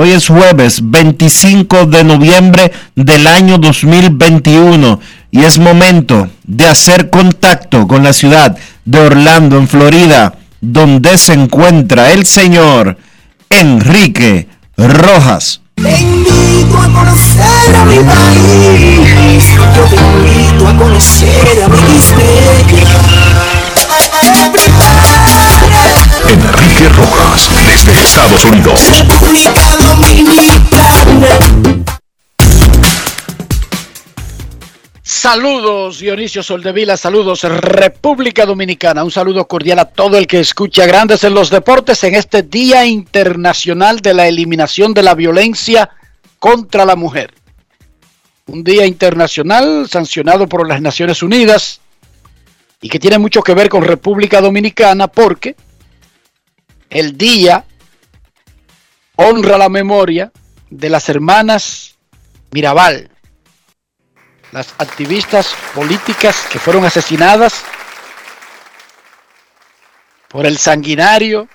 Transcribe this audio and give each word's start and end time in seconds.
Hoy 0.00 0.12
es 0.12 0.28
jueves 0.28 0.78
25 0.80 1.86
de 1.86 2.04
noviembre 2.04 2.70
del 2.94 3.26
año 3.26 3.58
2021 3.58 5.00
y 5.32 5.40
es 5.40 5.58
momento 5.58 6.28
de 6.44 6.68
hacer 6.68 7.10
contacto 7.10 7.88
con 7.88 8.04
la 8.04 8.12
ciudad 8.12 8.56
de 8.84 9.00
Orlando, 9.00 9.58
en 9.58 9.66
Florida, 9.66 10.36
donde 10.60 11.18
se 11.18 11.32
encuentra 11.32 12.12
el 12.12 12.26
señor 12.26 12.96
Enrique 13.50 14.46
Rojas. 14.76 15.62
Enrique 26.26 26.88
Rojas, 26.90 27.48
desde 27.54 28.00
Estados 28.00 28.44
Unidos. 28.44 28.90
República 28.90 29.76
Dominicana. 29.76 31.28
Saludos 35.02 36.00
Dionisio 36.00 36.42
Soldevila, 36.42 36.96
saludos 36.96 37.42
República 37.42 38.44
Dominicana, 38.44 39.04
un 39.04 39.10
saludo 39.10 39.46
cordial 39.46 39.78
a 39.78 39.86
todo 39.86 40.18
el 40.18 40.26
que 40.26 40.40
escucha 40.40 40.86
Grandes 40.86 41.24
en 41.24 41.34
los 41.34 41.50
Deportes 41.50 42.04
en 42.04 42.14
este 42.14 42.42
Día 42.42 42.84
Internacional 42.84 44.00
de 44.00 44.14
la 44.14 44.28
Eliminación 44.28 44.92
de 44.94 45.02
la 45.02 45.14
Violencia 45.14 45.90
contra 46.38 46.84
la 46.84 46.96
Mujer. 46.96 47.32
Un 48.46 48.64
día 48.64 48.86
internacional 48.86 49.88
sancionado 49.88 50.48
por 50.48 50.68
las 50.68 50.80
Naciones 50.80 51.22
Unidas 51.22 51.80
y 52.80 52.88
que 52.88 52.98
tiene 52.98 53.18
mucho 53.18 53.42
que 53.42 53.54
ver 53.54 53.68
con 53.68 53.84
República 53.84 54.40
Dominicana 54.40 55.08
porque 55.08 55.56
el 56.90 57.16
día 57.16 57.64
honra 59.16 59.58
la 59.58 59.68
memoria 59.68 60.32
de 60.70 60.90
las 60.90 61.08
hermanas 61.08 61.98
Mirabal 62.50 63.10
las 64.52 64.74
activistas 64.78 65.54
políticas 65.74 66.46
que 66.50 66.58
fueron 66.58 66.84
asesinadas 66.84 67.64
por 70.28 70.46
el 70.46 70.58
sanguinario, 70.58 71.48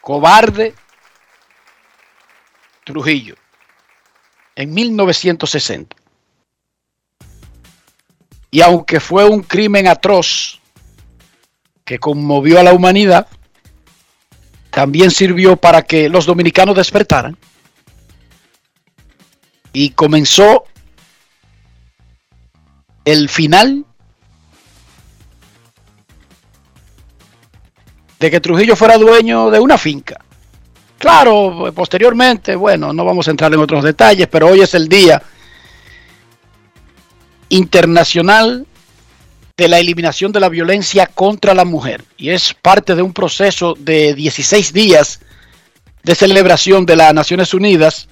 cobarde 0.00 0.74
Trujillo 2.84 3.34
en 4.56 4.74
1960. 4.74 5.96
Y 8.50 8.60
aunque 8.60 9.00
fue 9.00 9.24
un 9.24 9.42
crimen 9.42 9.88
atroz 9.88 10.60
que 11.84 11.98
conmovió 11.98 12.58
a 12.58 12.62
la 12.62 12.72
humanidad, 12.72 13.26
también 14.70 15.10
sirvió 15.10 15.56
para 15.56 15.82
que 15.82 16.08
los 16.08 16.26
dominicanos 16.26 16.76
despertaran 16.76 17.36
y 19.72 19.90
comenzó 19.90 20.64
el 23.04 23.28
final 23.28 23.84
de 28.18 28.30
que 28.30 28.40
Trujillo 28.40 28.74
fuera 28.74 28.96
dueño 28.96 29.50
de 29.50 29.60
una 29.60 29.76
finca. 29.76 30.18
Claro, 30.96 31.70
posteriormente, 31.74 32.56
bueno, 32.56 32.92
no 32.92 33.04
vamos 33.04 33.28
a 33.28 33.30
entrar 33.30 33.52
en 33.52 33.60
otros 33.60 33.84
detalles, 33.84 34.26
pero 34.28 34.48
hoy 34.48 34.62
es 34.62 34.72
el 34.74 34.88
día 34.88 35.22
internacional 37.50 38.66
de 39.56 39.68
la 39.68 39.78
eliminación 39.78 40.32
de 40.32 40.40
la 40.40 40.48
violencia 40.48 41.06
contra 41.06 41.54
la 41.54 41.64
mujer 41.64 42.04
y 42.16 42.30
es 42.30 42.54
parte 42.54 42.96
de 42.96 43.02
un 43.02 43.12
proceso 43.12 43.74
de 43.78 44.14
16 44.14 44.72
días 44.72 45.20
de 46.02 46.14
celebración 46.16 46.84
de 46.84 46.96
las 46.96 47.14
Naciones 47.14 47.54
Unidas 47.54 48.08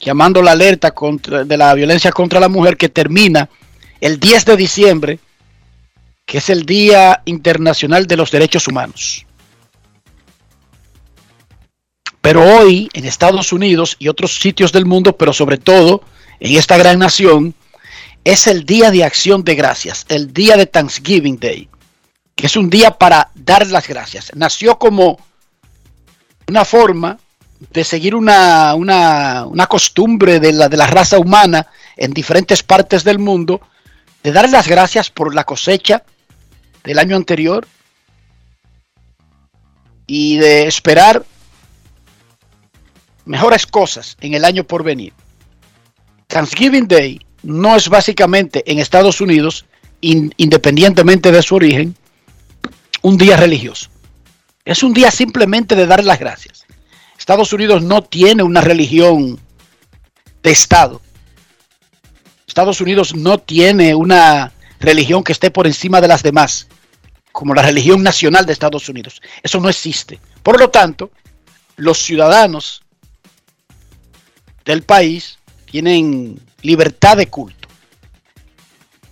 llamando 0.00 0.40
la 0.40 0.52
alerta 0.52 0.92
contra, 0.92 1.44
de 1.44 1.56
la 1.56 1.74
violencia 1.74 2.10
contra 2.12 2.40
la 2.40 2.48
mujer 2.48 2.78
que 2.78 2.88
termina 2.88 3.48
el 4.00 4.18
10 4.18 4.44
de 4.46 4.56
diciembre, 4.56 5.18
que 6.24 6.38
es 6.38 6.48
el 6.50 6.64
Día 6.64 7.22
Internacional 7.26 8.06
de 8.06 8.16
los 8.16 8.30
Derechos 8.30 8.66
Humanos. 8.66 9.26
Pero 12.20 12.42
hoy 12.42 12.88
en 12.94 13.04
Estados 13.04 13.52
Unidos 13.52 13.96
y 13.98 14.08
otros 14.08 14.38
sitios 14.38 14.72
del 14.72 14.86
mundo, 14.86 15.16
pero 15.16 15.32
sobre 15.32 15.58
todo 15.58 16.02
en 16.40 16.56
esta 16.56 16.76
gran 16.76 16.98
nación, 16.98 17.54
es 18.26 18.48
el 18.48 18.66
Día 18.66 18.90
de 18.90 19.04
Acción 19.04 19.44
de 19.44 19.54
Gracias, 19.54 20.04
el 20.08 20.32
Día 20.32 20.56
de 20.56 20.66
Thanksgiving 20.66 21.38
Day, 21.38 21.68
que 22.34 22.46
es 22.46 22.56
un 22.56 22.68
día 22.68 22.90
para 22.90 23.30
dar 23.36 23.64
las 23.68 23.86
gracias. 23.86 24.32
Nació 24.34 24.80
como 24.80 25.20
una 26.48 26.64
forma 26.64 27.20
de 27.70 27.84
seguir 27.84 28.16
una, 28.16 28.74
una, 28.74 29.66
costumbre 29.68 30.40
de 30.40 30.52
la, 30.52 30.68
de 30.68 30.76
la 30.76 30.88
raza 30.88 31.20
humana 31.20 31.68
en 31.96 32.12
diferentes 32.12 32.64
partes 32.64 33.04
del 33.04 33.20
mundo, 33.20 33.60
de 34.24 34.32
dar 34.32 34.50
las 34.50 34.66
gracias 34.66 35.08
por 35.08 35.32
la 35.32 35.44
cosecha 35.44 36.02
del 36.82 36.98
año 36.98 37.14
anterior 37.14 37.68
y 40.04 40.36
de 40.38 40.66
esperar 40.66 41.24
mejores 43.24 43.68
cosas 43.68 44.16
en 44.20 44.34
el 44.34 44.44
año 44.44 44.64
por 44.64 44.82
venir. 44.82 45.12
Thanksgiving 46.26 46.88
Day 46.88 47.25
no 47.46 47.76
es 47.76 47.88
básicamente 47.88 48.64
en 48.70 48.78
Estados 48.78 49.20
Unidos, 49.20 49.66
in- 50.00 50.34
independientemente 50.36 51.30
de 51.30 51.42
su 51.42 51.54
origen, 51.54 51.96
un 53.02 53.16
día 53.16 53.36
religioso. 53.36 53.88
Es 54.64 54.82
un 54.82 54.92
día 54.92 55.10
simplemente 55.10 55.76
de 55.76 55.86
dar 55.86 56.04
las 56.04 56.18
gracias. 56.18 56.66
Estados 57.16 57.52
Unidos 57.52 57.82
no 57.82 58.02
tiene 58.02 58.42
una 58.42 58.60
religión 58.60 59.38
de 60.42 60.50
Estado. 60.50 61.00
Estados 62.46 62.80
Unidos 62.80 63.14
no 63.14 63.38
tiene 63.38 63.94
una 63.94 64.52
religión 64.80 65.22
que 65.22 65.32
esté 65.32 65.50
por 65.50 65.66
encima 65.66 66.00
de 66.00 66.08
las 66.08 66.22
demás, 66.22 66.66
como 67.32 67.54
la 67.54 67.62
religión 67.62 68.02
nacional 68.02 68.44
de 68.44 68.52
Estados 68.52 68.88
Unidos. 68.88 69.20
Eso 69.42 69.60
no 69.60 69.68
existe. 69.68 70.18
Por 70.42 70.58
lo 70.58 70.70
tanto, 70.70 71.10
los 71.76 71.98
ciudadanos 71.98 72.82
del 74.64 74.82
país 74.82 75.38
tienen 75.70 76.40
libertad 76.62 77.16
de 77.16 77.28
culto. 77.28 77.68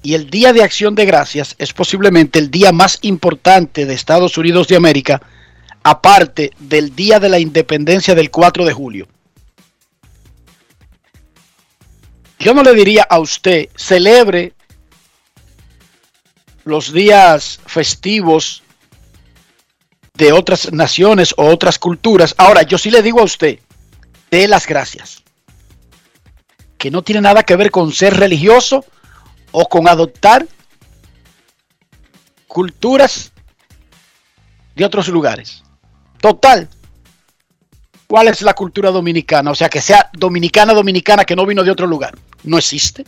Y 0.03 0.15
el 0.15 0.29
Día 0.29 0.53
de 0.53 0.63
Acción 0.63 0.95
de 0.95 1.07
Gracias 1.07 1.55
es 1.59 1.73
posiblemente 1.73 2.39
el 2.39 2.51
día 2.51 2.73
más 2.73 2.99
importante 3.03 3.87
de 3.87 3.95
Estados 3.95 4.37
Unidos 4.37 4.69
de 4.69 4.77
América, 4.77 5.23
aparte 5.83 6.51
del 6.59 6.95
Día 6.95 7.19
de 7.19 7.31
la 7.31 7.39
Independencia 7.39 8.15
del 8.15 8.31
4 8.31 8.67
de 8.67 8.73
julio. 8.73 9.09
Yo 12.39 12.53
no 12.53 12.63
le 12.63 12.75
diría 12.75 13.05
a 13.05 13.19
usted, 13.19 13.71
celebre 13.75 14.53
los 16.65 16.93
días 16.93 17.61
festivos 17.67 18.63
de 20.15 20.33
otras 20.33 20.73
naciones 20.73 21.35
o 21.39 21.47
otras 21.47 21.79
culturas. 21.79 22.35
Ahora, 22.37 22.63
yo 22.63 22.77
sí 22.77 22.91
le 22.91 23.03
digo 23.03 23.21
a 23.21 23.25
usted, 23.25 23.59
dé 24.31 24.47
las 24.49 24.67
gracias. 24.67 25.24
Que 26.85 26.91
no 26.91 27.01
tiene 27.01 27.23
nada 27.23 27.45
que 27.45 27.57
ver 27.57 27.71
con 27.71 27.95
ser 27.95 28.15
religioso 28.15 28.85
o 29.53 29.67
con 29.71 29.89
adoptar 29.89 30.47
culturas 32.47 33.33
de 34.77 34.85
otros 34.85 35.09
lugares. 35.09 35.63
Total. 36.21 36.69
¿Cuál 38.07 38.29
es 38.29 38.43
la 38.43 38.53
cultura 38.53 38.91
dominicana? 38.91 39.51
O 39.51 39.55
sea, 39.55 39.71
que 39.71 39.81
sea 39.81 40.11
dominicana, 40.13 40.75
dominicana, 40.75 41.25
que 41.25 41.35
no 41.35 41.47
vino 41.47 41.65
de 41.65 41.71
otro 41.71 41.87
lugar. 41.87 42.19
No 42.43 42.59
existe. 42.59 43.07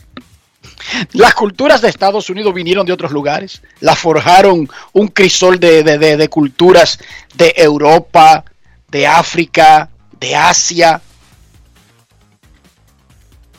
Las 1.13 1.35
culturas 1.35 1.79
de 1.79 1.89
Estados 1.89 2.31
Unidos 2.31 2.55
vinieron 2.55 2.83
de 2.83 2.93
otros 2.93 3.11
lugares. 3.11 3.61
Las 3.79 3.99
forjaron 3.99 4.67
un 4.93 5.07
crisol 5.09 5.59
de, 5.59 5.83
de 5.83 6.29
culturas 6.29 6.97
de 7.35 7.53
Europa, 7.55 8.43
de 8.87 9.05
África, 9.05 9.91
de 10.19 10.35
Asia, 10.35 10.99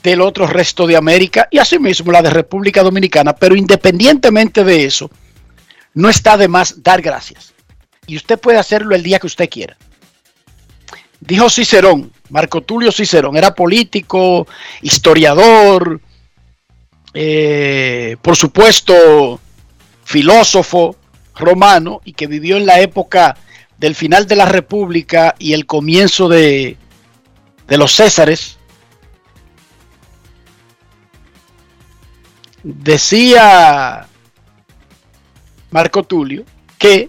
del 0.02 0.20
otro 0.20 0.46
resto 0.46 0.86
de 0.86 0.96
América 0.96 1.48
y 1.50 1.58
asimismo 1.58 2.12
la 2.12 2.22
de 2.22 2.30
República 2.30 2.82
Dominicana. 2.82 3.34
Pero 3.34 3.56
independientemente 3.56 4.64
de 4.64 4.84
eso, 4.84 5.10
no 5.94 6.08
está 6.08 6.36
de 6.36 6.48
más 6.48 6.82
dar 6.82 7.02
gracias. 7.02 7.54
Y 8.06 8.16
usted 8.16 8.38
puede 8.38 8.58
hacerlo 8.58 8.94
el 8.94 9.02
día 9.02 9.18
que 9.18 9.26
usted 9.26 9.48
quiera. 9.48 9.76
Dijo 11.20 11.50
Cicerón, 11.50 12.12
Marco 12.30 12.62
Tulio 12.62 12.92
Cicerón, 12.92 13.36
era 13.36 13.54
político, 13.54 14.46
historiador, 14.82 16.00
eh, 17.12 18.16
por 18.22 18.36
supuesto, 18.36 19.40
filósofo 20.04 20.96
romano 21.34 22.00
y 22.04 22.12
que 22.12 22.26
vivió 22.26 22.56
en 22.56 22.66
la 22.66 22.80
época 22.80 23.36
del 23.78 23.94
final 23.94 24.26
de 24.26 24.36
la 24.36 24.44
República 24.44 25.34
y 25.38 25.52
el 25.52 25.66
comienzo 25.66 26.28
de, 26.28 26.76
de 27.66 27.78
los 27.78 27.94
Césares, 27.94 28.57
decía 32.62 34.06
Marco 35.70 36.02
Tulio 36.02 36.44
que 36.78 37.08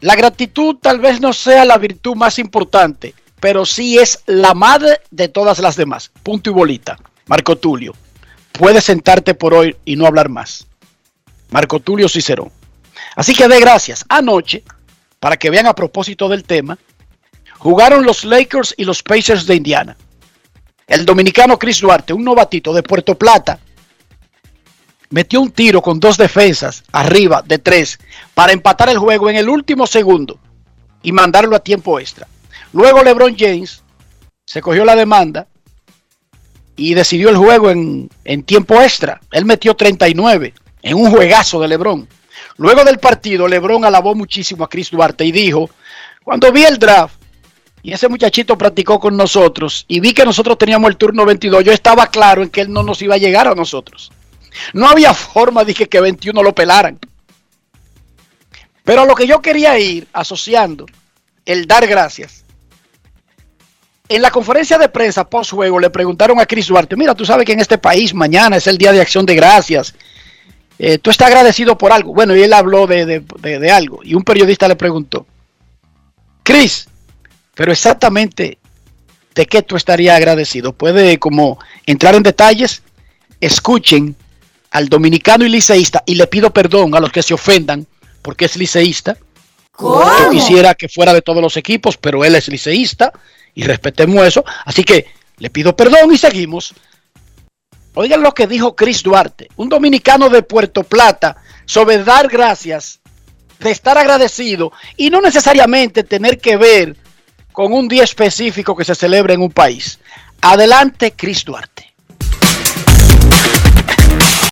la 0.00 0.14
gratitud 0.14 0.76
tal 0.80 1.00
vez 1.00 1.20
no 1.20 1.32
sea 1.32 1.64
la 1.64 1.76
virtud 1.76 2.14
más 2.14 2.38
importante, 2.38 3.14
pero 3.40 3.66
sí 3.66 3.98
es 3.98 4.22
la 4.26 4.54
madre 4.54 5.00
de 5.10 5.28
todas 5.28 5.58
las 5.58 5.76
demás. 5.76 6.10
Punto 6.22 6.50
y 6.50 6.52
bolita. 6.52 6.98
Marco 7.26 7.56
Tulio. 7.56 7.94
Puedes 8.52 8.84
sentarte 8.84 9.34
por 9.34 9.54
hoy 9.54 9.76
y 9.84 9.96
no 9.96 10.06
hablar 10.06 10.28
más. 10.28 10.66
Marco 11.50 11.80
Tulio 11.80 12.08
Cicerón. 12.08 12.50
Así 13.16 13.34
que 13.34 13.48
de 13.48 13.60
gracias. 13.60 14.04
Anoche, 14.08 14.62
para 15.18 15.36
que 15.36 15.50
vean 15.50 15.66
a 15.66 15.74
propósito 15.74 16.28
del 16.28 16.44
tema, 16.44 16.78
jugaron 17.58 18.04
los 18.04 18.24
Lakers 18.24 18.74
y 18.76 18.84
los 18.84 19.02
Pacers 19.02 19.46
de 19.46 19.56
Indiana. 19.56 19.96
El 20.86 21.04
dominicano 21.04 21.58
Chris 21.58 21.80
Duarte, 21.80 22.12
un 22.12 22.24
novatito 22.24 22.72
de 22.72 22.82
Puerto 22.82 23.16
Plata, 23.16 23.58
metió 25.10 25.40
un 25.40 25.50
tiro 25.50 25.82
con 25.82 26.00
dos 26.00 26.16
defensas 26.16 26.84
arriba 26.92 27.42
de 27.46 27.58
tres 27.58 27.98
para 28.34 28.52
empatar 28.52 28.88
el 28.88 28.98
juego 28.98 29.30
en 29.30 29.36
el 29.36 29.48
último 29.48 29.86
segundo 29.86 30.38
y 31.02 31.12
mandarlo 31.12 31.56
a 31.56 31.60
tiempo 31.60 31.98
extra. 31.98 32.26
Luego 32.72 33.02
LeBron 33.02 33.36
James 33.36 33.82
se 34.44 34.60
cogió 34.60 34.84
la 34.84 34.96
demanda 34.96 35.46
y 36.76 36.94
decidió 36.94 37.30
el 37.30 37.36
juego 37.36 37.70
en, 37.70 38.08
en 38.24 38.42
tiempo 38.42 38.80
extra. 38.80 39.20
Él 39.32 39.44
metió 39.44 39.74
39 39.74 40.54
en 40.82 40.96
un 40.96 41.10
juegazo 41.10 41.60
de 41.60 41.68
LeBron. 41.68 42.08
Luego 42.56 42.84
del 42.84 42.98
partido, 42.98 43.48
LeBron 43.48 43.84
alabó 43.84 44.14
muchísimo 44.14 44.64
a 44.64 44.68
Chris 44.68 44.90
Duarte 44.90 45.24
y 45.24 45.32
dijo, 45.32 45.70
cuando 46.24 46.52
vi 46.52 46.64
el 46.64 46.78
draft 46.78 47.14
y 47.82 47.92
ese 47.92 48.08
muchachito 48.08 48.58
practicó 48.58 48.98
con 48.98 49.16
nosotros 49.16 49.84
y 49.88 50.00
vi 50.00 50.12
que 50.12 50.24
nosotros 50.24 50.58
teníamos 50.58 50.90
el 50.90 50.96
turno 50.96 51.24
22, 51.24 51.64
yo 51.64 51.72
estaba 51.72 52.08
claro 52.08 52.42
en 52.42 52.50
que 52.50 52.60
él 52.60 52.72
no 52.72 52.82
nos 52.82 53.00
iba 53.00 53.14
a 53.14 53.18
llegar 53.18 53.48
a 53.48 53.54
nosotros. 53.54 54.10
No 54.72 54.88
había 54.88 55.14
forma 55.14 55.64
de 55.64 55.74
que 55.74 56.00
21 56.00 56.42
lo 56.42 56.54
pelaran. 56.54 56.98
Pero 58.84 59.04
lo 59.04 59.14
que 59.14 59.26
yo 59.26 59.42
quería 59.42 59.78
ir 59.78 60.08
asociando 60.12 60.86
el 61.44 61.66
dar 61.66 61.86
gracias. 61.86 62.44
En 64.08 64.22
la 64.22 64.30
conferencia 64.30 64.78
de 64.78 64.88
prensa 64.88 65.28
post 65.28 65.50
juego 65.52 65.78
le 65.78 65.90
preguntaron 65.90 66.40
a 66.40 66.46
Chris 66.46 66.68
Duarte, 66.68 66.96
mira, 66.96 67.14
tú 67.14 67.26
sabes 67.26 67.44
que 67.44 67.52
en 67.52 67.60
este 67.60 67.76
país 67.76 68.14
mañana 68.14 68.56
es 68.56 68.66
el 68.66 68.78
día 68.78 68.92
de 68.92 69.00
acción 69.00 69.26
de 69.26 69.34
gracias. 69.34 69.94
Eh, 70.78 70.98
tú 70.98 71.10
estás 71.10 71.28
agradecido 71.28 71.76
por 71.76 71.92
algo. 71.92 72.14
Bueno, 72.14 72.34
y 72.34 72.42
él 72.42 72.52
habló 72.52 72.86
de, 72.86 73.04
de 73.04 73.70
algo. 73.70 74.00
Y 74.02 74.14
un 74.14 74.22
periodista 74.22 74.66
le 74.68 74.76
preguntó, 74.76 75.26
Chris, 76.42 76.88
pero 77.54 77.72
exactamente 77.72 78.58
de 79.34 79.46
qué 79.46 79.62
tú 79.62 79.76
estarías 79.76 80.16
agradecido. 80.16 80.72
Puede 80.72 81.18
como 81.18 81.58
entrar 81.86 82.14
en 82.14 82.22
detalles. 82.22 82.82
Escuchen 83.40 84.16
al 84.70 84.88
dominicano 84.88 85.44
y 85.44 85.48
liceísta, 85.48 86.02
y 86.06 86.14
le 86.14 86.26
pido 86.26 86.50
perdón 86.50 86.94
a 86.94 87.00
los 87.00 87.12
que 87.12 87.22
se 87.22 87.34
ofendan 87.34 87.86
porque 88.22 88.44
es 88.44 88.56
liceísta. 88.56 89.16
Yo 89.80 90.30
quisiera 90.30 90.74
que 90.74 90.88
fuera 90.88 91.14
de 91.14 91.22
todos 91.22 91.40
los 91.40 91.56
equipos, 91.56 91.96
pero 91.96 92.24
él 92.24 92.34
es 92.34 92.48
liceísta 92.48 93.12
y 93.54 93.62
respetemos 93.62 94.26
eso. 94.26 94.44
Así 94.64 94.82
que 94.84 95.06
le 95.38 95.50
pido 95.50 95.76
perdón 95.76 96.12
y 96.12 96.18
seguimos. 96.18 96.74
Oigan 97.94 98.22
lo 98.22 98.34
que 98.34 98.46
dijo 98.46 98.76
Chris 98.76 99.02
Duarte, 99.02 99.48
un 99.56 99.68
dominicano 99.68 100.28
de 100.28 100.42
Puerto 100.42 100.82
Plata, 100.82 101.36
sobre 101.64 102.02
dar 102.02 102.28
gracias, 102.28 103.00
de 103.60 103.70
estar 103.70 103.98
agradecido 103.98 104.72
y 104.96 105.10
no 105.10 105.20
necesariamente 105.20 106.04
tener 106.04 106.38
que 106.38 106.56
ver 106.56 106.96
con 107.52 107.72
un 107.72 107.88
día 107.88 108.04
específico 108.04 108.76
que 108.76 108.84
se 108.84 108.94
celebra 108.94 109.34
en 109.34 109.42
un 109.42 109.50
país. 109.50 109.98
Adelante, 110.40 111.12
Chris 111.16 111.44
Duarte. 111.44 111.87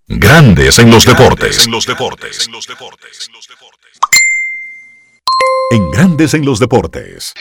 Grandes 0.08 0.78
en 0.78 0.88
los 0.88 1.04
deportes. 1.04 1.66
En 1.66 1.72
los 1.72 1.84
deportes. 1.84 2.46
En 2.46 2.52
los 2.52 2.68
deportes. 2.68 3.28
En 5.72 5.90
Grandes 5.90 6.32
en 6.34 6.44
los 6.44 6.60
deportes. 6.60 7.32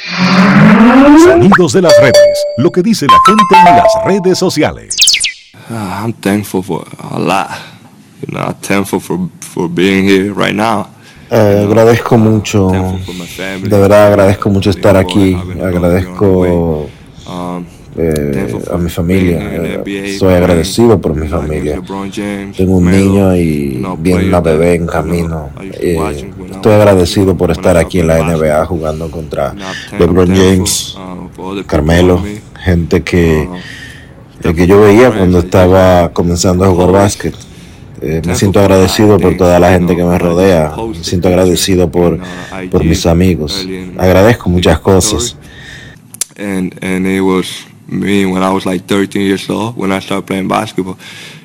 Sonidos 1.24 1.74
de 1.74 1.84
las 1.84 1.94
redes. 2.02 2.46
Lo 2.58 2.72
que 2.72 2.82
dice 2.82 3.06
la 3.06 3.20
gente 3.24 3.70
en 3.70 3.76
las 3.78 4.06
redes 4.06 4.40
sociales. 4.40 4.96
Uh, 5.70 5.74
I'm 5.74 6.14
thankful 6.14 6.64
for 6.64 6.88
a 7.12 7.20
lot. 7.20 7.50
You 8.22 8.34
know, 8.34 8.42
I'm 8.48 8.56
thankful 8.56 9.00
for, 9.00 9.30
for 9.42 9.70
being 9.70 10.10
here 10.10 10.34
right 10.34 10.56
now. 10.56 10.88
Eh, 11.30 11.66
agradezco 11.68 12.18
mucho, 12.18 12.70
de 12.70 13.80
verdad 13.80 14.08
agradezco 14.08 14.50
mucho 14.50 14.70
estar 14.70 14.96
aquí, 14.96 15.36
agradezco 15.36 16.88
eh, 17.98 18.58
a 18.72 18.78
mi 18.78 18.90
familia. 18.90 19.40
Eh, 19.86 20.18
soy 20.20 20.34
agradecido 20.34 21.00
por 21.00 21.16
mi 21.16 21.28
familia. 21.28 21.82
Tengo 22.56 22.78
un 22.78 22.92
niño 22.92 23.36
y 23.36 23.82
viene 24.00 24.28
una 24.28 24.42
bebé 24.42 24.76
en 24.76 24.86
camino. 24.86 25.50
Eh, 25.62 25.98
estoy 26.52 26.74
agradecido 26.74 27.38
por 27.38 27.52
estar 27.52 27.78
aquí 27.78 28.00
en 28.00 28.08
la 28.08 28.22
NBA 28.22 28.66
jugando 28.66 29.10
contra 29.10 29.56
LeBron 29.98 30.28
James, 30.28 30.98
Carmelo, 31.68 32.22
gente 32.64 33.02
que, 33.02 33.48
que 34.42 34.68
yo 34.68 34.82
veía 34.82 35.12
cuando 35.12 35.40
estaba 35.40 36.12
comenzando 36.12 36.66
a 36.66 36.68
jugar 36.68 36.92
básquet. 36.92 37.34
me 38.02 38.36
siento 38.36 38.60
agradecido 38.60 39.18
por 39.20 39.38
toda 39.38 39.58
la 39.58 39.72
gente 39.72 39.96
que 39.96 40.04
me 40.04 40.18
rodea. 40.18 40.74
Me 40.76 41.02
siento 41.02 41.30
agradecido 41.30 41.90
por, 41.90 42.20
por 42.70 42.84
mis 42.84 43.06
amigos. 43.06 43.66
Agradezco 43.98 44.50
muchas 44.50 44.80
cosas 44.80 45.38
me 47.88 48.26
when 48.26 48.44
I 48.44 48.52
was 48.52 48.66
like 48.66 48.86
13 48.86 49.22
years 49.22 49.50
old 49.50 49.76
when 49.78 49.92
I 49.92 50.00
started 50.00 50.26
playing 50.26 50.48
basketball. 50.48 50.98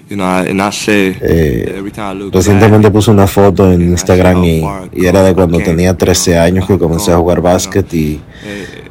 You 0.08 0.16
know, 0.16 0.24
and 0.24 0.60
I 0.60 0.70
say, 0.72 1.16
eh, 1.20 1.76
every 1.76 1.92
time 1.92 2.16
I 2.16 2.18
look 2.18 2.34
recientemente 2.34 2.90
puse 2.90 3.12
una 3.12 3.28
foto 3.28 3.70
en 3.70 3.82
Instagram 3.82 4.44
y, 4.44 4.64
y, 4.92 5.06
era 5.06 5.22
de 5.22 5.34
cuando 5.34 5.58
tenía 5.58 5.96
13 5.96 6.36
años 6.36 6.66
que 6.66 6.76
comencé 6.78 7.12
a 7.12 7.16
jugar 7.16 7.40
básquet 7.40 7.94
y 7.94 8.20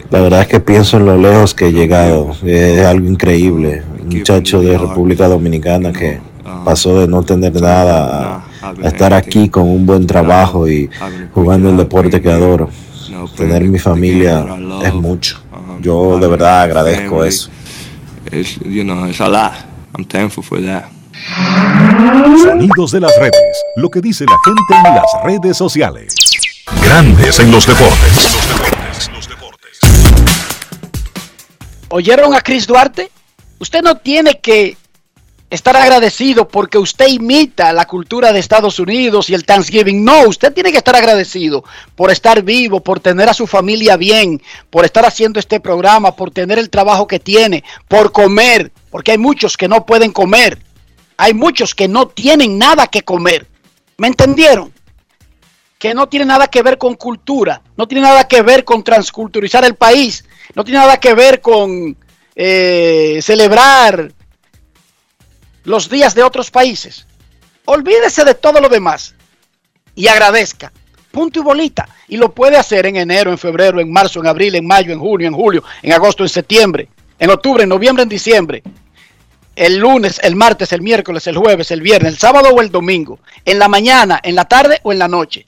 la 0.09 0.21
verdad 0.21 0.41
es 0.41 0.47
que 0.47 0.61
pienso 0.61 0.95
en 0.95 1.05
lo 1.05 1.17
lejos 1.17 1.53
que 1.53 1.67
he 1.67 1.71
llegado. 1.73 2.31
Es 2.45 2.85
algo 2.85 3.07
increíble. 3.07 3.83
Un 4.01 4.17
muchacho 4.17 4.61
de 4.61 4.77
República 4.77 5.27
Dominicana 5.27 5.91
que 5.91 6.19
pasó 6.63 6.99
de 6.99 7.07
no 7.07 7.21
tener 7.23 7.53
nada 7.61 8.43
a 8.61 8.87
estar 8.87 9.13
aquí 9.13 9.49
con 9.49 9.67
un 9.67 9.85
buen 9.85 10.07
trabajo 10.07 10.69
y 10.69 10.89
jugando 11.33 11.69
el 11.69 11.77
deporte 11.77 12.21
que 12.21 12.31
adoro. 12.31 12.69
Tener 13.35 13.63
mi 13.65 13.77
familia 13.77 14.45
es 14.83 14.93
mucho. 14.93 15.38
Yo 15.81 16.19
de 16.19 16.27
verdad 16.27 16.63
agradezco 16.63 17.23
eso. 17.23 17.49
Sonidos 22.43 22.91
de 22.91 22.99
las 22.99 23.15
redes. 23.17 23.63
Lo 23.75 23.89
que 23.89 24.01
dice 24.01 24.25
la 24.25 24.37
gente 24.43 24.89
en 24.89 24.95
las 24.95 25.23
redes 25.23 25.57
sociales. 25.57 26.15
Grandes 26.83 27.39
en 27.39 27.51
los 27.51 27.65
deportes. 27.65 28.29
¿Oyeron 31.89 32.33
a 32.35 32.41
Chris 32.41 32.67
Duarte? 32.67 33.09
Usted 33.57 33.81
no 33.81 33.95
tiene 33.95 34.39
que 34.39 34.77
estar 35.49 35.75
agradecido 35.75 36.47
porque 36.47 36.77
usted 36.77 37.07
imita 37.07 37.73
la 37.73 37.85
cultura 37.85 38.31
de 38.31 38.39
Estados 38.39 38.79
Unidos 38.79 39.29
y 39.29 39.33
el 39.33 39.45
Thanksgiving. 39.45 40.03
No, 40.03 40.27
usted 40.27 40.53
tiene 40.53 40.71
que 40.71 40.77
estar 40.77 40.95
agradecido 40.95 41.63
por 41.95 42.11
estar 42.11 42.43
vivo, 42.43 42.81
por 42.81 42.99
tener 42.99 43.29
a 43.29 43.33
su 43.33 43.47
familia 43.47 43.97
bien, 43.97 44.41
por 44.69 44.85
estar 44.85 45.05
haciendo 45.05 45.39
este 45.39 45.59
programa, 45.59 46.15
por 46.15 46.31
tener 46.31 46.59
el 46.59 46.69
trabajo 46.69 47.07
que 47.07 47.19
tiene, 47.19 47.63
por 47.87 48.11
comer, 48.11 48.71
porque 48.91 49.11
hay 49.11 49.17
muchos 49.17 49.57
que 49.57 49.67
no 49.67 49.85
pueden 49.85 50.11
comer. 50.11 50.59
Hay 51.17 51.33
muchos 51.33 51.75
que 51.75 51.87
no 51.87 52.07
tienen 52.07 52.57
nada 52.57 52.87
que 52.87 53.01
comer. 53.01 53.45
¿Me 53.97 54.07
entendieron? 54.07 54.71
Que 55.77 55.93
no 55.93 56.07
tiene 56.07 56.25
nada 56.25 56.47
que 56.47 56.61
ver 56.61 56.77
con 56.77 56.95
cultura, 56.95 57.61
no 57.75 57.87
tiene 57.87 58.03
nada 58.03 58.27
que 58.27 58.41
ver 58.41 58.63
con 58.63 58.83
transculturizar 58.83 59.65
el 59.65 59.75
país, 59.75 60.25
no 60.55 60.63
tiene 60.63 60.79
nada 60.79 60.97
que 60.97 61.13
ver 61.13 61.41
con 61.41 61.97
eh, 62.35 63.19
celebrar 63.21 64.13
los 65.69 65.87
días 65.87 66.15
de 66.15 66.23
otros 66.23 66.49
países. 66.49 67.05
Olvídese 67.65 68.25
de 68.25 68.33
todo 68.33 68.59
lo 68.59 68.69
demás 68.69 69.13
y 69.93 70.07
agradezca. 70.07 70.73
Punto 71.11 71.39
y 71.39 71.43
bolita. 71.43 71.87
Y 72.07 72.17
lo 72.17 72.33
puede 72.33 72.57
hacer 72.57 72.87
en 72.87 72.95
enero, 72.95 73.29
en 73.29 73.37
febrero, 73.37 73.79
en 73.79 73.91
marzo, 73.91 74.19
en 74.19 74.25
abril, 74.25 74.55
en 74.55 74.65
mayo, 74.65 74.91
en 74.91 74.99
junio, 74.99 75.27
en 75.27 75.33
julio, 75.35 75.63
en 75.83 75.93
agosto, 75.93 76.23
en 76.23 76.29
septiembre, 76.29 76.89
en 77.19 77.29
octubre, 77.29 77.61
en 77.61 77.69
noviembre, 77.69 78.01
en 78.01 78.09
diciembre. 78.09 78.63
El 79.55 79.77
lunes, 79.77 80.19
el 80.23 80.35
martes, 80.35 80.73
el 80.73 80.81
miércoles, 80.81 81.27
el 81.27 81.37
jueves, 81.37 81.69
el 81.69 81.81
viernes, 81.81 82.13
el 82.13 82.17
sábado 82.17 82.49
o 82.49 82.61
el 82.61 82.71
domingo. 82.71 83.19
En 83.45 83.59
la 83.59 83.67
mañana, 83.67 84.19
en 84.23 84.33
la 84.33 84.45
tarde 84.45 84.79
o 84.81 84.91
en 84.91 84.97
la 84.97 85.07
noche. 85.07 85.45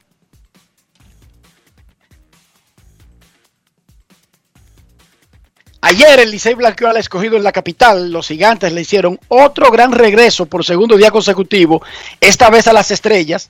Ayer 5.82 6.20
el 6.20 6.30
Licey 6.30 6.54
blanqueó 6.54 6.90
al 6.90 6.98
escogido 6.98 7.38
en 7.38 7.44
la 7.44 7.52
capital. 7.52 8.12
Los 8.12 8.28
gigantes 8.28 8.72
le 8.72 8.82
hicieron 8.82 9.20
otro 9.28 9.72
gran 9.72 9.92
regreso 9.92 10.46
por 10.46 10.64
segundo 10.64 10.96
día 10.96 11.12
consecutivo, 11.12 11.82
esta 12.20 12.50
vez 12.50 12.68
a 12.68 12.74
las 12.74 12.92
estrellas. 12.92 13.50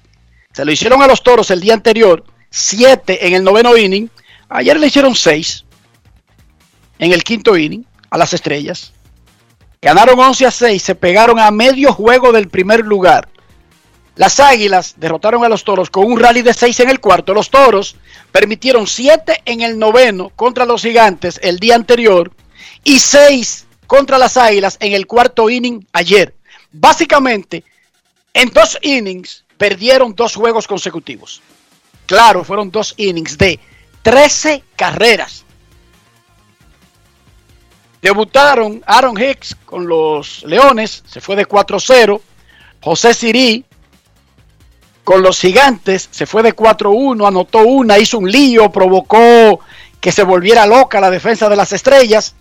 Se 0.53 0.65
lo 0.65 0.71
hicieron 0.71 1.01
a 1.01 1.07
los 1.07 1.23
toros 1.23 1.51
el 1.51 1.59
día 1.59 1.73
anterior, 1.73 2.23
siete 2.49 3.27
en 3.27 3.33
el 3.33 3.43
noveno 3.43 3.77
inning. 3.77 4.09
Ayer 4.49 4.79
le 4.79 4.87
hicieron 4.87 5.15
seis 5.15 5.65
en 6.99 7.11
el 7.11 7.23
quinto 7.23 7.57
inning 7.57 7.85
a 8.09 8.17
las 8.17 8.33
estrellas. 8.33 8.93
Ganaron 9.81 10.19
11 10.19 10.45
a 10.45 10.51
6, 10.51 10.83
se 10.83 10.93
pegaron 10.93 11.39
a 11.39 11.49
medio 11.49 11.91
juego 11.91 12.31
del 12.31 12.49
primer 12.49 12.85
lugar. 12.85 13.30
Las 14.15 14.39
Águilas 14.39 14.95
derrotaron 14.97 15.43
a 15.43 15.49
los 15.49 15.63
Toros 15.63 15.89
con 15.89 16.05
un 16.05 16.19
rally 16.19 16.41
de 16.41 16.53
6 16.53 16.81
en 16.81 16.89
el 16.89 16.99
cuarto. 16.99 17.33
Los 17.33 17.49
Toros 17.49 17.95
permitieron 18.31 18.85
7 18.85 19.43
en 19.45 19.61
el 19.61 19.79
noveno 19.79 20.29
contra 20.35 20.65
los 20.65 20.81
Gigantes 20.81 21.39
el 21.41 21.59
día 21.59 21.75
anterior 21.75 22.31
y 22.83 22.99
6 22.99 23.67
contra 23.87 24.17
las 24.17 24.37
Águilas 24.37 24.77
en 24.79 24.93
el 24.93 25.07
cuarto 25.07 25.49
inning 25.49 25.85
ayer. 25.93 26.35
Básicamente, 26.71 27.63
en 28.33 28.49
dos 28.49 28.77
innings 28.81 29.43
perdieron 29.57 30.13
dos 30.13 30.35
juegos 30.35 30.67
consecutivos. 30.67 31.41
Claro, 32.05 32.43
fueron 32.43 32.71
dos 32.71 32.93
innings 32.97 33.37
de 33.37 33.59
13 34.01 34.63
carreras. 34.75 35.45
Debutaron 38.01 38.81
Aaron 38.85 39.21
Hicks 39.21 39.55
con 39.65 39.87
los 39.87 40.43
Leones, 40.43 41.03
se 41.05 41.21
fue 41.21 41.35
de 41.35 41.47
4-0. 41.47 42.19
José 42.81 43.13
Sirí 43.13 43.63
con 45.03 45.21
los 45.21 45.39
gigantes, 45.39 46.09
se 46.11 46.25
fue 46.25 46.43
de 46.43 46.55
4-1, 46.55 47.27
anotó 47.27 47.59
una, 47.59 47.97
hizo 47.97 48.19
un 48.19 48.31
lío, 48.31 48.71
provocó 48.71 49.59
que 49.99 50.11
se 50.11 50.23
volviera 50.23 50.65
loca 50.65 50.99
la 50.99 51.09
defensa 51.09 51.49
de 51.49 51.55
las 51.55 51.71
estrellas. 51.73 52.35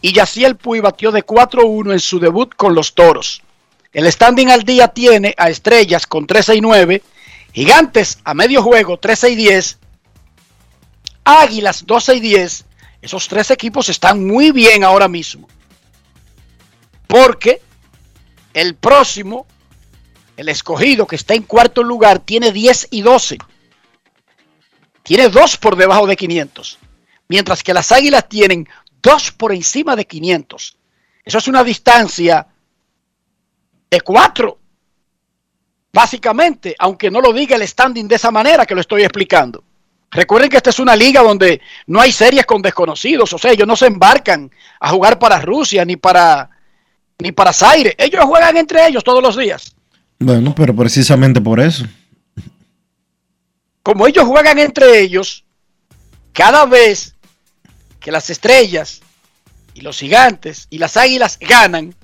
Y 0.00 0.12
Yaciel 0.12 0.56
Puy 0.56 0.80
batió 0.80 1.12
de 1.12 1.24
4-1 1.24 1.92
en 1.92 2.00
su 2.00 2.18
debut 2.18 2.54
con 2.54 2.74
los 2.74 2.94
toros. 2.94 3.42
El 3.92 4.10
standing 4.10 4.50
al 4.50 4.62
día 4.62 4.88
tiene 4.88 5.34
a 5.36 5.50
estrellas 5.50 6.06
con 6.06 6.26
13 6.26 6.56
y 6.56 6.60
9, 6.60 7.02
gigantes 7.52 8.18
a 8.24 8.34
medio 8.34 8.62
juego 8.62 8.98
13 8.98 9.30
y 9.30 9.34
10, 9.36 9.78
águilas 11.24 11.86
12 11.86 12.14
y 12.16 12.20
10. 12.20 12.64
Esos 13.02 13.28
tres 13.28 13.50
equipos 13.50 13.88
están 13.88 14.26
muy 14.26 14.52
bien 14.52 14.84
ahora 14.84 15.08
mismo. 15.08 15.48
Porque 17.06 17.62
el 18.52 18.74
próximo 18.74 19.46
el 20.40 20.48
escogido 20.48 21.06
que 21.06 21.16
está 21.16 21.34
en 21.34 21.42
cuarto 21.42 21.82
lugar 21.82 22.18
tiene 22.18 22.50
10 22.50 22.88
y 22.92 23.02
12. 23.02 23.36
Tiene 25.02 25.28
dos 25.28 25.58
por 25.58 25.76
debajo 25.76 26.06
de 26.06 26.16
500. 26.16 26.78
Mientras 27.28 27.62
que 27.62 27.74
las 27.74 27.92
águilas 27.92 28.26
tienen 28.26 28.66
dos 29.02 29.32
por 29.32 29.52
encima 29.52 29.94
de 29.94 30.06
500. 30.06 30.78
Eso 31.26 31.38
es 31.38 31.46
una 31.46 31.62
distancia 31.62 32.46
de 33.90 34.00
cuatro. 34.00 34.58
Básicamente, 35.92 36.74
aunque 36.78 37.10
no 37.10 37.20
lo 37.20 37.34
diga 37.34 37.56
el 37.56 37.68
standing 37.68 38.08
de 38.08 38.14
esa 38.14 38.30
manera 38.30 38.64
que 38.64 38.74
lo 38.74 38.80
estoy 38.80 39.02
explicando. 39.02 39.62
Recuerden 40.10 40.48
que 40.48 40.56
esta 40.56 40.70
es 40.70 40.78
una 40.78 40.96
liga 40.96 41.20
donde 41.20 41.60
no 41.86 42.00
hay 42.00 42.12
series 42.12 42.46
con 42.46 42.62
desconocidos, 42.62 43.30
o 43.34 43.36
sea, 43.38 43.52
ellos 43.52 43.68
no 43.68 43.76
se 43.76 43.88
embarcan 43.88 44.50
a 44.80 44.88
jugar 44.88 45.18
para 45.18 45.38
Rusia 45.42 45.84
ni 45.84 45.96
para 45.96 46.48
ni 47.18 47.30
para 47.30 47.52
Zaire. 47.52 47.94
Ellos 47.98 48.24
juegan 48.24 48.56
entre 48.56 48.86
ellos 48.86 49.04
todos 49.04 49.22
los 49.22 49.36
días. 49.36 49.74
Bueno, 50.20 50.54
pero 50.54 50.76
precisamente 50.76 51.40
por 51.40 51.60
eso. 51.60 51.86
Como 53.82 54.06
ellos 54.06 54.26
juegan 54.26 54.58
entre 54.58 55.00
ellos, 55.00 55.44
cada 56.34 56.66
vez 56.66 57.16
que 57.98 58.12
las 58.12 58.28
estrellas 58.28 59.00
y 59.72 59.80
los 59.80 59.98
gigantes 59.98 60.66
y 60.68 60.76
las 60.76 60.98
águilas 60.98 61.38
ganan 61.40 61.94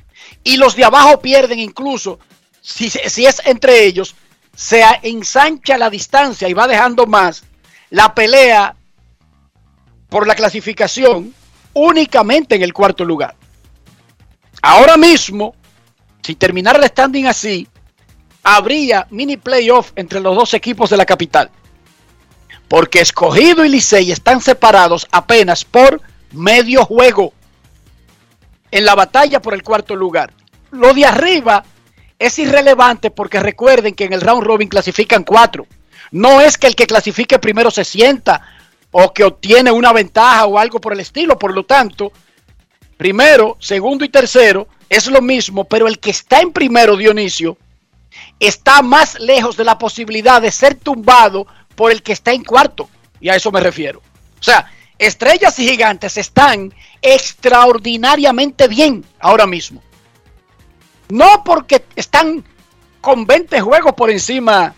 y 0.43 0.57
los 0.57 0.75
de 0.77 0.85
abajo 0.85 1.21
pierden 1.21 1.59
incluso, 1.59 2.19
si, 2.63 2.87
es 2.87 3.43
entre 3.45 3.85
ellos, 3.85 4.15
se 4.55 4.83
ensancha 5.03 5.77
la 5.77 5.91
distancia 5.91 6.49
y 6.49 6.55
va 6.55 6.67
dejando 6.67 7.07
más 7.07 7.45
la 7.91 8.15
pelea 8.15 8.75
por 10.09 10.27
la 10.27 10.35
clasificación 10.35 11.35
únicamente 11.75 12.55
en 12.55 12.63
el 12.63 12.73
cuarto 12.73 13.05
lugar. 13.05 13.37
Ahora 14.63 14.97
mismo, 14.97 15.55
si 16.23 16.35
terminara 16.35 16.79
el 16.79 16.87
standing 16.87 17.27
así, 17.27 17.69
habría 18.49 19.09
mini 19.11 19.37
playoff 19.37 19.91
entre 19.97 20.21
los 20.21 20.37
dos 20.37 20.55
equipos 20.55 20.89
de 20.89 20.97
la 20.97 21.05
capital. 21.05 21.51
Porque 22.69 23.01
Escogido 23.01 23.65
y 23.65 23.69
Licey 23.69 24.13
están 24.13 24.41
separados 24.41 25.09
apenas 25.11 25.65
por 25.65 26.01
medio 26.31 26.85
juego 26.85 27.33
en 28.71 28.85
la 28.85 28.95
batalla 28.95 29.43
por 29.43 29.53
el 29.53 29.65
cuarto 29.65 29.97
lugar. 29.97 30.33
Lo 30.71 30.95
de 30.95 31.05
arriba 31.05 31.65
es 32.21 32.39
irrelevante 32.39 33.11
porque 33.11 33.41
recuerden 33.41 33.95
que 33.95 34.05
en 34.05 34.13
el 34.13 34.21
round 34.21 34.45
robin 34.45 34.69
clasifican 34.69 35.25
cuatro. 35.25 35.67
No 36.13 36.41
es 36.41 36.57
que 36.57 36.69
el 36.69 36.77
que 36.77 36.87
clasifique 36.87 37.41
primero 37.41 37.73
se 37.73 37.85
sienta 37.85 38.43
o 38.93 39.13
que 39.13 39.25
obtiene 39.25 39.73
una 39.73 39.93
ventaja 39.93 40.47
o 40.47 40.57
algo 40.57 40.81
por 40.81 40.93
el 40.93 41.01
estilo. 41.01 41.37
Por 41.37 41.53
lo 41.53 41.65
tanto, 41.65 42.13
primero, 42.97 43.57
segundo 43.59 44.05
y 44.05 44.09
tercero 44.09 44.69
es 44.89 45.09
lo 45.09 45.21
mismo, 45.21 45.65
pero 45.65 45.89
el 45.89 45.99
que 45.99 46.11
está 46.11 46.39
en 46.39 46.53
primero, 46.53 46.97
Dionisio, 46.97 47.59
está 48.41 48.83
más 48.83 49.19
lejos 49.19 49.57
de 49.57 49.65
la 49.65 49.79
posibilidad 49.79 50.41
de 50.43 50.53
ser 50.53 50.75
tumbado 50.75 51.47
por 51.75 51.93
el 51.93 52.03
que 52.03 52.13
está 52.13 52.33
en 52.33 52.45
cuarto. 52.45 52.89
Y 53.21 53.29
a 53.29 53.37
eso 53.37 53.51
me 53.51 53.61
refiero. 53.61 54.01
O 54.39 54.43
sea, 54.43 54.71
estrellas 54.99 55.59
y 55.59 55.69
gigantes 55.69 56.17
están 56.17 56.73
extraordinariamente 57.03 58.69
bien 58.69 59.05
ahora 59.21 59.47
mismo. 59.47 59.83
No 61.09 61.45
porque 61.45 61.85
están 61.95 62.45
con 63.01 63.27
20 63.27 63.61
juegos 63.61 63.93
por 63.95 64.11
encima 64.11 64.75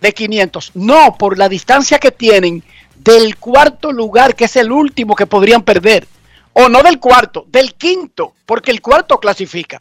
de 0.00 0.14
500. 0.14 0.72
No, 0.74 1.16
por 1.18 1.38
la 1.38 1.48
distancia 1.48 1.98
que 1.98 2.10
tienen 2.10 2.64
del 2.96 3.36
cuarto 3.36 3.92
lugar, 3.92 4.34
que 4.34 4.44
es 4.44 4.56
el 4.56 4.72
último 4.72 5.14
que 5.14 5.26
podrían 5.26 5.62
perder. 5.62 6.06
O 6.52 6.68
no 6.68 6.82
del 6.82 6.98
cuarto, 6.98 7.44
del 7.48 7.74
quinto, 7.74 8.34
porque 8.46 8.70
el 8.70 8.80
cuarto 8.80 9.20
clasifica. 9.20 9.80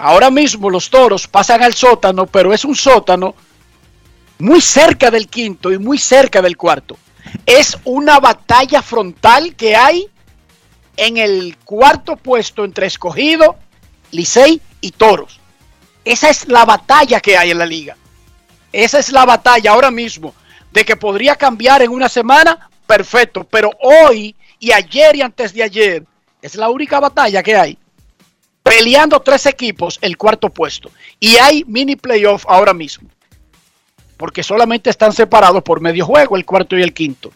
Ahora 0.00 0.30
mismo 0.30 0.70
los 0.70 0.88
toros 0.88 1.28
pasan 1.28 1.62
al 1.62 1.74
sótano, 1.74 2.24
pero 2.24 2.54
es 2.54 2.64
un 2.64 2.74
sótano 2.74 3.34
muy 4.38 4.62
cerca 4.62 5.10
del 5.10 5.28
quinto 5.28 5.70
y 5.70 5.78
muy 5.78 5.98
cerca 5.98 6.40
del 6.40 6.56
cuarto. 6.56 6.96
Es 7.44 7.76
una 7.84 8.18
batalla 8.18 8.80
frontal 8.80 9.54
que 9.54 9.76
hay 9.76 10.08
en 10.96 11.18
el 11.18 11.58
cuarto 11.64 12.16
puesto 12.16 12.64
entre 12.64 12.86
escogido, 12.86 13.56
Licey 14.10 14.62
y 14.80 14.92
toros. 14.92 15.38
Esa 16.02 16.30
es 16.30 16.48
la 16.48 16.64
batalla 16.64 17.20
que 17.20 17.36
hay 17.36 17.50
en 17.50 17.58
la 17.58 17.66
liga. 17.66 17.94
Esa 18.72 19.00
es 19.00 19.12
la 19.12 19.26
batalla 19.26 19.72
ahora 19.72 19.90
mismo. 19.90 20.34
De 20.72 20.82
que 20.82 20.96
podría 20.96 21.36
cambiar 21.36 21.82
en 21.82 21.90
una 21.90 22.08
semana, 22.08 22.70
perfecto. 22.86 23.44
Pero 23.44 23.70
hoy 23.82 24.34
y 24.58 24.72
ayer 24.72 25.16
y 25.16 25.20
antes 25.20 25.52
de 25.52 25.62
ayer, 25.62 26.04
es 26.40 26.54
la 26.54 26.70
única 26.70 27.00
batalla 27.00 27.42
que 27.42 27.54
hay. 27.54 27.78
Peleando 28.62 29.20
tres 29.20 29.46
equipos 29.46 29.98
el 30.02 30.16
cuarto 30.16 30.50
puesto. 30.50 30.90
Y 31.18 31.36
hay 31.36 31.64
mini 31.66 31.96
playoff 31.96 32.44
ahora 32.48 32.74
mismo. 32.74 33.08
Porque 34.16 34.42
solamente 34.42 34.90
están 34.90 35.12
separados 35.12 35.62
por 35.62 35.80
medio 35.80 36.04
juego 36.04 36.36
el 36.36 36.44
cuarto 36.44 36.76
y 36.76 36.82
el 36.82 36.92
quinto. 36.92 37.32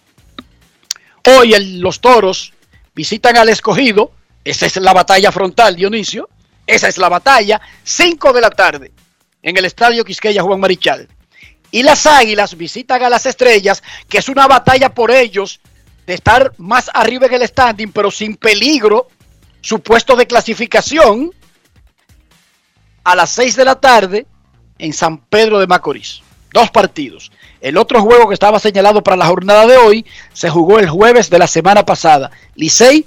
Hoy 1.26 1.54
los 1.78 2.00
toros 2.00 2.52
visitan 2.94 3.36
al 3.36 3.48
escogido. 3.48 4.12
Esa 4.44 4.66
es 4.66 4.76
la 4.76 4.92
batalla 4.92 5.32
frontal, 5.32 5.76
Dionisio. 5.76 6.28
Esa 6.66 6.88
es 6.88 6.98
la 6.98 7.08
batalla. 7.08 7.60
5 7.82 8.32
de 8.32 8.40
la 8.40 8.50
tarde 8.50 8.92
en 9.42 9.56
el 9.56 9.64
estadio 9.64 10.04
Quisqueya 10.04 10.42
Juan 10.42 10.60
Marichal. 10.60 11.08
Y 11.70 11.82
las 11.82 12.06
águilas 12.06 12.56
visitan 12.56 13.02
a 13.02 13.10
las 13.10 13.26
estrellas, 13.26 13.82
que 14.08 14.18
es 14.18 14.28
una 14.28 14.46
batalla 14.46 14.94
por 14.94 15.10
ellos 15.10 15.60
de 16.06 16.14
estar 16.14 16.52
más 16.58 16.90
arriba 16.92 17.26
en 17.26 17.34
el 17.34 17.48
standing, 17.48 17.92
pero 17.92 18.10
sin 18.10 18.36
peligro 18.36 19.08
su 19.64 19.80
puesto 19.80 20.14
de 20.14 20.26
clasificación 20.26 21.30
a 23.02 23.16
las 23.16 23.30
6 23.30 23.56
de 23.56 23.64
la 23.64 23.76
tarde 23.76 24.26
en 24.76 24.92
San 24.92 25.16
Pedro 25.16 25.58
de 25.58 25.66
Macorís. 25.66 26.20
Dos 26.52 26.70
partidos. 26.70 27.32
El 27.62 27.78
otro 27.78 28.02
juego 28.02 28.28
que 28.28 28.34
estaba 28.34 28.60
señalado 28.60 29.02
para 29.02 29.16
la 29.16 29.26
jornada 29.26 29.66
de 29.66 29.78
hoy 29.78 30.04
se 30.34 30.50
jugó 30.50 30.80
el 30.80 30.90
jueves 30.90 31.30
de 31.30 31.38
la 31.38 31.46
semana 31.46 31.86
pasada. 31.86 32.30
Licey 32.56 33.06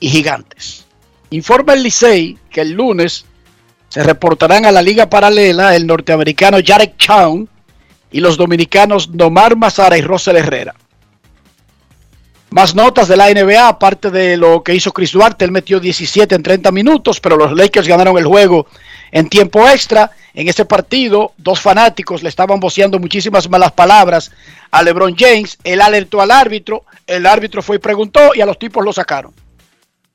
y 0.00 0.08
Gigantes. 0.08 0.86
Informa 1.28 1.74
el 1.74 1.82
Licey 1.82 2.38
que 2.48 2.62
el 2.62 2.72
lunes 2.72 3.26
se 3.90 4.02
reportarán 4.02 4.64
a 4.64 4.72
la 4.72 4.80
liga 4.80 5.10
paralela 5.10 5.76
el 5.76 5.86
norteamericano 5.86 6.60
Jarek 6.64 6.96
Chown 6.96 7.46
y 8.10 8.20
los 8.20 8.38
dominicanos 8.38 9.10
Nomar 9.10 9.54
Mazara 9.54 9.98
y 9.98 10.00
Rosel 10.00 10.36
Herrera. 10.36 10.74
Más 12.50 12.74
notas 12.74 13.08
de 13.08 13.16
la 13.16 13.28
NBA, 13.28 13.68
aparte 13.68 14.10
de 14.10 14.36
lo 14.38 14.62
que 14.62 14.74
hizo 14.74 14.92
Chris 14.92 15.12
Duarte, 15.12 15.44
él 15.44 15.52
metió 15.52 15.80
17 15.80 16.34
en 16.34 16.42
30 16.42 16.72
minutos, 16.72 17.20
pero 17.20 17.36
los 17.36 17.52
Lakers 17.52 17.86
ganaron 17.86 18.16
el 18.16 18.24
juego 18.24 18.66
en 19.12 19.28
tiempo 19.28 19.68
extra. 19.68 20.10
En 20.32 20.48
ese 20.48 20.64
partido, 20.64 21.32
dos 21.36 21.60
fanáticos 21.60 22.22
le 22.22 22.30
estaban 22.30 22.58
voceando 22.58 22.98
muchísimas 22.98 23.50
malas 23.50 23.72
palabras 23.72 24.30
a 24.70 24.82
LeBron 24.82 25.14
James. 25.16 25.58
Él 25.62 25.82
alertó 25.82 26.22
al 26.22 26.30
árbitro, 26.30 26.84
el 27.06 27.26
árbitro 27.26 27.62
fue 27.62 27.76
y 27.76 27.80
preguntó 27.80 28.34
y 28.34 28.40
a 28.40 28.46
los 28.46 28.58
tipos 28.58 28.82
lo 28.82 28.92
sacaron. 28.92 29.34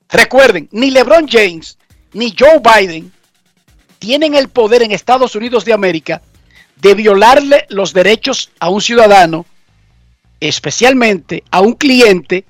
Recuerden, 0.08 0.68
ni 0.72 0.90
LeBron 0.90 1.28
James 1.28 1.78
ni 2.14 2.34
Joe 2.36 2.60
Biden 2.60 3.12
tienen 3.98 4.34
el 4.34 4.48
poder 4.48 4.82
en 4.82 4.92
Estados 4.92 5.34
Unidos 5.36 5.64
de 5.64 5.72
América 5.72 6.22
de 6.76 6.94
violarle 6.94 7.66
los 7.68 7.92
derechos 7.92 8.50
a 8.60 8.68
un 8.68 8.80
ciudadano, 8.80 9.46
especialmente 10.48 11.42
a 11.50 11.60
un 11.60 11.72
cliente, 11.72 12.44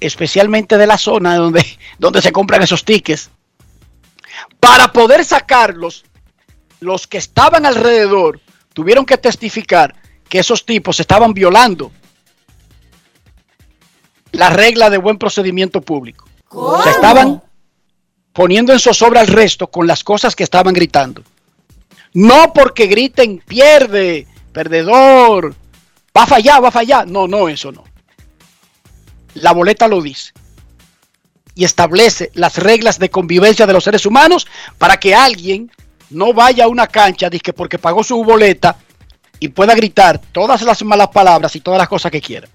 especialmente 0.00 0.76
de 0.76 0.86
la 0.86 0.98
zona 0.98 1.36
donde, 1.36 1.64
donde 1.98 2.20
se 2.20 2.32
compran 2.32 2.62
esos 2.62 2.84
tickets, 2.84 3.30
para 4.58 4.92
poder 4.92 5.24
sacarlos, 5.24 6.04
los 6.80 7.06
que 7.06 7.18
estaban 7.18 7.66
alrededor 7.66 8.40
tuvieron 8.72 9.06
que 9.06 9.16
testificar 9.16 9.94
que 10.28 10.40
esos 10.40 10.66
tipos 10.66 10.98
estaban 10.98 11.32
violando 11.32 11.92
la 14.32 14.50
regla 14.50 14.90
de 14.90 14.98
buen 14.98 15.16
procedimiento 15.16 15.80
público. 15.80 16.28
Se 16.82 16.90
estaban 16.90 17.42
poniendo 18.32 18.72
en 18.72 18.80
zozobra 18.80 19.20
al 19.20 19.28
resto 19.28 19.68
con 19.68 19.86
las 19.86 20.02
cosas 20.02 20.34
que 20.34 20.42
estaban 20.42 20.74
gritando. 20.74 21.22
No 22.12 22.52
porque 22.52 22.86
griten 22.86 23.40
pierde, 23.46 24.26
perdedor, 24.52 25.54
va 26.16 26.22
a 26.22 26.26
fallar, 26.26 26.62
va 26.62 26.68
a 26.68 26.72
fallar. 26.72 27.08
No, 27.08 27.26
no, 27.26 27.48
eso 27.48 27.72
no. 27.72 27.84
La 29.34 29.52
boleta 29.52 29.88
lo 29.88 30.00
dice. 30.00 30.32
Y 31.54 31.64
establece 31.64 32.30
las 32.34 32.58
reglas 32.58 32.98
de 32.98 33.10
convivencia 33.10 33.66
de 33.66 33.72
los 33.72 33.84
seres 33.84 34.06
humanos 34.06 34.46
para 34.78 34.98
que 34.98 35.14
alguien 35.14 35.70
no 36.10 36.32
vaya 36.32 36.64
a 36.64 36.68
una 36.68 36.86
cancha 36.86 37.30
que 37.30 37.52
porque 37.52 37.78
pagó 37.78 38.02
su 38.02 38.22
boleta 38.24 38.76
y 39.40 39.48
pueda 39.48 39.74
gritar 39.74 40.20
todas 40.32 40.62
las 40.62 40.82
malas 40.84 41.08
palabras 41.08 41.54
y 41.56 41.60
todas 41.60 41.78
las 41.78 41.88
cosas 41.88 42.10
que 42.10 42.20
quiera. 42.20 42.48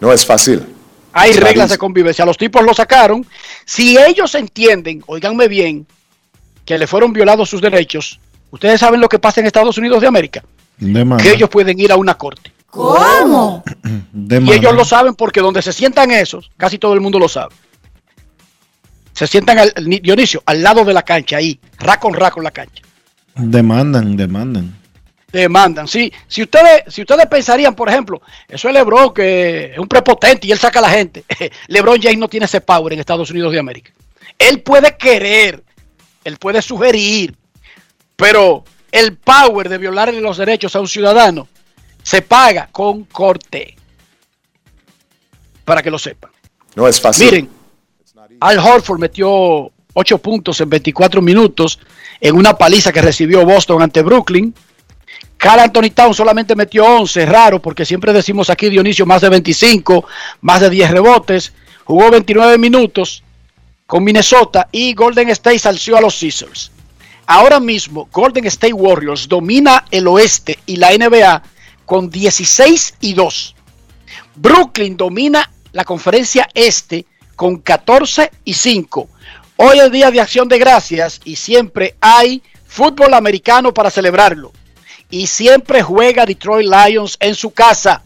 No 0.00 0.12
es 0.12 0.24
fácil. 0.24 0.64
Hay 1.12 1.32
reglas 1.32 1.70
de 1.70 1.78
convivencia. 1.78 2.26
Los 2.26 2.36
tipos 2.36 2.62
lo 2.62 2.74
sacaron. 2.74 3.26
Si 3.64 3.96
ellos 3.96 4.34
entienden, 4.34 5.02
oíganme 5.06 5.48
bien, 5.48 5.86
que 6.64 6.76
le 6.76 6.86
fueron 6.86 7.12
violados 7.12 7.48
sus 7.48 7.62
derechos, 7.62 8.20
ustedes 8.50 8.80
saben 8.80 9.00
lo 9.00 9.08
que 9.08 9.18
pasa 9.18 9.40
en 9.40 9.46
Estados 9.46 9.78
Unidos 9.78 10.02
de 10.02 10.08
América. 10.08 10.44
Que 10.78 11.32
ellos 11.32 11.48
pueden 11.48 11.80
ir 11.80 11.90
a 11.90 11.96
una 11.96 12.18
corte. 12.18 12.52
¿Cómo? 12.76 13.64
Y 14.12 14.52
ellos 14.52 14.74
lo 14.74 14.84
saben 14.84 15.14
porque 15.14 15.40
donde 15.40 15.62
se 15.62 15.72
sientan 15.72 16.10
esos, 16.10 16.50
casi 16.56 16.78
todo 16.78 16.94
el 16.94 17.00
mundo 17.00 17.18
lo 17.18 17.28
sabe. 17.28 17.54
Se 19.12 19.26
sientan, 19.26 19.58
al, 19.58 19.72
Dionisio, 20.02 20.42
al 20.46 20.62
lado 20.62 20.84
de 20.84 20.92
la 20.92 21.02
cancha, 21.02 21.36
ahí, 21.36 21.58
ra 21.78 22.00
con 22.00 22.12
ra 22.12 22.30
con 22.30 22.42
la 22.42 22.50
cancha. 22.50 22.82
Demandan, 23.34 24.16
demandan 24.16 24.74
demandan. 25.32 25.86
Si, 25.86 26.12
si, 26.26 26.42
ustedes, 26.42 26.82
si 26.88 27.02
ustedes 27.02 27.26
pensarían, 27.26 27.74
por 27.74 27.88
ejemplo, 27.88 28.22
eso 28.48 28.68
es 28.68 28.74
Lebron, 28.74 29.12
que 29.12 29.72
es 29.72 29.78
un 29.78 29.88
prepotente 29.88 30.46
y 30.46 30.52
él 30.52 30.58
saca 30.58 30.78
a 30.78 30.82
la 30.82 30.90
gente. 30.90 31.24
Lebron 31.68 32.00
James 32.00 32.18
no 32.18 32.28
tiene 32.28 32.46
ese 32.46 32.60
power 32.60 32.92
en 32.92 33.00
Estados 33.00 33.30
Unidos 33.30 33.52
de 33.52 33.58
América. 33.58 33.92
Él 34.38 34.62
puede 34.62 34.96
querer, 34.96 35.62
él 36.24 36.36
puede 36.38 36.62
sugerir, 36.62 37.36
pero 38.16 38.64
el 38.90 39.16
power 39.16 39.68
de 39.68 39.78
violarle 39.78 40.20
los 40.20 40.38
derechos 40.38 40.74
a 40.74 40.80
un 40.80 40.88
ciudadano 40.88 41.48
se 42.06 42.22
paga 42.22 42.68
con 42.70 43.02
corte. 43.06 43.74
Para 45.64 45.82
que 45.82 45.90
lo 45.90 45.98
sepan. 45.98 46.30
No 46.76 46.86
es 46.86 47.00
fácil. 47.00 47.26
Miren, 47.26 47.50
Al 48.38 48.60
Horford 48.60 49.00
metió 49.00 49.72
8 49.92 50.18
puntos 50.18 50.60
en 50.60 50.70
24 50.70 51.20
minutos 51.20 51.80
en 52.20 52.36
una 52.36 52.56
paliza 52.56 52.92
que 52.92 53.02
recibió 53.02 53.44
Boston 53.44 53.82
ante 53.82 54.02
Brooklyn. 54.02 54.54
Carl 55.36 55.58
Anthony 55.58 55.90
Town 55.92 56.14
solamente 56.14 56.54
metió 56.54 56.84
11, 56.84 57.26
raro, 57.26 57.60
porque 57.60 57.84
siempre 57.84 58.12
decimos 58.12 58.50
aquí 58.50 58.70
Dionisio 58.70 59.04
más 59.04 59.22
de 59.22 59.28
25, 59.28 60.06
más 60.42 60.60
de 60.60 60.70
10 60.70 60.92
rebotes. 60.92 61.52
Jugó 61.82 62.08
29 62.12 62.56
minutos 62.56 63.24
con 63.84 64.04
Minnesota 64.04 64.68
y 64.70 64.94
Golden 64.94 65.30
State 65.30 65.58
salció 65.58 65.96
a 65.96 66.00
los 66.00 66.20
Caesars. 66.20 66.70
Ahora 67.26 67.58
mismo 67.58 68.08
Golden 68.12 68.46
State 68.46 68.74
Warriors 68.74 69.26
domina 69.26 69.86
el 69.90 70.06
oeste 70.06 70.56
y 70.66 70.76
la 70.76 70.96
NBA 70.96 71.42
con 71.86 72.10
16 72.10 72.96
y 73.00 73.14
2. 73.14 73.54
Brooklyn 74.34 74.96
domina 74.96 75.50
la 75.72 75.84
conferencia 75.84 76.48
este 76.52 77.06
con 77.36 77.58
14 77.58 78.30
y 78.44 78.52
5. 78.52 79.08
Hoy 79.56 79.78
es 79.78 79.90
día 79.90 80.10
de 80.10 80.20
acción 80.20 80.48
de 80.48 80.58
gracias 80.58 81.20
y 81.24 81.36
siempre 81.36 81.96
hay 82.00 82.42
fútbol 82.66 83.14
americano 83.14 83.72
para 83.72 83.90
celebrarlo 83.90 84.52
y 85.08 85.26
siempre 85.26 85.82
juega 85.82 86.26
Detroit 86.26 86.68
Lions 86.68 87.16
en 87.20 87.34
su 87.34 87.50
casa. 87.52 88.02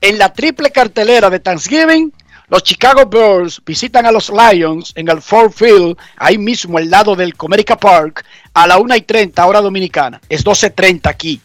En 0.00 0.18
la 0.18 0.32
triple 0.32 0.70
cartelera 0.70 1.30
de 1.30 1.38
Thanksgiving, 1.38 2.12
los 2.48 2.64
Chicago 2.64 3.06
Bears 3.06 3.62
visitan 3.64 4.04
a 4.04 4.12
los 4.12 4.30
Lions 4.30 4.92
en 4.96 5.08
el 5.08 5.22
Ford 5.22 5.52
Field, 5.52 5.96
ahí 6.16 6.36
mismo 6.36 6.76
al 6.76 6.90
lado 6.90 7.14
del 7.14 7.36
Comerica 7.36 7.76
Park, 7.76 8.24
a 8.52 8.66
la 8.66 8.78
1 8.78 8.96
y 8.96 9.02
30 9.02 9.46
hora 9.46 9.60
dominicana. 9.60 10.20
Es 10.28 10.44
12.30 10.44 11.08
aquí. 11.08 11.40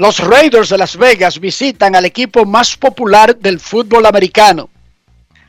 Los 0.00 0.18
Raiders 0.18 0.70
de 0.70 0.78
Las 0.78 0.96
Vegas 0.96 1.38
visitan 1.38 1.94
al 1.94 2.06
equipo 2.06 2.46
más 2.46 2.74
popular 2.74 3.36
del 3.36 3.60
fútbol 3.60 4.06
americano, 4.06 4.70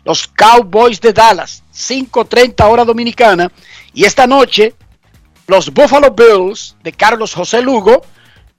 los 0.04 0.28
Cowboys 0.28 1.00
de 1.00 1.14
Dallas, 1.14 1.64
5.30 1.74 2.70
hora 2.70 2.84
dominicana. 2.84 3.50
Y 3.94 4.04
esta 4.04 4.28
noche 4.28 4.76
los 5.48 5.74
Buffalo 5.74 6.12
Bills 6.12 6.76
de 6.84 6.92
Carlos 6.92 7.34
José 7.34 7.62
Lugo 7.62 8.02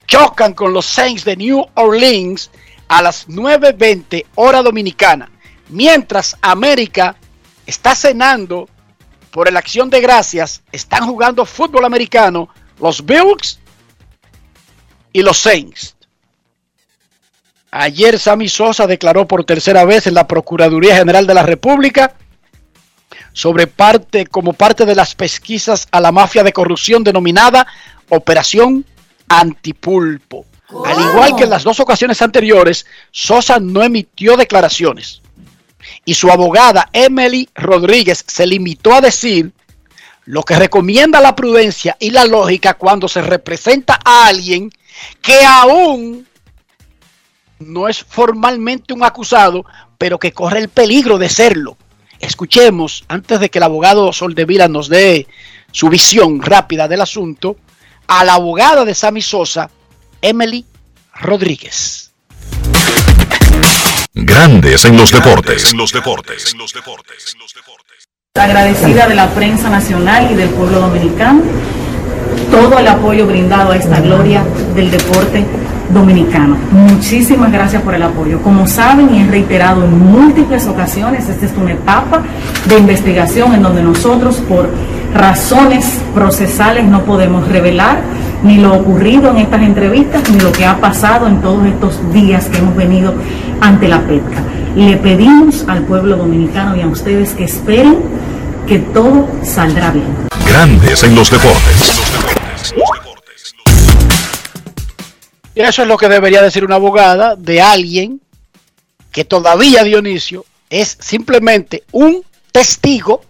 chocan 0.07 0.55
con 0.55 0.73
los 0.73 0.87
Saints 0.87 1.25
de 1.25 1.37
New 1.37 1.63
Orleans 1.75 2.49
a 2.87 3.03
las 3.03 3.27
9.20 3.27 4.25
hora 4.33 4.63
dominicana. 4.63 5.29
Mientras 5.69 6.35
América 6.41 7.17
está 7.67 7.93
cenando 7.93 8.67
por 9.29 9.47
el 9.47 9.57
acción 9.57 9.91
de 9.91 10.01
gracias, 10.01 10.63
están 10.71 11.05
jugando 11.05 11.45
fútbol 11.45 11.85
americano 11.85 12.49
los 12.79 13.05
Bills 13.05 13.59
y 15.13 15.21
los 15.21 15.37
Saints. 15.37 15.95
Ayer 17.71 18.19
Sammy 18.19 18.49
Sosa 18.49 18.85
declaró 18.85 19.27
por 19.27 19.45
tercera 19.45 19.85
vez 19.85 20.05
en 20.07 20.13
la 20.13 20.27
Procuraduría 20.27 20.95
General 20.95 21.25
de 21.25 21.33
la 21.33 21.43
República 21.43 22.15
sobre 23.31 23.65
parte, 23.67 24.27
como 24.27 24.53
parte 24.53 24.85
de 24.85 24.93
las 24.95 25.15
pesquisas 25.15 25.87
a 25.91 25.99
la 25.99 26.11
mafia 26.11 26.43
de 26.43 26.53
corrupción 26.53 27.03
denominada 27.03 27.65
Operación 28.09 28.85
Antipulpo. 29.27 30.45
Al 30.85 30.99
igual 30.99 31.35
que 31.35 31.43
en 31.43 31.49
las 31.49 31.63
dos 31.63 31.79
ocasiones 31.79 32.21
anteriores, 32.21 32.85
Sosa 33.11 33.59
no 33.59 33.83
emitió 33.83 34.37
declaraciones. 34.37 35.21
Y 36.05 36.13
su 36.13 36.29
abogada 36.31 36.89
Emily 36.93 37.49
Rodríguez 37.55 38.23
se 38.27 38.45
limitó 38.45 38.93
a 38.93 39.01
decir 39.01 39.51
lo 40.25 40.43
que 40.43 40.55
recomienda 40.55 41.19
la 41.19 41.35
prudencia 41.35 41.97
y 41.99 42.11
la 42.11 42.25
lógica 42.25 42.75
cuando 42.75 43.07
se 43.07 43.21
representa 43.21 43.99
a 44.03 44.27
alguien 44.27 44.69
que 45.21 45.43
aún 45.45 46.27
no 47.59 47.87
es 47.87 48.03
formalmente 48.03 48.93
un 48.93 49.03
acusado, 49.03 49.65
pero 49.97 50.19
que 50.19 50.33
corre 50.33 50.59
el 50.59 50.69
peligro 50.69 51.17
de 51.17 51.29
serlo. 51.29 51.77
Escuchemos, 52.19 53.03
antes 53.07 53.39
de 53.39 53.49
que 53.49 53.59
el 53.59 53.63
abogado 53.63 54.13
Soldevila 54.13 54.67
nos 54.67 54.89
dé 54.89 55.27
su 55.71 55.89
visión 55.89 56.41
rápida 56.41 56.87
del 56.87 57.01
asunto, 57.01 57.57
a 58.07 58.23
la 58.23 58.35
abogada 58.35 58.85
de 58.85 58.95
Sammy 58.95 59.21
Sosa, 59.21 59.69
Emily 60.21 60.65
Rodríguez. 61.15 62.11
Grandes 64.13 64.85
en 64.85 64.95
los 64.95 65.11
deportes. 65.11 65.71
En 65.71 65.77
los 65.77 65.91
deportes. 65.91 66.55
Agradecida 68.35 69.07
de 69.07 69.15
la 69.15 69.29
prensa 69.29 69.69
nacional 69.69 70.31
y 70.31 70.35
del 70.35 70.49
pueblo 70.49 70.79
dominicano, 70.79 71.43
todo 72.51 72.77
el 72.79 72.87
apoyo 72.87 73.27
brindado 73.27 73.71
a 73.71 73.77
esta 73.77 73.99
gloria 73.99 74.43
del 74.75 74.91
deporte 74.91 75.45
dominicano. 75.93 76.57
Muchísimas 76.71 77.51
gracias 77.51 77.81
por 77.81 77.93
el 77.93 78.03
apoyo. 78.03 78.41
Como 78.41 78.67
saben 78.67 79.13
y 79.13 79.21
he 79.21 79.27
reiterado 79.27 79.83
en 79.85 79.99
múltiples 79.99 80.67
ocasiones, 80.67 81.29
esta 81.29 81.45
es 81.45 81.53
una 81.55 81.73
etapa 81.73 82.23
de 82.67 82.77
investigación 82.77 83.53
en 83.53 83.61
donde 83.61 83.83
nosotros 83.83 84.37
por 84.47 84.69
razones 85.13 85.99
procesales 86.15 86.85
no 86.85 87.03
podemos 87.03 87.47
revelar 87.47 88.01
ni 88.43 88.57
lo 88.57 88.73
ocurrido 88.73 89.31
en 89.31 89.37
estas 89.37 89.61
entrevistas, 89.61 90.29
ni 90.29 90.39
lo 90.39 90.51
que 90.51 90.65
ha 90.65 90.79
pasado 90.79 91.27
en 91.27 91.41
todos 91.41 91.65
estos 91.65 92.13
días 92.13 92.47
que 92.49 92.57
hemos 92.57 92.75
venido 92.75 93.13
ante 93.61 93.87
la 93.87 94.01
pesca. 94.01 94.41
Le 94.75 94.97
pedimos 94.97 95.65
al 95.67 95.83
pueblo 95.83 96.17
dominicano 96.17 96.75
y 96.75 96.81
a 96.81 96.87
ustedes 96.87 97.33
que 97.33 97.45
esperen 97.45 97.97
que 98.67 98.79
todo 98.79 99.27
saldrá 99.43 99.91
bien. 99.91 100.27
Grandes 100.47 101.03
en 101.03 101.15
los 101.15 101.29
deportes. 101.29 102.03
Y 105.55 105.61
eso 105.61 105.83
es 105.83 105.87
lo 105.87 105.97
que 105.97 106.09
debería 106.09 106.41
decir 106.41 106.65
una 106.65 106.75
abogada 106.75 107.35
de 107.35 107.61
alguien 107.61 108.21
que 109.11 109.25
todavía, 109.25 109.83
Dionisio, 109.83 110.45
es 110.69 110.97
simplemente 110.99 111.83
un 111.91 112.23
testigo, 112.51 113.21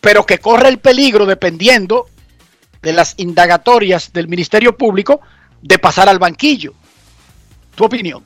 pero 0.00 0.26
que 0.26 0.38
corre 0.38 0.68
el 0.68 0.78
peligro, 0.78 1.26
dependiendo 1.26 2.06
de 2.82 2.92
las 2.92 3.14
indagatorias 3.18 4.12
del 4.12 4.28
Ministerio 4.28 4.76
Público, 4.76 5.20
de 5.62 5.78
pasar 5.78 6.08
al 6.08 6.18
banquillo. 6.18 6.74
¿Tu 7.74 7.84
opinión? 7.84 8.24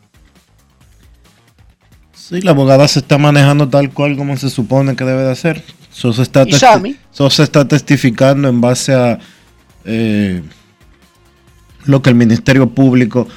Sí, 2.15 2.41
la 2.41 2.53
abogada 2.53 2.89
se 2.89 3.01
está 3.01 3.19
manejando 3.19 3.69
tal 3.69 3.91
cual 3.91 4.17
como 4.17 4.37
se 4.39 4.49
supone 4.49 4.97
que 4.97 5.05
debe 5.05 5.25
de 5.25 5.33
hacer. 5.33 5.63
Eso 5.93 6.13
se 6.13 6.23
está, 6.23 6.43
está 6.43 7.69
testificando 7.69 8.49
en 8.49 8.61
base 8.61 8.95
a 8.95 9.19
eh, 9.85 10.43
lo 11.85 12.03
que 12.03 12.11
el 12.11 12.17
Ministerio 12.17 12.71
Público 12.71 13.29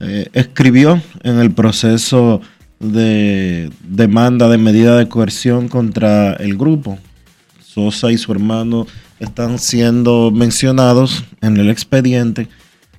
eh, 0.00 0.28
escribió 0.32 1.00
en 1.22 1.38
el 1.38 1.50
proceso 1.52 2.40
de 2.78 3.70
demanda 3.82 4.48
de 4.48 4.56
medida 4.56 4.96
de 4.96 5.08
coerción 5.08 5.68
contra 5.68 6.32
el 6.34 6.56
grupo. 6.56 6.98
Sosa 7.62 8.10
y 8.10 8.18
su 8.18 8.32
hermano 8.32 8.86
están 9.18 9.58
siendo 9.58 10.30
mencionados 10.30 11.24
en 11.42 11.58
el 11.58 11.68
expediente 11.68 12.48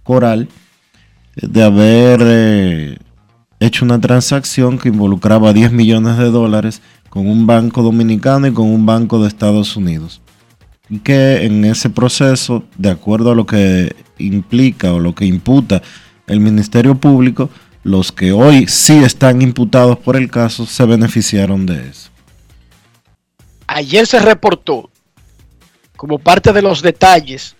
coral 0.03 0.47
de 1.35 1.63
haber 1.63 2.19
eh, 2.23 2.97
hecho 3.59 3.85
una 3.85 3.99
transacción 3.99 4.77
que 4.77 4.89
involucraba 4.89 5.53
10 5.53 5.71
millones 5.71 6.17
de 6.17 6.29
dólares 6.29 6.81
con 7.11 7.27
un 7.27 7.45
banco 7.45 7.83
dominicano 7.83 8.47
y 8.47 8.53
con 8.53 8.67
un 8.67 8.85
banco 8.85 9.21
de 9.21 9.27
Estados 9.27 9.75
Unidos. 9.75 10.21
Y 10.89 10.99
que 10.99 11.45
en 11.45 11.65
ese 11.65 11.89
proceso, 11.89 12.63
de 12.77 12.89
acuerdo 12.89 13.31
a 13.31 13.35
lo 13.35 13.45
que 13.45 13.93
implica 14.17 14.93
o 14.93 14.99
lo 14.99 15.13
que 15.13 15.25
imputa 15.25 15.81
el 16.25 16.39
Ministerio 16.39 16.95
Público, 16.95 17.49
los 17.83 18.13
que 18.13 18.31
hoy 18.31 18.65
sí 18.67 19.03
están 19.03 19.41
imputados 19.41 19.99
por 19.99 20.15
el 20.15 20.31
caso 20.31 20.65
se 20.65 20.85
beneficiaron 20.85 21.65
de 21.65 21.89
eso. 21.89 22.09
Ayer 23.67 24.07
se 24.07 24.19
reportó 24.19 24.89
como 25.97 26.17
parte 26.17 26.53
de 26.53 26.61
los 26.61 26.81
detalles 26.81 27.57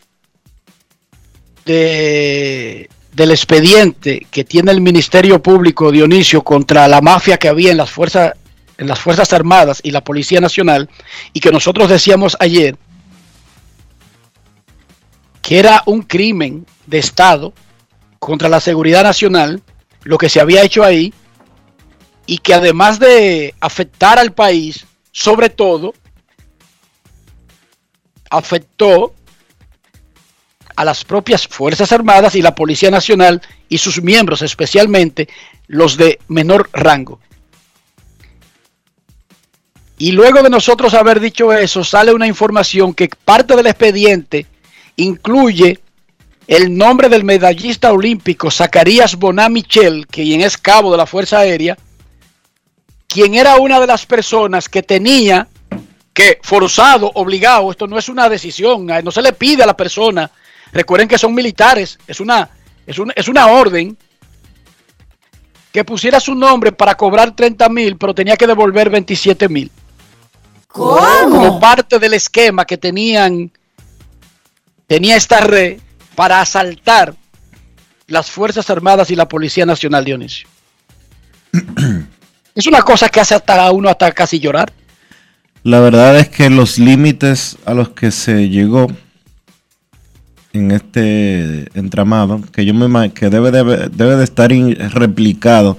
de, 1.65 2.89
del 3.13 3.31
expediente 3.31 4.25
que 4.31 4.45
tiene 4.45 4.71
el 4.71 4.79
Ministerio 4.79 5.41
Público 5.43 5.91
Dionisio 5.91 6.41
contra 6.41 6.87
la 6.87 7.01
mafia 7.01 7.37
que 7.37 7.49
había 7.49 7.71
en 7.71 7.77
las 7.77 7.89
fuerzas 7.89 8.31
las 8.87 8.99
Fuerzas 8.99 9.33
Armadas 9.33 9.79
y 9.83 9.91
la 9.91 10.03
Policía 10.03 10.41
Nacional 10.41 10.89
y 11.33 11.39
que 11.39 11.51
nosotros 11.51 11.89
decíamos 11.89 12.35
ayer 12.39 12.77
que 15.41 15.59
era 15.59 15.83
un 15.85 16.01
crimen 16.01 16.65
de 16.85 16.99
Estado 16.99 17.53
contra 18.19 18.49
la 18.49 18.59
seguridad 18.59 19.03
nacional, 19.03 19.61
lo 20.03 20.17
que 20.17 20.29
se 20.29 20.39
había 20.39 20.63
hecho 20.63 20.83
ahí, 20.83 21.13
y 22.25 22.37
que 22.37 22.53
además 22.53 22.99
de 22.99 23.55
afectar 23.59 24.19
al 24.19 24.31
país, 24.31 24.85
sobre 25.11 25.49
todo, 25.49 25.93
afectó 28.29 29.13
a 30.75 30.85
las 30.85 31.03
propias 31.03 31.47
Fuerzas 31.47 31.91
Armadas 31.91 32.35
y 32.35 32.41
la 32.41 32.55
Policía 32.55 32.89
Nacional 32.91 33.41
y 33.67 33.77
sus 33.77 34.01
miembros, 34.01 34.41
especialmente 34.41 35.27
los 35.67 35.97
de 35.97 36.19
menor 36.27 36.69
rango. 36.73 37.19
Y 40.01 40.13
luego 40.13 40.41
de 40.41 40.49
nosotros 40.49 40.95
haber 40.95 41.19
dicho 41.19 41.53
eso, 41.53 41.83
sale 41.83 42.11
una 42.11 42.25
información 42.25 42.91
que 42.95 43.07
parte 43.07 43.55
del 43.55 43.67
expediente 43.67 44.47
incluye 44.95 45.77
el 46.47 46.75
nombre 46.75 47.07
del 47.07 47.23
medallista 47.23 47.93
olímpico 47.93 48.49
Zacarías 48.49 49.15
Boná 49.15 49.47
Michel, 49.47 50.07
quien 50.07 50.41
es 50.41 50.57
cabo 50.57 50.91
de 50.91 50.97
la 50.97 51.05
Fuerza 51.05 51.37
Aérea, 51.37 51.77
quien 53.07 53.35
era 53.35 53.57
una 53.57 53.79
de 53.79 53.85
las 53.85 54.07
personas 54.07 54.67
que 54.69 54.81
tenía 54.81 55.47
que 56.15 56.39
forzado, 56.41 57.11
obligado, 57.13 57.69
esto 57.69 57.85
no 57.85 57.99
es 57.99 58.09
una 58.09 58.27
decisión, 58.27 58.87
no 58.87 59.11
se 59.11 59.21
le 59.21 59.33
pide 59.33 59.61
a 59.61 59.67
la 59.67 59.77
persona, 59.77 60.31
recuerden 60.73 61.07
que 61.07 61.19
son 61.19 61.35
militares, 61.35 61.99
es 62.07 62.19
una, 62.19 62.49
es 62.87 62.97
una, 62.97 63.13
es 63.15 63.27
una 63.27 63.45
orden 63.45 63.95
que 65.71 65.85
pusiera 65.85 66.19
su 66.19 66.33
nombre 66.33 66.71
para 66.71 66.95
cobrar 66.95 67.35
30 67.35 67.69
mil, 67.69 67.97
pero 67.97 68.15
tenía 68.15 68.35
que 68.35 68.47
devolver 68.47 68.89
27 68.89 69.47
mil. 69.47 69.69
Como 70.71 71.59
parte 71.59 71.99
del 71.99 72.13
esquema 72.13 72.65
que 72.65 72.77
tenían, 72.77 73.51
tenía 74.87 75.15
esta 75.15 75.41
red 75.41 75.79
para 76.15 76.41
asaltar 76.41 77.15
las 78.07 78.29
Fuerzas 78.29 78.69
Armadas 78.69 79.09
y 79.11 79.15
la 79.15 79.27
Policía 79.27 79.65
Nacional, 79.65 80.05
Dionisio. 80.05 80.47
es 82.55 82.67
una 82.67 82.81
cosa 82.81 83.09
que 83.09 83.19
hace 83.19 83.35
hasta 83.35 83.65
a 83.65 83.71
uno 83.71 83.89
hasta 83.89 84.11
casi 84.11 84.39
llorar. 84.39 84.71
La 85.63 85.79
verdad 85.79 86.17
es 86.17 86.29
que 86.29 86.49
los 86.49 86.79
límites 86.79 87.57
a 87.65 87.73
los 87.73 87.89
que 87.89 88.11
se 88.11 88.49
llegó 88.49 88.87
en 90.53 90.71
este 90.71 91.69
entramado, 91.77 92.41
que 92.51 92.65
yo 92.65 92.73
me 92.73 93.11
que 93.11 93.29
debe 93.29 93.51
de, 93.51 93.89
debe 93.89 94.15
de 94.17 94.23
estar 94.23 94.51
replicado 94.51 95.77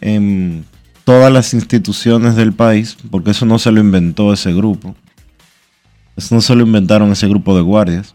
en 0.00 0.64
todas 1.08 1.32
las 1.32 1.54
instituciones 1.54 2.36
del 2.36 2.52
país, 2.52 2.98
porque 3.10 3.30
eso 3.30 3.46
no 3.46 3.58
se 3.58 3.72
lo 3.72 3.80
inventó 3.80 4.30
ese 4.30 4.52
grupo. 4.52 4.94
Eso 6.18 6.34
no 6.34 6.42
se 6.42 6.54
lo 6.54 6.66
inventaron 6.66 7.10
ese 7.10 7.26
grupo 7.26 7.56
de 7.56 7.62
guardias. 7.62 8.14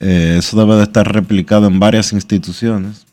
Eh, 0.00 0.36
eso 0.38 0.54
debe 0.58 0.76
de 0.76 0.82
estar 0.82 1.10
replicado 1.10 1.66
en 1.66 1.80
varias 1.80 2.12
instituciones. 2.12 3.06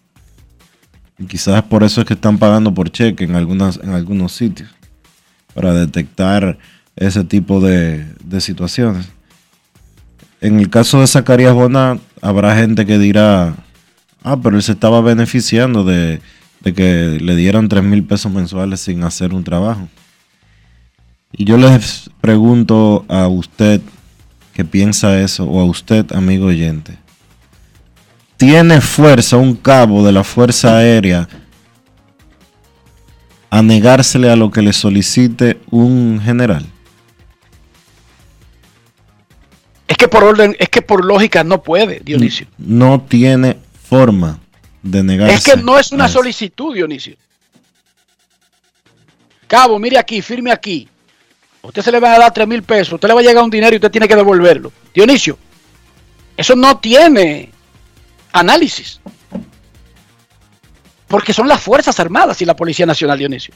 Y 1.17 1.23
quizás 1.23 1.63
por 1.63 1.85
eso 1.85 2.01
es 2.01 2.05
que 2.05 2.15
están 2.15 2.37
pagando 2.37 2.73
por 2.73 2.91
cheque 2.91 3.23
en, 3.23 3.37
algunas, 3.37 3.77
en 3.81 3.91
algunos 3.91 4.33
sitios 4.33 4.69
para 5.53 5.73
detectar 5.73 6.57
ese 6.97 7.23
tipo 7.23 7.61
de, 7.61 8.05
situaciones. 8.39 9.07
En 10.41 10.59
el 10.59 10.69
caso 10.69 10.99
de 10.99 11.07
Zacarías 11.07 11.53
Bonat, 11.53 12.01
habrá 12.21 12.57
gente 12.57 12.85
que 12.85 12.97
dirá, 12.97 13.55
ah, 14.21 14.35
pero 14.43 14.57
él 14.57 14.63
se 14.63 14.73
estaba 14.73 14.99
beneficiando 14.99 15.85
de, 15.85 16.19
de 16.61 16.73
que 16.73 17.17
le 17.21 17.35
dieran 17.35 17.69
3 17.69 17.83
mil 17.83 18.03
pesos 18.03 18.31
mensuales 18.31 18.81
sin 18.81 19.03
hacer 19.03 19.33
un 19.33 19.43
trabajo. 19.43 19.87
Y 21.31 21.45
yo 21.45 21.57
les 21.57 22.09
pregunto 22.21 23.05
a 23.07 23.27
usted 23.27 23.81
que 24.53 24.65
piensa 24.65 25.21
eso, 25.21 25.45
o 25.45 25.61
a 25.61 25.65
usted, 25.65 26.11
amigo 26.13 26.47
oyente, 26.47 26.97
¿tiene 28.35 28.81
fuerza 28.81 29.37
un 29.37 29.55
cabo 29.55 30.05
de 30.05 30.11
la 30.11 30.23
Fuerza 30.23 30.77
Aérea 30.77 31.29
a 33.49 33.61
negársele 33.61 34.29
a 34.29 34.35
lo 34.35 34.51
que 34.51 34.61
le 34.61 34.73
solicite 34.73 35.59
un 35.69 36.19
general? 36.21 36.65
Es 39.87 39.97
que 39.97 40.07
por 40.07 40.23
orden, 40.23 40.55
es 40.59 40.69
que 40.69 40.81
por 40.81 41.05
lógica 41.05 41.43
no 41.43 41.63
puede, 41.63 42.01
Dionisio. 42.03 42.47
No 42.57 43.01
tiene 43.01 43.57
forma 43.87 44.39
de 44.81 45.03
negarse. 45.03 45.35
Es 45.35 45.43
que 45.43 45.61
no 45.61 45.77
es 45.77 45.91
una 45.91 46.07
solicitud, 46.07 46.73
Dionisio. 46.73 47.15
Cabo, 49.47 49.79
mire 49.79 49.97
aquí, 49.97 50.21
firme 50.21 50.51
aquí. 50.51 50.87
usted 51.61 51.81
se 51.81 51.91
le 51.91 51.99
va 51.99 52.13
a 52.13 52.19
dar 52.19 52.33
3 52.33 52.47
mil 52.47 52.63
pesos, 52.63 52.93
usted 52.93 53.07
le 53.07 53.13
va 53.13 53.19
a 53.19 53.23
llegar 53.23 53.43
un 53.43 53.49
dinero 53.49 53.73
y 53.73 53.77
usted 53.77 53.91
tiene 53.91 54.07
que 54.07 54.15
devolverlo. 54.15 54.71
Dionisio, 54.93 55.37
eso 56.37 56.55
no 56.55 56.77
tiene 56.77 57.51
análisis. 58.31 59.01
Porque 61.07 61.33
son 61.33 61.47
las 61.47 61.59
Fuerzas 61.59 61.99
Armadas 61.99 62.41
y 62.41 62.45
la 62.45 62.55
Policía 62.55 62.85
Nacional, 62.85 63.17
Dionisio. 63.17 63.53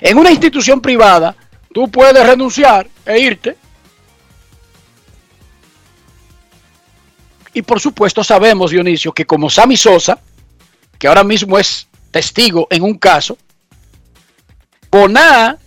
En 0.00 0.18
una 0.18 0.30
institución 0.30 0.80
privada, 0.80 1.36
tú 1.72 1.88
puedes 1.88 2.26
renunciar 2.26 2.88
e 3.06 3.18
irte. 3.20 3.56
Y 7.54 7.62
por 7.62 7.80
supuesto 7.80 8.24
sabemos, 8.24 8.72
Dionisio, 8.72 9.12
que 9.12 9.24
como 9.24 9.48
Sammy 9.48 9.76
Sosa, 9.76 10.18
que 10.98 11.08
ahora 11.08 11.24
mismo 11.24 11.58
es 11.58 11.86
testigo 12.10 12.66
en 12.70 12.82
un 12.82 12.94
caso, 12.98 13.38
Boná 14.90 15.58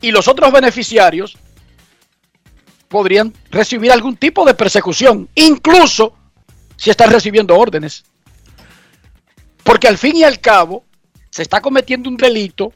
y 0.00 0.10
los 0.10 0.28
otros 0.28 0.52
beneficiarios 0.52 1.36
podrían 2.88 3.34
recibir 3.50 3.92
algún 3.92 4.16
tipo 4.16 4.44
de 4.44 4.54
persecución, 4.54 5.28
incluso 5.34 6.14
si 6.76 6.90
están 6.90 7.10
recibiendo 7.10 7.58
órdenes. 7.58 8.04
Porque 9.62 9.88
al 9.88 9.98
fin 9.98 10.16
y 10.16 10.24
al 10.24 10.40
cabo 10.40 10.84
se 11.30 11.42
está 11.42 11.60
cometiendo 11.60 12.08
un 12.08 12.16
delito 12.16 12.72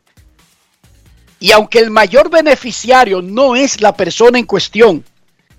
y 1.39 1.53
aunque 1.53 1.79
el 1.79 1.91
mayor 1.91 2.31
beneficiario 2.31 3.23
no 3.23 3.57
es 3.57 3.81
la 3.81 3.97
persona 3.97 4.39
en 4.39 4.45
cuestión 4.45 5.05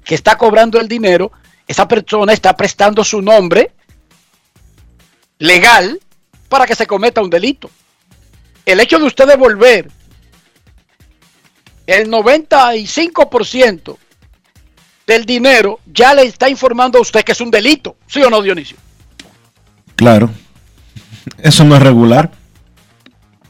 que 0.03 0.15
está 0.15 0.37
cobrando 0.37 0.79
el 0.79 0.87
dinero, 0.87 1.31
esa 1.67 1.87
persona 1.87 2.33
está 2.33 2.55
prestando 2.55 3.03
su 3.03 3.21
nombre 3.21 3.72
legal 5.43 5.99
para 6.47 6.65
que 6.65 6.73
se 6.73 6.87
cometa 6.87 7.21
un 7.21 7.29
delito. 7.29 7.69
El 8.65 8.79
hecho 8.79 8.97
de 8.97 9.05
usted 9.05 9.27
devolver 9.27 9.91
el 11.85 12.09
95% 12.09 13.97
del 15.05 15.25
dinero 15.25 15.81
ya 15.85 16.13
le 16.13 16.23
está 16.23 16.47
informando 16.47 16.97
a 16.97 17.01
usted 17.01 17.25
que 17.25 17.33
es 17.33 17.41
un 17.41 17.51
delito, 17.51 17.97
¿sí 18.07 18.23
o 18.23 18.29
no, 18.29 18.41
Dionisio? 18.41 18.77
Claro. 19.97 20.29
Eso 21.37 21.65
no 21.65 21.75
es 21.75 21.81
regular. 21.81 22.31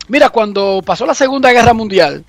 Mira, 0.08 0.30
cuando 0.30 0.82
pasó 0.84 1.06
la 1.06 1.14
Segunda 1.14 1.52
Guerra 1.52 1.74
Mundial 1.74 2.26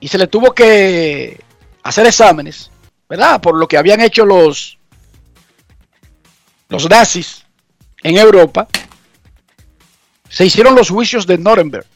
y 0.00 0.08
se 0.08 0.18
le 0.18 0.26
tuvo 0.26 0.52
que 0.52 1.42
hacer 1.82 2.06
exámenes, 2.06 2.70
¿verdad? 3.08 3.40
Por 3.40 3.56
lo 3.56 3.66
que 3.66 3.78
habían 3.78 4.02
hecho 4.02 4.26
los, 4.26 4.78
los 6.68 6.86
nazis 6.90 7.39
en 8.02 8.16
Europa, 8.16 8.68
se 10.28 10.46
hicieron 10.46 10.74
los 10.74 10.88
juicios 10.90 11.26
de 11.26 11.38
Nuremberg. 11.38 11.86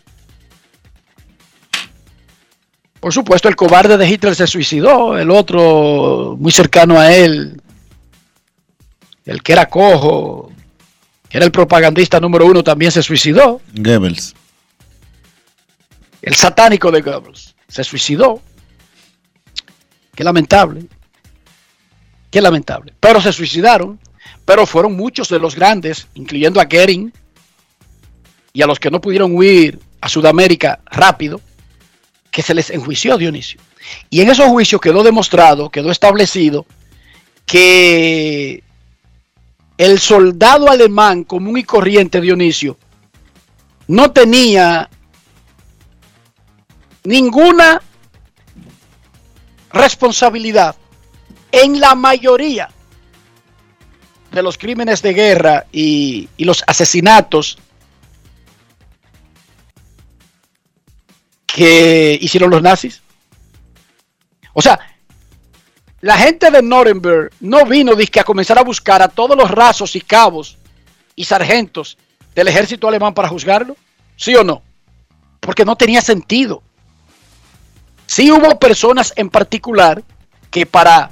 Por 3.01 3.13
supuesto, 3.13 3.49
el 3.49 3.57
cobarde 3.57 3.97
de 3.99 4.09
Hitler 4.09 4.35
se 4.35 4.47
suicidó, 4.47 5.19
el 5.19 5.31
otro 5.31 6.37
muy 6.39 6.51
cercano 6.51 6.99
a 6.99 7.13
él, 7.13 7.61
el 9.27 9.43
que 9.43 9.53
era 9.53 9.67
cojo, 9.69 10.51
que 11.29 11.39
era 11.39 11.45
el 11.45 11.53
propagandista 11.53 12.21
número 12.21 12.47
uno, 12.47 12.65
también 12.65 12.91
se 12.91 13.03
suicidó. 13.03 13.61
Goebbels. 13.75 14.35
El 16.23 16.35
satánico 16.35 16.91
de 16.91 17.03
Goebbels 17.03 17.55
se 17.69 17.85
suicidó. 17.85 18.41
Qué 20.15 20.25
lamentable. 20.25 20.87
Qué 22.31 22.41
lamentable. 22.41 22.95
Pero 23.01 23.21
se 23.21 23.33
suicidaron. 23.33 24.01
Pero 24.45 24.67
fueron 24.67 24.97
muchos 24.97 25.29
de 25.29 25.39
los 25.39 25.55
grandes, 25.55 26.09
incluyendo 26.15 26.61
a 26.61 26.65
Goering 26.65 27.13
y 28.53 28.63
a 28.63 28.67
los 28.67 28.79
que 28.79 28.91
no 28.91 29.01
pudieron 29.01 29.35
huir 29.35 29.79
a 30.01 30.09
Sudamérica 30.09 30.81
rápido, 30.87 31.41
que 32.31 32.43
se 32.43 32.55
les 32.55 32.71
enjuició 32.71 33.17
Dionisio. 33.17 33.61
Y 34.11 34.21
en 34.21 34.31
esos 34.31 34.49
juicios 34.49 34.81
quedó 34.81 35.03
demostrado, 35.03 35.71
quedó 35.71 35.91
establecido 35.91 36.67
que 37.47 38.63
el 39.77 39.99
soldado 39.99 40.71
alemán 40.71 41.25
común 41.25 41.59
y 41.59 41.65
corriente 41.65 42.21
Dionisio 42.21 42.79
no 43.87 44.13
tenía 44.13 44.89
ninguna 47.03 47.83
responsabilidad 49.73 50.77
en 51.53 51.81
la 51.81 51.95
mayoría 51.95 52.71
de 54.35 54.43
los 54.43 54.59
crímenes 54.59 55.01
de 55.03 55.15
guerra 55.15 55.67
y, 55.73 56.29
los 56.39 56.63
asesinatos 56.67 57.59
que 61.47 62.19
hicieron 62.21 62.51
los 62.51 62.61
nazis. 62.61 63.01
O 64.53 64.61
sea, 64.61 64.79
la 66.01 66.19
gente 66.19 66.51
de 66.51 66.63
Nuremberg 66.63 67.31
no 67.41 67.65
vino 67.65 67.93
a 67.93 68.25
comenzar 68.25 68.59
a 68.59 68.63
buscar 68.63 69.01
a 69.01 69.09
todos 69.09 69.37
los 69.37 69.51
rasos 69.51 69.97
y 69.97 70.01
cabos 70.01 70.59
y 71.17 71.25
sargentos 71.25 71.97
del 72.35 72.49
ejército 72.49 72.89
alemán 72.89 73.15
para 73.15 73.29
juzgarlo. 73.29 73.77
¿Sí 74.17 74.35
o 74.35 74.45
no? 74.45 74.63
Porque 75.41 75.65
no 75.65 75.77
tenía 75.77 76.01
sentido. 76.01 76.63
Sí 78.07 78.31
hubo 78.31 78.59
personas 78.59 79.13
en 79.17 79.31
particular 79.31 80.03
que 80.51 80.67
para 80.67 81.11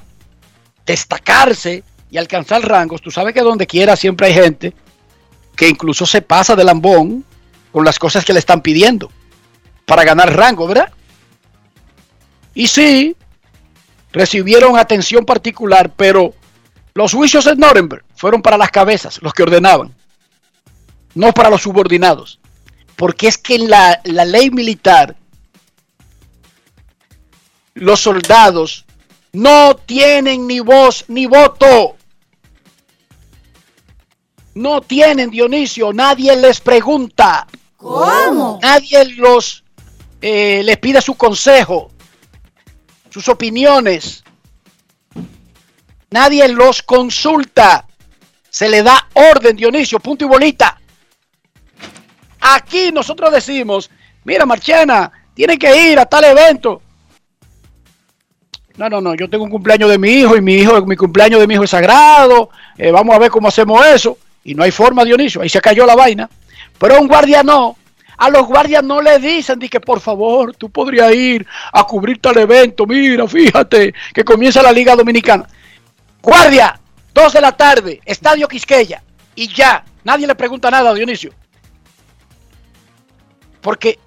destacarse 0.85 1.83
y 2.13 2.17
alcanzar 2.19 2.61
rangos, 2.61 3.01
tú 3.01 3.09
sabes 3.09 3.33
que 3.33 3.41
donde 3.41 3.65
quiera 3.65 3.95
siempre 3.95 4.27
hay 4.27 4.35
gente 4.35 4.71
que 5.55 5.67
incluso 5.67 6.05
se 6.05 6.21
pasa 6.21 6.55
de 6.55 6.63
lambón 6.63 7.25
con 7.71 7.83
las 7.83 7.97
cosas 7.97 8.23
que 8.23 8.33
le 8.33 8.37
están 8.37 8.61
pidiendo 8.61 9.11
para 9.87 10.03
ganar 10.03 10.31
rango, 10.31 10.67
¿verdad? 10.67 10.93
Y 12.53 12.67
sí, 12.67 13.15
recibieron 14.11 14.77
atención 14.77 15.25
particular, 15.25 15.91
pero 15.95 16.35
los 16.93 17.13
juicios 17.13 17.47
en 17.47 17.57
Nuremberg 17.57 18.05
fueron 18.15 18.43
para 18.43 18.57
las 18.59 18.69
cabezas, 18.69 19.19
los 19.23 19.33
que 19.33 19.41
ordenaban, 19.41 19.91
no 21.15 21.33
para 21.33 21.49
los 21.49 21.63
subordinados. 21.63 22.39
Porque 22.95 23.27
es 23.27 23.39
que 23.39 23.55
en 23.55 23.71
la, 23.71 23.99
la 24.03 24.23
ley 24.23 24.51
militar, 24.51 25.15
los 27.73 28.01
soldados 28.01 28.85
no 29.31 29.75
tienen 29.77 30.45
ni 30.45 30.59
voz 30.59 31.05
ni 31.07 31.25
voto. 31.25 31.97
No 34.55 34.81
tienen, 34.81 35.29
Dionisio, 35.29 35.91
nadie 35.93 36.35
les 36.35 36.61
pregunta. 36.61 37.47
¿Cómo? 37.77 38.59
Nadie 38.61 39.05
los 39.15 39.63
eh, 40.21 40.61
les 40.63 40.77
pide 40.77 41.01
su 41.01 41.15
consejo, 41.15 41.91
sus 43.09 43.27
opiniones. 43.27 44.23
Nadie 46.11 46.47
los 46.47 46.83
consulta. 46.83 47.85
Se 48.49 48.69
le 48.69 48.83
da 48.83 49.07
orden, 49.13 49.55
Dionisio, 49.55 49.99
punto 49.99 50.25
y 50.25 50.27
bolita. 50.27 50.79
Aquí 52.39 52.91
nosotros 52.91 53.31
decimos, 53.31 53.89
mira 54.23 54.45
Marchena, 54.45 55.11
tiene 55.33 55.57
que 55.57 55.91
ir 55.91 55.99
a 55.99 56.05
tal 56.05 56.23
evento. 56.25 56.81
No, 58.77 58.89
no, 58.89 59.01
no, 59.01 59.15
yo 59.15 59.29
tengo 59.29 59.43
un 59.43 59.51
cumpleaños 59.51 59.89
de 59.89 59.97
mi 59.97 60.09
hijo 60.09 60.35
y 60.35 60.41
mi 60.41 60.55
hijo, 60.55 60.85
mi 60.85 60.95
cumpleaños 60.95 61.39
de 61.39 61.47
mi 61.47 61.55
hijo 61.55 61.63
es 61.63 61.69
sagrado. 61.69 62.49
Eh, 62.77 62.91
vamos 62.91 63.15
a 63.15 63.19
ver 63.19 63.29
cómo 63.29 63.47
hacemos 63.47 63.85
eso. 63.85 64.17
Y 64.43 64.55
no 64.55 64.63
hay 64.63 64.71
forma, 64.71 65.05
Dionisio, 65.05 65.41
ahí 65.41 65.49
se 65.49 65.61
cayó 65.61 65.85
la 65.85 65.95
vaina. 65.95 66.29
Pero 66.77 66.99
un 66.99 67.07
guardia 67.07 67.43
no. 67.43 67.77
A 68.17 68.29
los 68.29 68.45
guardias 68.45 68.83
no 68.83 69.01
le 69.01 69.19
dicen 69.19 69.59
que 69.59 69.79
por 69.79 69.99
favor 69.99 70.55
tú 70.55 70.69
podrías 70.69 71.13
ir 71.13 71.45
a 71.71 71.83
cubrir 71.83 72.19
tal 72.19 72.37
evento. 72.37 72.85
Mira, 72.85 73.27
fíjate 73.27 73.93
que 74.13 74.23
comienza 74.23 74.61
la 74.61 74.71
Liga 74.71 74.95
Dominicana. 74.95 75.47
Guardia, 76.21 76.79
dos 77.13 77.33
de 77.33 77.41
la 77.41 77.51
tarde, 77.51 78.01
Estadio 78.05 78.47
Quisqueya. 78.47 79.03
Y 79.35 79.47
ya, 79.47 79.83
nadie 80.03 80.27
le 80.27 80.35
pregunta 80.35 80.69
nada 80.69 80.91
a 80.91 80.93
Dionisio. 80.93 81.33
Porque 83.61 83.97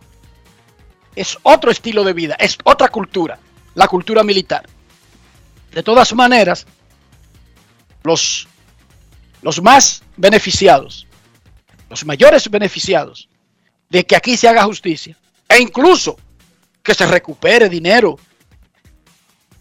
es 1.14 1.36
otro 1.42 1.70
estilo 1.70 2.04
de 2.04 2.12
vida, 2.12 2.36
es 2.38 2.58
otra 2.62 2.88
cultura, 2.88 3.38
la 3.74 3.88
cultura 3.88 4.22
militar. 4.22 4.66
De 5.72 5.82
todas 5.82 6.14
maneras, 6.14 6.66
los, 8.02 8.48
los 9.46 9.62
más 9.62 10.02
beneficiados, 10.16 11.06
los 11.88 12.04
mayores 12.04 12.50
beneficiados 12.50 13.28
de 13.88 14.04
que 14.04 14.16
aquí 14.16 14.36
se 14.36 14.48
haga 14.48 14.64
justicia. 14.64 15.16
E 15.48 15.60
incluso 15.60 16.16
que 16.82 16.94
se 16.94 17.06
recupere 17.06 17.68
dinero 17.68 18.18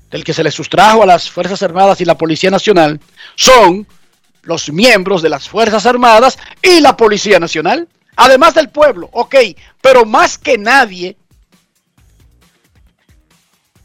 del 0.09 0.23
que 0.23 0.33
se 0.33 0.43
le 0.43 0.49
sustrajo 0.49 1.03
a 1.03 1.05
las 1.05 1.29
Fuerzas 1.29 1.61
Armadas 1.61 2.01
y 2.01 2.05
la 2.05 2.17
Policía 2.17 2.49
Nacional 2.49 2.99
son 3.35 3.87
los 4.41 4.71
miembros 4.71 5.21
de 5.21 5.29
las 5.29 5.47
Fuerzas 5.47 5.85
Armadas 5.85 6.39
y 6.63 6.79
la 6.79 6.97
Policía 6.97 7.39
Nacional, 7.39 7.87
además 8.15 8.55
del 8.55 8.69
pueblo, 8.69 9.07
ok, 9.11 9.35
pero 9.81 10.03
más 10.03 10.39
que 10.39 10.57
nadie, 10.57 11.15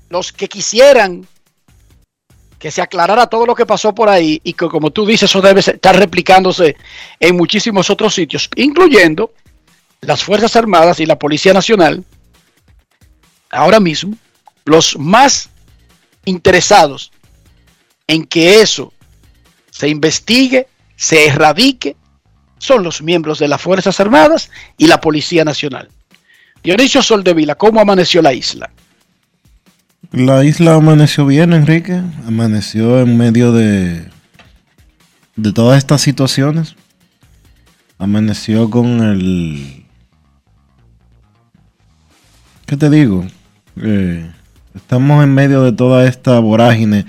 los 0.09 0.33
que 0.33 0.49
quisieran 0.49 1.29
que 2.61 2.70
se 2.70 2.83
aclarara 2.83 3.27
todo 3.27 3.46
lo 3.46 3.55
que 3.55 3.64
pasó 3.64 3.94
por 3.94 4.11
ahí 4.11 4.38
y 4.44 4.53
que 4.53 4.68
como 4.68 4.90
tú 4.90 5.07
dices, 5.07 5.31
eso 5.31 5.40
debe 5.40 5.61
estar 5.61 5.96
replicándose 5.96 6.77
en 7.18 7.35
muchísimos 7.35 7.88
otros 7.88 8.14
sitios, 8.14 8.51
incluyendo 8.55 9.33
las 10.03 10.23
Fuerzas 10.23 10.55
Armadas 10.57 11.01
y 11.01 11.07
la 11.07 11.18
Policía 11.18 11.55
Nacional 11.55 12.05
ahora 13.51 13.81
mismo, 13.81 14.14
los 14.66 14.99
más 14.99 15.49
interesados 16.27 17.11
en 18.07 18.27
que 18.27 18.61
eso 18.61 18.92
se 19.70 19.88
investigue, 19.88 20.68
se 20.96 21.29
erradique, 21.29 21.96
son 22.59 22.83
los 22.83 23.01
miembros 23.01 23.38
de 23.38 23.49
las 23.49 23.62
Fuerzas 23.62 23.99
Armadas 24.01 24.51
y 24.77 24.87
la 24.87 25.01
Policía 25.01 25.46
Nacional. 25.46 25.88
Dionisio 26.62 27.03
Soldevila, 27.03 27.55
¿cómo 27.55 27.81
amaneció 27.81 28.20
la 28.20 28.35
isla? 28.35 28.70
La 30.12 30.44
isla 30.44 30.75
amaneció 30.75 31.25
bien, 31.25 31.53
Enrique. 31.53 32.03
Amaneció 32.27 32.99
en 32.99 33.16
medio 33.16 33.53
de, 33.53 34.09
de 35.37 35.53
todas 35.53 35.79
estas 35.79 36.01
situaciones. 36.01 36.75
Amaneció 37.96 38.68
con 38.70 39.01
el... 39.05 39.85
¿Qué 42.66 42.77
te 42.77 42.90
digo? 42.90 43.25
Eh, 43.77 44.29
estamos 44.75 45.23
en 45.23 45.33
medio 45.33 45.62
de 45.62 45.70
toda 45.70 46.05
esta 46.09 46.40
vorágine 46.40 47.07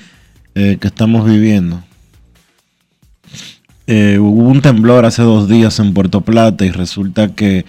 eh, 0.54 0.78
que 0.80 0.88
estamos 0.88 1.26
viviendo. 1.26 1.84
Eh, 3.88 4.20
hubo 4.20 4.44
un 4.44 4.62
temblor 4.62 5.06
hace 5.06 5.24
dos 5.24 5.50
días 5.50 5.80
en 5.80 5.96
Puerto 5.96 6.22
Plata 6.22 6.66
y 6.66 6.70
resulta 6.70 7.34
que 7.34 7.66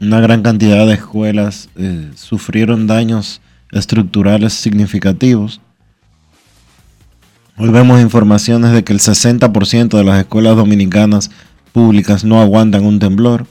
una 0.00 0.20
gran 0.20 0.42
cantidad 0.42 0.86
de 0.86 0.94
escuelas 0.94 1.68
sufrieron 2.14 2.86
daños 2.86 3.42
estructurales 3.72 4.52
significativos. 4.52 5.60
Hoy 7.58 7.70
vemos 7.70 8.00
informaciones 8.00 8.72
de 8.72 8.84
que 8.84 8.92
el 8.92 9.00
60% 9.00 9.96
de 9.96 10.04
las 10.04 10.18
escuelas 10.18 10.56
dominicanas 10.56 11.30
públicas 11.72 12.24
no 12.24 12.40
aguantan 12.40 12.84
un 12.84 12.98
temblor. 12.98 13.46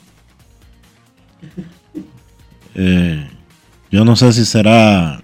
Eh, 2.74 3.28
yo 3.90 4.04
no 4.04 4.14
sé 4.14 4.32
si 4.32 4.44
será 4.44 5.22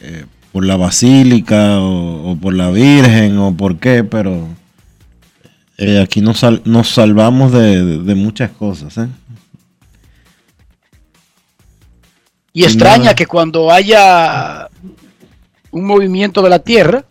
eh, 0.00 0.26
por 0.52 0.64
la 0.64 0.76
basílica 0.76 1.80
o, 1.80 2.36
por 2.40 2.54
la 2.54 2.70
Virgen 2.70 3.38
o 3.38 3.56
por 3.56 3.78
qué, 3.78 4.04
pero 4.04 4.46
eh, 5.78 6.00
aquí 6.00 6.20
nos, 6.20 6.38
salvamos 6.88 7.52
de 7.52 8.14
muchas 8.14 8.50
cosas. 8.50 8.96
Y 12.56 12.62
extraña 12.62 13.16
que 13.16 13.26
cuando 13.26 13.72
haya 13.72 14.70
un 15.72 15.84
movimiento 15.84 16.40
de 16.40 16.50
la 16.50 16.60
Tierra, 16.60 17.04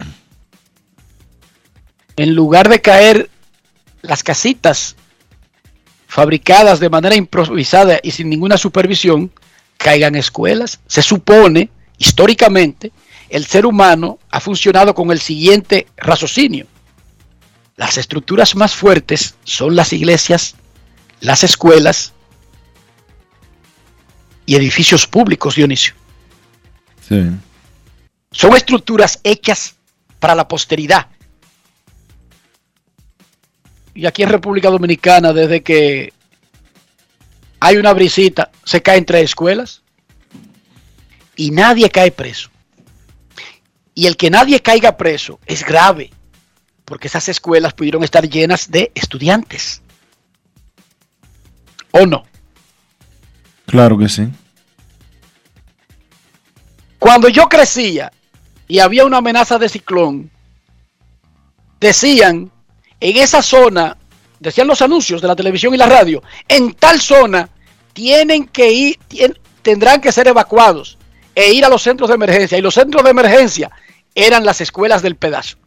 en 2.15 2.34
lugar 2.34 2.69
de 2.69 2.82
caer 2.82 3.29
las 4.01 4.23
casitas 4.23 4.95
fabricadas 6.08 6.79
de 6.79 6.89
manera 6.89 7.15
improvisada 7.15 7.99
y 8.01 8.12
sin 8.12 8.29
ninguna 8.29 8.58
supervisión, 8.58 9.34
caigan 9.75 10.15
escuelas. 10.15 10.79
Se 10.88 11.01
supone, 11.01 11.69
históricamente, 11.97 12.93
el 13.27 13.45
ser 13.45 13.65
humano 13.65 14.19
ha 14.32 14.39
funcionado 14.39 14.95
con 14.95 15.12
el 15.12 15.19
siguiente 15.19 15.88
raciocinio. 15.97 16.67
Las 17.75 17.97
estructuras 17.97 18.56
más 18.56 18.75
fuertes 18.75 19.36
son 19.43 19.75
las 19.75 19.91
iglesias, 19.91 20.56
las 21.19 21.43
escuelas 21.43 22.12
y 24.45 24.56
edificios 24.56 25.08
públicos, 25.08 25.56
Dionisio. 25.56 25.93
Sí. 27.08 27.32
Son 28.32 28.56
estructuras 28.56 29.19
hechas 29.23 29.75
para 30.19 30.36
la 30.36 30.47
posteridad. 30.47 31.08
Y 33.93 34.06
aquí 34.06 34.23
en 34.23 34.29
República 34.29 34.69
Dominicana, 34.69 35.34
desde 35.34 35.62
que 35.62 36.13
hay 37.60 37.77
una 37.77 37.93
brisita, 37.93 38.51
se 38.63 38.82
caen 38.82 39.06
tres 39.06 39.25
escuelas 39.25 39.82
y 41.36 41.51
nadie 41.51 41.89
cae 41.89 42.12
preso. 42.12 42.49
Y 43.95 44.08
el 44.08 44.17
que 44.17 44.32
nadie 44.32 44.60
caiga 44.62 44.97
preso 44.97 45.39
es 45.45 45.63
grave, 45.63 46.10
porque 46.86 47.08
esas 47.08 47.29
escuelas 47.29 47.73
pudieron 47.73 48.03
estar 48.03 48.27
llenas 48.27 48.71
de 48.71 48.91
estudiantes. 48.95 49.82
¿O 51.91 52.08
no? 52.08 52.25
Claro 53.73 53.97
que 53.97 54.07
sí. 54.07 54.27
Cuando 56.99 57.27
yo 57.27 57.49
crecía 57.49 58.12
y 58.67 58.77
había 58.77 59.03
una 59.03 59.17
amenaza 59.17 59.57
de 59.57 59.67
ciclón, 59.67 60.29
decían 61.79 62.51
en 62.99 63.17
esa 63.17 63.41
zona, 63.41 63.97
decían 64.39 64.67
los 64.67 64.83
anuncios 64.83 65.23
de 65.23 65.27
la 65.27 65.36
televisión 65.36 65.73
y 65.73 65.77
la 65.77 65.88
radio, 65.88 66.21
en 66.47 66.75
tal 66.75 67.01
zona 67.01 67.49
tienen 67.93 68.45
que 68.45 68.71
ir, 68.71 68.99
tendrán 69.63 70.01
que 70.01 70.12
ser 70.12 70.27
evacuados 70.27 70.99
e 71.33 71.51
ir 71.51 71.65
a 71.65 71.69
los 71.69 71.81
centros 71.81 72.09
de 72.09 72.15
emergencia. 72.15 72.59
Y 72.59 72.62
los 72.62 72.75
centros 72.75 73.03
de 73.03 73.09
emergencia 73.09 73.71
eran 74.13 74.45
las 74.45 74.62
escuelas 74.62 75.01
del 75.01 75.15
pedazo. 75.15 75.57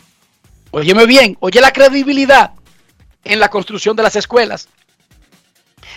Óyeme 0.70 1.06
bien, 1.06 1.36
oye 1.40 1.60
la 1.60 1.72
credibilidad 1.72 2.52
en 3.24 3.40
la 3.40 3.48
construcción 3.48 3.96
de 3.96 4.04
las 4.04 4.14
escuelas. 4.14 4.68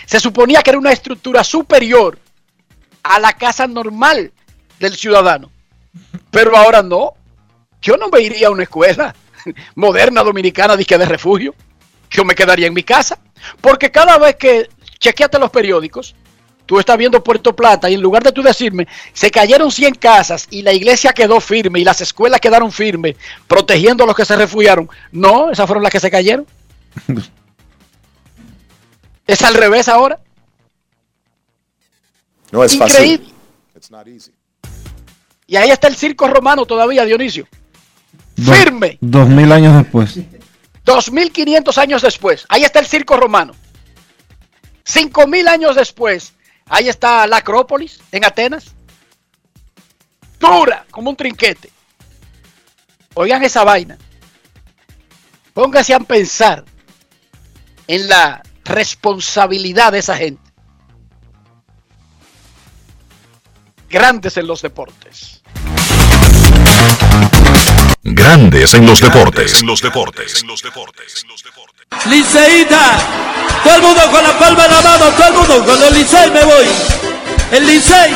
Se 0.06 0.20
suponía 0.20 0.62
que 0.62 0.70
era 0.70 0.78
una 0.78 0.92
estructura 0.92 1.44
superior 1.44 2.18
a 3.02 3.18
la 3.18 3.32
casa 3.32 3.66
normal 3.66 4.32
del 4.78 4.96
ciudadano. 4.96 5.50
Pero 6.30 6.56
ahora 6.56 6.82
no. 6.82 7.14
Yo 7.82 7.96
no 7.96 8.08
me 8.08 8.20
iría 8.20 8.48
a 8.48 8.50
una 8.50 8.64
escuela 8.64 9.14
moderna 9.74 10.22
dominicana 10.22 10.76
de, 10.76 10.84
refugio. 11.06 11.54
Yo 12.10 12.24
me 12.24 12.34
quedaría 12.34 12.66
en 12.66 12.74
mi 12.74 12.82
casa. 12.82 13.18
Porque 13.60 13.90
cada 13.90 14.18
vez 14.18 14.36
que 14.36 14.68
chequeate 14.98 15.38
los 15.38 15.50
periódicos, 15.50 16.14
tú 16.66 16.78
estás 16.78 16.98
viendo 16.98 17.24
Puerto 17.24 17.56
Plata 17.56 17.88
y 17.88 17.94
en 17.94 18.02
lugar 18.02 18.22
de 18.22 18.32
tú 18.32 18.42
decirme, 18.42 18.86
se 19.14 19.30
cayeron 19.30 19.70
100 19.70 19.94
casas 19.94 20.46
y 20.50 20.62
la 20.62 20.72
iglesia 20.72 21.12
quedó 21.12 21.40
firme 21.40 21.80
y 21.80 21.84
las 21.84 22.00
escuelas 22.00 22.40
quedaron 22.40 22.70
firmes, 22.70 23.16
protegiendo 23.48 24.04
a 24.04 24.06
los 24.06 24.16
que 24.16 24.26
se 24.26 24.36
refugiaron. 24.36 24.90
No, 25.10 25.50
esas 25.50 25.66
fueron 25.66 25.82
las 25.82 25.92
que 25.92 26.00
se 26.00 26.10
cayeron. 26.10 26.46
es 29.32 29.42
al 29.42 29.54
revés 29.54 29.88
ahora. 29.88 30.18
No 32.50 32.64
es 32.64 32.74
Increíble. 32.74 33.32
fácil. 33.82 34.34
Y 35.46 35.56
ahí 35.56 35.70
está 35.70 35.88
el 35.88 35.96
circo 35.96 36.28
romano 36.28 36.66
todavía, 36.66 37.04
Dionisio. 37.04 37.46
Firme. 38.36 38.98
Dos 39.00 39.28
mil 39.28 39.50
años 39.52 39.76
después. 39.76 40.18
Dos 40.84 41.12
mil 41.12 41.30
quinientos 41.30 41.78
años 41.78 42.02
después. 42.02 42.44
Ahí 42.48 42.64
está 42.64 42.80
el 42.80 42.86
circo 42.86 43.16
romano. 43.16 43.52
Cinco 44.84 45.26
mil 45.26 45.46
años 45.46 45.76
después. 45.76 46.32
Ahí 46.66 46.88
está 46.88 47.26
la 47.26 47.38
Acrópolis 47.38 48.00
en 48.12 48.24
Atenas. 48.24 48.74
Dura 50.38 50.86
como 50.90 51.10
un 51.10 51.16
trinquete. 51.16 51.70
Oigan 53.14 53.44
esa 53.44 53.62
vaina. 53.62 53.98
Pónganse 55.52 55.94
a 55.94 56.00
pensar 56.00 56.64
en 57.86 58.08
la 58.08 58.42
responsabilidad 58.70 59.92
de 59.92 59.98
esa 59.98 60.16
gente. 60.16 60.50
Grandes 63.88 64.36
en 64.36 64.46
los 64.46 64.62
deportes. 64.62 65.42
Grandes 68.02 68.74
en 68.74 68.86
los 68.86 69.00
deportes. 69.00 69.60
En 69.60 69.66
los 69.66 69.82
deportes. 69.82 70.42
En 70.42 70.48
los 70.48 70.62
deportes. 70.62 71.26
Liceíta. 72.06 72.98
Todo 73.64 73.74
el 73.74 73.82
mundo 73.82 74.00
con 74.10 74.22
la 74.22 74.38
palma 74.38 74.64
en 74.64 74.70
la 74.70 74.80
mano. 74.80 75.04
Todo 75.10 75.26
el 75.26 75.34
mundo 75.34 75.64
con 75.66 75.82
el 75.82 75.94
Licey 75.94 76.30
me 76.30 76.44
voy. 76.44 76.66
El 77.52 77.66
Licey. 77.66 78.14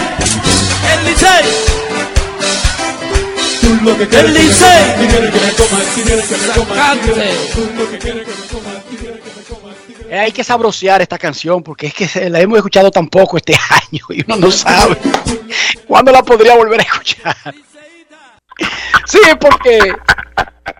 El 0.92 1.04
Licey. 1.04 1.44
El 4.12 4.32
Licey. 4.32 4.84
Hay 10.20 10.32
que 10.32 10.44
sabrosear 10.44 11.02
esta 11.02 11.18
canción 11.18 11.62
porque 11.62 11.86
es 11.88 11.94
que 11.94 12.30
la 12.30 12.40
hemos 12.40 12.56
escuchado 12.58 12.90
tan 12.90 13.08
poco 13.08 13.36
este 13.36 13.54
año 13.70 14.04
y 14.10 14.24
uno 14.24 14.36
no 14.36 14.50
sabe 14.50 14.96
cuándo 15.86 16.12
la 16.12 16.22
podría 16.22 16.56
volver 16.56 16.80
a 16.80 16.82
escuchar. 16.84 17.36
Sí, 19.06 19.18
porque 19.40 19.94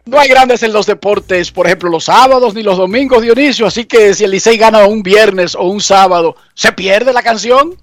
no 0.07 0.19
hay 0.19 0.29
grandes 0.29 0.63
en 0.63 0.73
los 0.73 0.87
deportes, 0.87 1.51
por 1.51 1.67
ejemplo, 1.67 1.91
los 1.91 2.05
sábados 2.05 2.55
ni 2.55 2.63
los 2.63 2.77
domingos, 2.77 3.23
Dionisio. 3.23 3.67
Así 3.67 3.85
que 3.85 4.15
si 4.15 4.25
el 4.25 4.31
Licey 4.31 4.57
gana 4.57 4.87
un 4.87 5.03
viernes 5.03 5.55
o 5.55 5.65
un 5.65 5.81
sábado, 5.81 6.37
se 6.55 6.73
pierde 6.73 7.13
la 7.13 7.23
canción. 7.23 7.77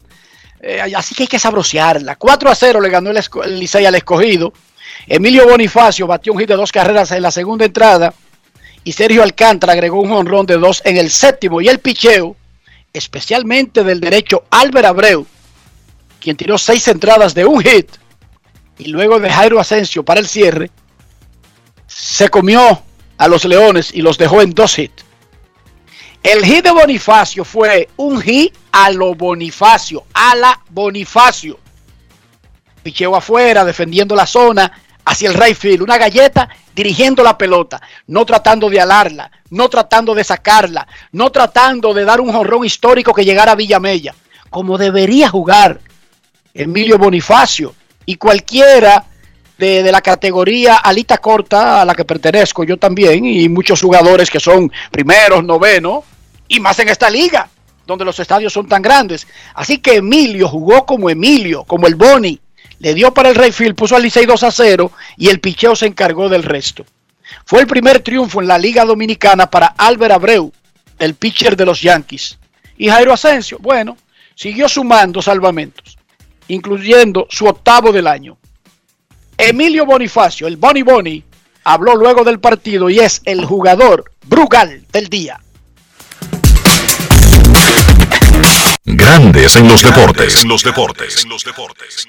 Eh, 0.61 0.81
así 0.95 1.15
que 1.15 1.23
hay 1.23 1.27
que 1.27 1.39
sabrosearla. 1.39 2.15
4 2.15 2.49
a 2.49 2.55
0 2.55 2.81
le 2.81 2.89
ganó 2.89 3.11
el, 3.11 3.59
Licey 3.59 3.85
al 3.85 3.95
escogido. 3.95 4.53
Emilio 5.07 5.47
Bonifacio 5.47 6.05
batió 6.05 6.33
un 6.33 6.39
hit 6.39 6.49
de 6.49 6.55
dos 6.55 6.71
carreras 6.71 7.11
en 7.11 7.23
la 7.23 7.31
segunda 7.31 7.65
entrada. 7.65 8.13
Y 8.83 8.93
Sergio 8.93 9.23
Alcántara 9.23 9.73
agregó 9.73 10.01
un 10.01 10.11
honrón 10.11 10.45
de 10.45 10.57
dos 10.57 10.81
en 10.85 10.97
el 10.97 11.11
séptimo. 11.11 11.61
Y 11.61 11.67
el 11.67 11.79
picheo, 11.79 12.35
especialmente 12.93 13.83
del 13.83 13.99
derecho 13.99 14.45
Álvaro 14.49 14.87
Abreu, 14.87 15.27
quien 16.19 16.35
tiró 16.35 16.57
seis 16.57 16.87
entradas 16.87 17.33
de 17.33 17.45
un 17.45 17.61
hit 17.61 17.89
y 18.77 18.85
luego 18.85 19.19
de 19.19 19.29
Jairo 19.29 19.59
Asensio 19.59 20.03
para 20.03 20.19
el 20.19 20.27
cierre, 20.27 20.71
se 21.87 22.29
comió 22.29 22.81
a 23.17 23.27
los 23.27 23.45
Leones 23.45 23.91
y 23.93 24.01
los 24.01 24.17
dejó 24.17 24.41
en 24.41 24.51
dos 24.51 24.79
hits. 24.79 25.05
El 26.23 26.45
hit 26.45 26.63
de 26.63 26.71
Bonifacio 26.71 27.43
fue 27.43 27.89
un 27.97 28.21
hit 28.21 28.55
a 28.71 28.91
lo 28.91 29.15
Bonifacio, 29.15 30.05
a 30.13 30.35
la 30.35 30.61
Bonifacio. 30.69 31.59
Picheo 32.83 33.15
afuera, 33.15 33.65
defendiendo 33.65 34.15
la 34.15 34.25
zona, 34.25 34.71
hacia 35.05 35.29
el 35.29 35.35
right 35.35 35.55
field, 35.55 35.81
una 35.81 35.97
galleta 35.97 36.49
dirigiendo 36.75 37.23
la 37.23 37.37
pelota, 37.37 37.81
no 38.07 38.25
tratando 38.25 38.69
de 38.69 38.79
alarla, 38.79 39.31
no 39.49 39.69
tratando 39.69 40.13
de 40.13 40.23
sacarla, 40.23 40.87
no 41.11 41.29
tratando 41.31 41.93
de 41.93 42.05
dar 42.05 42.21
un 42.21 42.31
jorrón 42.31 42.65
histórico 42.65 43.13
que 43.13 43.25
llegara 43.25 43.53
a 43.53 43.55
Villamella, 43.55 44.15
como 44.49 44.77
debería 44.77 45.29
jugar 45.29 45.79
Emilio 46.53 46.97
Bonifacio 46.97 47.73
y 48.05 48.15
cualquiera 48.15 49.05
de, 49.57 49.83
de, 49.83 49.91
la 49.91 50.01
categoría 50.01 50.77
alita 50.77 51.19
corta 51.19 51.81
a 51.81 51.85
la 51.85 51.93
que 51.93 52.05
pertenezco 52.05 52.63
yo 52.63 52.77
también 52.77 53.25
y 53.25 53.47
muchos 53.47 53.81
jugadores 53.81 54.29
que 54.29 54.39
son 54.39 54.71
primeros, 54.89 55.43
novenos 55.43 56.03
y 56.47 56.59
más 56.59 56.79
en 56.79 56.89
esta 56.89 57.09
liga 57.09 57.47
donde 57.85 58.05
los 58.05 58.19
estadios 58.19 58.53
son 58.53 58.67
tan 58.67 58.81
grandes. 58.81 59.27
Así 59.53 59.79
que 59.79 59.97
Emilio 59.97 60.47
jugó 60.47 60.85
como 60.85 61.09
Emilio, 61.09 61.63
como 61.63 61.87
el 61.87 61.95
Boni, 61.95 62.39
le 62.81 62.95
dio 62.95 63.13
para 63.13 63.29
el 63.29 63.35
Rayfield, 63.35 63.75
puso 63.75 63.95
al 63.95 64.01
Licey 64.01 64.25
2 64.25 64.41
a 64.41 64.51
0 64.51 64.91
y 65.15 65.29
el 65.29 65.39
picheo 65.39 65.75
se 65.75 65.85
encargó 65.85 66.29
del 66.29 66.41
resto. 66.41 66.83
Fue 67.45 67.61
el 67.61 67.67
primer 67.67 67.99
triunfo 67.99 68.41
en 68.41 68.47
la 68.47 68.57
Liga 68.57 68.83
Dominicana 68.85 69.49
para 69.51 69.67
Álvaro 69.67 70.15
Abreu, 70.15 70.51
el 70.97 71.13
pitcher 71.13 71.55
de 71.55 71.65
los 71.65 71.79
Yankees. 71.79 72.39
Y 72.77 72.89
Jairo 72.89 73.13
Asensio, 73.13 73.59
bueno, 73.61 73.97
siguió 74.33 74.67
sumando 74.67 75.21
salvamentos, 75.21 75.95
incluyendo 76.47 77.27
su 77.29 77.45
octavo 77.45 77.91
del 77.91 78.07
año. 78.07 78.37
Emilio 79.37 79.85
Bonifacio, 79.85 80.47
el 80.47 80.57
Boni 80.57 80.81
Boni, 80.81 81.23
habló 81.63 81.95
luego 81.95 82.23
del 82.23 82.39
partido 82.39 82.89
y 82.89 82.99
es 82.99 83.21
el 83.25 83.45
jugador 83.45 84.11
Brugal 84.25 84.87
del 84.91 85.07
día. 85.07 85.39
Grandes 88.85 89.55
en 89.55 89.67
los 89.67 89.83
deportes. 89.83 90.41
En 90.41 90.49
los 90.49 90.63
deportes. 90.63 91.23
En 91.23 91.29
los 91.29 91.43
deportes. 91.43 92.07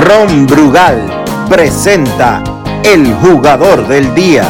Ron 0.00 0.46
Brugal 0.46 1.24
presenta 1.48 2.42
el 2.82 3.12
jugador 3.14 3.88
del 3.88 4.14
día. 4.14 4.44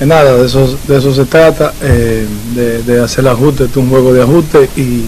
Nada, 0.00 0.36
de 0.36 0.46
eso, 0.46 0.76
de 0.86 0.98
eso 0.98 1.14
se 1.14 1.24
trata, 1.24 1.72
eh, 1.80 2.26
de, 2.54 2.82
de, 2.82 3.02
hacer 3.02 3.26
ajuste, 3.26 3.64
es 3.64 3.76
un 3.76 3.88
juego 3.88 4.12
de 4.12 4.22
ajuste 4.22 4.68
y, 4.76 5.04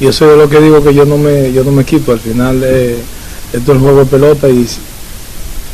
y, 0.00 0.06
eso 0.06 0.30
es 0.30 0.36
lo 0.36 0.48
que 0.48 0.60
digo 0.60 0.82
que 0.84 0.92
yo 0.92 1.06
no 1.06 1.16
me, 1.16 1.52
yo 1.52 1.64
no 1.64 1.72
me 1.72 1.84
quito. 1.84 2.12
Al 2.12 2.20
final 2.20 2.60
eh, 2.62 2.98
esto 3.52 3.72
es 3.72 3.78
un 3.78 3.84
juego 3.84 4.00
de 4.00 4.06
pelota 4.06 4.48
y, 4.48 4.66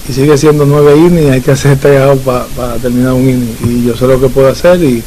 y 0.08 0.12
sigue 0.12 0.38
siendo 0.38 0.64
nueve 0.64 0.96
innings, 0.96 1.30
hay 1.30 1.40
que 1.40 1.52
hacer 1.52 1.72
este 1.72 1.98
para 2.24 2.44
pa 2.44 2.76
terminar 2.80 3.14
un 3.14 3.28
inning 3.28 3.56
y 3.64 3.86
yo 3.86 3.96
sé 3.96 4.06
lo 4.06 4.20
que 4.20 4.28
puedo 4.28 4.48
hacer 4.48 4.82
y, 4.82 5.02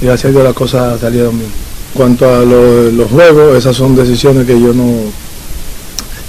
y 0.00 0.04
gracias 0.04 0.26
a 0.26 0.32
Dios 0.32 0.44
las 0.44 0.54
cosas 0.54 1.00
salieron 1.00 1.36
bien. 1.38 1.50
En 1.50 1.98
cuanto 1.98 2.26
a 2.26 2.40
lo, 2.40 2.90
los 2.90 3.10
juegos, 3.10 3.56
esas 3.56 3.76
son 3.76 3.96
decisiones 3.96 4.46
que 4.46 4.60
yo 4.60 4.72
no, 4.72 4.84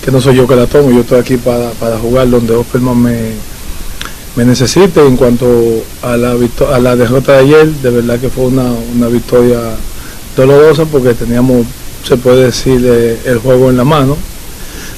que 0.04 0.12
no 0.12 0.20
soy 0.20 0.36
yo 0.36 0.48
que 0.48 0.56
la 0.56 0.68
tomo, 0.68 0.92
yo 0.92 1.00
estoy 1.00 1.20
aquí 1.20 1.38
para, 1.38 1.70
para 1.72 1.98
jugar 1.98 2.30
donde 2.30 2.54
Osperman 2.54 3.02
me, 3.02 3.32
me 4.36 4.44
necesite. 4.44 5.06
En 5.06 5.16
cuanto 5.16 5.48
a 6.02 6.18
la, 6.18 6.36
a 6.74 6.80
la 6.80 6.96
derrota 6.96 7.34
de 7.34 7.40
ayer, 7.40 7.68
de 7.68 7.90
verdad 7.90 8.20
que 8.20 8.30
fue 8.30 8.46
una, 8.46 8.66
una 8.96 9.08
victoria 9.08 9.60
dolorosa 10.36 10.86
porque 10.86 11.14
teníamos, 11.14 11.66
se 12.04 12.18
puede 12.18 12.46
decir, 12.46 12.84
eh, 12.86 13.18
el 13.26 13.40
juego 13.40 13.70
en 13.70 13.78
la 13.78 13.86
mano. 13.86 14.18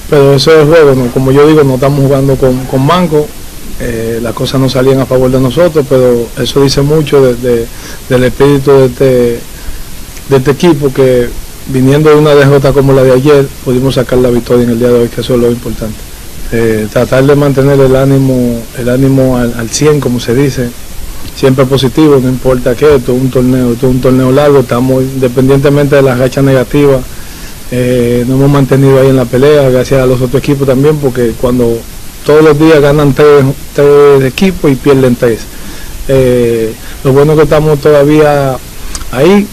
Pero 0.09 0.33
eso 0.33 0.51
es 0.51 0.59
el 0.59 0.67
juego, 0.67 1.07
como 1.13 1.31
yo 1.31 1.47
digo, 1.47 1.63
no 1.63 1.75
estamos 1.75 1.99
jugando 1.99 2.35
con, 2.35 2.65
con 2.65 2.85
manco, 2.85 3.27
eh, 3.79 4.19
las 4.21 4.33
cosas 4.33 4.59
no 4.59 4.69
salían 4.69 4.99
a 5.01 5.05
favor 5.05 5.29
de 5.29 5.39
nosotros, 5.39 5.85
pero 5.87 6.27
eso 6.37 6.61
dice 6.61 6.81
mucho 6.81 7.21
de, 7.21 7.35
de, 7.35 7.67
del 8.09 8.23
espíritu 8.23 8.71
de 8.71 8.85
este, 8.85 9.39
de 10.29 10.37
este 10.37 10.51
equipo 10.51 10.93
que 10.93 11.27
viniendo 11.67 12.09
de 12.09 12.15
una 12.15 12.35
derrota 12.35 12.73
como 12.73 12.93
la 12.93 13.03
de 13.03 13.13
ayer, 13.13 13.47
pudimos 13.63 13.95
sacar 13.95 14.19
la 14.19 14.29
victoria 14.29 14.63
en 14.63 14.71
el 14.71 14.79
día 14.79 14.89
de 14.89 14.99
hoy, 14.99 15.07
que 15.07 15.21
eso 15.21 15.35
es 15.35 15.39
lo 15.39 15.51
importante. 15.51 15.97
Eh, 16.51 16.87
tratar 16.91 17.25
de 17.25 17.35
mantener 17.35 17.79
el 17.79 17.95
ánimo, 17.95 18.61
el 18.77 18.89
ánimo 18.89 19.37
al, 19.37 19.53
al, 19.55 19.69
100, 19.69 19.99
como 19.99 20.19
se 20.19 20.35
dice, 20.35 20.69
siempre 21.35 21.65
positivo, 21.65 22.19
no 22.21 22.29
importa 22.29 22.75
qué, 22.75 22.95
esto 22.95 23.15
es 23.15 23.21
un 23.21 23.31
torneo, 23.31 23.73
esto 23.73 23.87
es 23.87 23.95
un 23.95 24.01
torneo 24.01 24.31
largo, 24.31 24.59
estamos 24.59 25.03
independientemente 25.03 25.95
de 25.95 26.01
las 26.03 26.19
rachas 26.19 26.43
negativas, 26.43 27.01
eh, 27.71 28.23
nos 28.27 28.37
hemos 28.37 28.51
mantenido 28.51 28.99
ahí 28.99 29.09
en 29.09 29.15
la 29.15 29.25
pelea, 29.25 29.69
gracias 29.69 30.01
a 30.01 30.05
los 30.05 30.21
otros 30.21 30.41
equipos 30.41 30.67
también, 30.67 30.97
porque 30.97 31.33
cuando 31.41 31.79
todos 32.25 32.43
los 32.43 32.57
días 32.59 32.79
ganan 32.79 33.13
tres, 33.13 33.43
tres 33.73 34.23
equipos 34.23 34.71
y 34.71 34.75
pierden 34.75 35.15
tres. 35.15 35.39
Eh, 36.07 36.73
lo 37.03 37.13
bueno 37.13 37.33
es 37.33 37.39
que 37.39 37.43
estamos 37.43 37.79
todavía 37.79 38.55
ahí, 39.11 39.47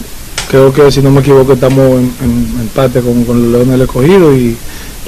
creo 0.53 0.71
que 0.71 0.91
si 0.91 1.01
no 1.01 1.09
me 1.09 1.21
equivoco 1.21 1.53
estamos 1.53 1.79
en, 1.79 2.13
en 2.21 2.57
empate 2.61 3.01
con, 3.01 3.25
con, 3.25 3.41
los 3.41 3.51
Leones 3.51 3.71
del 3.71 3.81
Escogido 3.81 4.37
y 4.37 4.55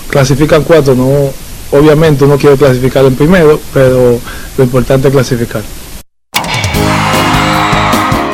clasifican 0.10 0.64
cuatro, 0.64 0.96
no, 0.96 1.30
obviamente 1.78 2.26
uno 2.26 2.36
quiere 2.36 2.58
clasificar 2.58 3.06
en 3.06 3.16
primero, 3.16 3.60
pero 3.72 4.20
lo 4.58 4.64
importante 4.64 5.10
es 5.10 5.14
clasificar. 5.14 5.62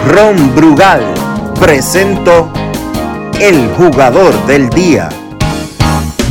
Ron 0.07 0.55
Brugal 0.55 1.13
presento 1.59 2.49
el 3.41 3.67
jugador 3.71 4.45
del 4.45 4.69
día. 4.69 5.09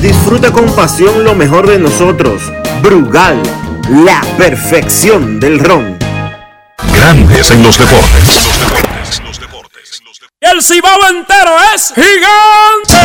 Disfruta 0.00 0.50
con 0.50 0.64
pasión 0.70 1.24
lo 1.24 1.34
mejor 1.34 1.68
de 1.68 1.78
nosotros. 1.78 2.40
Brugal, 2.82 3.42
la 3.90 4.22
perfección 4.38 5.38
del 5.38 5.58
ron. 5.58 5.98
Grandes 6.94 7.50
en 7.50 7.62
los 7.62 7.78
deportes. 7.78 8.49
El 10.52 10.62
cibao 10.62 10.98
entero 11.08 11.52
es 11.74 11.92
gigante. 11.94 12.96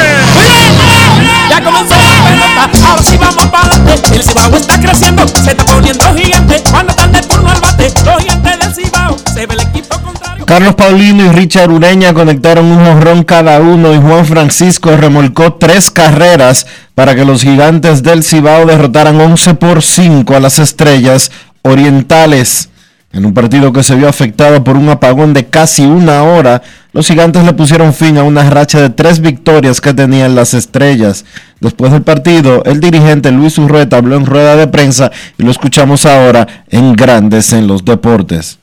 Ya 1.47 1.63
comenzó 1.63 1.95
la 1.95 2.29
pelota, 2.29 2.89
ahora 2.89 3.03
sí 3.03 3.17
vamos 3.17 3.45
para 3.47 3.67
adelante. 3.67 4.15
El 4.15 4.23
cibao 4.23 4.55
está 4.55 4.79
creciendo, 4.79 5.27
se 5.27 5.51
está 5.51 5.65
poniendo 5.65 6.15
gigante. 6.15 6.63
Cuando 6.71 6.91
están 6.91 7.11
de 7.11 7.21
turno 7.21 7.51
al 7.51 7.61
bate, 7.61 7.93
los 8.03 8.17
gigantes 8.23 8.59
del 8.59 8.73
cibao, 8.73 9.17
se 9.31 9.45
ve 9.45 9.53
el 9.53 9.59
equipo 9.61 10.01
contrario. 10.01 10.45
Carlos 10.47 10.73
Paulino 10.73 11.25
y 11.25 11.29
Richard 11.29 11.69
Ureña 11.69 12.13
conectaron 12.15 12.65
un 12.65 12.85
honrón 12.85 13.23
cada 13.23 13.59
uno 13.59 13.93
y 13.93 14.01
Juan 14.01 14.25
Francisco 14.25 14.97
remolcó 14.97 15.53
tres 15.53 15.91
carreras 15.91 16.65
para 16.95 17.13
que 17.13 17.25
los 17.25 17.43
gigantes 17.43 18.01
del 18.01 18.23
Cibao 18.23 18.65
derrotaran 18.65 19.21
11 19.21 19.53
por 19.55 19.83
5 19.83 20.35
a 20.35 20.39
las 20.39 20.57
estrellas 20.57 21.31
orientales. 21.61 22.69
En 23.15 23.25
un 23.25 23.33
partido 23.33 23.71
que 23.71 23.81
se 23.81 23.95
vio 23.95 24.09
afectado 24.09 24.61
por 24.61 24.75
un 24.75 24.89
apagón 24.89 25.33
de 25.33 25.45
casi 25.45 25.85
una 25.85 26.23
hora, 26.23 26.61
los 26.91 27.07
gigantes 27.07 27.45
le 27.45 27.53
pusieron 27.53 27.93
fin 27.93 28.17
a 28.17 28.23
una 28.23 28.49
racha 28.49 28.81
de 28.81 28.89
tres 28.89 29.21
victorias 29.21 29.79
que 29.79 29.93
tenían 29.93 30.35
las 30.35 30.53
estrellas. 30.53 31.23
Después 31.61 31.93
del 31.93 32.01
partido, 32.01 32.61
el 32.65 32.81
dirigente 32.81 33.31
Luis 33.31 33.57
Urrueta 33.57 33.95
habló 33.95 34.17
en 34.17 34.25
rueda 34.25 34.57
de 34.57 34.67
prensa 34.67 35.13
y 35.37 35.43
lo 35.43 35.51
escuchamos 35.51 36.05
ahora 36.05 36.65
en 36.67 36.93
Grandes 36.93 37.53
en 37.53 37.67
los 37.67 37.85
Deportes. 37.85 38.59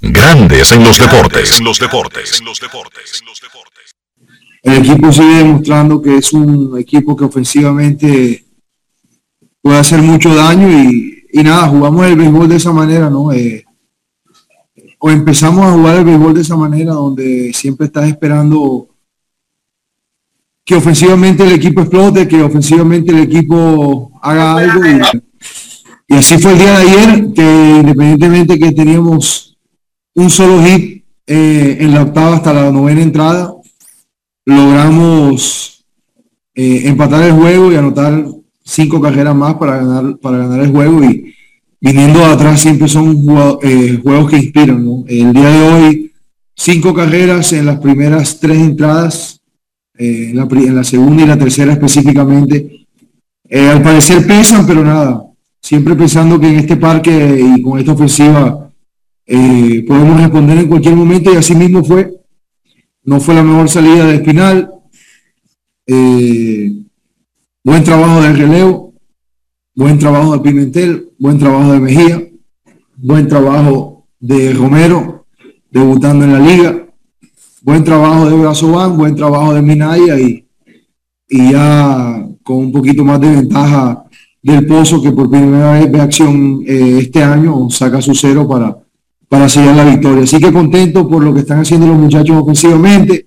Grandes 0.00 0.72
en 0.72 0.82
los 0.82 0.98
deportes. 0.98 1.60
En 1.60 1.64
los 1.64 1.78
deportes. 1.78 2.42
El 4.64 4.78
equipo 4.78 5.12
sigue 5.12 5.36
demostrando 5.36 6.02
que 6.02 6.16
es 6.16 6.32
un 6.32 6.76
equipo 6.76 7.16
que 7.16 7.24
ofensivamente 7.24 8.44
puede 9.62 9.78
hacer 9.78 10.02
mucho 10.02 10.34
daño 10.34 10.68
y, 10.68 11.15
y 11.36 11.44
nada, 11.44 11.68
jugamos 11.68 12.06
el 12.06 12.16
béisbol 12.16 12.48
de 12.48 12.56
esa 12.56 12.72
manera, 12.72 13.10
¿no? 13.10 13.30
Eh, 13.30 13.62
o 14.98 15.10
empezamos 15.10 15.66
a 15.66 15.72
jugar 15.72 15.96
el 15.96 16.04
béisbol 16.06 16.32
de 16.32 16.40
esa 16.40 16.56
manera 16.56 16.94
donde 16.94 17.52
siempre 17.52 17.88
estás 17.88 18.08
esperando 18.08 18.88
que 20.64 20.76
ofensivamente 20.76 21.44
el 21.44 21.52
equipo 21.52 21.82
explote, 21.82 22.26
que 22.26 22.42
ofensivamente 22.42 23.12
el 23.12 23.18
equipo 23.18 24.12
haga 24.22 24.56
algo. 24.56 24.86
Y, 24.86 26.14
y 26.14 26.16
así 26.16 26.38
fue 26.38 26.52
el 26.52 26.58
día 26.58 26.78
de 26.78 26.88
ayer, 26.88 27.32
que 27.34 27.80
independientemente 27.80 28.58
que 28.58 28.72
teníamos 28.72 29.58
un 30.14 30.30
solo 30.30 30.64
hit 30.64 31.04
eh, 31.26 31.76
en 31.80 31.92
la 31.92 32.04
octava 32.04 32.36
hasta 32.36 32.54
la 32.54 32.72
novena 32.72 33.02
entrada, 33.02 33.54
logramos 34.46 35.84
eh, 36.54 36.88
empatar 36.88 37.24
el 37.24 37.32
juego 37.32 37.70
y 37.70 37.76
anotar 37.76 38.24
cinco 38.66 39.00
carreras 39.00 39.34
más 39.34 39.54
para 39.54 39.78
ganar, 39.78 40.18
para 40.18 40.38
ganar 40.38 40.60
el 40.60 40.70
juego 40.72 41.04
y 41.04 41.34
viniendo 41.80 42.24
atrás 42.24 42.60
siempre 42.60 42.88
son 42.88 43.24
eh, 43.62 43.98
juegos 44.02 44.30
que 44.30 44.38
inspiran. 44.38 45.04
El 45.06 45.32
día 45.32 45.48
de 45.48 45.62
hoy, 45.62 46.12
cinco 46.54 46.92
carreras 46.92 47.52
en 47.52 47.66
las 47.66 47.78
primeras 47.78 48.38
tres 48.40 48.58
entradas, 48.58 49.40
eh, 49.96 50.30
en, 50.30 50.36
la, 50.36 50.48
en, 50.50 50.76
la, 50.76 50.84
segunda 50.84 51.22
y 51.22 51.26
la 51.26 51.38
tercera 51.38 51.72
específicamente. 51.72 52.86
Eh, 53.48 53.68
al 53.68 53.82
parecer 53.82 54.26
pesan, 54.26 54.66
pero 54.66 54.84
nada, 54.84 55.22
siempre 55.62 55.94
pensando 55.94 56.40
que 56.40 56.48
en 56.48 56.56
este 56.56 56.76
parque 56.76 57.40
y 57.56 57.62
con 57.62 57.78
esta 57.78 57.92
ofensiva 57.92 58.62
podemos 59.28 60.20
responder 60.20 60.58
en 60.58 60.68
cualquier 60.68 60.94
momento 60.94 61.32
y 61.32 61.36
así 61.36 61.54
mismo 61.54 61.84
fue. 61.84 62.12
No 63.04 63.20
fue 63.20 63.34
la 63.34 63.44
mejor 63.44 63.68
salida 63.68 64.04
de 64.06 64.16
Espinal. 64.16 64.70
Buen 67.66 67.82
trabajo 67.82 68.22
de 68.22 68.32
relevo, 68.32 68.94
buen 69.74 69.98
trabajo 69.98 70.34
de 70.34 70.38
Pimentel, 70.38 71.10
buen 71.18 71.36
trabajo 71.36 71.72
de 71.72 71.80
Mejía, 71.80 72.22
buen 72.96 73.26
trabajo 73.26 74.06
de 74.20 74.52
Romero, 74.52 75.26
debutando 75.68 76.24
en 76.24 76.32
la 76.32 76.38
liga. 76.38 76.86
buen 77.62 77.82
trabajo 77.82 78.30
de 78.30 78.36
Brazoban, 78.36 78.96
buen 78.96 79.16
trabajo 79.16 79.52
de 79.52 79.62
Minaya 79.62 80.16
y, 80.20 80.46
y 81.28 81.50
ya 81.50 82.24
con 82.44 82.58
un 82.58 82.70
poquito 82.70 83.04
más 83.04 83.20
de 83.20 83.32
ventaja 83.32 84.04
del 84.40 84.64
Pozo 84.64 85.02
que 85.02 85.10
por 85.10 85.28
primera 85.28 85.72
vez 85.72 85.90
ve 85.90 86.00
acción 86.00 86.62
eh, 86.64 86.98
este 87.00 87.24
año, 87.24 87.68
saca 87.68 88.00
su 88.00 88.14
cero 88.14 88.46
para, 88.46 88.78
para 89.28 89.48
sellar 89.48 89.74
la 89.74 89.84
victoria. 89.86 90.22
Así 90.22 90.38
que 90.38 90.52
contento 90.52 91.08
por 91.08 91.24
lo 91.24 91.34
que 91.34 91.40
están 91.40 91.58
haciendo 91.58 91.88
los 91.88 91.98
muchachos 91.98 92.36
ofensivamente, 92.40 93.25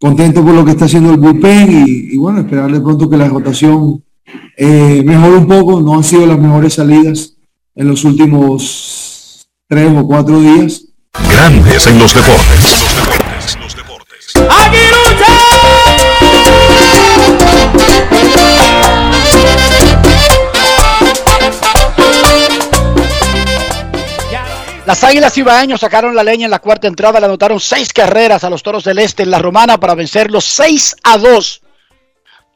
contento 0.00 0.44
por 0.44 0.54
lo 0.54 0.64
que 0.64 0.72
está 0.72 0.84
haciendo 0.84 1.10
el 1.10 1.18
bullpen 1.18 1.84
y, 1.86 2.16
bueno, 2.16 2.40
esperarle 2.40 2.80
pronto 2.80 3.08
que 3.08 3.16
la 3.16 3.28
rotación 3.28 4.02
eh, 4.56 5.02
mejore 5.04 5.36
un 5.36 5.46
poco. 5.46 5.80
No 5.80 5.94
han 5.94 6.04
sido 6.04 6.26
las 6.26 6.38
mejores 6.38 6.74
salidas 6.74 7.34
en 7.74 7.88
los 7.88 8.04
últimos 8.04 9.48
tres 9.68 9.92
o 9.96 10.06
cuatro 10.06 10.40
días. 10.40 10.84
Grandes 11.30 11.86
en 11.86 11.98
los 11.98 12.14
deportes. 12.14 12.84
Las 24.88 25.04
Águilas 25.04 25.36
Ibaeños 25.36 25.80
sacaron 25.80 26.14
la 26.14 26.24
leña 26.24 26.46
en 26.46 26.50
la 26.50 26.60
cuarta 26.60 26.88
entrada, 26.88 27.20
le 27.20 27.26
anotaron 27.26 27.60
seis 27.60 27.92
carreras 27.92 28.42
a 28.42 28.48
los 28.48 28.62
Toros 28.62 28.84
del 28.84 28.98
Este 28.98 29.22
en 29.22 29.30
la 29.30 29.38
Romana 29.38 29.78
para 29.78 29.94
vencerlos 29.94 30.46
6 30.46 30.96
a 31.02 31.18
2. 31.18 31.60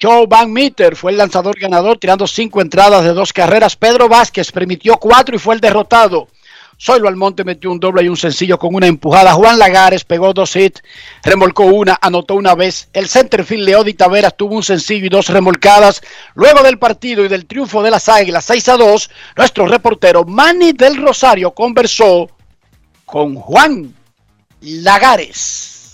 Joe 0.01 0.27
Van 0.27 0.51
Meter 0.51 0.97
fue 0.97 1.11
el 1.13 1.19
lanzador 1.19 1.61
ganador, 1.61 1.99
tirando 1.99 2.27
cinco 2.27 2.63
entradas 2.63 3.05
de 3.05 3.13
dos 3.13 3.35
carreras. 3.35 3.77
Pedro 3.77 4.09
Vázquez 4.09 4.51
permitió 4.51 4.97
cuatro 4.97 5.37
y 5.37 5.39
fue 5.39 5.57
el 5.57 5.61
derrotado. 5.61 6.29
Zoilo 6.85 7.07
Almonte 7.07 7.45
metió 7.45 7.71
un 7.71 7.79
doble 7.79 8.03
y 8.03 8.09
un 8.09 8.17
sencillo 8.17 8.59
con 8.59 8.75
una 8.75 8.89
empujada. 8.89 9.35
Juan 9.35 9.57
Lagares 9.57 10.03
pegó 10.03 10.33
dos 10.33 10.57
hits, 10.57 10.83
remolcó 11.23 11.65
una, 11.65 11.97
anotó 12.03 12.35
una 12.35 12.57
vez. 12.57 12.89
El 12.93 13.09
centerfield 13.09 13.65
Leody 13.65 13.95
Taveras 13.95 14.37
tuvo 14.37 14.57
un 14.57 14.65
sencillo 14.65 15.07
y 15.07 15.09
dos 15.09 15.29
remolcadas. 15.29 16.03
Luego 16.35 16.65
del 16.65 16.81
partido 16.81 17.25
y 17.25 17.29
del 17.29 17.47
triunfo 17.47 17.85
de 17.85 17.93
las 17.93 18.09
Águilas 18.09 18.45
6 18.47 18.69
a 18.71 18.77
2, 18.79 19.11
nuestro 19.37 19.67
reportero 19.67 20.25
Manny 20.25 20.73
del 20.73 20.97
Rosario 20.97 21.53
conversó 21.53 22.29
con 23.05 23.37
Juan 23.37 23.95
Lagares. 24.61 25.93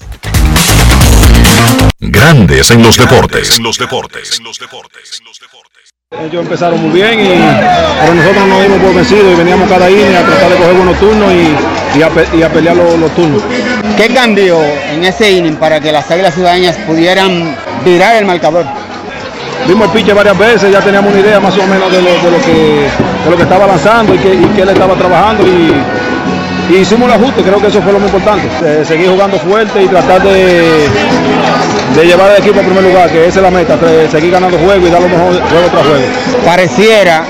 Grandes 2.01 2.71
en 2.71 2.83
los 2.83 2.97
deportes. 2.97 3.59
En 3.59 3.63
los 3.63 3.77
deportes. 3.77 4.39
En 4.39 4.45
los 4.45 4.59
deportes. 4.59 5.21
Ellos 6.11 6.43
empezaron 6.43 6.81
muy 6.81 6.91
bien, 6.91 7.21
y, 7.21 7.29
pero 8.01 8.15
nosotros 8.15 8.49
nos 8.49 8.63
dimos 8.63 8.79
por 8.79 8.95
vencidos 8.95 9.31
y 9.31 9.37
veníamos 9.37 9.69
cada 9.69 9.89
día 9.89 10.21
a 10.21 10.23
tratar 10.23 10.49
de 10.49 10.57
coger 10.57 10.73
buenos 10.73 10.99
turnos 10.99 11.31
y, 11.95 12.03
a, 12.03 12.49
pelear 12.49 12.77
los, 12.77 13.11
turnos. 13.15 13.43
¿Qué 13.95 14.15
cambió 14.15 14.59
en 14.91 15.05
ese 15.05 15.31
inning 15.31 15.57
para 15.57 15.81
que 15.81 15.93
las 15.93 16.11
Águilas 16.11 16.33
Ciudadeñas 16.33 16.77
pudieran 16.87 17.55
virar 17.85 18.17
el 18.17 18.25
marcador? 18.25 18.65
Vimos 19.67 19.89
el 19.89 19.93
piche 19.93 20.15
varias 20.15 20.39
veces, 20.39 20.73
ya 20.73 20.81
teníamos 20.81 21.13
una 21.13 21.21
idea 21.21 21.41
más 21.41 21.55
o 21.59 21.67
menos 21.67 21.93
de 21.93 22.01
lo, 22.01 22.09
que, 22.09 22.89
lo 23.29 23.37
que 23.37 23.43
estaba 23.43 23.67
lanzando 23.67 24.15
y 24.15 24.19
que, 24.19 24.33
y 24.33 24.61
él 24.63 24.69
estaba 24.71 24.95
trabajando 24.95 25.45
y, 25.47 26.75
hicimos 26.75 27.07
el 27.11 27.23
ajuste, 27.23 27.43
creo 27.43 27.61
que 27.61 27.67
eso 27.67 27.83
fue 27.83 27.93
lo 27.93 27.99
más 27.99 28.09
importante. 28.09 28.49
Eh, 28.65 28.83
seguir 28.83 29.11
jugando 29.11 29.39
fuerte 29.41 29.83
y 29.83 29.87
tratar 29.87 30.23
de, 30.23 30.87
de 31.99 32.07
llevar 32.07 32.31
al 32.31 32.39
equipo 32.39 32.61
a 32.61 32.63
primer 32.63 32.85
lugar, 32.85 33.11
que 33.11 33.27
esa 33.27 33.41
es 33.41 33.43
la 33.43 33.51
meta, 33.51 33.77
seguir 34.11 34.31
ganando 34.31 34.57
juego 34.57 34.87
y 34.87 34.91
dar 34.91 35.03
lo 35.03 35.09
mejor 35.09 35.33
juego 35.33 35.69
tras 35.69 35.87
juego. 35.87 36.05
Pareciera 36.45 37.25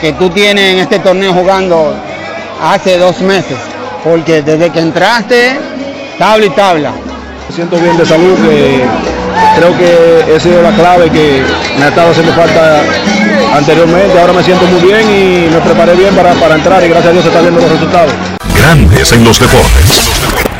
que 0.00 0.14
tú 0.14 0.30
tienes 0.30 0.72
en 0.72 0.78
este 0.78 0.98
torneo 0.98 1.34
jugando 1.34 1.94
hace 2.62 2.96
dos 2.96 3.20
meses, 3.20 3.58
porque 4.02 4.40
desde 4.40 4.70
que 4.70 4.80
entraste, 4.80 5.58
tabla 6.18 6.46
y 6.46 6.50
tabla. 6.50 6.92
Me 7.48 7.54
siento 7.54 7.76
bien 7.76 7.98
de 7.98 8.06
salud, 8.06 8.34
creo 9.56 9.76
que 9.76 10.20
esa 10.28 10.36
ha 10.36 10.40
sido 10.40 10.62
la 10.62 10.70
clave 10.70 11.10
que 11.10 11.42
me 11.78 11.84
ha 11.84 11.88
estado 11.88 12.10
haciendo 12.10 12.32
falta 12.32 12.82
anteriormente, 13.54 14.18
ahora 14.18 14.32
me 14.32 14.42
siento 14.42 14.64
muy 14.64 14.80
bien 14.80 15.02
y 15.02 15.50
me 15.52 15.60
preparé 15.60 15.94
bien 15.96 16.14
para, 16.14 16.32
para 16.34 16.54
entrar 16.54 16.82
y 16.82 16.88
gracias 16.88 17.10
a 17.10 17.12
Dios 17.12 17.24
se 17.24 17.28
están 17.28 17.42
viendo 17.42 17.60
los 17.60 17.70
resultados. 17.70 18.12
Grandes 18.56 19.12
en 19.12 19.24
los 19.24 19.38
deportes. 19.38 20.53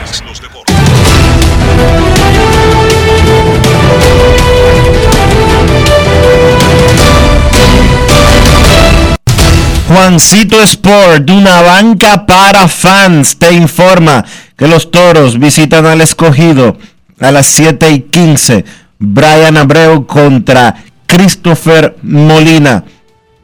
Juancito 9.94 10.60
Sport, 10.60 11.30
una 11.30 11.62
banca 11.62 12.26
para 12.26 12.66
fans, 12.66 13.38
te 13.38 13.52
informa 13.52 14.24
que 14.56 14.66
los 14.66 14.90
toros 14.90 15.38
visitan 15.38 15.86
al 15.86 16.00
escogido 16.00 16.76
a 17.20 17.30
las 17.30 17.46
7 17.46 17.92
y 17.92 18.00
15. 18.00 18.64
Brian 18.98 19.56
Abreu 19.56 20.04
contra 20.04 20.82
Christopher 21.06 21.96
Molina. 22.02 22.82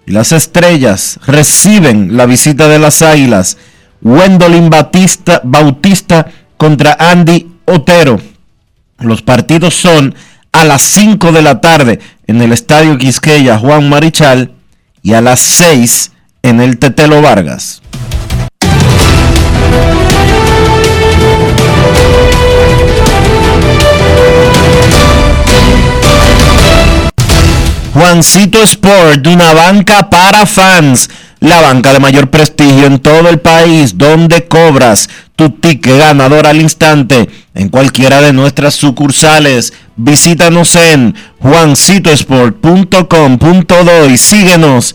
Y 0.06 0.10
las 0.10 0.32
estrellas 0.32 1.20
reciben 1.24 2.16
la 2.16 2.26
visita 2.26 2.66
de 2.66 2.80
las 2.80 3.00
águilas. 3.00 3.56
Wendolin 4.02 4.70
Bautista, 4.70 5.40
Bautista 5.44 6.26
contra 6.56 6.96
Andy 6.98 7.46
Otero. 7.64 8.20
Los 8.98 9.22
partidos 9.22 9.76
son 9.76 10.16
a 10.50 10.64
las 10.64 10.82
5 10.82 11.30
de 11.30 11.42
la 11.42 11.60
tarde 11.60 12.00
en 12.26 12.42
el 12.42 12.52
Estadio 12.52 12.98
Quisqueya 12.98 13.56
Juan 13.56 13.88
Marichal 13.88 14.50
y 15.00 15.12
a 15.12 15.20
las 15.20 15.38
6 15.38 16.10
en 16.42 16.60
el 16.60 16.78
Tetelo 16.78 17.22
Vargas. 17.22 17.80
Juancito 27.92 28.62
Sport, 28.62 29.26
una 29.26 29.52
banca 29.52 30.08
para 30.08 30.46
fans, 30.46 31.10
la 31.40 31.60
banca 31.60 31.92
de 31.92 31.98
mayor 31.98 32.30
prestigio 32.30 32.86
en 32.86 33.00
todo 33.00 33.28
el 33.28 33.40
país, 33.40 33.98
donde 33.98 34.46
cobras 34.46 35.10
tu 35.36 35.50
ticket 35.50 35.98
ganador 35.98 36.46
al 36.46 36.60
instante 36.60 37.28
en 37.54 37.68
cualquiera 37.68 38.20
de 38.20 38.32
nuestras 38.32 38.74
sucursales. 38.74 39.72
Visítanos 39.96 40.76
en 40.76 41.16
juancitosport.com.do 41.40 44.08
y 44.08 44.18
síguenos 44.18 44.94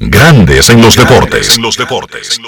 Grandes 0.00 0.70
en 0.70 0.80
los 0.80 0.94
deportes. 0.94 1.58
los 1.58 1.76
deportes. 1.76 2.40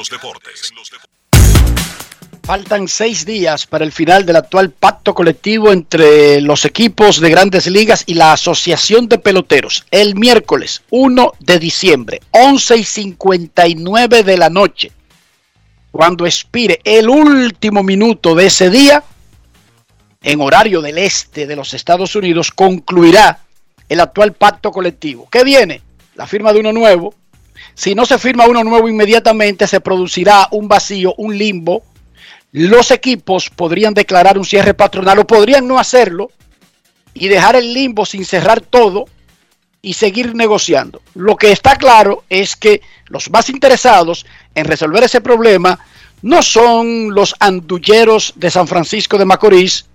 Faltan 2.45 2.87
seis 2.87 3.27
días 3.27 3.67
para 3.67 3.85
el 3.85 3.91
final 3.91 4.25
del 4.25 4.37
actual 4.37 4.71
pacto 4.71 5.15
colectivo 5.15 5.73
entre 5.73 6.41
los 6.43 6.65
equipos 6.65 7.21
de 7.21 7.29
grandes 7.29 7.67
ligas 7.67 8.05
y 8.07 8.15
la 8.15 8.35
Asociación 8.35 9.09
de 9.09 9.19
Peloteros. 9.19 9.85
El 9.91 10.15
miércoles 10.15 10.83
1 10.91 11.33
de 11.41 11.59
diciembre, 11.59 12.21
11 12.31 12.77
y 12.77 12.85
59 12.85 14.23
de 14.23 14.39
la 14.39 14.49
noche, 14.49 14.93
cuando 15.91 16.27
expire 16.27 16.81
el 16.85 17.09
último 17.09 17.83
minuto 17.83 18.37
de 18.37 18.47
ese 18.47 18.71
día, 18.71 19.03
en 20.23 20.41
horario 20.41 20.81
del 20.81 20.99
este 20.99 21.49
de 21.49 21.57
los 21.57 21.75
Estados 21.75 22.15
Unidos, 22.15 22.53
concluirá 22.53 23.41
el 23.89 23.99
actual 23.99 24.35
pacto 24.35 24.71
colectivo. 24.71 25.29
¿Qué 25.29 25.43
viene? 25.43 25.83
La 26.15 26.29
firma 26.29 26.53
de 26.53 26.61
uno 26.61 26.73
nuevo, 26.73 27.15
si 27.75 27.95
no 27.95 28.07
se 28.07 28.19
firma 28.19 28.47
uno 28.47 28.65
nuevo 28.65 28.89
inmediatamente, 28.89 29.67
se 29.67 29.81
producirá 29.81 30.49
un 30.51 30.69
vacío, 30.69 31.15
un 31.17 31.37
limbo. 31.37 31.83
Los 32.53 32.91
equipos 32.91 33.51
podrían 33.51 33.95
declarar 33.95 34.37
un 34.37 34.45
cierre 34.45 34.75
patronal 34.75 35.21
o 35.21 35.27
podrían 35.27 35.67
no 35.67 35.79
hacerlo 35.79 36.31
y 37.15 37.29
dejar 37.29 37.57
el 37.57 37.73
limbo 37.73 38.05
sin 38.05 38.25
cerrar 38.25 38.61
todo 38.61 39.07
y 39.83 39.95
seguir 39.95 40.35
negociando. 40.35 41.01
Lo 41.15 41.37
que 41.37 41.53
está 41.53 41.77
claro 41.77 42.25
es 42.29 42.57
que 42.57 42.83
los 43.07 43.31
más 43.31 43.49
interesados 43.49 44.27
en 44.55 44.67
resolver 44.67 45.05
ese 45.05 45.21
problema 45.21 45.79
no 46.23 46.43
son 46.43 47.15
los 47.15 47.35
andulleros 47.39 48.35
de 48.37 48.51
San 48.51 48.69
Francisco 48.69 49.17
de 49.17 49.25
Macorís, 49.25 49.87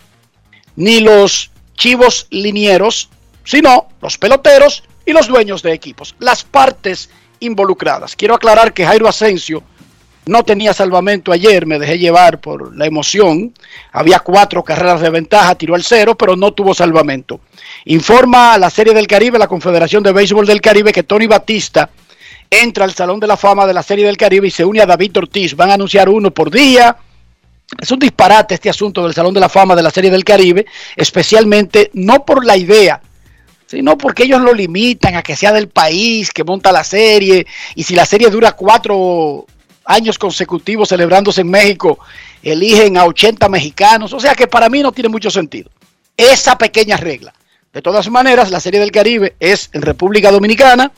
ni 0.76 1.00
los 1.02 1.52
chivos 1.76 2.28
linieros, 2.32 3.10
sino 3.44 3.90
los 4.02 4.18
peloteros 4.18 4.84
y 5.06 5.12
los 5.12 5.28
dueños 5.28 5.62
de 5.62 5.74
equipos. 5.74 6.16
Las 6.20 6.44
partes 6.44 7.10
involucradas. 7.40 8.16
Quiero 8.16 8.36
aclarar 8.36 8.74
que 8.74 8.86
Jairo 8.86 9.08
Asensio 9.08 9.64
No 10.28 10.44
tenía 10.44 10.74
salvamento 10.74 11.32
ayer, 11.32 11.68
me 11.68 11.78
dejé 11.78 12.00
llevar 12.00 12.42
por 12.42 12.76
la 12.76 12.88
emoción. 12.88 13.54
Había 13.92 14.20
cuatro 14.20 14.64
carreras 14.64 15.00
de 15.02 15.12
ventaja, 15.12 15.54
tiró 15.54 15.76
al 15.76 15.84
cero, 15.84 16.16
pero 16.16 16.36
no 16.36 16.52
tuvo 16.52 16.74
salvamento. 16.74 17.42
Informa 17.86 18.56
a 18.56 18.58
la 18.58 18.72
Serie 18.72 18.94
del 18.94 19.06
Caribe, 19.06 19.38
la 19.38 19.48
Confederación 19.48 20.02
de 20.02 20.14
Béisbol 20.14 20.48
del 20.48 20.62
Caribe, 20.62 20.92
que 20.92 21.04
Tony 21.04 21.28
Batista 21.28 21.92
entra 22.50 22.86
al 22.86 22.94
Salón 22.96 23.20
de 23.20 23.28
la 23.28 23.38
Fama 23.38 23.68
de 23.68 23.74
la 23.74 23.84
Serie 23.84 24.06
del 24.06 24.18
Caribe 24.18 24.48
y 24.48 24.52
se 24.52 24.66
une 24.66 24.82
a 24.82 24.88
David 24.88 25.16
Ortiz. 25.18 25.56
Van 25.56 25.70
a 25.70 25.76
anunciar 25.76 26.10
uno 26.10 26.32
por 26.32 26.50
día. 26.50 26.98
Es 27.80 27.92
un 27.92 28.00
disparate 28.00 28.56
este 28.56 28.70
asunto 28.70 29.04
del 29.04 29.14
Salón 29.14 29.34
de 29.34 29.40
la 29.40 29.50
Fama 29.50 29.76
de 29.76 29.84
la 29.84 29.92
Serie 29.92 30.10
del 30.10 30.24
Caribe, 30.24 30.66
especialmente 30.96 31.92
no 31.94 32.26
por 32.26 32.44
la 32.46 32.58
idea, 32.58 33.00
sino 33.66 33.98
porque 33.98 34.24
ellos 34.24 34.42
lo 34.42 34.54
limitan 34.54 35.16
a 35.16 35.24
que 35.24 35.36
sea 35.36 35.52
del 35.52 35.70
país 35.70 36.32
que 36.32 36.44
monta 36.44 36.72
la 36.72 36.84
serie. 36.84 37.46
Y 37.76 37.84
si 37.84 37.96
la 37.96 38.06
serie 38.06 38.30
dura 38.30 38.54
cuatro 38.54 39.46
años 39.86 40.18
consecutivos 40.18 40.90
celebrándose 40.90 41.42
en 41.42 41.50
México, 41.50 42.00
eligen 42.44 42.98
a 42.98 43.06
80 43.06 43.50
mexicanos. 43.50 44.14
O 44.14 44.20
sea 44.20 44.36
que 44.36 44.48
para 44.48 44.70
mí 44.70 44.82
no 44.82 44.92
tiene 44.92 45.10
mucho 45.10 45.32
sentido 45.32 45.70
esa 46.18 46.58
pequeña 46.58 46.98
regla. 46.98 47.34
De 47.74 47.82
todas 47.82 48.10
maneras, 48.10 48.52
la 48.52 48.60
Serie 48.60 48.80
del 48.80 48.92
Caribe 48.92 49.36
es 49.40 49.70
en 49.74 49.82
República 49.82 50.32
Dominicana 50.32 50.92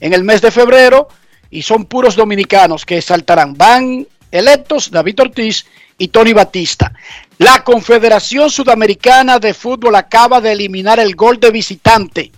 en 0.00 0.12
el 0.12 0.24
mes 0.24 0.42
de 0.42 0.50
febrero 0.50 1.08
y 1.50 1.62
son 1.62 1.84
puros 1.84 2.16
dominicanos 2.16 2.84
que 2.84 3.00
saltarán. 3.00 3.54
Van 3.54 4.06
electos 4.34 4.90
David 4.90 5.20
Ortiz 5.20 5.64
y 5.96 6.08
Tony 6.08 6.32
Batista. 6.32 6.92
La 7.38 7.62
Confederación 7.62 8.50
Sudamericana 8.50 9.38
de 9.38 9.54
Fútbol 9.54 9.94
acaba 9.94 10.40
de 10.40 10.52
eliminar 10.52 10.98
el 10.98 11.14
gol 11.14 11.38
de 11.38 11.50
visitante. 11.50 12.32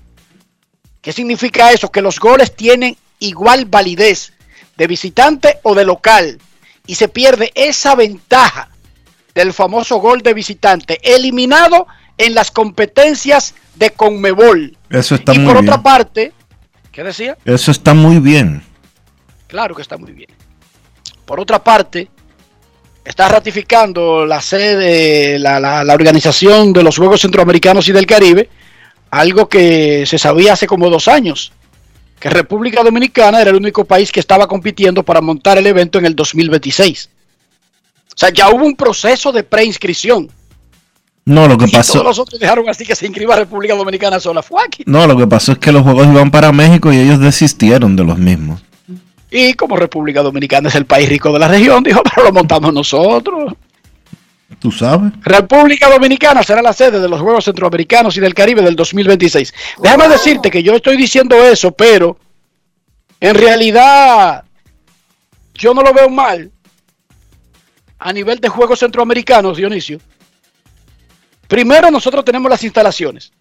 ¿Qué 1.01 1.12
significa 1.12 1.72
eso? 1.72 1.90
Que 1.90 2.03
los 2.03 2.20
goles 2.20 2.55
tienen 2.55 2.97
igual 3.18 3.64
validez 3.64 4.32
de 4.76 4.86
visitante 4.86 5.59
o 5.62 5.74
de 5.74 5.84
local. 5.84 6.38
Y 6.86 6.97
se 6.97 7.09
pierde 7.09 7.51
esa 7.55 7.94
ventaja 7.94 8.68
del 9.34 9.53
famoso 9.53 9.97
gol 9.97 10.22
de 10.22 10.34
visitante, 10.34 10.99
eliminado 11.03 11.86
en 12.18 12.34
las 12.34 12.51
competencias 12.51 13.55
de 13.74 13.90
Conmebol. 13.90 14.76
Eso 14.90 15.14
está 15.14 15.34
y 15.34 15.38
muy 15.38 15.47
por 15.47 15.62
bien. 15.62 15.68
otra 15.68 15.82
parte, 15.82 16.32
¿qué 16.92 17.03
decía? 17.03 17.36
Eso 17.44 17.70
está 17.70 17.94
muy 17.94 18.18
bien. 18.18 18.62
Claro 19.47 19.74
que 19.74 19.82
está 19.82 19.97
muy 19.97 20.12
bien. 20.12 20.36
Por 21.27 21.39
otra 21.41 21.62
parte, 21.62 22.09
está 23.05 23.29
ratificando 23.29 24.24
la 24.24 24.41
sede, 24.41 25.39
la, 25.39 25.61
la- 25.61 25.85
la 25.85 25.95
organización 25.95 26.72
de 26.72 26.83
los 26.83 26.97
Juegos 26.97 27.20
Centroamericanos 27.20 27.89
y 27.89 27.93
del 27.93 28.07
Caribe, 28.07 28.49
algo 29.11 29.49
que 29.49 30.05
se 30.07 30.18
sabía 30.18 30.55
hace 30.55 30.66
como 30.66 30.89
dos 30.91 31.09
años, 31.09 31.53
que 32.18 32.31
República 32.31 32.83
Dominicana 32.83 33.41
era 33.41 33.51
el 33.51 33.57
único 33.57 33.85
país 33.85 34.11
que 34.11 34.20
estaba 34.20 34.47
compitiendo 34.47 35.03
para 35.03 35.20
montar 35.20 35.59
el 35.59 35.66
evento 35.66 35.99
en 35.99 36.07
el 36.07 36.16
2026. 36.16 37.11
O 38.09 38.18
sea, 38.18 38.31
ya 38.31 38.49
hubo 38.51 38.64
un 38.64 38.74
proceso 38.77 39.31
de 39.33 39.43
preinscripción. 39.43 40.31
No, 41.27 41.47
lo 41.49 41.59
que 41.59 41.66
Y 41.66 41.70
todos 41.72 41.87
pasó, 41.89 42.03
los 42.05 42.18
otros 42.18 42.39
dejaron 42.41 42.68
así 42.68 42.87
que 42.87 42.95
se 42.95 43.05
inscriba 43.07 43.35
República 43.37 43.74
Dominicana 43.74 44.20
sola. 44.20 44.43
Fue 44.43 44.62
aquí. 44.64 44.85
no, 44.87 45.07
lo 45.07 45.16
que 45.16 45.27
pasó 45.27 45.53
es 45.53 45.59
que 45.59 45.72
los 45.72 45.83
juegos 45.83 46.07
iban 46.07 46.31
para 46.31 46.53
México 46.53 46.93
y 46.93 46.99
ellos 46.99 47.18
desistieron 47.20 47.97
de 47.97 48.05
los 48.05 48.16
mismos. 48.16 48.62
Y 49.31 49.55
como 49.55 49.77
República 49.77 50.22
Dominicana 50.22 50.68
es 50.68 50.74
el 50.74 50.87
país 50.87 51.09
rico 51.09 51.33
de 51.33 51.39
la 51.39 51.49
región, 51.49 51.83
dijo, 51.83 52.03
pero 52.03 52.27
lo 52.27 52.33
montamos 52.33 52.72
nosotros. 52.72 53.55
¿Tú 54.61 54.70
sabes? 54.70 55.12
República 55.22 55.91
Dominicana 55.91 56.43
será 56.43 56.62
la 56.62 56.72
sede 56.72 57.01
de 57.01 57.09
los 57.09 57.20
Juegos 57.20 57.45
Centroamericanos 57.45 58.16
y 58.16 58.20
del 58.20 58.35
Caribe 58.35 58.62
del 58.62 58.77
2026. 58.77 59.53
Déjame 59.83 60.09
decirte 60.09 60.51
que 60.51 60.62
yo 60.62 60.74
estoy 60.74 60.97
diciendo 60.97 61.37
eso, 61.45 61.72
pero 61.72 62.16
en 63.20 63.35
realidad 63.35 64.45
yo 65.55 65.74
no 65.74 65.83
lo 65.83 65.93
veo 65.93 66.09
mal 66.09 66.51
a 67.99 68.12
nivel 68.12 68.39
de 68.41 68.49
Juegos 68.49 68.79
Centroamericanos, 68.79 69.57
Dionisio. 69.57 69.99
Primero, 71.49 71.91
nosotros 71.91 72.24
tenemos 72.24 72.51
las 72.51 72.62
instalaciones. 72.62 73.33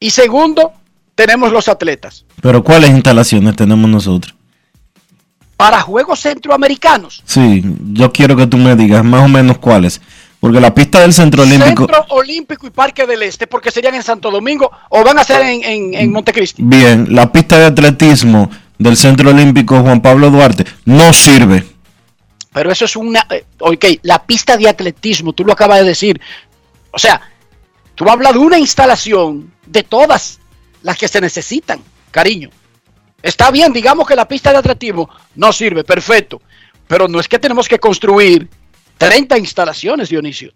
Y 0.00 0.10
segundo, 0.10 0.72
tenemos 1.14 1.52
los 1.52 1.68
atletas. 1.68 2.24
Pero 2.40 2.62
¿cuáles 2.62 2.90
instalaciones 2.90 3.56
tenemos 3.56 3.88
nosotros? 3.90 4.34
Para 5.58 5.80
Juegos 5.82 6.20
Centroamericanos, 6.20 7.20
Sí, 7.26 7.62
yo 7.92 8.12
quiero 8.12 8.36
que 8.36 8.46
tú 8.46 8.56
me 8.56 8.76
digas 8.76 9.04
más 9.04 9.24
o 9.24 9.28
menos 9.28 9.58
cuáles. 9.58 10.00
Porque 10.38 10.60
la 10.60 10.72
pista 10.72 11.00
del 11.00 11.12
Centro 11.12 11.42
Olímpico, 11.42 11.84
Centro 11.84 12.06
Olímpico 12.10 12.66
y 12.68 12.70
Parque 12.70 13.06
del 13.06 13.24
Este, 13.24 13.48
porque 13.48 13.72
serían 13.72 13.96
en 13.96 14.04
Santo 14.04 14.30
Domingo 14.30 14.70
o 14.88 15.02
van 15.02 15.18
a 15.18 15.24
ser 15.24 15.42
en, 15.42 15.64
en, 15.64 15.94
en 15.94 16.12
Montecristi. 16.12 16.62
bien, 16.62 17.08
la 17.10 17.32
pista 17.32 17.58
de 17.58 17.66
atletismo 17.66 18.48
del 18.78 18.96
Centro 18.96 19.30
Olímpico 19.30 19.80
Juan 19.82 20.00
Pablo 20.00 20.30
Duarte 20.30 20.64
no 20.84 21.12
sirve. 21.12 21.66
Pero 22.52 22.70
eso 22.70 22.84
es 22.84 22.94
una. 22.94 23.26
eh, 23.30 23.44
ok, 23.58 23.84
la 24.02 24.22
pista 24.24 24.56
de 24.56 24.68
atletismo, 24.68 25.32
tú 25.32 25.44
lo 25.44 25.52
acabas 25.54 25.80
de 25.80 25.86
decir. 25.86 26.20
O 26.92 27.00
sea, 27.00 27.20
tú 27.96 28.08
hablas 28.08 28.32
de 28.32 28.38
una 28.38 28.58
instalación 28.58 29.52
de 29.66 29.82
todas 29.82 30.38
las 30.82 30.96
que 30.96 31.08
se 31.08 31.20
necesitan, 31.20 31.80
cariño. 32.12 32.50
Está 33.22 33.50
bien, 33.50 33.72
digamos 33.72 34.06
que 34.06 34.14
la 34.14 34.28
pista 34.28 34.52
de 34.52 34.58
atletismo 34.58 35.08
no 35.34 35.52
sirve, 35.52 35.84
perfecto. 35.84 36.40
Pero 36.86 37.08
no 37.08 37.20
es 37.20 37.28
que 37.28 37.38
tenemos 37.38 37.68
que 37.68 37.78
construir 37.78 38.48
30 38.96 39.38
instalaciones, 39.38 40.08
Dionisio. 40.08 40.52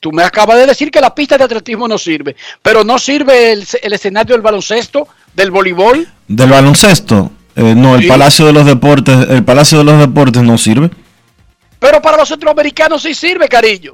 Tú 0.00 0.12
me 0.12 0.22
acabas 0.22 0.58
de 0.58 0.66
decir 0.66 0.90
que 0.90 1.00
la 1.00 1.14
pista 1.14 1.38
de 1.38 1.44
atletismo 1.44 1.88
no 1.88 1.98
sirve, 1.98 2.36
pero 2.62 2.84
no 2.84 2.98
sirve 2.98 3.52
el, 3.52 3.66
el 3.82 3.92
escenario 3.92 4.34
del 4.34 4.42
baloncesto, 4.42 5.08
del 5.34 5.50
voleibol. 5.50 6.06
Del 6.28 6.50
baloncesto, 6.50 7.30
eh, 7.54 7.74
no, 7.74 7.96
el. 7.96 8.06
Palacio 8.06 8.46
de 8.46 8.52
los 8.52 8.66
Deportes, 8.66 9.28
el 9.30 9.44
Palacio 9.44 9.78
de 9.78 9.84
los 9.84 9.98
Deportes 9.98 10.42
no 10.42 10.58
sirve. 10.58 10.90
Pero 11.78 12.02
para 12.02 12.18
los 12.18 12.28
centroamericanos 12.28 13.02
sí 13.02 13.14
sirve, 13.14 13.48
cariño. 13.48 13.92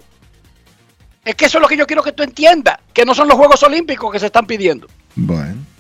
Es 1.25 1.35
que 1.37 1.45
eso 1.45 1.59
es 1.59 1.63
lo 1.63 1.69
que 1.69 1.77
yo 1.77 1.87
quiero 1.87 2.03
que 2.03 2.13
tú 2.13 2.23
entiendas, 2.23 2.79
que 2.93 3.05
no 3.05 3.15
son 3.15 3.29
los 3.29 3.37
Juegos 3.37 3.63
Olímpicos 3.63 4.13
que 4.13 4.19
se 4.19 4.27
están 4.27 4.47
pidiendo. 4.47 4.89
Bueno. 5.15 5.72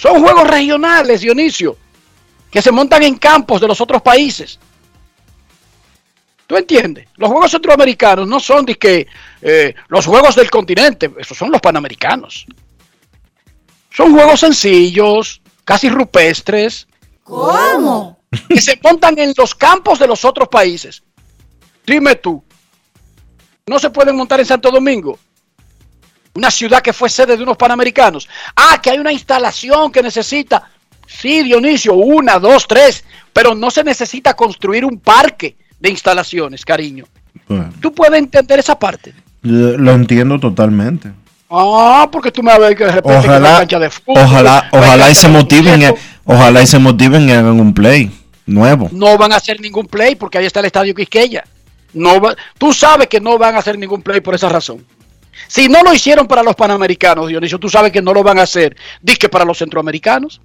Son 0.00 0.18
juegos 0.22 0.48
regionales, 0.48 1.20
Dionisio, 1.20 1.76
que 2.50 2.62
se 2.62 2.72
montan 2.72 3.02
en 3.02 3.18
campos 3.18 3.60
de 3.60 3.68
los 3.68 3.82
otros 3.82 4.00
países. 4.00 4.58
¿Tú 6.46 6.56
entiendes? 6.56 7.06
Los 7.16 7.28
Juegos 7.28 7.50
Centroamericanos 7.50 8.26
no 8.26 8.40
son 8.40 8.64
de 8.64 8.78
que 8.78 9.06
eh, 9.42 9.74
los 9.88 10.06
Juegos 10.06 10.36
del 10.36 10.50
continente, 10.50 11.12
esos 11.18 11.36
son 11.36 11.50
los 11.52 11.60
Panamericanos. 11.60 12.46
Son 13.90 14.14
juegos 14.14 14.40
sencillos, 14.40 15.42
casi 15.66 15.90
rupestres. 15.90 16.88
¿Cómo? 17.22 18.20
Que 18.48 18.58
se 18.58 18.80
montan 18.82 19.18
en 19.18 19.34
los 19.36 19.54
campos 19.54 19.98
de 19.98 20.06
los 20.06 20.24
otros 20.24 20.48
países. 20.48 21.02
Dime 21.84 22.14
tú, 22.14 22.42
¿no 23.66 23.78
se 23.78 23.90
pueden 23.90 24.16
montar 24.16 24.40
en 24.40 24.46
Santo 24.46 24.70
Domingo? 24.70 25.18
Una 26.34 26.50
ciudad 26.50 26.80
que 26.80 26.92
fue 26.92 27.08
sede 27.08 27.36
de 27.36 27.42
unos 27.42 27.56
panamericanos. 27.56 28.28
Ah, 28.56 28.78
que 28.82 28.90
hay 28.90 28.98
una 28.98 29.12
instalación 29.12 29.90
que 29.90 30.02
necesita. 30.02 30.62
Sí, 31.06 31.42
Dionisio, 31.42 31.94
una, 31.94 32.38
dos, 32.38 32.66
tres. 32.68 33.04
Pero 33.32 33.54
no 33.54 33.70
se 33.70 33.82
necesita 33.82 34.34
construir 34.34 34.84
un 34.84 34.98
parque 35.00 35.56
de 35.78 35.90
instalaciones, 35.90 36.64
cariño. 36.64 37.04
Bueno, 37.48 37.70
¿Tú 37.80 37.92
puedes 37.92 38.18
entender 38.18 38.58
esa 38.60 38.78
parte? 38.78 39.14
lo 39.42 39.92
entiendo 39.92 40.38
totalmente. 40.38 41.10
Ah, 41.48 42.08
porque 42.12 42.30
tú 42.30 42.42
me 42.42 42.50
vas 42.52 42.58
a 42.58 42.68
ver 42.68 42.76
que 42.76 42.84
de 42.84 42.92
repente 42.92 43.22
que 43.22 43.28
una 43.28 43.38
Ojalá, 43.38 43.58
cancha 43.58 43.78
de 43.80 43.90
fútbol, 43.90 44.22
ojalá, 44.22 44.68
una 44.72 44.82
ojalá 44.82 45.10
y 45.10 45.14
se 45.16 45.28
motiven, 45.28 45.94
ojalá 46.24 46.62
y 46.62 46.66
se 46.66 46.78
motiven 46.78 47.28
y 47.28 47.32
hagan 47.32 47.58
un 47.58 47.74
play 47.74 48.10
nuevo. 48.46 48.88
no 48.92 49.16
van 49.18 49.32
a 49.32 49.36
hacer 49.36 49.60
ningún 49.60 49.86
play 49.86 50.14
porque 50.14 50.38
ahí 50.38 50.46
está 50.46 50.60
el 50.60 50.66
estadio 50.66 50.94
Quisqueya. 50.94 51.42
No 51.92 52.20
va, 52.20 52.36
tú 52.56 52.72
sabes 52.72 53.08
que 53.08 53.20
no 53.20 53.36
van 53.36 53.56
a 53.56 53.58
hacer 53.58 53.76
ningún 53.78 54.02
play 54.02 54.20
por 54.20 54.34
esa 54.34 54.48
razón. 54.48 54.84
Si 55.48 55.68
no 55.68 55.82
lo 55.82 55.92
hicieron 55.94 56.26
para 56.26 56.42
los 56.42 56.54
panamericanos, 56.54 57.28
Dionisio, 57.28 57.58
tú 57.58 57.68
sabes 57.68 57.92
que 57.92 58.02
no 58.02 58.12
lo 58.14 58.22
van 58.22 58.38
a 58.38 58.42
hacer. 58.42 58.76
Dice 59.02 59.18
que 59.18 59.28
para 59.28 59.44
los 59.44 59.58
centroamericanos. 59.58 60.40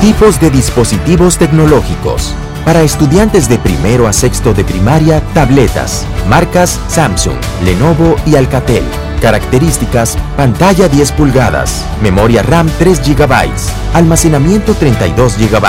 Tipos 0.00 0.40
de 0.40 0.50
dispositivos 0.50 1.36
tecnológicos. 1.36 2.34
Para 2.64 2.80
estudiantes 2.80 3.50
de 3.50 3.58
primero 3.58 4.08
a 4.08 4.14
sexto 4.14 4.54
de 4.54 4.64
primaria, 4.64 5.20
tabletas. 5.34 6.06
Marcas 6.26 6.80
Samsung, 6.88 7.36
Lenovo 7.62 8.16
y 8.24 8.34
Alcatel. 8.34 8.82
Características, 9.20 10.16
pantalla 10.38 10.88
10 10.88 11.12
pulgadas, 11.12 11.84
memoria 12.02 12.42
RAM 12.42 12.70
3 12.78 13.02
GB, 13.06 13.50
almacenamiento 13.92 14.72
32 14.72 15.36
GB, 15.36 15.66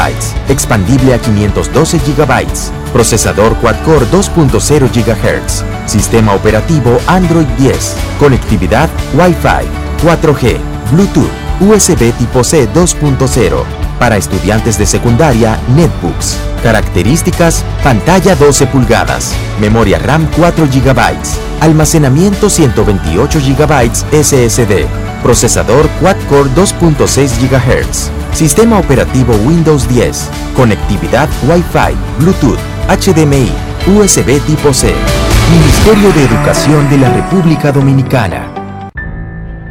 expandible 0.47 1.13
a 1.13 1.19
512 1.19 1.99
GB, 1.99 2.45
procesador 2.93 3.53
quad-core 3.57 4.05
2.0 4.05 4.89
GHz, 4.93 5.65
sistema 5.91 6.33
operativo 6.33 6.97
Android 7.07 7.47
10, 7.57 7.97
conectividad 8.17 8.89
Wi-Fi, 9.13 9.67
4G, 10.01 10.57
Bluetooth, 10.93 11.29
USB 11.59 12.13
tipo 12.17 12.45
C 12.45 12.69
2.0. 12.73 13.80
Para 14.01 14.17
estudiantes 14.17 14.79
de 14.79 14.87
secundaria, 14.87 15.59
netbooks. 15.75 16.35
Características, 16.63 17.63
pantalla 17.83 18.35
12 18.35 18.65
pulgadas, 18.65 19.31
memoria 19.59 19.99
RAM 19.99 20.27
4 20.35 20.65
GB, 20.65 20.99
almacenamiento 21.59 22.49
128 22.49 23.39
GB 23.39 23.91
SSD, 24.11 24.87
procesador 25.21 25.87
quad-core 25.99 26.49
2.6 26.55 27.29
GHz, 27.41 28.09
sistema 28.33 28.79
operativo 28.79 29.35
Windows 29.45 29.87
10, 29.87 30.29
conectividad 30.55 31.29
Wi-Fi, 31.47 31.95
Bluetooth, 32.17 32.57
HDMI, 32.89 33.51
USB 33.85 34.43
tipo 34.47 34.73
C. 34.73 34.95
Ministerio 35.51 36.11
de 36.13 36.23
Educación 36.23 36.89
de 36.89 36.97
la 36.97 37.13
República 37.13 37.71
Dominicana. 37.71 38.47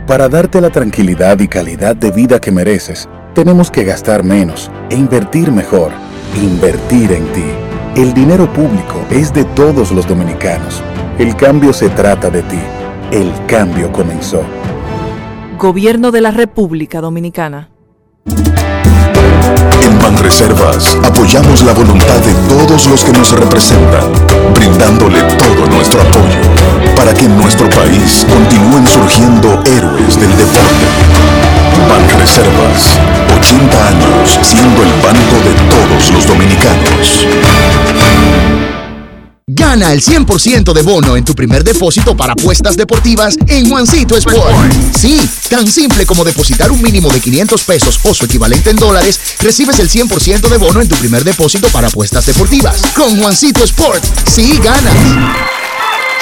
Para 0.06 0.28
darte 0.28 0.60
la 0.60 0.70
tranquilidad 0.70 1.40
y 1.40 1.48
calidad 1.48 1.96
de 1.96 2.12
vida 2.12 2.40
que 2.40 2.52
mereces, 2.52 3.08
tenemos 3.34 3.70
que 3.70 3.84
gastar 3.84 4.24
menos 4.24 4.70
e 4.90 4.96
invertir 4.96 5.52
mejor. 5.52 5.92
Invertir 6.36 7.12
en 7.12 7.26
ti. 7.32 7.44
El 7.96 8.14
dinero 8.14 8.52
público 8.52 9.04
es 9.10 9.32
de 9.32 9.44
todos 9.44 9.90
los 9.92 10.06
dominicanos. 10.06 10.82
El 11.18 11.36
cambio 11.36 11.72
se 11.72 11.88
trata 11.90 12.30
de 12.30 12.42
ti. 12.42 12.58
El 13.10 13.32
cambio 13.46 13.90
comenzó. 13.92 14.42
Gobierno 15.58 16.10
de 16.10 16.20
la 16.20 16.30
República 16.30 17.00
Dominicana. 17.00 17.68
En 19.82 19.98
Banreservas 19.98 20.96
apoyamos 21.04 21.62
la 21.62 21.72
voluntad 21.72 22.20
de 22.20 22.34
todos 22.48 22.86
los 22.86 23.04
que 23.04 23.12
nos 23.12 23.32
representan, 23.32 24.12
brindándole 24.54 25.20
todo 25.38 25.66
nuestro 25.66 26.00
apoyo 26.00 26.50
para 27.00 27.14
que 27.14 27.24
en 27.24 27.36
nuestro 27.38 27.66
país 27.70 28.26
continúen 28.28 28.86
surgiendo 28.86 29.62
héroes 29.64 30.20
del 30.20 30.30
deporte. 30.36 31.39
Banreservas, 31.90 33.00
80 33.36 33.88
años 33.88 34.38
siendo 34.42 34.82
el 34.82 34.90
banco 35.02 35.36
de 35.44 35.54
todos 35.68 36.10
los 36.12 36.24
dominicanos. 36.24 37.26
Gana 39.48 39.92
el 39.92 40.00
100% 40.00 40.72
de 40.72 40.82
bono 40.82 41.16
en 41.16 41.24
tu 41.24 41.34
primer 41.34 41.64
depósito 41.64 42.16
para 42.16 42.34
apuestas 42.34 42.76
deportivas 42.76 43.36
en 43.48 43.68
Juancito 43.68 44.16
Sport. 44.16 44.72
Sí, 44.96 45.28
tan 45.48 45.66
simple 45.66 46.06
como 46.06 46.24
depositar 46.24 46.70
un 46.70 46.80
mínimo 46.80 47.10
de 47.10 47.20
500 47.20 47.64
pesos 47.64 47.98
o 48.04 48.14
su 48.14 48.24
equivalente 48.26 48.70
en 48.70 48.76
dólares, 48.76 49.18
recibes 49.40 49.80
el 49.80 49.90
100% 49.90 50.48
de 50.48 50.58
bono 50.58 50.80
en 50.80 50.88
tu 50.88 50.94
primer 50.94 51.24
depósito 51.24 51.68
para 51.70 51.88
apuestas 51.88 52.24
deportivas. 52.24 52.82
Con 52.94 53.20
Juancito 53.20 53.64
Sport, 53.64 54.04
sí 54.28 54.60
ganas. 54.62 54.94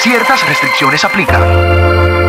Ciertas 0.01 0.47
restricciones 0.47 1.03
aplican. 1.05 2.28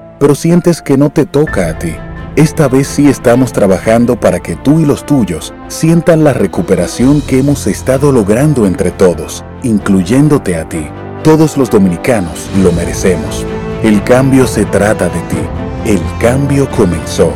pero 0.21 0.35
sientes 0.35 0.83
que 0.83 0.99
no 0.99 1.09
te 1.09 1.25
toca 1.25 1.67
a 1.67 1.79
ti. 1.79 1.95
Esta 2.35 2.67
vez 2.67 2.87
sí 2.87 3.09
estamos 3.09 3.51
trabajando 3.51 4.19
para 4.19 4.39
que 4.39 4.55
tú 4.55 4.79
y 4.79 4.85
los 4.85 5.03
tuyos 5.03 5.51
sientan 5.67 6.23
la 6.23 6.31
recuperación 6.31 7.21
que 7.21 7.39
hemos 7.39 7.65
estado 7.65 8.11
logrando 8.11 8.67
entre 8.67 8.91
todos, 8.91 9.43
incluyéndote 9.63 10.57
a 10.57 10.69
ti. 10.69 10.85
Todos 11.23 11.57
los 11.57 11.71
dominicanos 11.71 12.47
lo 12.61 12.71
merecemos. 12.71 13.47
El 13.81 14.03
cambio 14.03 14.45
se 14.45 14.65
trata 14.65 15.05
de 15.05 15.19
ti. 15.21 15.41
El 15.87 16.01
cambio 16.19 16.69
comenzó. 16.69 17.33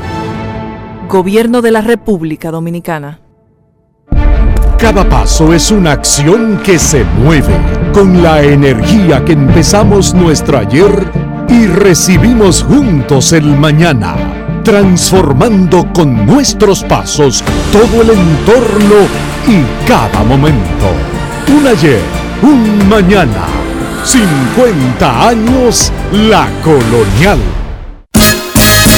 Gobierno 1.10 1.64
de 1.64 1.72
la 1.72 1.82
República 1.82 2.52
Dominicana. 2.52 3.20
Cada 4.78 5.10
paso 5.10 5.54
es 5.54 5.72
una 5.72 5.94
acción 5.94 6.62
que 6.64 6.78
se 6.78 7.04
mueve 7.04 7.56
con 7.94 8.22
la 8.22 8.44
energía 8.44 9.26
que 9.26 9.34
empezamos 9.34 10.14
nuestro 10.14 10.60
ayer 10.60 11.25
y 11.50 11.68
recibimos 11.68 12.64
juntos 12.64 13.34
el 13.34 13.46
mañana 13.46 14.16
transformando 14.66 15.86
con 15.94 16.26
nuestros 16.26 16.84
pasos 16.84 17.44
todo 17.72 18.02
el 18.02 18.10
entorno 18.10 18.96
y 19.48 19.88
cada 19.88 20.24
momento. 20.24 20.90
Un 21.56 21.68
ayer, 21.68 22.02
un 22.42 22.90
mañana, 22.90 23.46
50 24.04 25.30
años 25.30 25.92
la 26.12 26.48
colonial. 26.64 27.65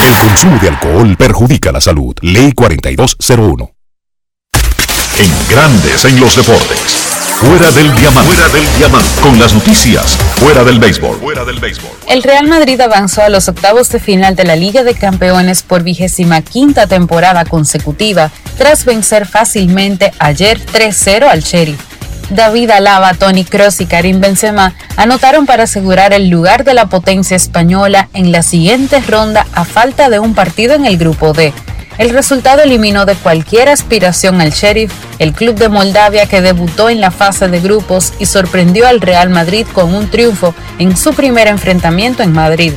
El 0.00 0.28
consumo 0.28 0.58
de 0.60 0.68
alcohol 0.68 1.16
perjudica 1.16 1.72
la 1.72 1.80
salud. 1.80 2.14
Ley 2.22 2.52
4201. 2.52 3.70
En 5.18 5.30
Grandes 5.50 6.04
en 6.06 6.18
los 6.18 6.36
deportes. 6.36 7.10
Fuera 7.36 7.70
del 7.72 7.94
diamante. 7.94 8.32
Fuera 8.32 8.48
del 8.48 8.76
diamante. 8.78 9.20
Con 9.20 9.38
las 9.38 9.52
noticias. 9.54 10.16
Fuera 10.36 10.64
del 10.64 10.78
béisbol. 10.78 11.18
Fuera 11.18 11.44
del 11.44 11.58
béisbol. 11.58 11.90
El 12.08 12.22
Real 12.22 12.46
Madrid 12.46 12.80
avanzó 12.80 13.22
a 13.22 13.28
los 13.28 13.48
octavos 13.48 13.90
de 13.90 14.00
final 14.00 14.36
de 14.36 14.44
la 14.44 14.56
Liga 14.56 14.84
de 14.84 14.94
Campeones 14.94 15.62
por 15.62 15.82
vigésima 15.82 16.42
quinta 16.42 16.86
temporada 16.86 17.44
consecutiva 17.44 18.30
tras 18.56 18.84
vencer 18.84 19.26
fácilmente 19.26 20.12
ayer 20.18 20.58
3-0 20.58 21.24
al 21.28 21.40
Sheriff. 21.42 21.80
David 22.30 22.70
Alaba, 22.70 23.14
Tony 23.14 23.44
Kroos 23.44 23.80
y 23.80 23.86
Karim 23.86 24.20
Benzema 24.20 24.72
anotaron 24.96 25.46
para 25.46 25.64
asegurar 25.64 26.12
el 26.12 26.28
lugar 26.28 26.62
de 26.64 26.74
la 26.74 26.86
potencia 26.86 27.36
española 27.36 28.08
en 28.14 28.30
la 28.30 28.42
siguiente 28.42 29.00
ronda 29.00 29.46
a 29.52 29.64
falta 29.64 30.08
de 30.08 30.20
un 30.20 30.34
partido 30.34 30.74
en 30.74 30.86
el 30.86 30.96
grupo 30.96 31.32
D. 31.32 31.52
El 31.98 32.10
resultado 32.10 32.62
eliminó 32.62 33.04
de 33.04 33.14
cualquier 33.14 33.68
aspiración 33.68 34.40
al 34.40 34.52
Sheriff, 34.52 34.92
el 35.18 35.32
club 35.32 35.56
de 35.56 35.68
Moldavia 35.68 36.26
que 36.26 36.40
debutó 36.40 36.88
en 36.88 37.00
la 37.00 37.10
fase 37.10 37.48
de 37.48 37.60
grupos 37.60 38.14
y 38.18 38.26
sorprendió 38.26 38.86
al 38.86 39.00
Real 39.00 39.28
Madrid 39.28 39.66
con 39.74 39.92
un 39.92 40.08
triunfo 40.08 40.54
en 40.78 40.96
su 40.96 41.12
primer 41.12 41.48
enfrentamiento 41.48 42.22
en 42.22 42.32
Madrid. 42.32 42.72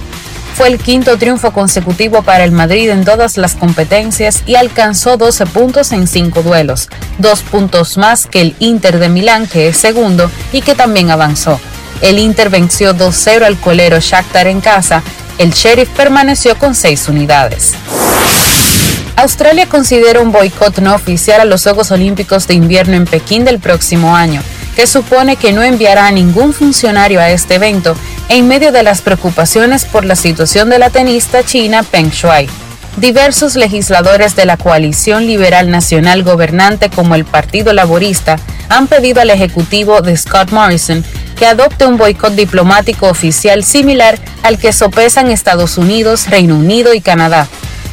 Fue 0.56 0.68
el 0.68 0.78
quinto 0.78 1.18
triunfo 1.18 1.52
consecutivo 1.52 2.22
para 2.22 2.44
el 2.44 2.52
Madrid 2.52 2.90
en 2.90 3.04
todas 3.04 3.38
las 3.38 3.56
competencias 3.56 4.44
y 4.46 4.56
alcanzó 4.56 5.18
12 5.18 5.48
puntos 5.48 5.92
en 5.92 6.08
5 6.08 6.44
duelos, 6.44 6.90
dos 7.18 7.42
puntos 7.42 7.98
más 7.98 8.28
que 8.28 8.42
el 8.42 8.56
Inter 8.60 9.00
de 9.00 9.10
Milán, 9.10 9.48
que 9.48 9.68
es 9.68 9.78
segundo 9.78 10.30
y 10.52 10.62
que 10.62 10.76
también 10.76 11.10
avanzó. 11.10 11.60
El 12.02 12.20
Inter 12.20 12.50
venció 12.50 12.94
2-0 12.94 13.44
al 13.44 13.58
colero 13.58 14.00
Shakhtar 14.00 14.48
en 14.48 14.62
casa, 14.62 15.02
el 15.40 15.52
Sheriff 15.52 15.90
permaneció 15.90 16.58
con 16.60 16.76
6 16.76 17.08
unidades. 17.08 17.74
Australia 19.16 19.68
considera 19.68 20.22
un 20.22 20.32
boicot 20.32 20.80
no 20.80 20.94
oficial 20.94 21.42
a 21.42 21.46
los 21.46 21.64
Juegos 21.64 21.92
Olímpicos 21.92 22.48
de 22.48 22.54
Invierno 22.54 22.96
en 22.96 23.06
Pekín 23.06 23.46
del 23.46 23.60
próximo 23.60 24.16
año, 24.16 24.42
que 24.76 24.88
supone 24.88 25.36
que 25.36 25.54
no 25.54 25.64
enviará 25.64 26.08
a 26.08 26.12
ningún 26.12 26.54
funcionario 26.54 27.20
a 27.20 27.30
este 27.30 27.56
evento 27.56 27.96
en 28.30 28.48
medio 28.48 28.72
de 28.72 28.84
las 28.84 29.02
preocupaciones 29.02 29.86
por 29.86 30.06
la 30.06 30.16
situación 30.16 30.70
de 30.70 30.80
la 30.80 30.90
tenista 30.90 31.44
china 31.44 31.84
Peng 31.84 32.10
Shuai. 32.10 32.48
Diversos 32.98 33.56
legisladores 33.56 34.36
de 34.36 34.46
la 34.46 34.58
coalición 34.58 35.26
liberal 35.26 35.72
nacional 35.72 36.24
gobernante 36.24 36.90
como 36.90 37.16
el 37.16 37.26
Partido 37.26 37.74
Laborista 37.74 38.38
han 38.70 38.88
pedido 38.88 39.22
al 39.22 39.32
Ejecutivo 39.32 40.02
de 40.02 40.16
Scott 40.16 40.52
Morrison 40.52 41.04
que 41.36 41.48
adopte 41.48 41.86
un 41.88 41.98
boicot 41.98 42.34
diplomático 42.34 43.08
oficial 43.10 43.64
similar 43.64 44.20
al 44.44 44.60
que 44.60 44.72
sopesan 44.74 45.32
Estados 45.32 45.78
Unidos, 45.80 46.30
Reino 46.30 46.56
Unido 46.56 46.94
y 46.94 47.02
Canadá. 47.02 47.48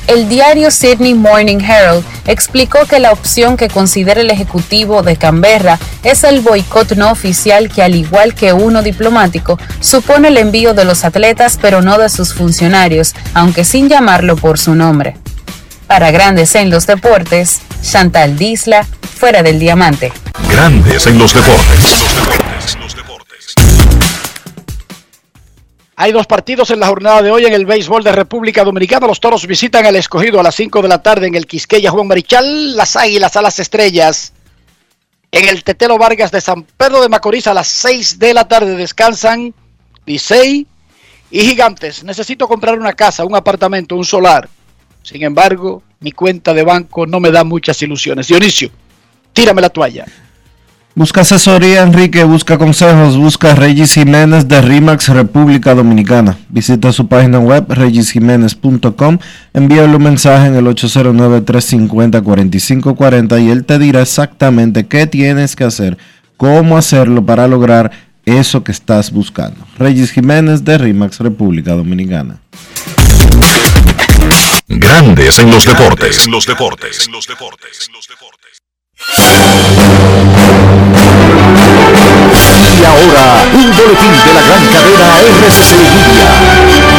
El 0.06 0.28
diario 0.28 0.70
Sydney 0.70 1.14
Morning 1.14 1.60
Herald 1.60 2.04
explicó 2.26 2.86
que 2.86 2.98
la 2.98 3.12
opción 3.12 3.56
que 3.56 3.68
considera 3.68 4.20
el 4.20 4.30
Ejecutivo 4.30 5.02
de 5.02 5.16
Canberra 5.16 5.78
es 6.02 6.24
el 6.24 6.40
boicot 6.40 6.96
no 6.96 7.10
oficial 7.10 7.68
que, 7.68 7.82
al 7.82 7.94
igual 7.94 8.34
que 8.34 8.52
uno 8.52 8.82
diplomático, 8.82 9.58
supone 9.80 10.28
el 10.28 10.36
envío 10.36 10.74
de 10.74 10.84
los 10.84 11.04
atletas 11.04 11.58
pero 11.60 11.82
no 11.82 11.98
de 11.98 12.08
sus 12.08 12.34
funcionarios, 12.34 13.14
aunque 13.34 13.64
sin 13.64 13.88
llamarlo 13.88 14.36
por 14.36 14.58
su 14.58 14.74
nombre. 14.74 15.16
Para 15.86 16.10
Grandes 16.10 16.54
en 16.54 16.70
los 16.70 16.86
Deportes, 16.86 17.60
Chantal 17.82 18.36
Disla, 18.36 18.86
fuera 19.18 19.42
del 19.42 19.58
diamante. 19.58 20.12
Grandes 20.50 21.06
en 21.06 21.18
los 21.18 21.34
deportes. 21.34 22.04
Hay 26.02 26.12
dos 26.12 26.26
partidos 26.26 26.70
en 26.70 26.80
la 26.80 26.86
jornada 26.86 27.20
de 27.20 27.30
hoy 27.30 27.44
en 27.44 27.52
el 27.52 27.66
béisbol 27.66 28.02
de 28.02 28.12
República 28.12 28.64
Dominicana. 28.64 29.06
Los 29.06 29.20
toros 29.20 29.46
visitan 29.46 29.84
al 29.84 29.96
escogido 29.96 30.40
a 30.40 30.42
las 30.42 30.54
5 30.54 30.80
de 30.80 30.88
la 30.88 31.02
tarde 31.02 31.26
en 31.26 31.34
el 31.34 31.46
Quisqueya 31.46 31.90
Juan 31.90 32.06
Marichal. 32.06 32.74
Las 32.74 32.96
águilas 32.96 33.36
a 33.36 33.42
las 33.42 33.58
estrellas. 33.58 34.32
En 35.30 35.46
el 35.46 35.62
Tetelo 35.62 35.98
Vargas 35.98 36.30
de 36.30 36.40
San 36.40 36.62
Pedro 36.62 37.02
de 37.02 37.10
Macorís 37.10 37.46
a 37.48 37.52
las 37.52 37.68
6 37.68 38.18
de 38.18 38.32
la 38.32 38.48
tarde 38.48 38.76
descansan 38.76 39.52
Licey 40.06 40.66
y 41.30 41.40
Gigantes. 41.40 42.02
Necesito 42.02 42.48
comprar 42.48 42.78
una 42.78 42.94
casa, 42.94 43.26
un 43.26 43.36
apartamento, 43.36 43.94
un 43.94 44.06
solar. 44.06 44.48
Sin 45.02 45.22
embargo, 45.22 45.82
mi 45.98 46.12
cuenta 46.12 46.54
de 46.54 46.62
banco 46.62 47.06
no 47.06 47.20
me 47.20 47.30
da 47.30 47.44
muchas 47.44 47.82
ilusiones. 47.82 48.26
Dionisio, 48.26 48.70
tírame 49.34 49.60
la 49.60 49.68
toalla. 49.68 50.06
Busca 50.96 51.20
asesoría, 51.20 51.82
Enrique, 51.82 52.24
busca 52.24 52.58
consejos, 52.58 53.16
busca 53.16 53.54
Regis 53.54 53.94
Jiménez 53.94 54.48
de 54.48 54.60
RIMAX 54.60 55.06
República 55.08 55.72
Dominicana. 55.72 56.36
Visita 56.48 56.92
su 56.92 57.06
página 57.06 57.38
web 57.38 57.66
regisjiménez.com, 57.68 59.18
envíale 59.54 59.94
un 59.94 60.02
mensaje 60.02 60.48
en 60.48 60.56
el 60.56 60.66
809-350-4540 60.66 63.40
y 63.40 63.50
él 63.50 63.64
te 63.64 63.78
dirá 63.78 64.02
exactamente 64.02 64.88
qué 64.88 65.06
tienes 65.06 65.54
que 65.54 65.62
hacer, 65.62 65.96
cómo 66.36 66.76
hacerlo 66.76 67.24
para 67.24 67.46
lograr 67.46 67.92
eso 68.26 68.64
que 68.64 68.72
estás 68.72 69.12
buscando. 69.12 69.64
Regis 69.78 70.10
Jiménez 70.10 70.64
de 70.64 70.76
RIMAX 70.76 71.20
República 71.20 71.74
Dominicana. 71.74 72.40
Grandes 74.66 75.38
en 75.38 75.50
los 75.50 75.64
deportes. 75.64 76.24
En 76.24 76.32
los 76.32 76.46
deportes. 76.46 77.06
En 77.06 77.12
los 77.12 77.28
deportes. 77.28 77.90
Y 79.00 79.12
ahora, 82.84 83.44
un 83.54 83.70
boletín 83.74 84.12
de 84.26 84.34
la 84.34 84.42
gran 84.42 84.66
cadena 84.66 85.06
RCC 85.20 86.89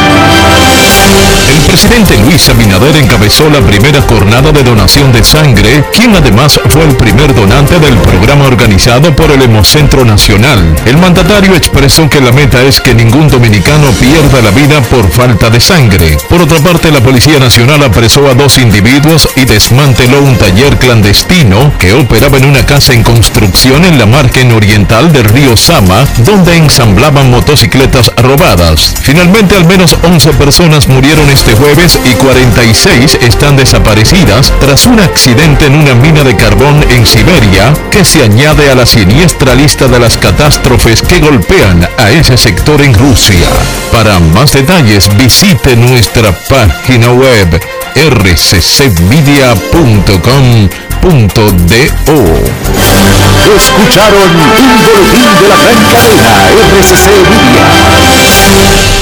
El 1.52 1.58
presidente 1.58 2.16
Luis 2.16 2.48
Abinader 2.48 2.96
encabezó 2.96 3.50
la 3.50 3.60
primera 3.60 4.00
jornada 4.00 4.52
de 4.52 4.62
donación 4.62 5.12
de 5.12 5.22
sangre, 5.22 5.84
quien 5.94 6.16
además 6.16 6.58
fue 6.70 6.82
el 6.84 6.96
primer 6.96 7.34
donante 7.34 7.78
del 7.78 7.94
programa 7.98 8.46
organizado 8.46 9.14
por 9.14 9.30
el 9.30 9.42
Hemocentro 9.42 10.02
Nacional. 10.02 10.74
El 10.86 10.96
mandatario 10.96 11.54
expresó 11.54 12.08
que 12.08 12.22
la 12.22 12.32
meta 12.32 12.62
es 12.62 12.80
que 12.80 12.94
ningún 12.94 13.28
dominicano 13.28 13.90
pierda 14.00 14.40
la 14.40 14.50
vida 14.50 14.80
por 14.80 15.10
falta 15.10 15.50
de 15.50 15.60
sangre. 15.60 16.16
Por 16.30 16.40
otra 16.40 16.58
parte, 16.60 16.90
la 16.90 17.00
Policía 17.00 17.38
Nacional 17.38 17.82
apresó 17.82 18.26
a 18.30 18.34
dos 18.34 18.56
individuos 18.56 19.28
y 19.36 19.44
desmanteló 19.44 20.22
un 20.22 20.38
taller 20.38 20.78
clandestino 20.78 21.70
que 21.78 21.92
operaba 21.92 22.38
en 22.38 22.46
una 22.46 22.64
casa 22.64 22.94
en 22.94 23.02
construcción 23.02 23.84
en 23.84 23.98
la 23.98 24.06
margen 24.06 24.52
oriental 24.52 25.12
del 25.12 25.24
río 25.24 25.54
Sama, 25.58 26.06
donde 26.24 26.56
ensamblaban 26.56 27.30
motocicletas 27.30 28.10
robadas. 28.16 28.94
Finalmente, 29.02 29.54
al 29.54 29.66
menos 29.66 29.94
11 30.02 30.32
personas 30.32 30.88
murieron 30.88 31.28
este 31.42 31.56
jueves 31.56 31.98
y 32.04 32.14
46 32.14 33.18
están 33.22 33.56
desaparecidas 33.56 34.52
tras 34.60 34.86
un 34.86 35.00
accidente 35.00 35.66
en 35.66 35.74
una 35.74 35.92
mina 35.96 36.22
de 36.22 36.36
carbón 36.36 36.80
en 36.88 37.04
Siberia 37.04 37.74
que 37.90 38.04
se 38.04 38.22
añade 38.22 38.70
a 38.70 38.76
la 38.76 38.86
siniestra 38.86 39.56
lista 39.56 39.88
de 39.88 39.98
las 39.98 40.16
catástrofes 40.16 41.02
que 41.02 41.18
golpean 41.18 41.88
a 41.98 42.10
ese 42.10 42.36
sector 42.36 42.80
en 42.80 42.94
Rusia. 42.94 43.48
Para 43.90 44.20
más 44.20 44.52
detalles 44.52 45.08
visite 45.16 45.74
nuestra 45.74 46.30
página 46.48 47.10
web 47.10 47.60
rccmedia.com.do. 47.96 49.42
Escucharon 53.56 54.30
un 54.30 54.78
boletín 54.86 55.26
de 55.40 55.48
la 55.48 55.56
gran 55.56 55.82
cadena 55.90 56.30
RCC 56.78 57.06
Media. 57.28 59.01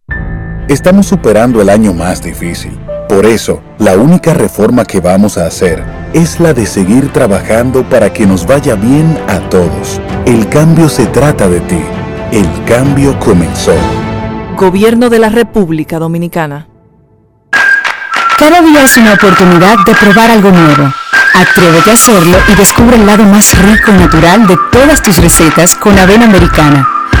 Estamos 0.71 1.07
superando 1.07 1.61
el 1.61 1.69
año 1.69 1.93
más 1.93 2.23
difícil. 2.23 2.79
Por 3.09 3.25
eso, 3.25 3.61
la 3.77 3.97
única 3.97 4.33
reforma 4.33 4.85
que 4.85 5.01
vamos 5.01 5.37
a 5.37 5.45
hacer 5.45 5.83
es 6.13 6.39
la 6.39 6.53
de 6.53 6.65
seguir 6.65 7.11
trabajando 7.11 7.83
para 7.89 8.13
que 8.13 8.25
nos 8.25 8.47
vaya 8.47 8.75
bien 8.75 9.19
a 9.27 9.39
todos. 9.49 9.99
El 10.25 10.47
cambio 10.47 10.87
se 10.87 11.07
trata 11.07 11.49
de 11.49 11.59
ti. 11.59 11.81
El 12.31 12.47
cambio 12.63 13.19
comenzó. 13.19 13.75
Gobierno 14.55 15.09
de 15.09 15.19
la 15.19 15.27
República 15.27 15.99
Dominicana. 15.99 16.69
Cada 18.39 18.61
día 18.61 18.85
es 18.85 18.95
una 18.95 19.15
oportunidad 19.15 19.75
de 19.85 19.93
probar 19.93 20.31
algo 20.31 20.51
nuevo. 20.51 20.89
Atrévete 21.35 21.91
a 21.91 21.95
hacerlo 21.95 22.37
y 22.47 22.55
descubre 22.55 22.95
el 22.95 23.05
lado 23.05 23.25
más 23.25 23.61
rico 23.61 23.91
y 23.91 23.95
natural 23.95 24.47
de 24.47 24.55
todas 24.71 25.03
tus 25.03 25.17
recetas 25.17 25.75
con 25.75 25.99
avena 25.99 26.23
americana. 26.23 27.00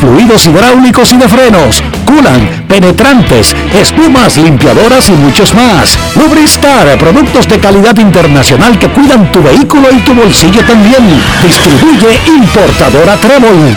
fluidos 0.00 0.46
hidráulicos 0.46 1.12
y 1.12 1.16
de 1.16 1.28
frenos, 1.28 1.82
culan, 2.06 2.64
penetrantes, 2.68 3.54
espumas, 3.74 4.36
limpiadoras 4.36 5.08
y 5.08 5.12
muchos 5.12 5.54
más. 5.54 5.98
Lubristar, 6.16 6.98
productos 6.98 7.48
de 7.48 7.58
calidad 7.58 7.96
internacional 7.98 8.78
que 8.78 8.88
cuidan 8.88 9.30
tu 9.32 9.42
vehículo 9.42 9.88
y 9.92 10.00
tu 10.00 10.14
bolsillo 10.14 10.62
también. 10.64 11.04
Distribuye 11.42 12.20
importadora 12.26 13.16
Trébol. 13.16 13.76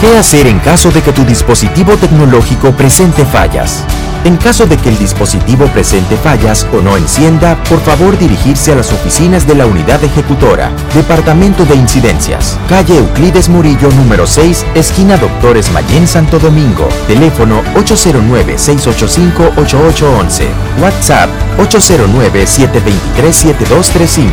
¿Qué 0.00 0.16
hacer 0.16 0.46
en 0.46 0.58
caso 0.60 0.90
de 0.90 1.02
que 1.02 1.12
tu 1.12 1.24
dispositivo 1.24 1.94
tecnológico 1.96 2.72
presente 2.72 3.24
fallas? 3.26 3.84
En 4.22 4.36
caso 4.36 4.66
de 4.66 4.76
que 4.76 4.90
el 4.90 4.98
dispositivo 4.98 5.66
presente 5.68 6.14
fallas 6.16 6.66
o 6.74 6.82
no 6.82 6.98
encienda, 6.98 7.56
por 7.64 7.80
favor 7.80 8.18
dirigirse 8.18 8.72
a 8.72 8.74
las 8.74 8.92
oficinas 8.92 9.46
de 9.46 9.54
la 9.54 9.64
unidad 9.64 10.04
ejecutora, 10.04 10.70
Departamento 10.94 11.64
de 11.64 11.76
Incidencias, 11.76 12.58
calle 12.68 12.98
Euclides 12.98 13.48
Murillo 13.48 13.88
número 13.92 14.26
6, 14.26 14.66
esquina 14.74 15.16
Doctores 15.16 15.72
Mayén 15.72 16.06
Santo 16.06 16.38
Domingo, 16.38 16.86
teléfono 17.06 17.62
809-685-8811, 17.76 20.48
WhatsApp 20.82 21.30
809-723-7235, 21.58 24.32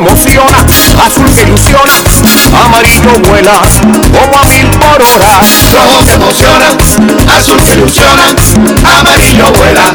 Emociona, 0.00 0.58
azul 1.04 1.26
que 1.34 1.42
ilusiona, 1.42 1.92
amarillo 2.64 3.12
vuela 3.28 3.52
como 4.12 4.38
a 4.38 4.44
mil 4.46 4.66
por 4.70 5.02
hora. 5.02 5.40
Rojo 5.72 6.04
que 6.04 6.12
emociona, 6.12 6.66
azul 7.36 7.62
que 7.62 7.72
ilusiona, 7.72 8.24
amarillo 8.98 9.52
vuela 9.52 9.92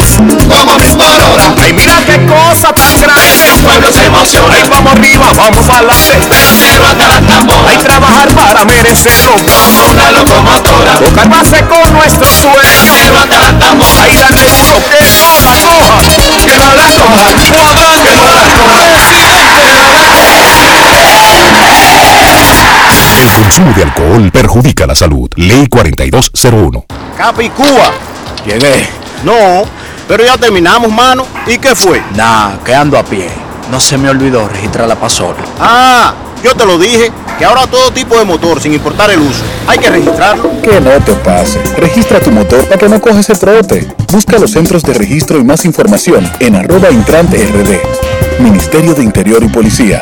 como 0.50 0.72
a 0.72 0.78
mil 0.78 0.96
por 0.96 1.08
hora. 1.08 1.56
Ay, 1.58 1.74
mira 1.74 1.98
qué 2.06 2.18
cosa 2.26 2.72
tan 2.74 3.02
grande. 3.02 3.48
El 3.48 3.62
pueblo 3.64 3.92
se 3.92 4.06
emociona. 4.06 4.54
Ay, 4.54 4.64
vamos 4.70 4.92
arriba, 4.94 5.26
vamos 5.36 5.70
adelante. 5.70 6.20
Pero 6.30 6.86
hasta 6.86 7.08
la 7.08 7.22
tambora. 7.22 7.70
Hay 7.70 7.78
trabajar 7.78 8.30
para 8.30 8.66
merecerlo. 8.66 9.32
Como 9.36 9.92
una 9.92 10.12
locomotora. 10.12 10.94
Tocar 11.00 11.30
base 11.30 11.66
con 11.66 11.94
nuestro 11.94 12.28
sueño. 12.28 12.94
Pero 13.02 13.18
hasta 13.20 13.38
la 13.40 13.60
tambora. 13.60 14.04
Hay 14.04 14.18
darle 14.18 14.46
duro 14.54 14.78
que 14.90 15.02
no 15.10 15.42
la 15.42 15.56
coja. 15.62 15.98
Que 16.46 16.58
no 16.58 16.76
la 16.76 16.88
coja. 16.94 17.85
Consumo 23.40 23.72
de 23.74 23.84
alcohol 23.84 24.32
perjudica 24.32 24.88
la 24.88 24.96
salud. 24.96 25.30
Ley 25.36 25.68
4201. 25.68 26.86
Capicúa. 27.18 27.92
Llegué. 28.46 28.88
No, 29.24 29.64
pero 30.08 30.24
ya 30.24 30.38
terminamos, 30.38 30.92
mano. 30.92 31.26
¿Y 31.48 31.58
qué 31.58 31.76
fue? 31.76 32.02
Nah, 32.16 32.58
que 32.64 32.74
ando 32.74 32.98
a 32.98 33.04
pie. 33.04 33.30
No 33.72 33.80
se 33.80 33.98
me 33.98 34.10
olvidó 34.10 34.48
registrar 34.48 34.88
la 34.88 34.96
pasola. 34.96 35.38
Ah, 35.60 36.14
yo 36.44 36.56
te 36.56 36.66
lo 36.66 36.78
dije, 36.78 37.12
que 37.40 37.46
ahora 37.46 37.66
todo 37.66 37.92
tipo 37.92 38.18
de 38.18 38.24
motor, 38.24 38.62
sin 38.62 38.74
importar 38.74 39.10
el 39.10 39.20
uso, 39.20 39.44
hay 39.68 39.80
que 39.80 39.90
registrarlo. 39.90 40.62
Que 40.62 40.80
no 40.80 40.92
te 41.04 41.14
pase. 41.14 41.60
Registra 41.78 42.20
tu 42.20 42.32
motor 42.32 42.64
para 42.66 42.78
que 42.78 42.88
no 42.88 43.02
coges 43.02 43.30
el 43.30 43.40
trote. 43.40 43.88
Busca 44.12 44.38
los 44.38 44.52
centros 44.52 44.84
de 44.84 44.94
registro 44.94 45.40
y 45.40 45.44
más 45.44 45.66
información 45.66 46.30
en 46.40 46.56
arroba 46.56 46.92
intrante 46.92 47.38
rd. 47.38 48.42
Ministerio 48.42 48.94
de 48.94 49.04
Interior 49.04 49.44
y 49.44 49.48
Policía. 49.48 50.02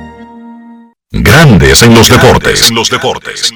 Grandes 1.13 1.83
en 1.83 1.93
los 1.93 2.07
deportes. 2.07 2.69
En 2.69 2.75
los 2.75 2.89
deportes. 2.89 3.51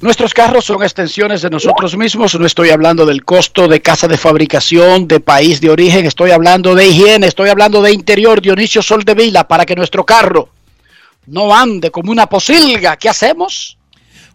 Nuestros 0.00 0.32
carros 0.32 0.64
son 0.64 0.82
extensiones 0.82 1.42
de 1.42 1.50
nosotros 1.50 1.94
mismos. 1.94 2.34
No 2.40 2.46
estoy 2.46 2.70
hablando 2.70 3.04
del 3.04 3.22
costo 3.22 3.68
de 3.68 3.82
casa 3.82 4.08
de 4.08 4.16
fabricación, 4.16 5.06
de 5.06 5.20
país 5.20 5.60
de 5.60 5.68
origen. 5.68 6.06
Estoy 6.06 6.30
hablando 6.30 6.74
de 6.74 6.88
higiene. 6.88 7.26
Estoy 7.26 7.50
hablando 7.50 7.82
de 7.82 7.92
interior. 7.92 8.40
Dionisio 8.40 8.80
Soldevila, 8.80 9.46
para 9.46 9.66
que 9.66 9.76
nuestro 9.76 10.06
carro 10.06 10.48
no 11.26 11.54
ande 11.54 11.90
como 11.90 12.10
una 12.10 12.26
posilga. 12.26 12.96
¿Qué 12.96 13.10
hacemos? 13.10 13.76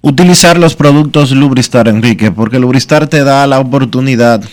Utilizar 0.01 0.59
los 0.59 0.75
productos 0.75 1.31
Lubristar, 1.31 1.87
Enrique, 1.87 2.29
porque 2.29 2.59
Lubristar 2.59 3.07
te 3.07 3.23
da 3.23 3.47
la 3.47 3.57
oportunidad 3.57 4.43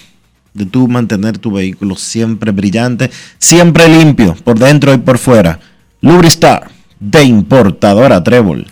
de 0.55 0.67
tú 0.67 0.89
mantener 0.89 1.39
tu 1.39 1.53
vehículo 1.53 1.97
siempre 1.97 2.51
brillante, 2.51 3.11
siempre 3.39 3.89
limpio, 3.89 4.35
por 4.45 4.59
dentro 4.59 4.93
y 4.93 4.99
por 4.99 5.19
fuera. 5.19 5.59
Lubristar, 6.01 6.71
de 7.01 7.25
importadora 7.25 8.23
Trébol. 8.23 8.67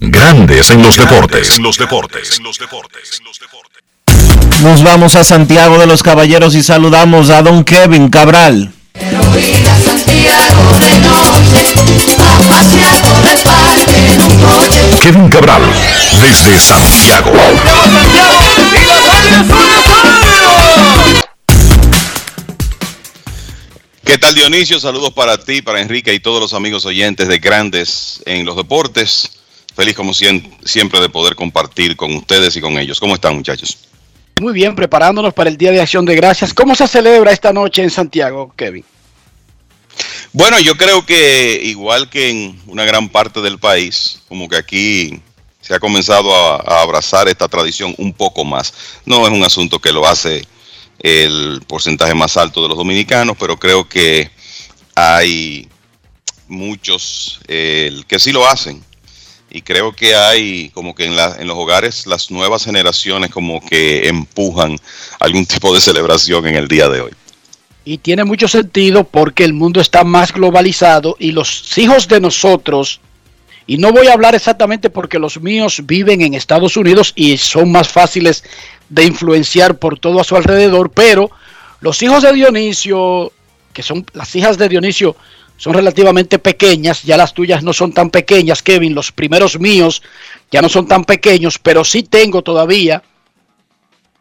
Grandes 0.00 0.70
en 0.70 0.82
los 0.82 0.96
deportes. 0.96 1.56
En 1.56 1.62
los 1.62 1.78
deportes. 1.78 2.40
Nos 4.62 4.82
vamos 4.82 5.16
a 5.16 5.24
Santiago 5.24 5.78
de 5.78 5.86
los 5.86 6.02
Caballeros 6.02 6.54
y 6.54 6.62
saludamos 6.62 7.30
a 7.30 7.42
don 7.42 7.64
Kevin 7.64 8.08
Cabral. 8.08 8.72
Kevin 15.02 15.28
Cabral, 15.28 15.62
desde 16.22 16.58
Santiago. 16.58 17.32
¿Qué 24.04 24.16
tal 24.18 24.34
Dionisio? 24.34 24.78
Saludos 24.80 25.12
para 25.12 25.36
ti, 25.38 25.60
para 25.62 25.80
Enrique 25.80 26.12
y 26.14 26.20
todos 26.20 26.40
los 26.40 26.54
amigos 26.54 26.84
oyentes 26.86 27.28
de 27.28 27.38
Grandes 27.38 28.22
en 28.24 28.44
los 28.46 28.56
Deportes. 28.56 29.30
Feliz 29.76 29.94
como 29.94 30.12
sien- 30.14 30.50
siempre 30.64 31.00
de 31.00 31.08
poder 31.08 31.34
compartir 31.36 31.96
con 31.96 32.14
ustedes 32.16 32.56
y 32.56 32.60
con 32.60 32.78
ellos. 32.78 32.98
¿Cómo 32.98 33.14
están 33.14 33.36
muchachos? 33.36 33.78
Muy 34.40 34.52
bien, 34.52 34.74
preparándonos 34.74 35.34
para 35.34 35.50
el 35.50 35.56
Día 35.56 35.70
de 35.72 35.80
Acción 35.80 36.04
de 36.04 36.14
Gracias. 36.14 36.54
¿Cómo 36.54 36.74
se 36.74 36.86
celebra 36.88 37.32
esta 37.32 37.52
noche 37.52 37.82
en 37.82 37.90
Santiago, 37.90 38.52
Kevin? 38.56 38.84
Bueno, 40.32 40.60
yo 40.60 40.76
creo 40.76 41.06
que 41.06 41.58
igual 41.62 42.10
que 42.10 42.28
en 42.28 42.62
una 42.66 42.84
gran 42.84 43.08
parte 43.08 43.40
del 43.40 43.58
país, 43.58 44.20
como 44.28 44.48
que 44.48 44.56
aquí 44.56 45.22
se 45.60 45.74
ha 45.74 45.80
comenzado 45.80 46.34
a, 46.34 46.82
abrazar 46.82 47.28
esta 47.28 47.48
tradición 47.48 47.94
un 47.98 48.12
poco 48.12 48.44
más. 48.44 48.72
No 49.04 49.26
es 49.26 49.32
un 49.32 49.42
asunto 49.42 49.78
que 49.78 49.92
lo 49.92 50.06
hace 50.06 50.46
el 51.00 51.62
porcentaje 51.66 52.14
más 52.14 52.36
alto 52.36 52.62
de 52.62 52.68
los 52.68 52.76
dominicanos, 52.76 53.36
pero 53.38 53.58
creo 53.58 53.88
que 53.88 54.30
hay 54.94 55.68
muchos 56.46 57.40
eh, 57.48 58.02
que 58.06 58.18
sí 58.18 58.32
lo 58.32 58.46
hacen. 58.46 58.84
Y 59.50 59.62
creo 59.62 59.94
que 59.94 60.14
hay 60.14 60.68
como 60.70 60.94
que 60.94 61.06
en, 61.06 61.16
la, 61.16 61.36
en 61.38 61.46
los 61.46 61.56
hogares 61.56 62.06
las 62.06 62.30
nuevas 62.30 62.64
generaciones 62.64 63.30
como 63.30 63.64
que 63.64 64.08
empujan 64.08 64.78
algún 65.20 65.46
tipo 65.46 65.74
de 65.74 65.80
celebración 65.80 66.46
en 66.46 66.54
el 66.54 66.68
día 66.68 66.88
de 66.88 67.00
hoy. 67.00 67.12
Y 67.88 67.96
tiene 67.96 68.24
mucho 68.24 68.48
sentido 68.48 69.04
porque 69.04 69.44
el 69.44 69.54
mundo 69.54 69.80
está 69.80 70.04
más 70.04 70.34
globalizado 70.34 71.16
y 71.18 71.32
los 71.32 71.78
hijos 71.78 72.06
de 72.06 72.20
nosotros, 72.20 73.00
y 73.66 73.78
no 73.78 73.92
voy 73.92 74.08
a 74.08 74.12
hablar 74.12 74.34
exactamente 74.34 74.90
porque 74.90 75.18
los 75.18 75.40
míos 75.40 75.80
viven 75.86 76.20
en 76.20 76.34
Estados 76.34 76.76
Unidos 76.76 77.14
y 77.16 77.38
son 77.38 77.72
más 77.72 77.88
fáciles 77.88 78.44
de 78.90 79.04
influenciar 79.04 79.78
por 79.78 79.98
todo 79.98 80.20
a 80.20 80.24
su 80.24 80.36
alrededor, 80.36 80.90
pero 80.90 81.30
los 81.80 82.02
hijos 82.02 82.24
de 82.24 82.34
Dionisio, 82.34 83.32
que 83.72 83.82
son 83.82 84.04
las 84.12 84.36
hijas 84.36 84.58
de 84.58 84.68
Dionisio, 84.68 85.16
son 85.56 85.72
relativamente 85.72 86.38
pequeñas, 86.38 87.04
ya 87.04 87.16
las 87.16 87.32
tuyas 87.32 87.62
no 87.62 87.72
son 87.72 87.94
tan 87.94 88.10
pequeñas, 88.10 88.62
Kevin, 88.62 88.94
los 88.94 89.12
primeros 89.12 89.58
míos 89.58 90.02
ya 90.50 90.60
no 90.60 90.68
son 90.68 90.86
tan 90.86 91.06
pequeños, 91.06 91.58
pero 91.58 91.84
sí 91.84 92.02
tengo 92.02 92.42
todavía 92.42 93.02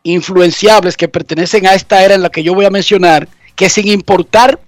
influenciables 0.03 0.95
que 0.95 1.09
pertenecen 1.09 1.68
a 1.68 1.74
esta 1.74 2.01
era 2.05 2.15
en 2.15 2.22
la 2.22 2.30
que 2.30 2.43
yo 2.43 2.53
voy 2.53 2.63
a 2.63 2.70
mencionar, 2.70 3.28
que 3.58 3.70
sin 3.70 3.88
importar 3.88 4.60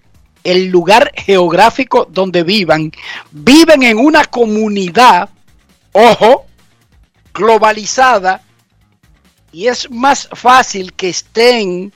el 0.44 0.68
lugar 0.68 1.12
geográfico 1.16 2.08
donde 2.10 2.44
vivan, 2.44 2.92
viven 3.32 3.84
en 3.84 4.00
una 4.00 4.26
comunidad, 4.26 5.30
ojo, 5.92 6.48
globalizada, 7.32 8.42
y 9.52 9.68
es 9.68 9.90
más 9.92 10.28
fácil 10.34 10.94
que 10.94 11.10
estén 11.10 11.94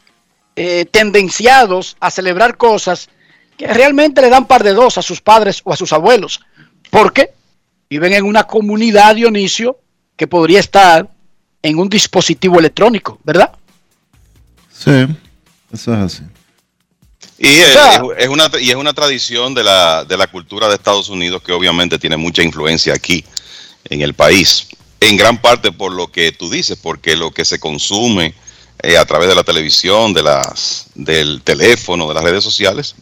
eh, 0.55 0.85
tendenciados 0.85 1.97
a 1.99 2.11
celebrar 2.11 2.57
cosas 2.57 3.09
que 3.57 3.67
realmente 3.67 4.21
le 4.21 4.29
dan 4.29 4.45
par 4.45 4.63
de 4.63 4.73
dos 4.73 4.99
a 4.99 5.01
sus 5.01 5.19
padres 5.19 5.61
o 5.63 5.73
a 5.73 5.77
sus 5.77 5.91
abuelos, 5.93 6.41
porque 6.91 7.33
viven 7.89 8.13
en 8.13 8.25
una 8.25 8.43
comunidad, 8.43 9.15
Dionisio, 9.15 9.79
que 10.15 10.27
podría 10.27 10.59
estar 10.59 11.09
en 11.63 11.79
un 11.79 11.89
dispositivo 11.89 12.59
electrónico, 12.59 13.17
¿verdad? 13.23 13.51
Sí, 14.71 15.07
eso 15.71 15.93
es 15.93 15.99
así. 15.99 16.23
Y 17.37 17.47
es, 17.47 18.29
una, 18.29 18.49
y 18.59 18.69
es 18.69 18.75
una 18.75 18.93
tradición 18.93 19.53
de 19.53 19.63
la, 19.63 20.05
de 20.05 20.17
la 20.17 20.27
cultura 20.27 20.67
de 20.67 20.75
Estados 20.75 21.09
Unidos 21.09 21.41
que 21.41 21.51
obviamente 21.51 21.99
tiene 21.99 22.15
mucha 22.15 22.43
influencia 22.43 22.93
aquí 22.93 23.25
en 23.89 24.01
el 24.01 24.13
país. 24.13 24.67
En 24.99 25.17
gran 25.17 25.41
parte 25.41 25.71
por 25.71 25.91
lo 25.91 26.11
que 26.11 26.31
tú 26.31 26.49
dices, 26.49 26.77
porque 26.81 27.17
lo 27.17 27.31
que 27.31 27.43
se 27.43 27.59
consume 27.59 28.33
eh, 28.81 28.97
a 28.97 29.05
través 29.05 29.27
de 29.27 29.35
la 29.35 29.43
televisión, 29.43 30.13
de 30.13 30.23
las, 30.23 30.87
del 30.95 31.41
teléfono, 31.43 32.07
de 32.07 32.13
las 32.13 32.23
redes 32.23 32.43
sociales, 32.43 32.95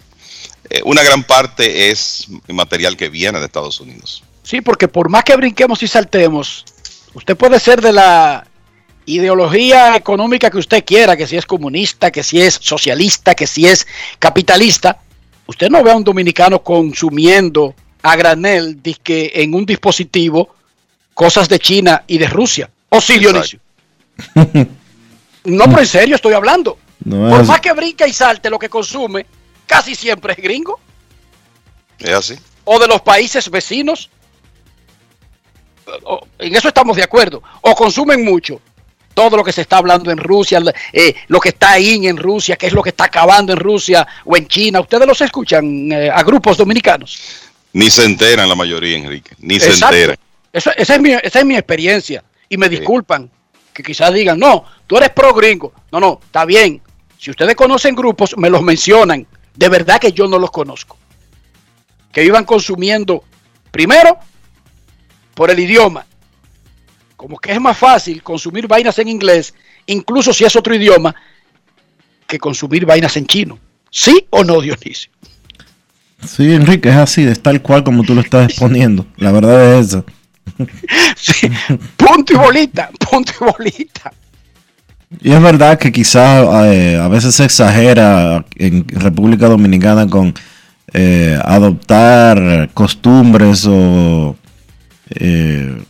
eh, 0.69 0.81
una 0.85 1.03
gran 1.03 1.23
parte 1.23 1.89
es 1.89 2.27
material 2.47 2.95
que 2.95 3.09
viene 3.09 3.39
de 3.39 3.45
Estados 3.45 3.79
Unidos. 3.79 4.23
Sí, 4.43 4.61
porque 4.61 4.87
por 4.87 5.09
más 5.09 5.23
que 5.23 5.35
brinquemos 5.35 5.83
y 5.83 5.87
saltemos, 5.87 6.65
usted 7.13 7.35
puede 7.35 7.59
ser 7.59 7.81
de 7.81 7.93
la 7.93 8.47
ideología 9.05 9.95
económica 9.95 10.49
que 10.49 10.57
usted 10.57 10.83
quiera, 10.85 11.17
que 11.17 11.27
si 11.27 11.37
es 11.37 11.45
comunista, 11.45 12.11
que 12.11 12.23
si 12.23 12.41
es 12.41 12.55
socialista, 12.61 13.35
que 13.35 13.47
si 13.47 13.67
es 13.67 13.87
capitalista, 14.19 14.99
usted 15.47 15.69
no 15.69 15.83
ve 15.83 15.91
a 15.91 15.95
un 15.95 16.03
dominicano 16.03 16.61
consumiendo 16.63 17.75
a 18.03 18.15
granel 18.15 18.79
en 18.83 19.53
un 19.53 19.65
dispositivo 19.65 20.55
cosas 21.13 21.49
de 21.49 21.59
China 21.59 22.03
y 22.07 22.17
de 22.17 22.27
Rusia. 22.27 22.69
¿O 22.89 22.99
sí, 23.01 23.19
Dionisio? 23.19 23.59
no, 25.45 25.65
pero 25.65 25.79
en 25.79 25.87
serio 25.87 26.15
estoy 26.15 26.33
hablando. 26.33 26.77
Por 27.03 27.45
más 27.45 27.61
que 27.61 27.73
brinca 27.73 28.07
y 28.07 28.13
salte 28.13 28.49
lo 28.49 28.59
que 28.59 28.69
consume, 28.69 29.25
casi 29.65 29.95
siempre 29.95 30.33
es 30.33 30.39
gringo. 30.39 30.79
Es 31.99 32.11
así. 32.11 32.35
O 32.63 32.79
de 32.79 32.87
los 32.87 33.01
países 33.01 33.49
vecinos. 33.49 34.09
en 36.39 36.55
eso 36.55 36.67
estamos 36.67 36.95
de 36.95 37.03
acuerdo. 37.03 37.41
O 37.61 37.75
consumen 37.75 38.23
mucho 38.23 38.61
todo 39.13 39.37
lo 39.37 39.43
que 39.43 39.51
se 39.51 39.61
está 39.61 39.77
hablando 39.77 40.11
en 40.11 40.17
Rusia, 40.17 40.61
eh, 40.91 41.15
lo 41.27 41.39
que 41.39 41.49
está 41.49 41.71
ahí 41.73 42.07
en 42.07 42.17
Rusia, 42.17 42.55
qué 42.55 42.67
es 42.67 42.73
lo 42.73 42.81
que 42.81 42.89
está 42.89 43.05
acabando 43.05 43.53
en 43.53 43.59
Rusia 43.59 44.07
o 44.25 44.35
en 44.35 44.47
China. 44.47 44.81
¿Ustedes 44.81 45.07
los 45.07 45.21
escuchan 45.21 45.91
eh, 45.91 46.09
a 46.09 46.23
grupos 46.23 46.57
dominicanos? 46.57 47.21
Ni 47.73 47.89
se 47.89 48.03
enteran 48.03 48.49
la 48.49 48.55
mayoría, 48.55 48.97
Enrique. 48.97 49.31
Ni 49.39 49.59
se 49.59 49.71
enteran. 49.71 50.17
esa, 50.51 50.71
es 50.71 51.01
mi, 51.01 51.11
esa 51.11 51.39
es 51.39 51.45
mi 51.45 51.55
experiencia. 51.55 52.23
Y 52.49 52.57
me 52.57 52.67
disculpan 52.67 53.29
que 53.73 53.83
quizás 53.83 54.13
digan, 54.13 54.37
no, 54.37 54.65
tú 54.87 54.97
eres 54.97 55.11
pro 55.11 55.33
gringo. 55.33 55.73
No, 55.91 55.99
no, 55.99 56.19
está 56.23 56.43
bien. 56.43 56.81
Si 57.17 57.31
ustedes 57.31 57.55
conocen 57.55 57.95
grupos, 57.95 58.35
me 58.37 58.49
los 58.49 58.61
mencionan. 58.61 59.25
De 59.55 59.69
verdad 59.69 59.99
que 59.99 60.11
yo 60.11 60.27
no 60.27 60.37
los 60.37 60.51
conozco. 60.51 60.97
Que 62.11 62.25
iban 62.25 62.43
consumiendo, 62.43 63.23
primero, 63.71 64.17
por 65.33 65.49
el 65.49 65.59
idioma 65.59 66.05
como 67.21 67.37
que 67.37 67.51
es 67.51 67.61
más 67.61 67.77
fácil 67.77 68.23
consumir 68.23 68.67
vainas 68.67 68.97
en 68.97 69.07
inglés, 69.07 69.53
incluso 69.85 70.33
si 70.33 70.43
es 70.43 70.55
otro 70.55 70.73
idioma, 70.73 71.13
que 72.25 72.39
consumir 72.39 72.83
vainas 72.83 73.15
en 73.15 73.27
chino. 73.27 73.59
¿Sí 73.91 74.25
o 74.31 74.43
no, 74.43 74.59
Dionisio? 74.59 75.11
Sí, 76.25 76.51
Enrique, 76.51 76.89
es 76.89 76.95
así, 76.95 77.21
es 77.21 77.39
tal 77.39 77.61
cual 77.61 77.83
como 77.83 78.01
tú 78.01 78.15
lo 78.15 78.21
estás 78.21 78.49
exponiendo. 78.49 79.05
La 79.17 79.31
verdad 79.31 79.77
es 79.77 79.89
eso. 79.89 80.05
Sí, 81.15 81.47
punto 81.95 82.33
y 82.33 82.37
bolita, 82.37 82.89
punto 83.07 83.31
y 83.39 83.43
bolita. 83.43 84.11
Y 85.21 85.31
es 85.31 85.41
verdad 85.43 85.77
que 85.77 85.91
quizás 85.91 86.43
eh, 86.65 86.97
a 86.99 87.07
veces 87.07 87.35
se 87.35 87.45
exagera 87.45 88.43
en 88.55 88.87
República 88.87 89.47
Dominicana 89.47 90.07
con 90.07 90.33
eh, 90.91 91.39
adoptar 91.45 92.71
costumbres 92.73 93.67
o 93.67 94.35
eh, 95.11 95.83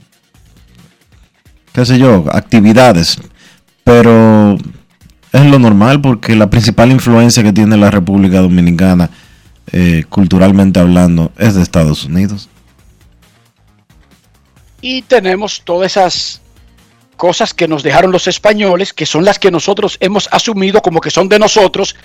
qué 1.74 1.86
sé 1.86 1.98
yo, 1.98 2.26
actividades. 2.32 3.18
Pero 3.84 4.58
es 5.32 5.46
lo 5.46 5.60
normal 5.60 6.02
porque 6.02 6.36
la 6.36 6.50
principal 6.50 6.92
influencia 6.92 7.44
que 7.44 7.54
tiene 7.54 7.78
la 7.78 7.92
República 7.92 8.40
Dominicana, 8.40 9.10
eh, 9.72 10.04
culturalmente 10.10 10.80
hablando, 10.80 11.32
es 11.38 11.56
de 11.56 11.62
Estados 11.62 12.06
Unidos. 12.06 12.50
Y 14.82 15.04
tenemos 15.04 15.62
todas 15.64 15.92
esas 15.92 16.42
cosas 17.16 17.54
que 17.54 17.68
nos 17.68 17.84
dejaron 17.84 18.12
los 18.12 18.28
españoles, 18.28 18.94
que 18.94 19.06
son 19.06 19.24
las 19.24 19.38
que 19.38 19.52
nosotros 19.52 19.98
hemos 20.00 20.28
asumido 20.32 20.82
como 20.82 21.00
que 21.00 21.12
son 21.12 21.30
de 21.30 21.38
nosotros 21.38 21.96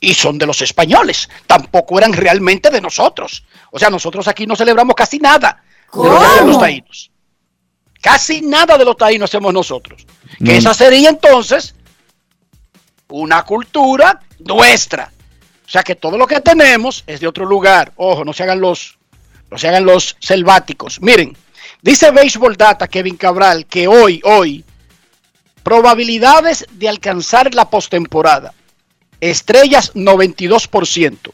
y 0.00 0.14
son 0.14 0.38
de 0.38 0.46
los 0.46 0.62
españoles. 0.62 1.28
Tampoco 1.46 1.98
eran 1.98 2.14
realmente 2.14 2.70
de 2.70 2.80
nosotros. 2.80 3.44
O 3.70 3.78
sea, 3.78 3.90
nosotros 3.90 4.26
aquí 4.28 4.46
no 4.46 4.56
celebramos 4.56 4.96
casi 4.96 5.18
nada 5.18 5.62
de 5.92 6.46
los 6.46 6.58
taínos. 6.58 7.11
Casi 8.02 8.40
nada 8.42 8.76
de 8.76 8.84
los 8.84 8.96
taínos 8.96 9.30
hacemos 9.30 9.54
nosotros. 9.54 10.04
Que 10.44 10.56
esa 10.56 10.74
sería 10.74 11.08
entonces 11.08 11.76
una 13.08 13.44
cultura 13.44 14.20
nuestra. 14.40 15.12
O 15.64 15.70
sea 15.70 15.84
que 15.84 15.94
todo 15.94 16.18
lo 16.18 16.26
que 16.26 16.40
tenemos 16.40 17.04
es 17.06 17.20
de 17.20 17.28
otro 17.28 17.46
lugar. 17.46 17.92
Ojo, 17.96 18.24
no 18.24 18.32
se 18.32 18.42
hagan 18.42 18.60
los, 18.60 18.98
no 19.50 19.56
se 19.56 19.68
hagan 19.68 19.84
los 19.84 20.16
selváticos. 20.18 21.00
Miren, 21.00 21.36
dice 21.80 22.10
Baseball 22.10 22.56
Data 22.56 22.88
Kevin 22.88 23.16
Cabral 23.16 23.66
que 23.66 23.86
hoy, 23.86 24.20
hoy, 24.24 24.64
probabilidades 25.62 26.66
de 26.72 26.88
alcanzar 26.88 27.54
la 27.54 27.70
postemporada. 27.70 28.52
Estrellas 29.20 29.94
92%. 29.94 31.30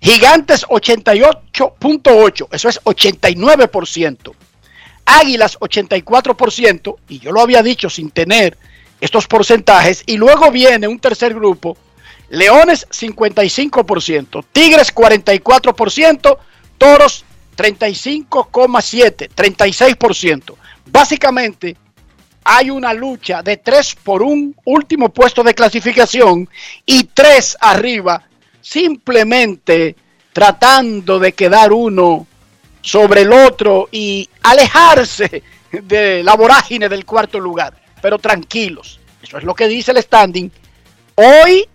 Gigantes 0.00 0.64
88.8, 0.64 2.48
eso 2.52 2.68
es 2.68 2.80
89%. 2.84 4.34
Águilas 5.10 5.58
84%, 5.58 6.96
y 7.08 7.18
yo 7.18 7.32
lo 7.32 7.40
había 7.40 7.62
dicho 7.62 7.88
sin 7.88 8.10
tener 8.10 8.58
estos 9.00 9.26
porcentajes, 9.26 10.02
y 10.04 10.18
luego 10.18 10.50
viene 10.50 10.86
un 10.86 10.98
tercer 10.98 11.32
grupo, 11.32 11.78
Leones 12.28 12.86
55%, 12.90 14.44
Tigres 14.52 14.94
44%, 14.94 16.38
Toros 16.76 17.24
35,7%, 17.56 19.30
36%. 19.34 20.54
Básicamente 20.84 21.76
hay 22.44 22.68
una 22.68 22.92
lucha 22.92 23.42
de 23.42 23.56
tres 23.56 23.94
por 23.94 24.22
un 24.22 24.54
último 24.64 25.08
puesto 25.08 25.42
de 25.42 25.54
clasificación 25.54 26.48
y 26.84 27.04
tres 27.04 27.56
arriba, 27.60 28.28
simplemente 28.60 29.96
tratando 30.34 31.18
de 31.18 31.32
quedar 31.32 31.72
uno 31.72 32.27
sobre 32.88 33.20
el 33.20 33.32
otro 33.32 33.88
y 33.92 34.28
alejarse 34.42 35.42
de 35.70 36.22
la 36.22 36.34
vorágine 36.34 36.88
del 36.88 37.04
cuarto 37.04 37.38
lugar, 37.38 37.74
pero 38.00 38.18
tranquilos. 38.18 38.98
Eso 39.22 39.36
es 39.36 39.44
lo 39.44 39.54
que 39.54 39.68
dice 39.68 39.90
el 39.90 40.02
standing. 40.02 40.50
Hoy 41.16 41.68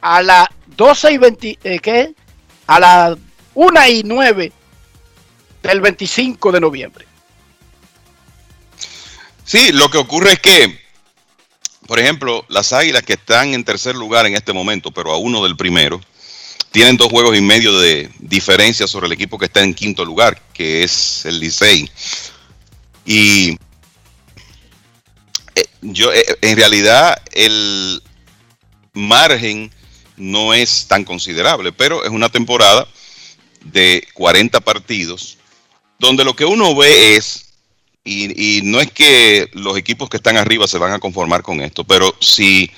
a 0.00 0.22
las 0.22 0.48
12 0.66 1.12
y 1.12 1.18
20, 1.18 1.58
eh, 1.62 1.78
¿qué? 1.80 2.14
A 2.68 2.80
las 2.80 3.18
1 3.52 3.86
y 3.88 4.02
9 4.02 4.52
del 5.62 5.80
25 5.82 6.52
de 6.52 6.60
noviembre. 6.60 7.06
Sí, 9.44 9.72
lo 9.72 9.90
que 9.90 9.98
ocurre 9.98 10.32
es 10.32 10.38
que, 10.38 10.80
por 11.86 11.98
ejemplo, 11.98 12.46
las 12.48 12.72
águilas 12.72 13.02
que 13.02 13.14
están 13.14 13.52
en 13.52 13.64
tercer 13.64 13.94
lugar 13.94 14.24
en 14.24 14.34
este 14.34 14.54
momento, 14.54 14.90
pero 14.90 15.12
a 15.12 15.18
uno 15.18 15.44
del 15.44 15.56
primero, 15.56 16.00
tienen 16.70 16.96
dos 16.96 17.08
juegos 17.08 17.36
y 17.36 17.40
medio 17.40 17.78
de 17.78 18.10
diferencia 18.18 18.86
sobre 18.86 19.06
el 19.06 19.12
equipo 19.12 19.38
que 19.38 19.46
está 19.46 19.62
en 19.62 19.74
quinto 19.74 20.04
lugar, 20.04 20.40
que 20.52 20.82
es 20.82 21.24
el 21.24 21.40
Licey. 21.40 21.90
Y 23.04 23.56
eh, 25.54 25.66
yo, 25.80 26.12
eh, 26.12 26.24
en 26.42 26.56
realidad, 26.56 27.20
el 27.32 28.02
margen 28.92 29.70
no 30.16 30.52
es 30.52 30.86
tan 30.86 31.04
considerable, 31.04 31.72
pero 31.72 32.04
es 32.04 32.10
una 32.10 32.28
temporada 32.28 32.86
de 33.64 34.06
40 34.14 34.60
partidos 34.60 35.38
donde 35.98 36.24
lo 36.24 36.36
que 36.36 36.44
uno 36.44 36.76
ve 36.76 37.16
es, 37.16 37.46
y, 38.04 38.58
y, 38.58 38.62
no 38.62 38.80
es 38.80 38.90
que 38.92 39.50
los 39.52 39.76
equipos 39.76 40.08
que 40.08 40.16
están 40.18 40.36
arriba 40.36 40.68
se 40.68 40.78
van 40.78 40.92
a 40.92 41.00
conformar 41.00 41.42
con 41.42 41.60
esto, 41.60 41.82
pero 41.84 42.14
si 42.20 42.70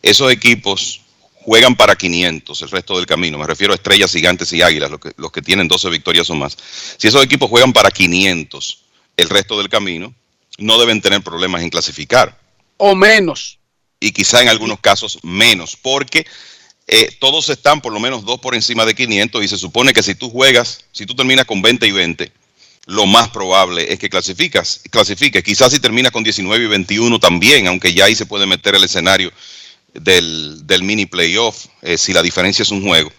esos 0.00 0.32
equipos 0.32 1.01
juegan 1.44 1.76
para 1.76 1.96
500 1.96 2.62
el 2.62 2.70
resto 2.70 2.96
del 2.96 3.06
camino, 3.06 3.38
me 3.38 3.46
refiero 3.46 3.72
a 3.72 3.76
estrellas 3.76 4.12
gigantes 4.12 4.52
y 4.52 4.62
águilas, 4.62 4.90
los 4.90 5.00
que, 5.00 5.12
los 5.16 5.32
que 5.32 5.42
tienen 5.42 5.68
12 5.68 5.90
victorias 5.90 6.30
o 6.30 6.34
más, 6.34 6.56
si 6.96 7.08
esos 7.08 7.24
equipos 7.24 7.50
juegan 7.50 7.72
para 7.72 7.90
500 7.90 8.78
el 9.16 9.28
resto 9.28 9.58
del 9.58 9.68
camino, 9.68 10.14
no 10.58 10.78
deben 10.78 11.00
tener 11.00 11.22
problemas 11.22 11.62
en 11.62 11.70
clasificar. 11.70 12.38
O 12.76 12.94
menos. 12.94 13.58
Y 14.00 14.12
quizá 14.12 14.42
en 14.42 14.48
algunos 14.48 14.80
casos 14.80 15.18
menos, 15.22 15.76
porque 15.76 16.26
eh, 16.86 17.16
todos 17.20 17.48
están 17.48 17.80
por 17.80 17.92
lo 17.92 18.00
menos 18.00 18.24
dos 18.24 18.40
por 18.40 18.54
encima 18.54 18.84
de 18.84 18.94
500 18.94 19.44
y 19.44 19.48
se 19.48 19.56
supone 19.56 19.92
que 19.92 20.02
si 20.02 20.14
tú 20.14 20.30
juegas, 20.30 20.84
si 20.92 21.06
tú 21.06 21.14
terminas 21.14 21.44
con 21.44 21.62
20 21.62 21.86
y 21.86 21.92
20, 21.92 22.32
lo 22.86 23.06
más 23.06 23.28
probable 23.28 23.92
es 23.92 23.98
que 23.98 24.08
clasificas, 24.08 24.80
clasifiques. 24.90 25.44
Quizás 25.44 25.72
si 25.72 25.78
terminas 25.78 26.10
con 26.10 26.24
19 26.24 26.64
y 26.64 26.68
21 26.68 27.20
también, 27.20 27.68
aunque 27.68 27.94
ya 27.94 28.06
ahí 28.06 28.16
se 28.16 28.26
puede 28.26 28.46
meter 28.46 28.74
el 28.74 28.84
escenario 28.84 29.32
del, 29.94 30.66
del 30.66 30.82
mini 30.82 31.06
playoff, 31.06 31.66
eh, 31.82 31.98
si 31.98 32.12
la 32.12 32.22
diferencia 32.22 32.62
es 32.62 32.70
un 32.70 32.82
juego. 32.82 33.12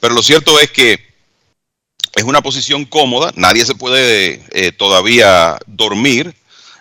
Pero 0.00 0.14
lo 0.14 0.22
cierto 0.22 0.58
es 0.58 0.70
que 0.70 0.98
es 2.14 2.24
una 2.24 2.42
posición 2.42 2.84
cómoda, 2.84 3.32
nadie 3.36 3.64
se 3.64 3.74
puede 3.74 4.42
eh, 4.50 4.72
todavía 4.72 5.58
dormir, 5.66 6.34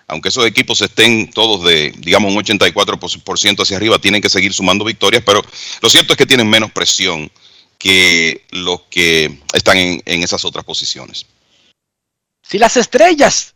aunque 0.07 0.29
esos 0.29 0.45
equipos 0.45 0.81
estén 0.81 1.31
todos 1.31 1.63
de, 1.63 1.93
digamos, 1.99 2.33
un 2.33 2.43
84% 2.43 3.61
hacia 3.61 3.77
arriba, 3.77 3.99
tienen 3.99 4.21
que 4.21 4.29
seguir 4.29 4.53
sumando 4.53 4.83
victorias, 4.83 5.23
pero 5.25 5.41
lo 5.81 5.89
cierto 5.89 6.13
es 6.13 6.17
que 6.17 6.25
tienen 6.25 6.49
menos 6.49 6.71
presión 6.71 7.31
que 7.77 8.45
los 8.51 8.81
que 8.89 9.39
están 9.53 9.77
en, 9.77 10.01
en 10.05 10.23
esas 10.23 10.43
otras 10.43 10.65
posiciones. 10.65 11.25
Si 12.43 12.57
las 12.57 12.75
estrellas 12.75 13.53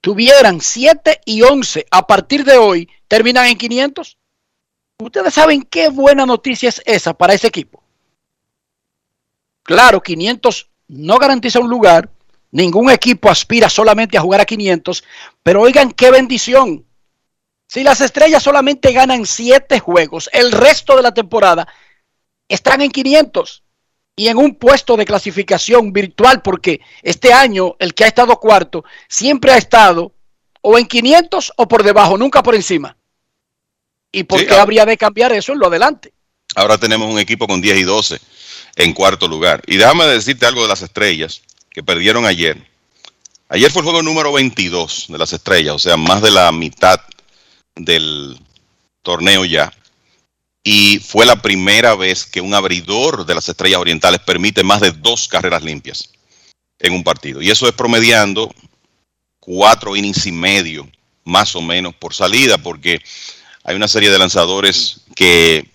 tuvieran 0.00 0.60
7 0.60 1.22
y 1.24 1.42
11 1.42 1.86
a 1.90 2.06
partir 2.06 2.44
de 2.44 2.56
hoy, 2.56 2.88
terminan 3.08 3.46
en 3.46 3.58
500. 3.58 4.17
Ustedes 5.00 5.34
saben 5.34 5.62
qué 5.62 5.90
buena 5.90 6.26
noticia 6.26 6.68
es 6.68 6.82
esa 6.84 7.14
para 7.14 7.32
ese 7.32 7.46
equipo. 7.46 7.84
Claro, 9.62 10.02
500 10.02 10.70
no 10.88 11.18
garantiza 11.18 11.60
un 11.60 11.70
lugar, 11.70 12.10
ningún 12.50 12.90
equipo 12.90 13.30
aspira 13.30 13.68
solamente 13.68 14.18
a 14.18 14.22
jugar 14.22 14.40
a 14.40 14.44
500, 14.44 15.04
pero 15.44 15.62
oigan 15.62 15.92
qué 15.92 16.10
bendición. 16.10 16.84
Si 17.68 17.84
las 17.84 18.00
estrellas 18.00 18.42
solamente 18.42 18.92
ganan 18.92 19.24
7 19.24 19.78
juegos, 19.78 20.28
el 20.32 20.50
resto 20.50 20.96
de 20.96 21.02
la 21.02 21.14
temporada 21.14 21.68
están 22.48 22.80
en 22.80 22.90
500 22.90 23.62
y 24.16 24.26
en 24.26 24.36
un 24.36 24.56
puesto 24.56 24.96
de 24.96 25.04
clasificación 25.04 25.92
virtual, 25.92 26.42
porque 26.42 26.80
este 27.02 27.32
año 27.32 27.76
el 27.78 27.94
que 27.94 28.02
ha 28.02 28.08
estado 28.08 28.40
cuarto 28.40 28.84
siempre 29.06 29.52
ha 29.52 29.58
estado 29.58 30.12
o 30.60 30.76
en 30.76 30.86
500 30.86 31.52
o 31.56 31.68
por 31.68 31.84
debajo, 31.84 32.18
nunca 32.18 32.42
por 32.42 32.56
encima. 32.56 32.97
¿Y 34.18 34.24
por 34.24 34.40
sí, 34.40 34.46
qué 34.46 34.52
ahora, 34.52 34.62
habría 34.62 34.84
de 34.84 34.96
cambiar 34.96 35.32
eso 35.32 35.52
en 35.52 35.60
lo 35.60 35.66
adelante? 35.66 36.12
Ahora 36.54 36.76
tenemos 36.76 37.10
un 37.10 37.18
equipo 37.18 37.46
con 37.46 37.60
10 37.60 37.78
y 37.78 37.82
12 37.84 38.18
en 38.76 38.92
cuarto 38.92 39.28
lugar. 39.28 39.62
Y 39.66 39.76
déjame 39.76 40.04
decirte 40.06 40.46
algo 40.46 40.62
de 40.62 40.68
las 40.68 40.82
estrellas 40.82 41.42
que 41.70 41.82
perdieron 41.82 42.26
ayer. 42.26 42.60
Ayer 43.48 43.70
fue 43.70 43.80
el 43.80 43.84
juego 43.84 44.02
número 44.02 44.32
22 44.32 45.06
de 45.08 45.18
las 45.18 45.32
estrellas, 45.32 45.74
o 45.74 45.78
sea, 45.78 45.96
más 45.96 46.20
de 46.20 46.30
la 46.30 46.50
mitad 46.52 47.00
del 47.76 48.38
torneo 49.02 49.44
ya. 49.44 49.72
Y 50.64 50.98
fue 50.98 51.24
la 51.24 51.40
primera 51.40 51.94
vez 51.94 52.26
que 52.26 52.40
un 52.40 52.54
abridor 52.54 53.24
de 53.24 53.34
las 53.34 53.48
estrellas 53.48 53.80
orientales 53.80 54.20
permite 54.20 54.64
más 54.64 54.80
de 54.80 54.90
dos 54.90 55.28
carreras 55.28 55.62
limpias 55.62 56.10
en 56.80 56.92
un 56.92 57.04
partido. 57.04 57.40
Y 57.40 57.50
eso 57.50 57.66
es 57.68 57.72
promediando 57.72 58.52
cuatro 59.38 59.96
innings 59.96 60.26
y 60.26 60.32
medio, 60.32 60.90
más 61.24 61.54
o 61.56 61.62
menos, 61.62 61.94
por 61.94 62.14
salida, 62.14 62.58
porque 62.58 63.00
hay 63.68 63.76
una 63.76 63.86
serie 63.86 64.10
de 64.10 64.18
lanzadores 64.18 65.02
que 65.14 65.70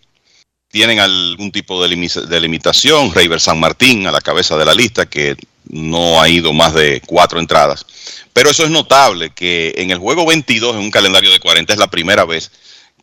tienen 0.68 0.99
algún 0.99 1.52
tipo 1.52 1.80
de, 1.80 1.90
lim 1.90 2.07
de 2.07 2.40
limitación. 2.40 3.14
Reiber 3.14 3.40
San 3.40 3.60
Martín 3.60 4.07
a 4.07 4.11
la 4.11 4.20
cabeza 4.20 4.57
de 4.57 4.65
la 4.65 4.74
lista, 4.74 5.06
que 5.06 5.38
no 5.70 6.20
ha 6.20 6.28
ido 6.28 6.53
más 6.53 6.74
de 6.74 7.03
cuatro 7.06 7.40
entradas. 7.40 7.86
Pero 8.34 8.49
eso 8.49 8.64
es 8.64 8.72
notable, 8.72 9.30
que 9.36 9.76
en 9.78 9.91
el 9.91 9.99
juego 9.99 10.26
22, 10.26 10.76
en 10.76 10.82
un 10.82 10.90
calendario 10.90 11.32
de 11.32 11.40
40, 11.40 11.72
es 11.72 11.78
la 11.78 11.91
primera 11.91 12.26
vez 12.26 12.52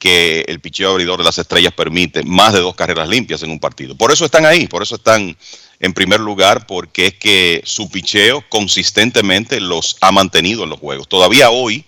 que 0.00 0.44
el 0.48 0.58
picheo 0.58 0.90
abridor 0.90 1.18
de 1.18 1.24
las 1.24 1.38
estrellas 1.38 1.72
permite 1.72 2.24
más 2.24 2.52
de 2.52 2.58
dos 2.58 2.74
carreras 2.74 3.08
limpias 3.08 3.44
en 3.44 3.52
un 3.52 3.60
partido. 3.60 3.96
Por 3.96 4.10
eso 4.10 4.24
están 4.24 4.44
ahí, 4.44 4.66
por 4.66 4.82
eso 4.82 4.96
están 4.96 5.36
en 5.78 5.92
primer 5.92 6.18
lugar, 6.18 6.66
porque 6.66 7.06
es 7.06 7.14
que 7.14 7.62
su 7.64 7.88
picheo 7.88 8.42
consistentemente 8.48 9.60
los 9.60 9.98
ha 10.00 10.10
mantenido 10.10 10.64
en 10.64 10.70
los 10.70 10.80
juegos. 10.80 11.08
Todavía 11.08 11.50
hoy 11.50 11.84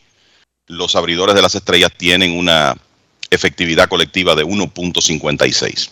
los 0.69 0.95
abridores 0.95 1.35
de 1.35 1.43
las 1.43 1.55
estrellas 1.55 1.91
tienen 1.97 2.37
una 2.39 2.77
efectividad 3.35 3.89
colectiva 3.89 4.35
de 4.35 4.45
1.56. 4.45 5.91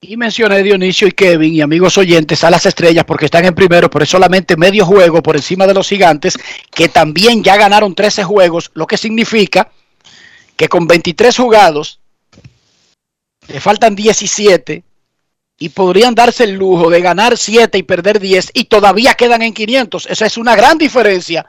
Y 0.00 0.16
mencioné 0.16 0.62
Dionisio 0.62 1.08
y 1.08 1.12
Kevin 1.12 1.54
y 1.54 1.60
amigos 1.60 1.98
oyentes 1.98 2.44
a 2.44 2.50
las 2.50 2.64
estrellas 2.66 3.04
porque 3.04 3.24
están 3.24 3.44
en 3.44 3.54
primero, 3.54 3.90
pero 3.90 4.04
es 4.04 4.10
solamente 4.10 4.56
medio 4.56 4.86
juego 4.86 5.22
por 5.22 5.34
encima 5.34 5.66
de 5.66 5.74
los 5.74 5.88
gigantes, 5.88 6.38
que 6.70 6.88
también 6.88 7.42
ya 7.42 7.56
ganaron 7.56 7.96
13 7.96 8.22
juegos, 8.22 8.70
lo 8.74 8.86
que 8.86 8.96
significa 8.96 9.72
que 10.56 10.68
con 10.68 10.86
23 10.86 11.36
jugados 11.36 11.98
le 13.48 13.60
faltan 13.60 13.96
17 13.96 14.84
y 15.58 15.68
podrían 15.70 16.14
darse 16.14 16.44
el 16.44 16.52
lujo 16.52 16.90
de 16.90 17.00
ganar 17.00 17.36
7 17.36 17.76
y 17.76 17.82
perder 17.82 18.20
10 18.20 18.52
y 18.54 18.64
todavía 18.64 19.14
quedan 19.14 19.42
en 19.42 19.52
500. 19.52 20.06
Esa 20.06 20.26
es 20.26 20.36
una 20.36 20.54
gran 20.54 20.78
diferencia 20.78 21.44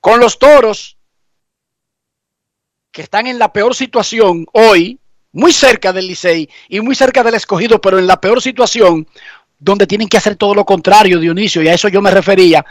con 0.00 0.20
los 0.20 0.38
toros 0.38 0.96
que 2.92 3.02
están 3.02 3.26
en 3.26 3.38
la 3.38 3.52
peor 3.52 3.74
situación 3.74 4.46
hoy, 4.52 4.98
muy 5.32 5.52
cerca 5.52 5.92
del 5.92 6.06
Licey 6.06 6.48
y 6.68 6.80
muy 6.80 6.94
cerca 6.94 7.22
del 7.22 7.34
escogido, 7.34 7.80
pero 7.80 7.98
en 7.98 8.06
la 8.06 8.20
peor 8.20 8.42
situación, 8.42 9.08
donde 9.58 9.86
tienen 9.86 10.08
que 10.08 10.18
hacer 10.18 10.36
todo 10.36 10.54
lo 10.54 10.66
contrario, 10.66 11.18
Dionisio, 11.18 11.62
y 11.62 11.68
a 11.68 11.74
eso 11.74 11.88
yo 11.88 12.02
me 12.02 12.10
refería, 12.10 12.64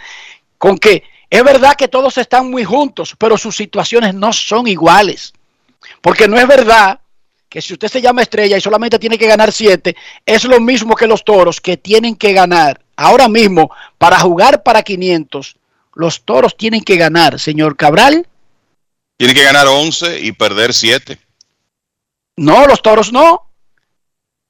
con 0.60 0.78
que 0.78 1.04
es 1.28 1.44
verdad 1.44 1.76
que 1.76 1.88
todos 1.88 2.18
están 2.20 2.52
muy 2.52 2.64
juntos, 2.64 3.16
pero 3.18 3.38
sus 3.38 3.56
situaciones 3.56 4.14
no 4.14 4.32
son 4.32 4.68
iguales. 4.68 5.34
Porque 6.02 6.28
no 6.28 6.38
es 6.38 6.48
verdad 6.48 7.00
que 7.50 7.62
si 7.62 7.74
usted 7.74 7.88
se 7.88 8.02
llama 8.02 8.22
estrella 8.22 8.58
y 8.58 8.62
solamente 8.62 9.00
tiene 9.00 9.18
que 9.18 9.28
ganar 9.28 9.52
siete, 9.52 9.96
es 10.26 10.44
lo 10.44 10.60
mismo 10.60 10.96
que 10.96 11.08
los 11.08 11.26
toros 11.26 11.60
que 11.60 11.78
tienen 11.78 12.16
que 12.16 12.34
ganar. 12.34 12.82
Ahora 12.96 13.28
mismo, 13.28 13.72
para 13.98 14.20
jugar 14.20 14.62
para 14.62 14.84
500, 14.84 15.56
los 15.96 16.22
toros 16.24 16.56
tienen 16.56 16.82
que 16.82 16.98
ganar, 16.98 17.40
señor 17.40 17.76
Cabral. 17.76 18.28
Tienen 19.22 19.36
que 19.36 19.44
ganar 19.44 19.68
11 19.68 20.20
y 20.20 20.32
perder 20.32 20.74
7. 20.74 21.16
No, 22.38 22.66
los 22.66 22.82
toros 22.82 23.14
no. 23.14 23.52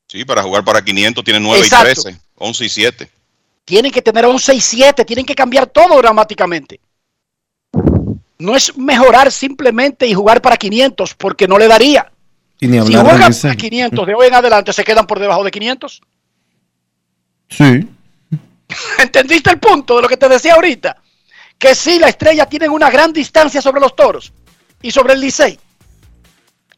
Sí, 0.08 0.24
para 0.24 0.44
jugar 0.44 0.64
para 0.64 0.82
500 0.82 1.26
tienen 1.26 1.44
9 1.44 1.62
Exacto. 1.62 1.90
y 1.90 2.04
13, 2.04 2.22
11 2.36 2.64
y 2.64 2.70
7. 2.70 3.12
Tienen 3.66 3.92
que 3.92 4.02
tener 4.02 4.24
11 4.24 4.54
y 4.54 4.62
7, 4.62 5.04
tienen 5.04 5.26
que 5.26 5.36
cambiar 5.36 5.68
todo 5.68 5.98
dramáticamente. 5.98 6.80
No 8.38 8.56
es 8.56 8.78
mejorar 8.78 9.30
simplemente 9.30 10.08
y 10.08 10.14
jugar 10.14 10.42
para 10.42 10.56
500 10.56 11.16
porque 11.16 11.50
no 11.50 11.58
le 11.58 11.68
daría. 11.68 12.10
Y 12.62 12.68
ni 12.68 12.82
si 12.88 12.94
juegan 12.96 13.34
para 13.42 13.56
500 13.58 14.08
de 14.08 14.16
hoy 14.16 14.28
en 14.28 14.36
adelante, 14.36 14.72
¿se 14.72 14.86
quedan 14.86 15.06
por 15.06 15.20
debajo 15.20 15.44
de 15.44 15.52
500? 15.52 16.02
Sí. 17.50 17.64
¿Entendiste 19.00 19.50
el 19.50 19.60
punto 19.60 19.98
de 19.98 20.04
lo 20.04 20.08
que 20.08 20.16
te 20.16 20.30
decía 20.30 20.54
ahorita? 20.54 20.96
Que 21.60 21.76
sí, 21.76 22.00
la 22.00 22.08
estrella 22.08 22.46
tiene 22.46 22.70
una 22.70 22.90
gran 22.90 23.12
distancia 23.12 23.62
sobre 23.62 23.82
los 23.82 23.98
toros 23.98 24.32
y 24.82 24.92
sobre 24.92 25.14
el 25.14 25.22
Licey. 25.22 25.60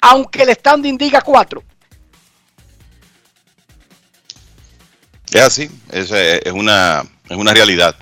Aunque 0.01 0.43
el 0.43 0.53
standing 0.53 0.97
diga 0.97 1.21
4. 1.21 1.63
Es 5.31 5.41
así, 5.41 5.69
es, 5.91 6.11
es, 6.11 6.51
una, 6.51 7.03
es 7.29 7.37
una 7.37 7.53
realidad. 7.53 7.95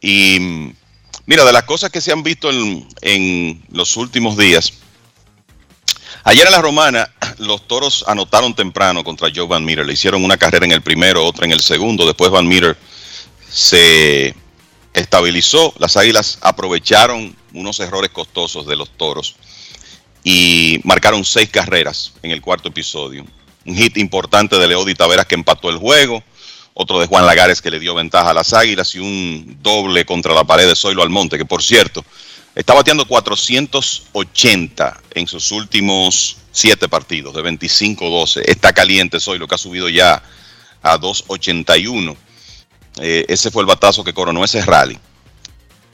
Y 0.00 0.72
Mira, 1.26 1.44
de 1.44 1.52
las 1.52 1.64
cosas 1.64 1.90
que 1.90 2.00
se 2.00 2.12
han 2.12 2.22
visto 2.22 2.50
en, 2.50 2.86
en, 3.00 3.60
los 3.72 3.96
últimos 3.96 4.36
días, 4.36 4.72
ayer 6.22 6.46
en 6.46 6.52
la 6.52 6.62
Romana 6.62 7.10
los 7.38 7.66
toros 7.66 8.04
anotaron 8.06 8.54
temprano 8.54 9.02
contra 9.02 9.28
Joe 9.34 9.48
Van 9.48 9.64
Meter, 9.64 9.84
le 9.84 9.94
hicieron 9.94 10.24
una 10.24 10.36
carrera 10.36 10.64
en 10.64 10.72
el 10.72 10.82
primero, 10.82 11.24
otra 11.24 11.44
en 11.44 11.50
el 11.50 11.60
segundo, 11.60 12.06
después 12.06 12.30
Van 12.30 12.46
Meter 12.46 12.76
se 13.50 14.36
estabilizó, 14.96 15.74
las 15.78 15.96
águilas 15.96 16.38
aprovecharon 16.40 17.36
unos 17.52 17.78
errores 17.80 18.10
costosos 18.10 18.66
de 18.66 18.76
los 18.76 18.90
toros 18.90 19.36
y 20.24 20.80
marcaron 20.84 21.24
seis 21.24 21.50
carreras 21.50 22.14
en 22.22 22.30
el 22.30 22.40
cuarto 22.40 22.70
episodio. 22.70 23.24
un 23.66 23.76
hit 23.76 23.98
importante 23.98 24.56
de 24.56 24.66
Leody 24.66 24.94
Taveras 24.94 25.26
que 25.26 25.34
empató 25.34 25.68
el 25.68 25.76
juego, 25.76 26.24
otro 26.72 26.98
de 26.98 27.06
Juan 27.06 27.26
Lagares 27.26 27.60
que 27.60 27.70
le 27.70 27.78
dio 27.78 27.94
ventaja 27.94 28.30
a 28.30 28.34
las 28.34 28.54
Águilas 28.54 28.94
y 28.94 29.00
un 29.00 29.58
doble 29.60 30.06
contra 30.06 30.32
la 30.34 30.44
pared 30.44 30.66
de 30.66 30.74
Zoilo 30.74 31.02
Almonte, 31.02 31.36
que 31.36 31.44
por 31.44 31.62
cierto, 31.62 32.04
está 32.54 32.72
bateando 32.72 33.06
480 33.06 35.02
en 35.14 35.26
sus 35.26 35.52
últimos 35.52 36.38
siete 36.52 36.88
partidos, 36.88 37.34
de 37.34 37.42
25-12. 37.42 38.44
Está 38.46 38.72
caliente 38.72 39.20
Zoilo, 39.20 39.46
que 39.46 39.56
ha 39.56 39.58
subido 39.58 39.90
ya 39.90 40.22
a 40.82 40.96
281. 40.96 42.16
Eh, 43.00 43.24
ese 43.28 43.50
fue 43.50 43.62
el 43.62 43.66
batazo 43.66 44.04
que 44.04 44.14
coronó 44.14 44.44
ese 44.44 44.62
rally. 44.62 44.98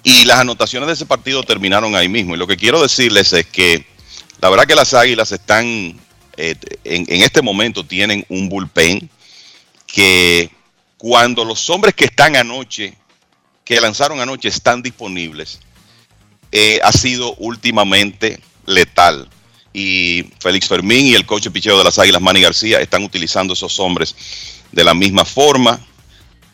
Y 0.05 0.25
las 0.25 0.41
anotaciones 0.41 0.87
de 0.89 0.95
ese 0.95 1.07
partido 1.07 1.43
terminaron 1.43 1.95
ahí 1.95 2.09
mismo. 2.09 2.35
Y 2.35 2.39
lo 2.39 2.47
que 2.47 2.57
quiero 2.57 2.83
decirles 2.83 3.33
es 3.33 3.47
que 3.47 3.87
la 4.41 4.51
verdad 4.51 4.67
que 4.67 4.75
las 4.75 4.95
Águilas 4.95 5.31
están, 5.33 5.67
eh, 6.37 6.55
en, 6.85 7.07
en, 7.09 7.23
este 7.23 7.43
momento 7.43 7.85
tienen 7.85 8.25
un 8.29 8.49
bullpen 8.49 9.09
que 9.87 10.51
cuando 10.97 11.45
los 11.45 11.69
hombres 11.71 11.95
que 11.95 12.07
están 12.07 12.37
anoche, 12.37 12.95
que 13.65 13.81
lanzaron 13.81 14.21
anoche, 14.21 14.49
están 14.49 14.83
disponibles, 14.83 15.61
eh, 16.51 16.81
ha 16.83 16.93
sido 16.93 17.35
últimamente 17.37 18.39
letal. 18.67 19.29
Y 19.73 20.27
Félix 20.39 20.69
Fermín 20.69 21.07
y 21.07 21.15
el 21.15 21.25
coche 21.25 21.51
picheo 21.51 21.79
de 21.79 21.85
las 21.85 21.99
Águilas, 21.99 22.21
Manny 22.21 22.43
García, 22.43 22.79
están 22.79 23.03
utilizando 23.03 23.55
esos 23.55 23.81
hombres 23.81 24.15
de 24.71 24.85
la 24.85 24.93
misma 24.93 25.25
forma. 25.25 25.81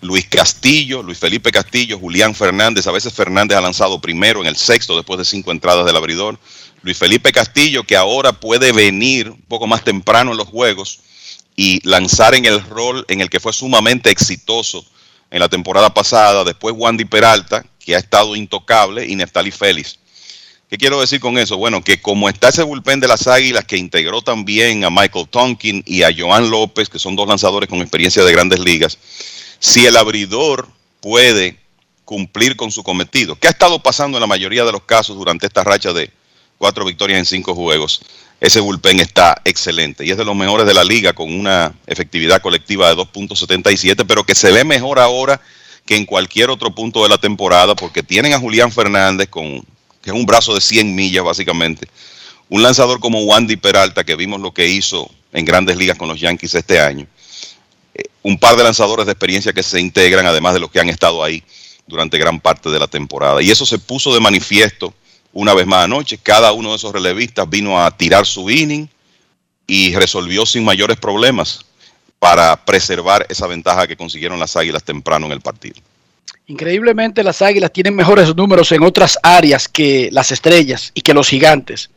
Luis 0.00 0.26
Castillo, 0.28 1.02
Luis 1.02 1.18
Felipe 1.18 1.50
Castillo, 1.50 1.98
Julián 1.98 2.34
Fernández, 2.34 2.86
a 2.86 2.92
veces 2.92 3.12
Fernández 3.12 3.58
ha 3.58 3.60
lanzado 3.60 4.00
primero 4.00 4.40
en 4.40 4.46
el 4.46 4.56
sexto 4.56 4.96
después 4.96 5.18
de 5.18 5.24
cinco 5.24 5.50
entradas 5.50 5.86
del 5.86 5.96
abridor. 5.96 6.38
Luis 6.82 6.96
Felipe 6.96 7.32
Castillo, 7.32 7.82
que 7.82 7.96
ahora 7.96 8.32
puede 8.32 8.72
venir 8.72 9.30
un 9.30 9.42
poco 9.42 9.66
más 9.66 9.82
temprano 9.82 10.30
en 10.30 10.36
los 10.36 10.46
juegos 10.46 11.00
y 11.56 11.80
lanzar 11.86 12.36
en 12.36 12.44
el 12.44 12.62
rol 12.62 13.04
en 13.08 13.20
el 13.20 13.28
que 13.28 13.40
fue 13.40 13.52
sumamente 13.52 14.10
exitoso 14.10 14.86
en 15.30 15.40
la 15.40 15.48
temporada 15.48 15.92
pasada. 15.92 16.44
Después 16.44 16.74
Wandy 16.78 17.04
Peralta, 17.04 17.64
que 17.80 17.96
ha 17.96 17.98
estado 17.98 18.36
intocable, 18.36 19.06
y 19.06 19.16
Neftali 19.16 19.50
Félix. 19.50 19.98
¿Qué 20.70 20.76
quiero 20.76 21.00
decir 21.00 21.18
con 21.18 21.38
eso? 21.38 21.56
Bueno, 21.56 21.82
que 21.82 22.00
como 22.00 22.28
está 22.28 22.50
ese 22.50 22.62
bullpen 22.62 23.00
de 23.00 23.08
las 23.08 23.26
Águilas 23.26 23.64
que 23.64 23.78
integró 23.78 24.20
también 24.20 24.84
a 24.84 24.90
Michael 24.90 25.26
Tonkin 25.28 25.82
y 25.86 26.02
a 26.02 26.14
Joan 26.16 26.50
López, 26.50 26.90
que 26.90 26.98
son 26.98 27.16
dos 27.16 27.26
lanzadores 27.26 27.70
con 27.70 27.80
experiencia 27.80 28.22
de 28.22 28.32
grandes 28.32 28.60
ligas, 28.60 28.98
si 29.58 29.86
el 29.86 29.96
abridor 29.96 30.68
puede 31.00 31.58
cumplir 32.04 32.56
con 32.56 32.70
su 32.70 32.82
cometido, 32.82 33.36
¿qué 33.36 33.48
ha 33.48 33.50
estado 33.50 33.82
pasando 33.82 34.16
en 34.18 34.20
la 34.20 34.26
mayoría 34.26 34.64
de 34.64 34.72
los 34.72 34.82
casos 34.82 35.16
durante 35.16 35.46
esta 35.46 35.64
racha 35.64 35.92
de 35.92 36.10
cuatro 36.58 36.84
victorias 36.84 37.18
en 37.18 37.24
cinco 37.24 37.54
juegos, 37.54 38.02
ese 38.40 38.60
bullpen 38.60 39.00
está 39.00 39.40
excelente 39.44 40.04
y 40.04 40.10
es 40.10 40.16
de 40.16 40.24
los 40.24 40.36
mejores 40.36 40.66
de 40.66 40.74
la 40.74 40.84
liga 40.84 41.12
con 41.12 41.32
una 41.32 41.74
efectividad 41.86 42.42
colectiva 42.42 42.88
de 42.88 42.96
2.77, 42.96 44.04
pero 44.06 44.24
que 44.24 44.34
se 44.34 44.52
ve 44.52 44.64
mejor 44.64 44.98
ahora 44.98 45.40
que 45.86 45.96
en 45.96 46.04
cualquier 46.04 46.50
otro 46.50 46.74
punto 46.74 47.02
de 47.02 47.08
la 47.08 47.18
temporada 47.18 47.74
porque 47.74 48.02
tienen 48.02 48.34
a 48.34 48.38
Julián 48.38 48.70
Fernández 48.70 49.28
con 49.28 49.64
que 50.02 50.10
es 50.10 50.16
un 50.16 50.26
brazo 50.26 50.54
de 50.54 50.60
100 50.60 50.94
millas 50.94 51.24
básicamente. 51.24 51.88
Un 52.48 52.62
lanzador 52.62 53.00
como 53.00 53.22
Wandy 53.22 53.56
Peralta 53.56 54.04
que 54.04 54.14
vimos 54.14 54.40
lo 54.40 54.52
que 54.52 54.68
hizo 54.68 55.10
en 55.32 55.44
grandes 55.44 55.76
ligas 55.76 55.98
con 55.98 56.08
los 56.08 56.20
Yankees 56.20 56.54
este 56.54 56.80
año. 56.80 57.06
Un 58.22 58.38
par 58.38 58.56
de 58.56 58.64
lanzadores 58.64 59.06
de 59.06 59.12
experiencia 59.12 59.52
que 59.52 59.62
se 59.62 59.80
integran 59.80 60.26
además 60.26 60.54
de 60.54 60.60
los 60.60 60.70
que 60.70 60.80
han 60.80 60.88
estado 60.88 61.22
ahí 61.22 61.42
durante 61.86 62.18
gran 62.18 62.40
parte 62.40 62.68
de 62.70 62.78
la 62.78 62.86
temporada. 62.86 63.42
Y 63.42 63.50
eso 63.50 63.64
se 63.64 63.78
puso 63.78 64.12
de 64.12 64.20
manifiesto 64.20 64.92
una 65.32 65.54
vez 65.54 65.66
más 65.66 65.84
anoche. 65.84 66.18
Cada 66.18 66.52
uno 66.52 66.70
de 66.70 66.76
esos 66.76 66.92
relevistas 66.92 67.48
vino 67.48 67.82
a 67.82 67.90
tirar 67.90 68.26
su 68.26 68.50
inning 68.50 68.88
y 69.66 69.94
resolvió 69.94 70.46
sin 70.46 70.64
mayores 70.64 70.96
problemas 70.96 71.64
para 72.18 72.56
preservar 72.64 73.26
esa 73.28 73.46
ventaja 73.46 73.86
que 73.86 73.96
consiguieron 73.96 74.38
las 74.38 74.56
Águilas 74.56 74.82
temprano 74.82 75.26
en 75.26 75.32
el 75.32 75.40
partido. 75.40 75.76
Increíblemente 76.46 77.22
las 77.22 77.42
Águilas 77.42 77.72
tienen 77.72 77.94
mejores 77.94 78.34
números 78.34 78.72
en 78.72 78.82
otras 78.82 79.18
áreas 79.22 79.68
que 79.68 80.08
las 80.12 80.32
Estrellas 80.32 80.90
y 80.94 81.02
que 81.02 81.14
los 81.14 81.28
Gigantes. 81.28 81.90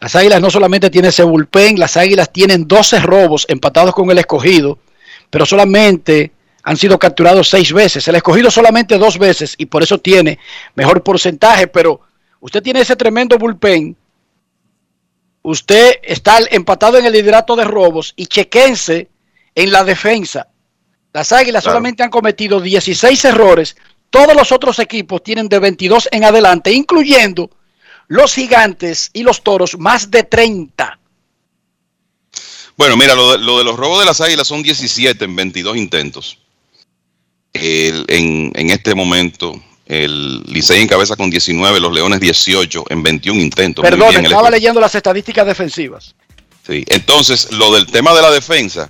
Las 0.00 0.16
Águilas 0.16 0.40
no 0.40 0.50
solamente 0.50 0.88
tienen 0.88 1.10
ese 1.10 1.22
bullpen, 1.22 1.78
las 1.78 1.98
Águilas 1.98 2.32
tienen 2.32 2.66
12 2.66 3.00
robos 3.00 3.44
empatados 3.48 3.94
con 3.94 4.10
el 4.10 4.18
escogido, 4.18 4.78
pero 5.30 5.46
solamente 5.46 6.32
han 6.62 6.76
sido 6.76 6.98
capturados 6.98 7.48
seis 7.48 7.72
veces. 7.72 8.06
El 8.08 8.16
escogido 8.16 8.50
solamente 8.50 8.98
dos 8.98 9.18
veces 9.18 9.54
y 9.56 9.66
por 9.66 9.82
eso 9.82 9.98
tiene 9.98 10.38
mejor 10.74 11.02
porcentaje, 11.02 11.66
pero 11.66 12.02
Usted 12.40 12.62
tiene 12.62 12.80
ese 12.80 12.96
tremendo 12.96 13.38
bullpen. 13.38 13.96
Usted 15.42 15.96
está 16.02 16.38
empatado 16.50 16.98
en 16.98 17.06
el 17.06 17.12
liderato 17.12 17.54
de 17.54 17.64
robos 17.64 18.12
y 18.16 18.26
chequense 18.26 19.08
en 19.54 19.70
la 19.70 19.84
defensa. 19.84 20.48
Las 21.12 21.32
Águilas 21.32 21.64
solamente 21.64 22.02
han 22.02 22.10
cometido 22.10 22.60
16 22.60 23.24
errores. 23.26 23.76
Todos 24.10 24.34
los 24.34 24.52
otros 24.52 24.78
equipos 24.78 25.22
tienen 25.22 25.48
de 25.48 25.58
22 25.58 26.08
en 26.12 26.24
adelante, 26.24 26.72
incluyendo 26.72 27.50
los 28.08 28.34
gigantes 28.34 29.10
y 29.12 29.22
los 29.22 29.42
toros, 29.42 29.78
más 29.78 30.10
de 30.10 30.22
30. 30.22 30.98
Bueno, 32.80 32.96
mira, 32.96 33.14
lo 33.14 33.32
de, 33.32 33.38
los 33.62 33.76
robos 33.76 33.98
de 33.98 34.06
las 34.06 34.22
águilas 34.22 34.48
son 34.48 34.62
17 34.62 35.22
en 35.22 35.36
22 35.36 35.76
intentos. 35.76 36.38
en, 37.52 38.52
en, 38.54 38.70
este 38.70 38.94
momento, 38.94 39.62
el 39.84 40.42
Licey 40.44 40.80
encabeza 40.80 41.14
con 41.14 41.28
19, 41.28 41.78
los 41.78 41.92
Leones 41.92 42.20
18 42.20 42.86
en 42.88 43.02
21 43.02 43.38
intentos. 43.38 43.82
Perdón, 43.82 44.24
estaba 44.24 44.50
leyendo 44.50 44.80
las 44.80 44.94
estadísticas 44.94 45.46
defensivas. 45.46 46.14
Sí, 46.66 46.82
entonces 46.88 47.52
lo 47.52 47.70
del 47.74 47.84
tema 47.84 48.14
de 48.14 48.22
la 48.22 48.30
defensa, 48.30 48.88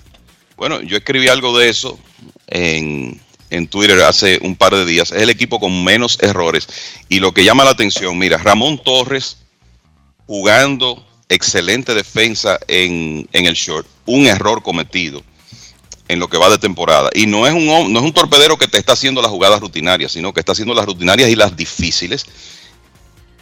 bueno, 0.57 0.81
yo 0.83 0.97
escribí 0.97 1.27
algo 1.27 1.59
de 1.59 1.71
eso 1.71 1.99
en, 2.47 3.21
en 3.51 3.67
Twitter 3.67 4.01
hace 4.03 4.39
un 4.43 4.55
par 4.55 4.73
de 4.73 4.85
días. 4.85 5.11
Es 5.11 5.21
el 5.21 5.31
equipo 5.31 5.59
con 5.59 5.83
menos 5.83 6.17
errores. 6.23 6.69
Y 7.09 7.19
lo 7.19 7.35
que 7.35 7.43
llama 7.43 7.65
la 7.65 7.71
atención, 7.71 8.17
mira, 8.17 8.39
Ramón 8.39 8.81
Torres 8.85 9.39
jugando 10.29 11.05
excelente 11.31 11.95
defensa 11.95 12.59
en, 12.69 13.27
en 13.33 13.47
el 13.47 13.55
short, 13.55 13.87
un 14.05 14.27
error 14.27 14.63
cometido 14.63 15.23
en 16.09 16.19
lo 16.19 16.29
que 16.29 16.37
va 16.37 16.51
de 16.51 16.59
temporada. 16.59 17.09
Y 17.15 17.27
no 17.27 17.47
es, 17.47 17.55
un, 17.55 17.67
no 17.67 17.99
es 17.99 18.05
un 18.05 18.13
torpedero 18.13 18.59
que 18.59 18.67
te 18.67 18.79
está 18.79 18.93
haciendo 18.93 19.23
las 19.23 19.31
jugadas 19.31 19.61
rutinarias, 19.61 20.13
sino 20.13 20.35
que 20.35 20.41
está 20.41 20.53
haciendo 20.53 20.75
las 20.75 20.85
rutinarias 20.85 21.31
y 21.31 21.37
las 21.37 21.57
difíciles, 21.57 22.27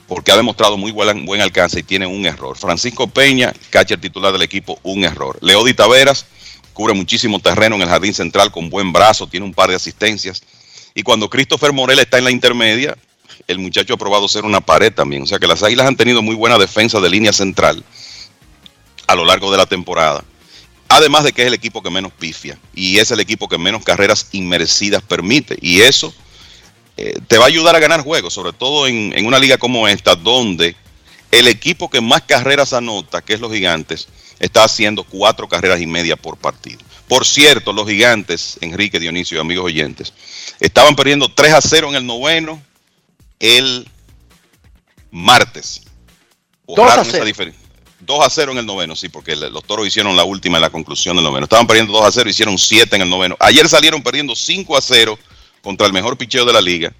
porque 0.06 0.32
ha 0.32 0.36
demostrado 0.36 0.77
muy 0.77 0.93
buen, 0.93 1.24
buen 1.24 1.40
alcance 1.40 1.81
y 1.81 1.82
tiene 1.82 2.06
un 2.06 2.27
error. 2.27 2.56
Francisco 2.59 3.09
Peña, 3.09 3.55
catcher 3.70 3.98
titular 3.98 4.32
del 4.32 4.43
equipo, 4.43 4.78
un 4.82 5.05
error. 5.05 5.39
Leody 5.40 5.73
Taveras 5.73 6.27
cubre 6.74 6.93
muchísimo 6.93 7.40
terreno 7.40 7.77
en 7.77 7.82
el 7.82 7.89
jardín 7.89 8.12
central 8.12 8.52
con 8.52 8.69
buen 8.69 8.93
brazo, 8.93 9.27
tiene 9.27 9.47
un 9.47 9.55
par 9.55 9.70
de 9.70 9.77
asistencias. 9.77 10.43
Y 10.94 11.02
cuando 11.02 11.31
Christopher 11.31 11.73
Morel 11.73 11.98
está 12.01 12.19
en 12.19 12.24
la 12.24 12.31
intermedia, 12.31 12.97
el 13.48 13.58
muchacho 13.58 13.94
ha 13.94 13.96
probado 13.96 14.28
ser 14.28 14.44
una 14.44 14.60
pared 14.60 14.92
también. 14.92 15.22
O 15.22 15.26
sea 15.26 15.38
que 15.38 15.46
las 15.46 15.62
Águilas 15.62 15.86
han 15.88 15.96
tenido 15.96 16.22
muy 16.22 16.36
buena 16.36 16.58
defensa 16.58 17.00
de 17.00 17.10
línea 17.10 17.32
central 17.32 17.82
a 19.06 19.14
lo 19.14 19.24
largo 19.24 19.50
de 19.50 19.56
la 19.56 19.66
temporada. 19.66 20.22
Además 20.88 21.24
de 21.24 21.32
que 21.32 21.42
es 21.42 21.48
el 21.48 21.54
equipo 21.54 21.82
que 21.82 21.90
menos 21.90 22.12
pifia 22.12 22.58
y 22.74 22.98
es 22.98 23.10
el 23.10 23.20
equipo 23.20 23.48
que 23.48 23.58
menos 23.58 23.82
carreras 23.82 24.28
inmerecidas 24.32 25.02
permite. 25.02 25.56
Y 25.60 25.80
eso 25.80 26.14
eh, 26.98 27.18
te 27.26 27.38
va 27.38 27.44
a 27.44 27.48
ayudar 27.48 27.74
a 27.74 27.80
ganar 27.80 28.02
juegos, 28.02 28.34
sobre 28.34 28.52
todo 28.52 28.86
en, 28.86 29.26
una 29.26 29.38
liga 29.38 29.56
como 29.56 29.88
esta, 29.88 30.14
donde 30.14 30.76
el 31.32 31.48
equipo 31.48 31.88
que 31.88 32.02
más 32.02 32.22
carreras 32.22 32.74
anota, 32.74 33.22
que 33.22 33.34
es 33.34 33.40
los 33.40 33.52
gigantes, 33.52 34.08
está 34.40 34.64
haciendo 34.64 35.04
cuatro 35.04 35.48
carreras 35.48 35.80
y 35.80 35.86
media 35.86 36.16
por 36.16 36.36
partido. 36.36 36.80
Por 37.06 37.26
cierto, 37.26 37.72
los 37.72 37.88
gigantes, 37.88 38.58
Enrique 38.60 39.00
Dionisio 39.00 39.38
y 39.38 39.40
amigos 39.40 39.64
oyentes, 39.64 40.12
estaban 40.60 40.96
perdiendo 40.96 41.30
3 41.30 41.54
a 41.54 41.60
0 41.62 41.88
en 41.88 41.94
el 41.96 42.06
noveno 42.06 42.62
el 43.39 43.89
martes. 45.10 45.82
2 46.66 46.78
a 46.78 47.05
0. 47.05 47.52
2 48.01 48.24
a 48.24 48.31
0 48.31 48.52
en 48.52 48.59
el 48.59 48.66
noveno, 48.66 48.94
sí, 48.94 49.09
porque 49.09 49.36
los 49.36 49.65
toros 49.65 49.86
hicieron 49.86 50.16
la 50.16 50.24
última 50.24 50.59
en 50.59 50.62
la 50.62 50.70
conclusión 50.70 51.16
del 51.16 51.24
noveno. 51.24 51.44
Estaban 51.44 51.66
perdiendo 51.66 51.93
2 51.93 52.05
a 52.05 52.12
0, 52.12 52.31
hicieron 52.31 52.59
7 52.59 52.97
en 52.97 53.02
el 53.02 53.10
noveno. 53.10 53.36
Ayer 53.40 53.69
salieron 53.69 54.02
perdiendo 54.02 54.35
5 54.35 54.77
a 54.77 54.81
0 54.81 55.19
contra 55.62 55.86
el 55.86 55.93
mejor 55.93 56.16
picheo 56.16 56.44
de 56.44 56.52
la 56.52 56.60
liga. 56.60 56.93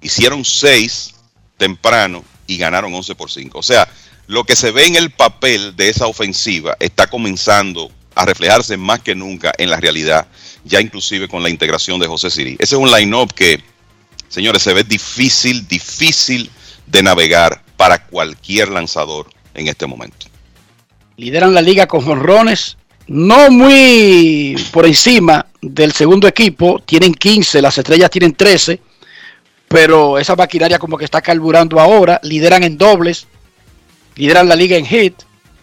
Hicieron 0.00 0.44
6 0.44 1.14
temprano 1.56 2.24
y 2.46 2.56
ganaron 2.56 2.94
11 2.94 3.14
por 3.14 3.30
5. 3.30 3.58
O 3.58 3.62
sea, 3.62 3.88
lo 4.26 4.44
que 4.44 4.56
se 4.56 4.70
ve 4.70 4.86
en 4.86 4.96
el 4.96 5.10
papel 5.10 5.76
de 5.76 5.88
esa 5.88 6.06
ofensiva 6.06 6.76
está 6.80 7.06
comenzando 7.06 7.90
a 8.14 8.24
reflejarse 8.24 8.76
más 8.76 9.00
que 9.00 9.14
nunca 9.14 9.52
en 9.58 9.70
la 9.70 9.78
realidad, 9.78 10.26
ya 10.64 10.80
inclusive 10.80 11.28
con 11.28 11.42
la 11.42 11.50
integración 11.50 12.00
de 12.00 12.06
José 12.06 12.30
Siri. 12.30 12.56
Ese 12.58 12.74
es 12.74 12.80
un 12.80 12.90
line-up 12.90 13.32
que, 13.34 13.62
señores, 14.28 14.62
se 14.62 14.72
ve 14.74 14.84
difícil, 14.84 15.66
difícil 15.66 16.50
de 16.86 17.02
navegar 17.02 17.62
para 17.76 18.06
cualquier 18.06 18.68
lanzador 18.68 19.26
en 19.54 19.68
este 19.68 19.86
momento 19.86 20.26
lideran 21.16 21.54
la 21.54 21.62
liga 21.62 21.86
con 21.86 22.02
jonrones, 22.02 22.76
no 23.06 23.50
muy 23.50 24.56
por 24.72 24.86
encima 24.86 25.46
del 25.62 25.92
segundo 25.92 26.28
equipo, 26.28 26.80
tienen 26.84 27.14
15, 27.14 27.62
las 27.62 27.78
estrellas 27.78 28.10
tienen 28.10 28.34
13, 28.34 28.80
pero 29.68 30.18
esa 30.18 30.36
maquinaria 30.36 30.78
como 30.78 30.96
que 30.98 31.04
está 31.04 31.20
carburando 31.20 31.80
ahora, 31.80 32.20
lideran 32.22 32.62
en 32.62 32.76
dobles, 32.76 33.26
lideran 34.16 34.48
la 34.48 34.56
liga 34.56 34.76
en 34.76 34.86
hit, 34.86 35.14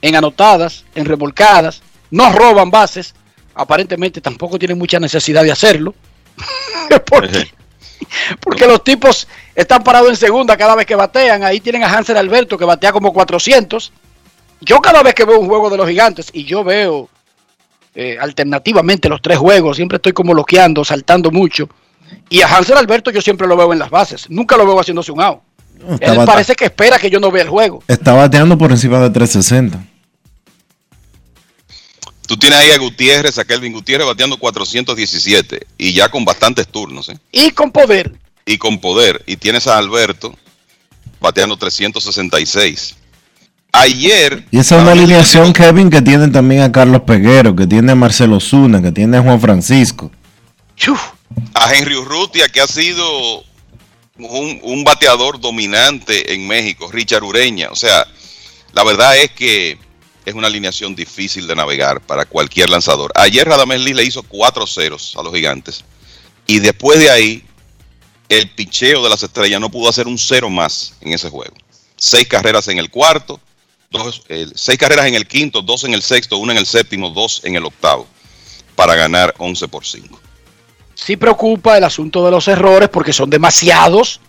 en 0.01 0.15
anotadas, 0.15 0.85
en 0.95 1.05
revolcadas, 1.05 1.81
no 2.11 2.31
roban 2.31 2.69
bases, 2.69 3.13
aparentemente 3.55 4.21
tampoco 4.21 4.57
tienen 4.57 4.77
mucha 4.77 4.99
necesidad 4.99 5.43
de 5.43 5.51
hacerlo. 5.51 5.93
porque, 7.05 7.51
porque 8.39 8.67
los 8.67 8.83
tipos 8.83 9.27
están 9.55 9.83
parados 9.83 10.09
en 10.09 10.15
segunda 10.15 10.57
cada 10.57 10.75
vez 10.75 10.85
que 10.85 10.95
batean. 10.95 11.43
Ahí 11.43 11.59
tienen 11.59 11.83
a 11.83 11.87
Hansel 11.87 12.17
Alberto 12.17 12.57
que 12.57 12.65
batea 12.65 12.91
como 12.91 13.13
400. 13.13 13.91
Yo 14.61 14.79
cada 14.79 15.03
vez 15.03 15.13
que 15.13 15.25
veo 15.25 15.39
un 15.39 15.47
juego 15.47 15.69
de 15.69 15.77
los 15.77 15.87
gigantes 15.87 16.29
y 16.31 16.45
yo 16.45 16.63
veo 16.63 17.09
eh, 17.95 18.17
alternativamente 18.19 19.09
los 19.09 19.21
tres 19.21 19.37
juegos, 19.37 19.75
siempre 19.75 19.97
estoy 19.97 20.13
como 20.13 20.33
loqueando, 20.33 20.83
saltando 20.83 21.31
mucho. 21.31 21.69
Y 22.29 22.41
a 22.41 22.47
Hansel 22.47 22.77
Alberto 22.77 23.11
yo 23.11 23.21
siempre 23.21 23.47
lo 23.47 23.57
veo 23.57 23.73
en 23.73 23.79
las 23.79 23.89
bases, 23.89 24.29
nunca 24.29 24.55
lo 24.57 24.65
veo 24.65 24.79
haciéndose 24.79 25.11
un 25.11 25.21
out. 25.21 25.39
Él 25.99 26.17
parece 26.25 26.55
que 26.55 26.65
espera 26.65 26.97
que 26.97 27.09
yo 27.09 27.19
no 27.19 27.29
vea 27.29 27.43
el 27.43 27.49
juego. 27.49 27.83
Está 27.87 28.13
bateando 28.13 28.57
por 28.57 28.71
encima 28.71 28.99
de 28.99 29.09
360. 29.09 29.92
Tú 32.33 32.39
tienes 32.39 32.57
ahí 32.57 32.71
a 32.71 32.79
Gutiérrez, 32.79 33.37
a 33.37 33.45
Kelvin 33.45 33.73
Gutiérrez 33.73 34.07
bateando 34.07 34.37
417 34.39 35.67
y 35.77 35.93
ya 35.93 36.09
con 36.09 36.25
bastantes 36.25 36.67
turnos. 36.67 37.09
¿eh? 37.09 37.19
Y 37.31 37.51
con 37.51 37.71
poder. 37.71 38.11
Y 38.43 38.57
con 38.57 38.81
poder. 38.81 39.21
Y 39.27 39.35
tienes 39.37 39.67
a 39.67 39.77
Alberto 39.77 40.35
bateando 41.19 41.57
366. 41.57 42.95
Ayer. 43.71 44.47
Y 44.49 44.57
esa 44.57 44.77
es 44.77 44.81
una 44.81 44.93
alineación, 44.93 45.53
Kevin, 45.53 45.91
que 45.91 46.01
tiene 46.01 46.27
también 46.29 46.63
a 46.63 46.71
Carlos 46.71 47.03
Peguero, 47.03 47.55
que 47.55 47.67
tiene 47.67 47.91
a 47.91 47.95
Marcelo 47.95 48.39
Zuna, 48.39 48.81
que 48.81 48.91
tiene 48.91 49.17
a 49.17 49.21
Juan 49.21 49.39
Francisco. 49.39 50.09
A 51.53 51.71
Henry 51.71 51.97
Urrutia, 51.97 52.49
que 52.49 52.61
ha 52.61 52.67
sido 52.67 53.43
un, 54.17 54.59
un, 54.63 54.83
bateador 54.83 55.39
dominante 55.39 56.33
en 56.33 56.47
México, 56.47 56.89
Richard 56.91 57.23
Ureña. 57.23 57.69
O 57.69 57.75
sea, 57.75 58.07
la 58.73 58.83
verdad 58.83 59.19
es 59.19 59.29
que 59.33 59.77
es 60.25 60.33
una 60.33 60.47
alineación 60.47 60.95
difícil 60.95 61.47
de 61.47 61.55
navegar 61.55 62.01
para 62.01 62.25
cualquier 62.25 62.69
lanzador. 62.69 63.11
Ayer 63.15 63.47
Radamés 63.47 63.81
Lee 63.81 63.93
le 63.93 64.03
hizo 64.03 64.23
cuatro 64.23 64.65
ceros 64.65 65.15
a 65.17 65.23
los 65.23 65.33
gigantes. 65.33 65.83
Y 66.47 66.59
después 66.59 66.99
de 66.99 67.09
ahí, 67.09 67.43
el 68.29 68.49
picheo 68.49 69.03
de 69.03 69.09
las 69.09 69.23
estrellas 69.23 69.59
no 69.59 69.69
pudo 69.69 69.89
hacer 69.89 70.07
un 70.07 70.17
cero 70.17 70.49
más 70.49 70.95
en 71.01 71.13
ese 71.13 71.29
juego. 71.29 71.55
Seis 71.95 72.27
carreras 72.27 72.67
en 72.67 72.79
el 72.79 72.89
cuarto, 72.89 73.39
dos, 73.91 74.23
seis 74.55 74.77
carreras 74.77 75.05
en 75.05 75.15
el 75.15 75.27
quinto, 75.27 75.61
dos 75.61 75.83
en 75.83 75.93
el 75.93 76.01
sexto, 76.01 76.37
una 76.37 76.53
en 76.53 76.59
el 76.59 76.65
séptimo, 76.65 77.09
dos 77.09 77.41
en 77.43 77.55
el 77.55 77.65
octavo, 77.65 78.07
para 78.75 78.95
ganar 78.95 79.33
11 79.37 79.67
por 79.67 79.85
5. 79.85 80.19
Sí 80.95 81.17
preocupa 81.17 81.77
el 81.77 81.83
asunto 81.83 82.23
de 82.25 82.31
los 82.31 82.47
errores 82.47 82.89
porque 82.89 83.13
son 83.13 83.29
demasiados, 83.29 84.19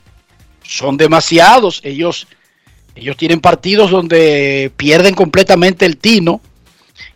son 0.62 0.97
demasiados. 0.97 1.81
Ellos, 1.83 2.27
ellos 2.95 3.16
tienen 3.16 3.41
partidos 3.41 3.91
donde 3.91 4.73
pierden 4.77 5.15
completamente 5.15 5.85
el 5.85 5.97
tino 5.97 6.41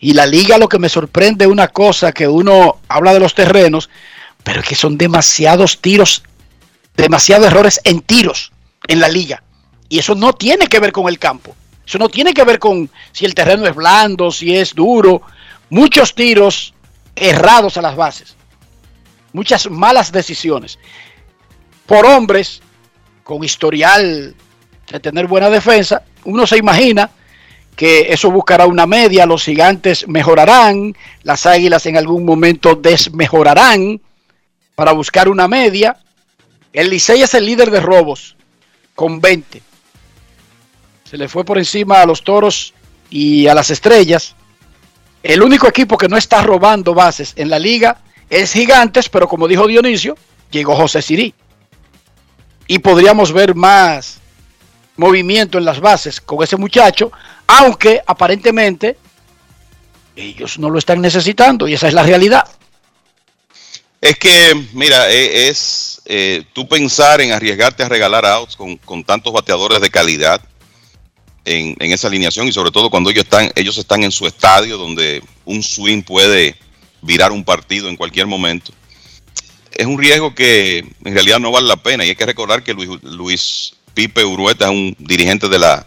y 0.00 0.12
la 0.12 0.26
liga 0.26 0.58
lo 0.58 0.68
que 0.68 0.78
me 0.78 0.88
sorprende 0.88 1.44
es 1.44 1.50
una 1.50 1.68
cosa 1.68 2.12
que 2.12 2.26
uno 2.26 2.80
habla 2.88 3.12
de 3.12 3.20
los 3.20 3.34
terrenos, 3.34 3.88
pero 4.42 4.60
es 4.60 4.66
que 4.66 4.74
son 4.74 4.98
demasiados 4.98 5.80
tiros, 5.80 6.22
demasiados 6.96 7.46
errores 7.46 7.80
en 7.84 8.00
tiros 8.00 8.52
en 8.88 9.00
la 9.00 9.08
liga. 9.08 9.42
Y 9.88 9.98
eso 9.98 10.14
no 10.14 10.32
tiene 10.32 10.66
que 10.66 10.80
ver 10.80 10.92
con 10.92 11.08
el 11.08 11.18
campo. 11.18 11.54
Eso 11.86 11.98
no 11.98 12.08
tiene 12.08 12.34
que 12.34 12.44
ver 12.44 12.58
con 12.58 12.90
si 13.12 13.24
el 13.24 13.34
terreno 13.34 13.66
es 13.66 13.74
blando, 13.74 14.30
si 14.30 14.54
es 14.54 14.74
duro. 14.74 15.22
Muchos 15.70 16.14
tiros 16.14 16.74
errados 17.14 17.76
a 17.76 17.82
las 17.82 17.96
bases. 17.96 18.36
Muchas 19.32 19.70
malas 19.70 20.12
decisiones. 20.12 20.78
Por 21.86 22.04
hombres 22.04 22.60
con 23.24 23.42
historial 23.42 24.34
de 24.90 25.00
tener 25.00 25.26
buena 25.26 25.50
defensa, 25.50 26.02
uno 26.24 26.46
se 26.46 26.56
imagina 26.56 27.10
que 27.76 28.12
eso 28.12 28.30
buscará 28.30 28.66
una 28.66 28.86
media, 28.86 29.26
los 29.26 29.44
gigantes 29.44 30.08
mejorarán, 30.08 30.96
las 31.22 31.46
águilas 31.46 31.86
en 31.86 31.96
algún 31.96 32.24
momento 32.24 32.74
desmejorarán 32.74 34.00
para 34.74 34.92
buscar 34.92 35.28
una 35.28 35.46
media. 35.46 35.96
El 36.72 36.90
Licey 36.90 37.22
es 37.22 37.34
el 37.34 37.46
líder 37.46 37.70
de 37.70 37.80
robos 37.80 38.36
con 38.94 39.20
20 39.20 39.62
se 41.08 41.16
le 41.16 41.28
fue 41.28 41.42
por 41.44 41.56
encima 41.56 42.02
a 42.02 42.06
los 42.06 42.22
toros 42.22 42.74
y 43.08 43.46
a 43.46 43.54
las 43.54 43.70
estrellas. 43.70 44.34
El 45.22 45.42
único 45.42 45.66
equipo 45.66 45.96
que 45.96 46.08
no 46.08 46.18
está 46.18 46.42
robando 46.42 46.92
bases 46.92 47.32
en 47.36 47.48
la 47.48 47.58
liga 47.58 48.02
es 48.28 48.52
Gigantes, 48.52 49.08
pero 49.08 49.26
como 49.26 49.48
dijo 49.48 49.66
Dionisio, 49.66 50.16
llegó 50.50 50.76
José 50.76 51.00
Sirí. 51.00 51.34
Y 52.66 52.80
podríamos 52.80 53.32
ver 53.32 53.54
más 53.54 54.20
movimiento 54.98 55.56
en 55.56 55.64
las 55.64 55.80
bases 55.80 56.20
con 56.20 56.42
ese 56.44 56.56
muchacho, 56.56 57.10
aunque 57.46 58.02
aparentemente 58.06 58.98
ellos 60.14 60.58
no 60.58 60.68
lo 60.68 60.78
están 60.78 61.00
necesitando 61.00 61.66
y 61.66 61.74
esa 61.74 61.88
es 61.88 61.94
la 61.94 62.02
realidad. 62.02 62.46
Es 64.00 64.18
que, 64.18 64.54
mira, 64.74 65.10
e, 65.10 65.48
es 65.48 66.02
eh, 66.04 66.44
tú 66.52 66.68
pensar 66.68 67.20
en 67.20 67.32
arriesgarte 67.32 67.82
a 67.82 67.88
regalar 67.88 68.26
outs 68.26 68.56
con, 68.56 68.76
con 68.76 69.02
tantos 69.04 69.32
bateadores 69.32 69.80
de 69.80 69.90
calidad 69.90 70.40
en, 71.44 71.92
esa 71.92 72.08
alineación 72.08 72.48
y 72.48 72.52
sobre 72.52 72.70
todo 72.70 72.90
cuando 72.90 73.10
ellos 73.10 73.24
están, 73.24 73.50
ellos 73.54 73.78
están 73.78 74.02
en 74.04 74.12
su 74.12 74.26
estadio 74.26 74.76
donde 74.76 75.22
un 75.44 75.62
swing 75.62 76.02
puede 76.02 76.56
virar 77.02 77.32
un 77.32 77.44
partido 77.44 77.88
en 77.88 77.96
cualquier 77.96 78.26
momento. 78.26 78.72
Es 79.72 79.86
un 79.86 79.98
riesgo 79.98 80.34
que 80.34 80.78
en 80.78 81.14
realidad 81.14 81.38
no 81.38 81.52
vale 81.52 81.68
la 81.68 81.76
pena 81.76 82.04
y 82.04 82.10
hay 82.10 82.16
que 82.16 82.26
recordar 82.26 82.62
que 82.62 82.74
Luis 82.74 83.74
Pipe 83.98 84.24
Urueta 84.24 84.66
es 84.66 84.70
un 84.70 84.94
dirigente 85.00 85.48
de 85.48 85.58
la, 85.58 85.84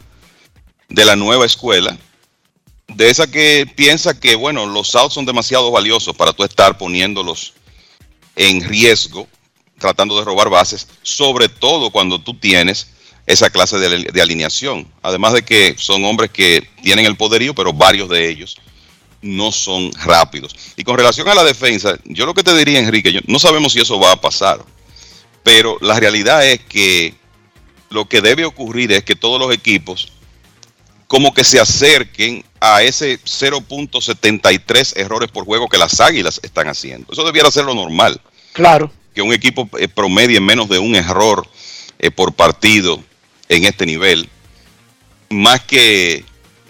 de 0.89 1.05
la 1.05 1.15
nueva 1.15 1.45
escuela, 1.45 1.97
de 2.89 3.09
esa 3.09 3.25
que 3.25 3.65
piensa 3.73 4.19
que, 4.19 4.35
bueno, 4.35 4.65
los 4.65 4.93
outs 4.95 5.13
son 5.13 5.25
demasiado 5.25 5.71
valiosos 5.71 6.13
para 6.13 6.33
tú 6.33 6.43
estar 6.43 6.77
poniéndolos 6.77 7.53
en 8.35 8.67
riesgo, 8.67 9.29
tratando 9.79 10.19
de 10.19 10.25
robar 10.25 10.49
bases, 10.49 10.89
sobre 11.03 11.47
todo 11.47 11.89
cuando 11.89 12.19
tú 12.19 12.33
tienes 12.33 12.87
esa 13.27 13.49
clase 13.49 13.77
de, 13.77 14.21
alineación. 14.21 14.91
Además 15.01 15.31
de 15.31 15.43
que 15.43 15.75
son 15.77 16.03
hombres 16.03 16.31
que 16.31 16.67
tienen 16.83 17.05
el 17.05 17.15
poderío, 17.15 17.55
pero 17.55 17.71
varios 17.71 18.09
de 18.09 18.27
ellos 18.27 18.57
no 19.21 19.53
son 19.53 19.89
rápidos. 20.03 20.53
Y 20.75 20.83
con 20.83 20.97
relación 20.97 21.29
a 21.29 21.33
la 21.33 21.45
defensa, 21.45 21.97
yo 22.03 22.25
lo 22.25 22.33
que 22.33 22.43
te 22.43 22.57
diría, 22.57 22.79
Enrique, 22.79 23.21
no 23.27 23.39
sabemos 23.39 23.71
si 23.71 23.79
eso 23.79 23.97
va 24.01 24.11
a 24.11 24.19
pasar, 24.19 24.61
pero 25.43 25.77
la 25.79 25.97
realidad 25.97 26.45
es 26.45 26.59
que 26.59 27.20
lo 27.91 28.05
que 28.05 28.21
debe 28.21 28.45
ocurrir 28.45 28.91
es 28.91 29.03
que 29.03 29.15
todos 29.15 29.39
los 29.39 29.53
equipos 29.53 30.11
como 31.07 31.33
que 31.33 31.43
se 31.43 31.59
acerquen 31.59 32.43
a 32.61 32.81
ese 32.83 33.19
0.73 33.19 34.93
errores 34.95 35.29
por 35.29 35.43
juego 35.43 35.67
que 35.67 35.77
las 35.77 35.99
águilas 35.99 36.39
están 36.41 36.69
haciendo. 36.69 37.11
Eso 37.11 37.25
debiera 37.25 37.51
ser 37.51 37.65
lo 37.65 37.75
normal. 37.75 38.21
Claro. 38.53 38.89
Que 39.13 39.21
un 39.21 39.33
equipo 39.33 39.69
eh, 39.77 39.89
promedie 39.89 40.39
menos 40.39 40.69
de 40.69 40.79
un 40.79 40.95
error 40.95 41.45
eh, 41.99 42.11
por 42.11 42.31
partido 42.31 43.03
en 43.49 43.65
este 43.65 43.85
nivel, 43.85 44.29
más 45.29 45.59
que 45.59 46.23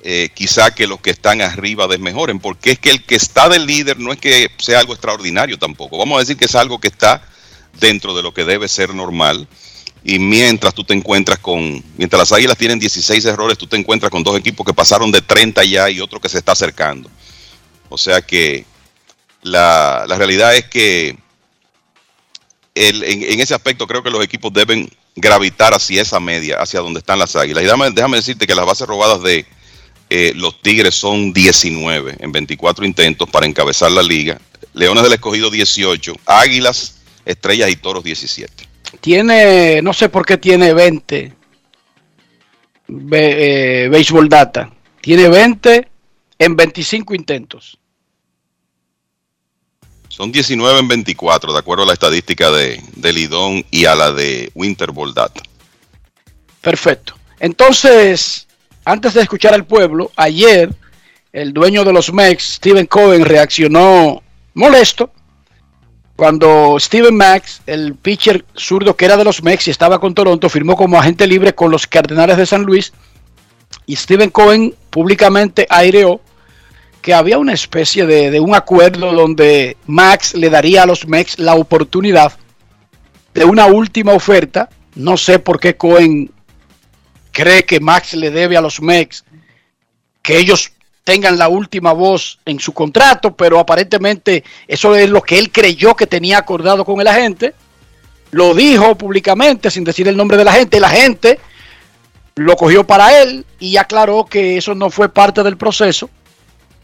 eh, 0.03 0.30
quizá 0.34 0.73
que 0.73 0.88
los 0.88 0.99
que 1.02 1.11
están 1.11 1.41
arriba 1.41 1.88
desmejoren, 1.88 2.39
porque 2.39 2.72
es 2.72 2.80
que 2.80 2.89
el 2.89 3.03
que 3.03 3.14
está 3.14 3.48
del 3.48 3.68
líder 3.68 3.99
no 3.99 4.11
es 4.11 4.19
que 4.19 4.49
sea 4.57 4.80
algo 4.80 4.93
extraordinario 4.93 5.60
tampoco. 5.60 5.99
Vamos 5.99 6.18
a 6.18 6.22
decir 6.22 6.38
que 6.38 6.45
es 6.45 6.56
algo 6.56 6.80
que 6.80 6.88
está 6.88 7.22
dentro 7.80 8.15
de 8.15 8.23
lo 8.23 8.34
que 8.34 8.43
debe 8.43 8.68
ser 8.68 8.95
normal. 8.95 9.48
Y 10.03 10.18
mientras 10.18 10.73
tú 10.73 10.84
te 10.84 10.94
encuentras 10.94 11.40
con, 11.40 11.84
mientras 11.98 12.19
las 12.19 12.32
águilas 12.32 12.57
tienen 12.57 12.80
16 12.80 13.23
errores, 13.26 13.57
tú 13.57 13.68
te 13.68 13.78
encuentras 13.78 14.10
con 14.10 14.23
dos 14.23 14.38
equipos 14.38 14.65
que 14.65 14.73
pasaron 14.73 15.11
de 15.11 15.22
30 15.22 15.64
ya 15.64 15.90
y 15.90 15.99
otro 15.99 16.19
que 16.19 16.30
se 16.30 16.40
está 16.40 16.53
acercando. 16.53 17.10
O 17.90 17.98
sea 17.98 18.22
que 18.22 18.65
la, 19.44 20.06
la 20.07 20.15
realidad 20.18 20.56
es 20.56 20.65
que 20.65 21.18
en, 22.76 23.40
ese 23.40 23.53
aspecto 23.53 23.88
creo 23.88 24.03
que 24.03 24.10
los 24.10 24.23
equipos 24.23 24.52
deben 24.53 24.90
gravitar 25.15 25.73
hacia 25.73 26.02
esa 26.02 26.19
media, 26.19 26.57
hacia 26.57 26.80
donde 26.80 26.99
están 26.99 27.19
las 27.19 27.36
águilas. 27.36 27.64
Y 27.64 27.68
déjame, 27.94 28.18
decirte 28.18 28.48
que 28.48 28.56
las 28.56 28.65
bases 28.65 28.88
robadas 28.88 29.22
de 29.22 29.45
eh, 30.10 30.34
los 30.36 30.61
Tigres 30.61 30.95
son 30.95 31.34
19 31.34 32.18
en 32.19 32.32
24 32.32 32.86
intentos 32.86 33.30
para 33.30 33.45
encabezar 33.45 33.91
la 33.91 34.03
liga. 34.03 34.40
Leones 34.73 35.03
del 35.03 35.14
Escogido 35.14 35.49
18, 35.49 36.14
Águilas, 36.26 36.95
Estrellas 37.26 37.69
y 37.69 37.76
Toros 37.76 38.03
17. 38.03 38.70
Tiene, 38.99 39.81
no 39.81 39.93
sé 39.93 40.09
por 40.09 40.26
qué 40.26 40.38
tiene 40.38 40.73
20 40.73 41.34
be, 42.88 43.85
eh, 43.85 43.89
Baseball 43.89 44.27
Data. 44.27 44.72
Tiene 44.99 45.30
20 45.30 45.88
en 46.38 46.55
25 46.55 47.15
intentos. 47.15 47.77
Son 50.09 50.31
19 50.31 50.80
en 50.80 50.88
24, 50.88 51.53
de 51.53 51.59
acuerdo 51.59 51.84
a 51.84 51.88
la 51.88 51.93
estadística 51.93 52.51
de, 52.51 52.84
de 52.95 53.13
Lidón 53.13 53.65
y 53.72 53.85
a 53.85 53.95
la 53.95 54.11
de 54.11 54.51
Winterball 54.53 55.13
Data. 55.13 55.41
Perfecto. 56.59 57.15
Entonces, 57.39 58.45
antes 58.84 59.13
de 59.13 59.22
escuchar 59.22 59.53
al 59.53 59.65
pueblo, 59.65 60.11
ayer 60.15 60.69
el 61.31 61.53
dueño 61.53 61.84
de 61.85 61.93
los 61.93 62.11
Mex, 62.11 62.55
Steven 62.55 62.85
Cohen, 62.85 63.23
reaccionó 63.23 64.22
molesto 64.53 65.11
cuando 66.22 66.77
Steven 66.80 67.15
Max, 67.15 67.64
el 67.65 67.95
pitcher 67.95 68.45
zurdo 68.56 68.95
que 68.95 69.06
era 69.06 69.18
de 69.18 69.23
los 69.23 69.41
Mex 69.41 69.68
y 69.68 69.72
estaba 69.72 69.99
con 69.99 70.14
Toronto, 70.14 70.49
firmó 70.49 70.76
como 70.76 70.99
agente 70.99 71.26
libre 71.26 71.56
con 71.56 71.72
los 71.72 71.88
Cardenales 71.88 72.38
de 72.38 72.45
San 72.45 72.61
Luis. 72.61 72.93
Y 73.88 73.95
Steven 73.95 74.30
Cohen 74.30 74.76
públicamente 74.91 75.65
aireó 75.68 76.22
que 77.02 77.15
había 77.15 77.39
una 77.39 77.53
especie 77.53 78.06
de, 78.06 78.39
un 78.39 78.53
acuerdo 78.53 79.11
donde 79.14 79.77
Max 79.88 80.35
le 80.35 80.52
daría 80.52 80.84
a 80.84 80.85
los 80.85 81.07
Mex 81.07 81.39
la 81.39 81.56
oportunidad 81.56 82.34
de 83.34 83.43
una 83.43 83.65
última 83.65 84.14
oferta. 84.14 84.69
No 84.93 85.18
sé 85.18 85.39
por 85.39 85.60
qué 85.60 85.76
Cohen 85.76 86.30
cree 87.31 87.65
que 87.65 87.80
Max 87.80 88.14
le 88.14 88.30
debe 88.30 88.57
a 88.57 88.61
los 88.61 88.80
Mex 88.80 89.26
que 90.22 90.38
ellos 90.38 90.72
tengan 91.03 91.38
la 91.38 91.49
última 91.49 91.94
voz 91.94 92.40
en 92.45 92.60
su 92.60 92.73
contrato, 92.73 93.36
pero 93.36 93.60
aparentemente 93.60 94.44
eso 94.68 94.95
es 94.95 95.10
lo 95.10 95.22
que 95.22 95.40
él 95.40 95.52
creyó 95.52 95.95
que 95.95 96.07
tenía 96.07 96.38
acordado 96.38 96.86
con 96.86 97.02
el 97.02 97.07
agente. 97.07 97.53
Lo 98.32 98.53
dijo 98.53 98.95
públicamente 98.95 99.72
sin 99.72 99.84
decir 99.84 100.07
el 100.07 100.18
nombre 100.18 100.38
de 100.38 100.45
la 100.45 100.53
gente. 100.53 100.80
La 100.80 100.90
gente 100.90 101.40
lo 102.36 102.56
cogió 102.56 102.86
para 102.86 103.22
él 103.22 103.45
y 103.60 103.78
aclaró 103.78 104.26
que 104.26 104.57
eso 104.57 104.76
no 104.76 104.90
fue 104.90 105.10
parte 105.10 105.44
del 105.44 105.57
proceso, 105.57 106.10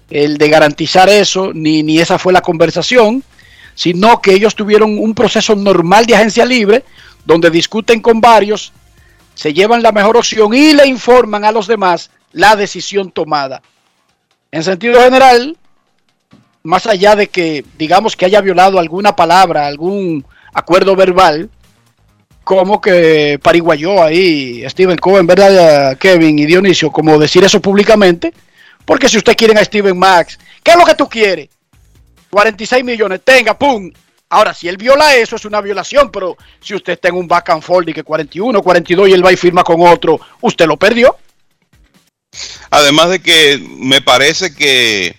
el 0.09 0.37
de 0.37 0.49
garantizar 0.49 1.09
eso, 1.09 1.51
ni, 1.53 1.83
ni 1.83 1.99
esa 1.99 2.19
fue 2.19 2.33
la 2.33 2.41
conversación, 2.41 3.23
sino 3.75 4.21
que 4.21 4.33
ellos 4.33 4.55
tuvieron 4.55 4.97
un 4.97 5.13
proceso 5.13 5.55
normal 5.55 6.05
de 6.05 6.15
agencia 6.15 6.45
libre 6.45 6.83
donde 7.25 7.49
discuten 7.49 8.01
con 8.01 8.21
varios, 8.21 8.71
se 9.35 9.53
llevan 9.53 9.83
la 9.83 9.91
mejor 9.91 10.17
opción 10.17 10.53
y 10.53 10.73
le 10.73 10.87
informan 10.87 11.45
a 11.45 11.51
los 11.51 11.67
demás 11.67 12.09
la 12.31 12.55
decisión 12.55 13.11
tomada. 13.11 13.61
En 14.51 14.63
sentido 14.63 15.01
general, 15.01 15.57
más 16.63 16.85
allá 16.87 17.15
de 17.15 17.27
que 17.27 17.65
digamos 17.77 18.15
que 18.15 18.25
haya 18.25 18.41
violado 18.41 18.79
alguna 18.79 19.15
palabra, 19.15 19.67
algún 19.67 20.25
acuerdo 20.53 20.95
verbal, 20.95 21.49
como 22.43 22.79
que 22.79 23.39
pariguayó 23.43 24.01
ahí 24.01 24.63
Steven 24.69 24.97
Cohen, 24.97 25.27
¿verdad, 25.27 25.97
Kevin 25.97 26.39
y 26.39 26.45
Dionisio? 26.45 26.91
Como 26.91 27.19
decir 27.19 27.43
eso 27.43 27.61
públicamente, 27.61 28.33
porque 28.85 29.09
si 29.09 29.17
usted 29.17 29.35
quiere 29.35 29.59
a 29.59 29.65
Steven 29.65 29.97
Max, 29.97 30.39
¿qué 30.63 30.71
es 30.71 30.77
lo 30.77 30.85
que 30.85 30.95
tú 30.95 31.09
quieres? 31.09 31.49
46 32.29 32.83
millones, 32.83 33.21
tenga, 33.23 33.57
pum. 33.57 33.91
Ahora, 34.29 34.53
si 34.53 34.67
él 34.67 34.77
viola 34.77 35.15
eso, 35.15 35.35
es 35.35 35.45
una 35.45 35.61
violación, 35.61 36.09
pero 36.11 36.37
si 36.59 36.75
usted 36.75 36.93
está 36.93 37.09
en 37.09 37.15
un 37.15 37.27
back 37.27 37.49
and 37.49 37.61
forth 37.61 37.87
y 37.89 37.93
que 37.93 38.03
41, 38.03 38.61
42 38.61 39.09
y 39.09 39.13
él 39.13 39.25
va 39.25 39.31
y 39.31 39.37
firma 39.37 39.63
con 39.63 39.81
otro, 39.81 40.19
usted 40.41 40.67
lo 40.67 40.77
perdió. 40.77 41.17
Además 42.69 43.09
de 43.09 43.19
que 43.19 43.63
me 43.77 44.01
parece 44.01 44.53
que 44.53 45.15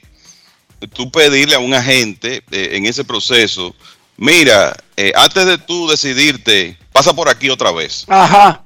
tú 0.93 1.11
pedirle 1.11 1.55
a 1.55 1.61
un 1.61 1.75
agente 1.75 2.43
eh, 2.51 2.70
en 2.73 2.87
ese 2.87 3.05
proceso, 3.05 3.75
mira, 4.16 4.77
eh, 4.97 5.12
antes 5.15 5.47
de 5.47 5.59
tú 5.59 5.89
decidirte, 5.89 6.77
pasa 6.93 7.15
por 7.15 7.29
aquí 7.29 7.49
otra 7.51 7.73
vez. 7.73 8.05
Ajá. 8.09 8.62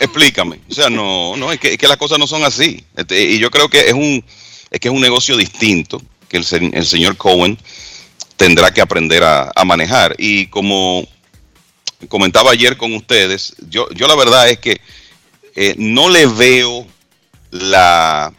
Explícame. 0.00 0.60
O 0.70 0.74
sea, 0.74 0.90
no, 0.90 1.36
no, 1.36 1.52
es 1.52 1.58
que, 1.58 1.72
es 1.72 1.78
que 1.78 1.88
las 1.88 1.96
cosas 1.96 2.18
no 2.18 2.26
son 2.26 2.44
así. 2.44 2.84
Este, 2.96 3.22
y 3.22 3.38
yo 3.38 3.50
creo 3.50 3.68
que 3.68 3.80
es 3.80 3.94
un, 3.94 4.24
es 4.70 4.80
que 4.80 4.88
es 4.88 4.94
un 4.94 5.00
negocio 5.00 5.36
distinto 5.36 6.02
que 6.28 6.36
el, 6.36 6.46
el 6.74 6.86
señor 6.86 7.16
Cohen 7.16 7.58
tendrá 8.36 8.72
que 8.72 8.80
aprender 8.80 9.24
a, 9.24 9.50
a 9.54 9.64
manejar. 9.64 10.14
Y 10.18 10.46
como 10.48 11.06
comentaba 12.08 12.52
ayer 12.52 12.76
con 12.76 12.94
ustedes, 12.94 13.54
yo, 13.68 13.88
yo 13.90 14.06
la 14.06 14.14
verdad 14.14 14.48
es 14.48 14.58
que 14.58 14.80
eh, 15.56 15.74
no 15.76 16.08
le 16.08 16.26
veo 16.26 16.86
la 17.50 18.32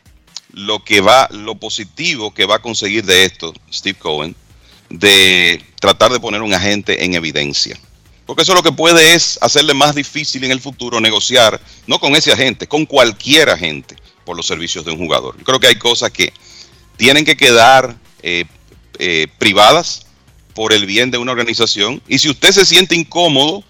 lo 0.54 0.84
que 0.84 1.02
va, 1.02 1.28
lo 1.32 1.56
positivo 1.56 2.34
que 2.34 2.46
va 2.46 2.56
a 2.56 2.62
conseguir 2.62 3.06
de 3.06 3.24
esto, 3.24 3.54
Steve 3.72 3.98
Cohen, 3.98 4.36
de 4.90 5.64
tratar 5.80 6.12
de 6.12 6.20
poner 6.20 6.42
un 6.42 6.54
agente 6.54 7.06
en 7.06 7.14
evidencia. 7.14 7.80
Porque 8.26 8.44
eso 8.44 8.54
lo 8.54 8.64
que 8.64 8.72
puede 8.72 9.14
es 9.14 9.40
hacerle 9.42 9.74
más 9.74 9.96
difícil 9.96 10.44
en 10.44 10.52
el 10.52 10.60
futuro 10.60 11.00
negociar, 11.00 11.60
no 11.88 12.00
con 12.00 12.16
ese 12.16 12.32
agente, 12.32 12.68
con 12.68 12.86
cualquier 12.86 13.50
agente 13.50 13.96
por 14.26 14.36
los 14.36 14.46
servicios 14.46 14.86
de 14.86 14.92
un 14.92 14.98
jugador. 14.98 15.36
Yo 15.38 15.44
creo 15.44 15.60
que 15.60 15.68
hay 15.68 15.78
cosas 15.78 16.12
que 16.12 16.34
tienen 16.98 17.26
que 17.26 17.38
quedar 17.38 17.98
eh, 18.22 18.46
eh, 19.00 19.28
privadas 19.38 20.06
por 20.54 20.74
el 20.74 20.86
bien 20.86 21.10
de 21.10 21.18
una 21.18 21.32
organización. 21.32 22.02
Y 22.08 22.20
si 22.20 22.30
usted 22.30 22.52
se 22.52 22.66
siente 22.66 22.96
incómodo 22.96 23.64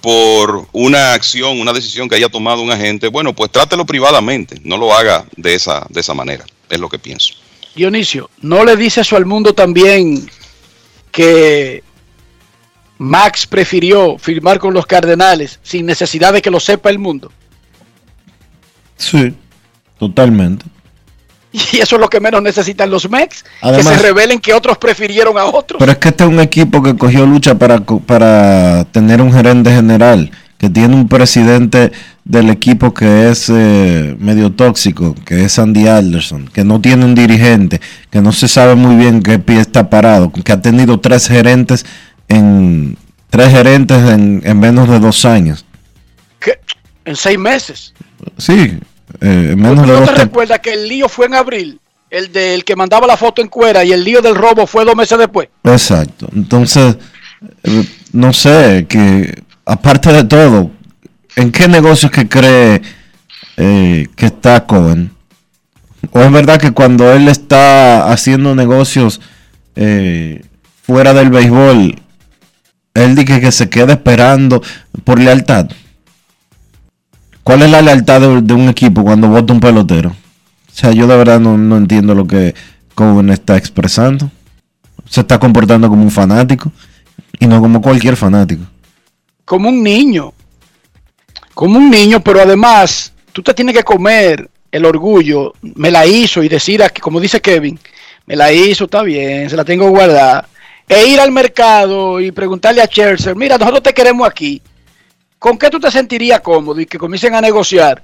por 0.00 0.66
una 0.72 1.14
acción, 1.14 1.60
una 1.60 1.72
decisión 1.72 2.08
que 2.08 2.16
haya 2.16 2.28
tomado 2.28 2.62
un 2.62 2.70
agente, 2.70 3.08
bueno, 3.08 3.34
pues 3.34 3.50
trátelo 3.50 3.84
privadamente, 3.84 4.60
no 4.64 4.76
lo 4.76 4.94
haga 4.94 5.24
de 5.36 5.54
esa, 5.54 5.86
de 5.88 6.00
esa 6.00 6.14
manera, 6.14 6.44
es 6.68 6.78
lo 6.78 6.88
que 6.88 6.98
pienso. 6.98 7.34
Dionisio, 7.74 8.30
¿no 8.40 8.64
le 8.64 8.76
dice 8.76 9.02
eso 9.02 9.16
al 9.16 9.26
mundo 9.26 9.54
también 9.54 10.28
que 11.10 11.82
Max 12.98 13.46
prefirió 13.46 14.18
firmar 14.18 14.58
con 14.58 14.74
los 14.74 14.86
Cardenales 14.86 15.60
sin 15.62 15.86
necesidad 15.86 16.32
de 16.32 16.42
que 16.42 16.50
lo 16.50 16.60
sepa 16.60 16.90
el 16.90 16.98
mundo? 16.98 17.32
Sí, 18.96 19.32
totalmente. 19.98 20.64
Y 21.72 21.78
eso 21.78 21.96
es 21.96 22.00
lo 22.00 22.08
que 22.08 22.20
menos 22.20 22.42
necesitan 22.42 22.90
los 22.90 23.08
Mex, 23.08 23.44
que 23.62 23.82
se 23.82 23.96
revelen 23.98 24.38
que 24.38 24.54
otros 24.54 24.78
prefirieron 24.78 25.38
a 25.38 25.44
otros. 25.44 25.78
Pero 25.78 25.92
es 25.92 25.98
que 25.98 26.08
este 26.08 26.24
es 26.24 26.30
un 26.30 26.40
equipo 26.40 26.82
que 26.82 26.96
cogió 26.96 27.26
lucha 27.26 27.56
para, 27.56 27.80
para 27.80 28.84
tener 28.86 29.20
un 29.20 29.32
gerente 29.32 29.70
general, 29.70 30.30
que 30.58 30.68
tiene 30.68 30.94
un 30.94 31.08
presidente 31.08 31.92
del 32.24 32.50
equipo 32.50 32.92
que 32.92 33.30
es 33.30 33.48
eh, 33.48 34.14
medio 34.18 34.52
tóxico, 34.52 35.14
que 35.24 35.44
es 35.44 35.58
Andy 35.58 35.88
Alderson, 35.88 36.48
que 36.52 36.64
no 36.64 36.80
tiene 36.80 37.04
un 37.04 37.14
dirigente, 37.14 37.80
que 38.10 38.20
no 38.20 38.32
se 38.32 38.48
sabe 38.48 38.74
muy 38.74 38.96
bien 38.96 39.22
qué 39.22 39.38
pie 39.38 39.60
está 39.60 39.88
parado, 39.88 40.30
que 40.30 40.52
ha 40.52 40.60
tenido 40.60 41.00
tres 41.00 41.28
gerentes 41.28 41.86
en 42.28 42.98
tres 43.30 43.50
gerentes 43.50 43.98
en, 44.10 44.42
en 44.44 44.60
menos 44.60 44.88
de 44.88 44.98
dos 44.98 45.24
años. 45.24 45.64
¿Qué? 46.38 46.58
En 47.04 47.16
seis 47.16 47.38
meses. 47.38 47.94
Sí, 48.36 48.78
eh, 49.20 49.50
en 49.52 49.60
menos 49.60 49.86
de 49.86 49.92
¿No 49.92 50.04
te 50.04 50.14
recuerdas 50.14 50.60
que 50.60 50.72
el 50.72 50.88
lío 50.88 51.08
fue 51.08 51.26
en 51.26 51.34
abril? 51.34 51.80
El 52.10 52.32
del 52.32 52.64
que 52.64 52.76
mandaba 52.76 53.06
la 53.06 53.16
foto 53.16 53.42
en 53.42 53.48
cuera 53.48 53.84
y 53.84 53.92
el 53.92 54.02
lío 54.02 54.22
del 54.22 54.34
robo 54.34 54.66
fue 54.66 54.84
dos 54.84 54.96
meses 54.96 55.18
después. 55.18 55.48
Exacto. 55.64 56.28
Entonces, 56.34 56.96
eh, 57.62 57.84
no 58.12 58.32
sé, 58.32 58.86
que 58.88 59.42
aparte 59.64 60.12
de 60.12 60.24
todo, 60.24 60.70
¿en 61.36 61.52
qué 61.52 61.68
negocios 61.68 62.10
que 62.10 62.28
cree 62.28 62.80
eh, 63.56 64.08
que 64.16 64.26
está 64.26 64.66
Cohen? 64.66 65.10
¿O 66.12 66.20
es 66.20 66.32
verdad 66.32 66.58
que 66.58 66.70
cuando 66.70 67.12
él 67.12 67.28
está 67.28 68.10
haciendo 68.10 68.54
negocios 68.54 69.20
eh, 69.76 70.42
fuera 70.82 71.12
del 71.12 71.30
béisbol, 71.30 72.00
él 72.94 73.14
dice 73.14 73.40
que 73.40 73.52
se 73.52 73.68
queda 73.68 73.92
esperando 73.94 74.62
por 75.04 75.20
lealtad? 75.20 75.68
¿Cuál 77.48 77.62
es 77.62 77.70
la 77.70 77.80
lealtad 77.80 78.20
de, 78.20 78.52
un 78.52 78.68
equipo 78.68 79.02
cuando 79.02 79.28
vota 79.28 79.54
un 79.54 79.60
pelotero? 79.60 80.10
O 80.10 80.74
sea, 80.74 80.92
yo 80.92 81.06
de 81.06 81.16
verdad 81.16 81.40
no, 81.40 81.56
no 81.56 81.78
entiendo 81.78 82.14
lo 82.14 82.26
que 82.26 82.54
Cohen 82.94 83.30
está 83.30 83.56
expresando 83.56 84.30
se 85.08 85.20
está 85.20 85.38
comportando 85.38 85.88
como 85.88 86.02
un 86.02 86.10
fanático 86.10 86.70
y 87.40 87.46
no 87.46 87.58
como 87.60 87.80
cualquier 87.80 88.16
fanático. 88.16 88.64
Como 89.46 89.70
un 89.70 89.82
niño. 89.82 90.34
Como 91.54 91.78
un 91.78 91.90
niño, 91.90 92.20
pero 92.20 92.42
además 92.42 93.14
tú 93.32 93.42
te 93.42 93.54
tienes 93.54 93.74
que 93.74 93.82
comer 93.82 94.48
el 94.70 94.84
orgullo. 94.84 95.54
Me 95.62 95.90
la 95.90 96.06
hizo 96.06 96.42
y 96.42 96.50
decir, 96.50 96.82
aquí, 96.82 97.00
como 97.00 97.18
dice 97.18 97.40
Kevin, 97.40 97.78
me 98.26 98.36
la 98.36 98.52
hizo, 98.52 98.84
está 98.84 99.02
bien, 99.02 99.48
se 99.48 99.56
la 99.56 99.64
tengo 99.64 99.88
guardada. 99.88 100.46
E 100.86 101.06
ir 101.06 101.18
al 101.18 101.32
mercado 101.32 102.20
y 102.20 102.30
preguntarle 102.30 102.82
a 102.82 102.88
Chelsea, 102.88 103.34
mira, 103.34 103.56
nosotros 103.56 103.82
te 103.82 103.94
queremos 103.94 104.28
aquí. 104.28 104.60
¿Con 105.38 105.56
qué 105.58 105.70
tú 105.70 105.78
te 105.78 105.90
sentirías 105.90 106.40
cómodo 106.40 106.80
y 106.80 106.86
que 106.86 106.98
comiencen 106.98 107.34
a 107.34 107.40
negociar? 107.40 108.02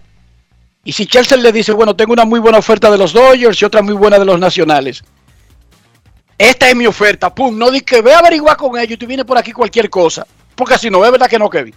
Y 0.84 0.92
si 0.92 1.06
Chelsea 1.06 1.36
le 1.38 1.50
dice, 1.52 1.72
bueno, 1.72 1.96
tengo 1.96 2.12
una 2.12 2.24
muy 2.24 2.38
buena 2.40 2.58
oferta 2.58 2.90
de 2.90 2.98
los 2.98 3.12
Dodgers 3.12 3.60
y 3.60 3.64
otra 3.64 3.82
muy 3.82 3.94
buena 3.94 4.18
de 4.18 4.24
los 4.24 4.38
Nacionales. 4.38 5.02
Esta 6.36 6.68
es 6.68 6.76
mi 6.76 6.86
oferta, 6.86 7.32
pum, 7.34 7.56
no 7.56 7.70
di 7.70 7.80
que 7.80 8.02
ve 8.02 8.12
a 8.12 8.18
averiguar 8.18 8.56
con 8.56 8.76
ellos 8.78 8.92
y 8.92 8.96
tú 8.96 9.06
vienes 9.06 9.24
por 9.24 9.38
aquí 9.38 9.52
cualquier 9.52 9.88
cosa. 9.88 10.26
Porque 10.54 10.74
así 10.74 10.90
no, 10.90 11.04
es 11.04 11.10
verdad 11.10 11.28
que 11.28 11.38
no, 11.38 11.48
Kevin. 11.48 11.74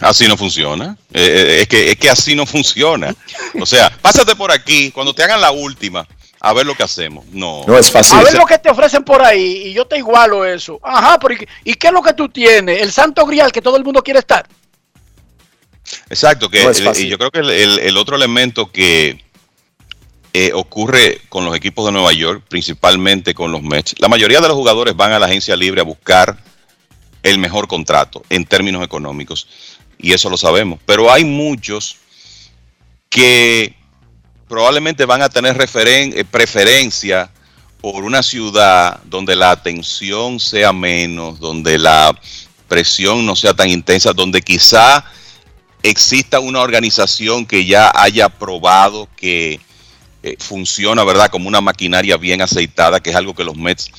Así 0.00 0.28
no 0.28 0.36
funciona. 0.36 0.96
Eh, 1.12 1.20
eh, 1.22 1.60
es, 1.62 1.68
que, 1.68 1.90
es 1.90 1.96
que 1.96 2.08
así 2.10 2.34
no 2.34 2.46
funciona. 2.46 3.14
O 3.60 3.66
sea, 3.66 3.90
pásate 4.00 4.36
por 4.36 4.52
aquí, 4.52 4.90
cuando 4.92 5.12
te 5.14 5.24
hagan 5.24 5.40
la 5.40 5.50
última, 5.50 6.06
a 6.40 6.52
ver 6.52 6.64
lo 6.66 6.74
que 6.74 6.84
hacemos. 6.84 7.24
No. 7.32 7.64
No 7.66 7.76
es 7.76 7.90
fácil. 7.90 8.18
A 8.18 8.22
ver 8.22 8.34
lo 8.34 8.46
que 8.46 8.58
te 8.58 8.70
ofrecen 8.70 9.02
por 9.02 9.20
ahí 9.22 9.68
y 9.68 9.72
yo 9.72 9.86
te 9.86 9.98
igualo 9.98 10.44
eso. 10.44 10.78
Ajá, 10.82 11.18
pero 11.18 11.34
¿y, 11.34 11.38
qué- 11.38 11.48
¿y 11.64 11.74
qué 11.74 11.88
es 11.88 11.92
lo 11.92 12.02
que 12.02 12.12
tú 12.12 12.28
tienes? 12.28 12.80
El 12.82 12.92
santo 12.92 13.26
grial 13.26 13.50
que 13.50 13.60
todo 13.62 13.76
el 13.76 13.84
mundo 13.84 14.02
quiere 14.02 14.20
estar. 14.20 14.46
Exacto, 16.08 16.48
que 16.50 16.62
No 16.64 16.70
el- 16.70 17.08
yo 17.08 17.18
creo 17.18 17.30
que 17.30 17.40
el, 17.40 17.50
el- 17.50 17.78
el 17.80 17.96
otro 17.96 18.16
elemento 18.16 18.70
que 18.70 19.24
eh, 20.32 20.52
ocurre 20.54 21.20
con 21.28 21.44
los 21.44 21.56
equipos 21.56 21.84
de 21.86 21.92
Nueva 21.92 22.12
York, 22.12 22.44
principalmente 22.48 23.34
con 23.34 23.50
los 23.50 23.62
Mets, 23.62 23.96
la 23.98 24.06
mayoría 24.08 24.40
de 24.40 24.46
los 24.48 24.56
jugadores 24.56 24.94
van 24.94 25.12
a 25.12 25.18
la 25.18 25.26
agencia 25.26 25.56
libre 25.56 25.80
a 25.80 25.84
buscar 25.84 26.38
el 27.24 27.38
mejor 27.38 27.66
contrato 27.66 28.22
en 28.30 28.44
términos 28.44 28.84
económicos, 28.84 29.48
y 29.98 30.12
eso 30.12 30.30
lo 30.30 30.36
sabemos. 30.36 30.78
Pero 30.86 31.12
hay 31.12 31.24
muchos 31.24 31.96
que 33.08 33.74
probablemente 34.48 35.04
van 35.04 35.22
a 35.22 35.28
tener 35.28 35.56
referen- 35.56 36.12
eh, 36.16 36.24
preferencia 36.24 37.30
por 37.80 38.04
una 38.04 38.22
ciudad 38.22 39.00
donde 39.04 39.34
la 39.36 39.50
atención 39.50 40.38
sea 40.38 40.72
menos, 40.72 41.40
donde 41.40 41.78
la 41.78 42.18
presión 42.68 43.24
no 43.26 43.34
sea 43.34 43.54
tan 43.54 43.68
intensa, 43.68 44.12
donde 44.12 44.42
quizá 44.42 45.04
exista 45.82 46.40
una 46.40 46.60
organización 46.60 47.46
que 47.46 47.64
ya 47.64 47.90
haya 47.94 48.28
probado 48.28 49.08
que 49.16 49.60
eh, 50.22 50.36
funciona, 50.38 51.04
¿verdad? 51.04 51.30
Como 51.30 51.48
una 51.48 51.60
maquinaria 51.60 52.16
bien 52.16 52.42
aceitada, 52.42 53.00
que 53.00 53.10
es 53.10 53.16
algo 53.16 53.34
que 53.34 53.44
los 53.44 53.56
Mets 53.56 53.90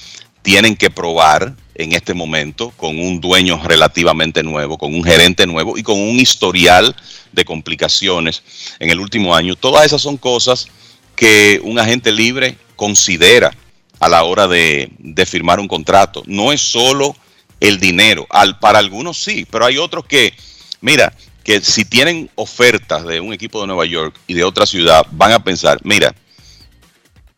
tienen 0.41 0.75
que 0.75 0.89
probar 0.89 1.55
en 1.75 1.93
este 1.93 2.13
momento 2.13 2.71
con 2.77 2.99
un 2.99 3.19
dueño 3.21 3.59
relativamente 3.63 4.43
nuevo, 4.43 4.77
con 4.77 4.93
un 4.93 5.03
gerente 5.03 5.47
nuevo 5.47 5.77
y 5.77 5.83
con 5.83 5.99
un 5.99 6.19
historial 6.19 6.95
de 7.31 7.45
complicaciones 7.45 8.43
en 8.79 8.89
el 8.89 8.99
último 8.99 9.35
año. 9.35 9.55
Todas 9.55 9.85
esas 9.85 10.01
son 10.01 10.17
cosas 10.17 10.67
que 11.15 11.59
un 11.63 11.79
agente 11.79 12.11
libre 12.11 12.57
considera 12.75 13.51
a 13.99 14.09
la 14.09 14.23
hora 14.23 14.47
de, 14.47 14.91
firmar 15.27 15.59
un 15.59 15.67
contrato. 15.67 16.23
No 16.25 16.51
es 16.51 16.61
solo 16.61 17.15
el 17.59 17.79
dinero, 17.79 18.25
al, 18.29 18.57
para 18.59 18.79
algunos 18.79 19.21
sí, 19.21 19.45
pero 19.49 19.65
hay 19.65 19.77
otros 19.77 20.05
que, 20.05 20.33
mira, 20.81 21.13
que 21.43 21.61
si 21.61 21.85
tienen 21.85 22.29
ofertas 22.35 23.05
de 23.05 23.19
un 23.19 23.33
equipo 23.33 23.61
de 23.61 23.67
Nueva 23.67 23.85
York 23.85 24.15
y 24.27 24.33
de 24.33 24.43
otra 24.43 24.65
ciudad, 24.65 25.05
van 25.11 25.31
a 25.31 25.43
pensar, 25.43 25.79
mira, 25.83 26.13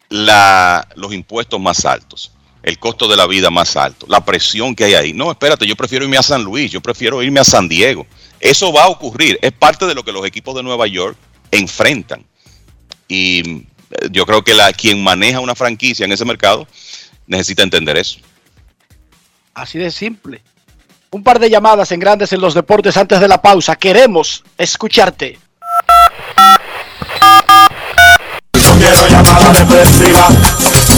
los 0.09 1.13
impuestos 1.13 1.59
más 1.59 1.85
altos, 1.85 2.31
el 2.61 2.77
costo 2.77 3.07
de 3.07 3.17
la 3.17 3.25
vida 3.27 3.49
más 3.49 3.75
alto, 3.75 4.05
la 4.09 4.23
presión 4.23 4.75
que 4.75 4.85
hay 4.85 4.93
ahí. 4.93 5.13
No, 5.13 5.31
espérate, 5.31 5.65
yo 5.65 5.75
prefiero 5.75 6.05
irme 6.05 6.17
a 6.17 6.23
San 6.23 6.43
Luis, 6.43 6.71
yo 6.71 6.81
prefiero 6.81 7.23
irme 7.23 7.39
a 7.39 7.43
San 7.43 7.67
Diego. 7.67 8.05
Eso 8.39 8.71
va 8.71 8.83
a 8.83 8.89
ocurrir, 8.89 9.39
es 9.41 9.51
parte 9.51 9.85
de 9.85 9.95
lo 9.95 10.03
que 10.03 10.11
los 10.11 10.25
equipos 10.25 10.55
de 10.55 10.63
Nueva 10.63 10.87
York 10.87 11.17
enfrentan. 11.51 12.25
Y 13.07 13.65
eh, 13.91 14.09
yo 14.11 14.25
creo 14.25 14.43
que 14.43 14.53
la, 14.53 14.71
quien 14.73 15.03
maneja 15.03 15.39
una 15.39 15.55
franquicia 15.55 16.05
en 16.05 16.11
ese 16.11 16.25
mercado 16.25 16.67
necesita 17.25 17.63
entender 17.63 17.97
eso. 17.97 18.19
Así 19.53 19.77
de 19.77 19.91
simple. 19.91 20.41
Un 21.13 21.21
par 21.21 21.37
de 21.37 21.47
llamadas 21.47 21.91
en 21.91 21.99
grandes 21.99 22.33
en 22.33 22.41
los 22.41 22.55
deportes 22.55 22.97
antes 22.97 23.19
de 23.19 23.27
la 23.27 23.39
pausa. 23.39 23.75
Queremos 23.75 24.43
escucharte. 24.57 25.37
quiero 28.79 29.07
llamada 29.07 29.53
depresiva. 29.53 30.27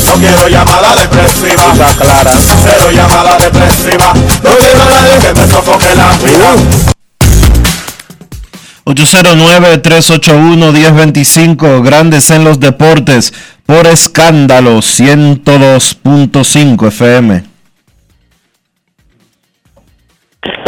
No 0.05 0.13
quiero 0.13 0.47
llamada 0.47 0.95
depresiva. 0.95 1.73
clara. 1.99 2.31
Cero 2.63 2.91
llamada 2.93 3.37
depresiva. 3.39 4.13
No 4.41 4.51
quiero 4.57 4.81
a 4.81 4.85
nadie 4.85 5.19
que 5.19 5.33
me 5.33 5.45
sofoque 5.47 5.93
la 5.97 6.13
vida. 6.23 6.55
809-381-1025, 8.85 11.83
grandes 11.83 12.29
en 12.29 12.45
los 12.45 12.61
deportes, 12.61 13.33
por 13.65 13.85
escándalo 13.85 14.77
102.5 14.77 16.87
FM. 16.87 17.55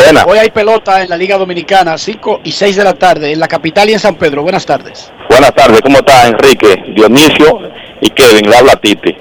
Hoy 0.08 0.38
hay 0.38 0.52
pelota 0.52 1.02
en 1.02 1.10
la 1.10 1.18
Liga 1.18 1.38
Dominicana, 1.38 1.98
5 1.98 2.40
y 2.46 2.52
6 2.52 2.78
de 2.78 2.84
la 2.86 2.94
tarde, 2.94 3.34
en 3.34 3.42
la 3.42 3.48
capital 3.48 3.90
y 3.90 3.94
en 3.94 4.00
San 4.00 4.16
Pedro. 4.16 4.42
Buenas 4.42 4.66
tardes. 4.66 5.12
Buenas 5.30 5.54
tardes, 5.54 5.82
¿cómo 5.82 5.98
está 5.98 6.28
Enrique, 6.28 6.82
Dionisio 6.96 7.60
y 8.00 8.10
Kevin? 8.12 8.50
Le 8.50 8.56
habla 8.56 8.78
Titi. 8.78 9.14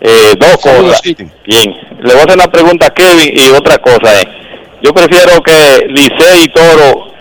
Eh, 0.00 0.32
dos 0.38 0.58
cosas. 0.58 1.02
Bien, 1.02 1.74
le 2.00 2.12
voy 2.12 2.20
a 2.20 2.24
hacer 2.24 2.34
una 2.36 2.46
pregunta 2.46 2.86
a 2.86 2.90
Kevin 2.90 3.36
y 3.36 3.50
otra 3.50 3.78
cosa 3.78 4.20
es, 4.20 4.26
yo 4.80 4.94
prefiero 4.94 5.42
que 5.42 5.86
Licey 5.88 6.44
y 6.44 6.48
Toro 6.48 7.12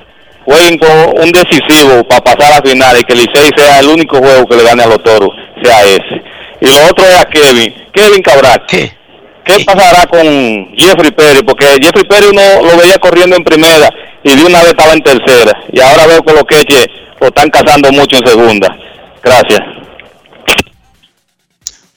jueguen 0.46 0.78
con 0.78 1.24
un 1.24 1.32
decisivo 1.32 2.04
para 2.04 2.24
pasar 2.24 2.52
a 2.52 2.60
la 2.60 2.62
final 2.62 3.00
y 3.00 3.04
que 3.04 3.16
Licey 3.16 3.50
sea 3.58 3.80
el 3.80 3.88
único 3.88 4.20
juego 4.20 4.46
que 4.46 4.58
le 4.58 4.64
gane 4.64 4.84
a 4.84 4.88
los 4.88 5.02
Toros, 5.02 5.32
sea 5.64 5.82
ese. 5.86 6.22
Y 6.62 6.68
lo 6.68 6.88
otro 6.88 7.04
es 7.04 7.20
a 7.20 7.26
Kevin, 7.26 7.74
Kevin 7.92 8.22
Cabral. 8.22 8.64
¿Qué? 8.68 9.03
¿Qué 9.46 9.64
pasará 9.66 10.06
con 10.08 10.74
Jeffrey 10.76 11.12
Perry? 11.12 11.44
Porque 11.44 11.66
Jeffrey 11.82 12.06
Perry 12.06 12.28
uno 12.28 12.42
lo 12.62 12.78
veía 12.78 12.98
corriendo 12.98 13.36
en 13.36 13.44
primera 13.44 13.90
y 14.24 14.36
de 14.36 14.44
una 14.44 14.60
vez 14.60 14.70
estaba 14.70 14.94
en 14.94 15.04
tercera. 15.04 15.52
Y 15.72 15.80
ahora 15.82 16.08
veo 16.08 16.22
que 16.24 16.34
los 16.34 16.44
queches 16.44 16.88
lo 17.20 17.28
están 17.28 17.50
cazando 17.50 17.92
mucho 17.92 18.18
en 18.18 18.28
segunda. 18.28 18.78
Gracias. 19.22 19.62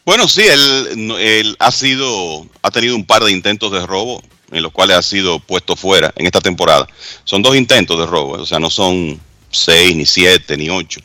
Bueno, 0.05 0.29
sí, 0.29 0.43
él, 0.47 1.57
ha 1.59 1.73
sido, 1.73 2.47
ha 2.63 2.71
tenido 2.71 2.95
un 2.95 3.05
par 3.05 3.25
de 3.25 3.33
intentos 3.33 3.73
de 3.73 3.85
robo 3.85 4.23
en 4.53 4.63
los 4.63 4.71
cuales 4.71 4.97
ha 4.97 5.03
sido 5.03 5.41
puesto 5.41 5.75
fuera 5.75 6.13
en 6.17 6.27
esta 6.27 6.41
temporada. 6.41 6.87
Son 7.25 7.43
dos 7.43 7.57
intentos 7.57 7.99
de 7.99 8.07
robo, 8.07 8.35
o 8.35 8.47
sea, 8.47 8.61
no 8.61 8.71
son 8.71 9.21
seis, 9.51 9.97
ni 9.97 10.07
siete, 10.07 10.57
ni 10.57 10.71
ocho. 10.71 11.01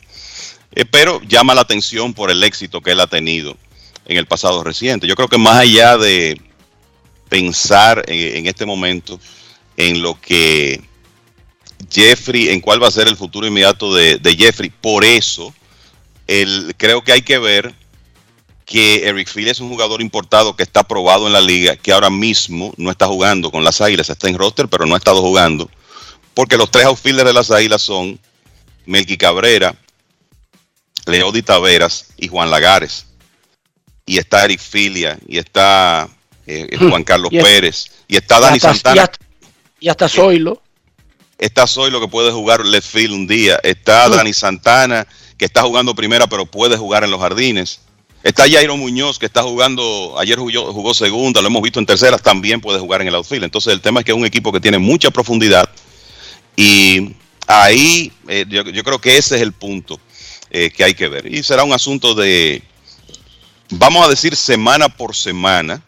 Eh, 0.74 0.84
pero 0.84 1.20
llama 1.22 1.54
la 1.54 1.62
atención 1.62 2.14
por 2.14 2.30
el 2.30 2.44
éxito 2.44 2.80
que 2.80 2.92
él 2.92 3.00
ha 3.00 3.08
tenido 3.08 3.56
en 4.12 4.18
el 4.18 4.26
pasado 4.26 4.62
reciente. 4.62 5.06
Yo 5.06 5.16
creo 5.16 5.28
que 5.28 5.38
más 5.38 5.56
allá 5.56 5.98
de 5.98 6.40
pensar 7.28 8.04
en, 8.06 8.46
este 8.46 8.66
momento 8.66 9.18
en 9.76 10.02
lo 10.02 10.20
que 10.20 10.80
Jeffrey, 11.90 12.50
en 12.50 12.60
cuál 12.60 12.82
va 12.82 12.88
a 12.88 12.92
ser 12.92 13.08
el 13.08 13.16
futuro 13.16 13.46
inmediato 13.46 13.94
de, 13.94 14.36
Jeffrey, 14.38 14.70
por 14.70 15.04
eso 15.04 15.52
el, 16.26 16.74
creo 16.76 17.02
que 17.02 17.12
hay 17.12 17.22
que 17.22 17.38
ver 17.38 17.74
que 18.66 19.08
Eric 19.08 19.28
Phil 19.28 19.48
es 19.48 19.60
un 19.60 19.68
jugador 19.68 20.00
importado 20.00 20.54
que 20.54 20.62
está 20.62 20.80
aprobado 20.80 21.26
en 21.26 21.32
la 21.32 21.40
liga, 21.40 21.76
que 21.76 21.92
ahora 21.92 22.10
mismo 22.10 22.72
no 22.76 22.90
está 22.90 23.06
jugando 23.06 23.50
con 23.50 23.64
las 23.64 23.80
Águilas, 23.80 24.08
está 24.08 24.28
en 24.28 24.38
roster, 24.38 24.68
pero 24.68 24.86
no 24.86 24.94
ha 24.94 24.98
estado 24.98 25.20
jugando, 25.20 25.70
porque 26.34 26.56
los 26.56 26.70
tres 26.70 26.86
outfielders 26.86 27.28
de 27.28 27.34
las 27.34 27.50
Águilas 27.50 27.82
son 27.82 28.20
Melqui 28.86 29.16
Cabrera, 29.16 29.74
Leody 31.06 31.42
Taveras 31.42 32.08
y 32.16 32.28
Juan 32.28 32.50
Lagares 32.50 33.06
y 34.06 34.18
está 34.18 34.44
Eric 34.44 34.60
Filia, 34.60 35.18
y 35.26 35.38
está 35.38 36.08
eh, 36.46 36.66
eh, 36.70 36.76
Juan 36.76 37.04
Carlos 37.04 37.30
Pérez, 37.30 37.90
y 38.08 38.16
está 38.16 38.40
Dani 38.40 38.58
Santana. 38.58 39.10
Y 39.80 39.88
hasta, 39.88 40.08
Zoilo. 40.08 40.62
Está 41.38 41.66
Zoilo 41.66 42.00
que 42.00 42.06
puede 42.06 42.30
jugar 42.30 42.64
left 42.64 42.88
field 42.88 43.12
un 43.12 43.26
día. 43.26 43.58
Está 43.64 44.08
Dani 44.08 44.32
Santana, 44.32 45.06
que 45.36 45.44
está 45.44 45.62
jugando 45.62 45.94
primera, 45.94 46.28
pero 46.28 46.46
puede 46.46 46.76
jugar 46.76 47.02
en 47.02 47.10
los 47.10 47.20
jardines. 47.20 47.80
Está 48.22 48.48
Jairo 48.48 48.76
Muñoz, 48.76 49.18
que 49.18 49.26
está 49.26 49.42
jugando, 49.42 50.14
ayer 50.18 50.38
jugó, 50.38 50.94
segunda, 50.94 51.40
lo 51.40 51.48
hemos 51.48 51.62
visto 51.62 51.80
en 51.80 51.86
tercera, 51.86 52.16
también 52.16 52.60
puede 52.60 52.78
jugar 52.78 53.02
en 53.02 53.08
el 53.08 53.16
outfield. 53.16 53.42
Entonces 53.42 53.72
el 53.72 53.80
tema 53.80 53.98
es 53.98 54.06
que 54.06 54.12
es 54.12 54.16
un 54.16 54.24
equipo 54.24 54.52
que 54.52 54.60
tiene 54.60 54.78
mucha 54.78 55.10
profundidad 55.10 55.68
y 56.54 57.16
ahí 57.48 58.12
eh, 58.28 58.44
yo, 58.48 58.62
creo 58.84 59.00
que 59.00 59.16
ese 59.16 59.34
es 59.34 59.42
el 59.42 59.52
punto 59.52 59.98
que 60.50 60.84
hay 60.84 60.92
que 60.92 61.08
ver. 61.08 61.26
Y 61.26 61.42
será 61.42 61.64
un 61.64 61.72
asunto 61.72 62.14
de, 62.14 62.62
vamos 63.72 64.06
a 64.06 64.10
decir 64.10 64.36
semana 64.36 64.88
por 64.88 65.16
semana, 65.16 65.82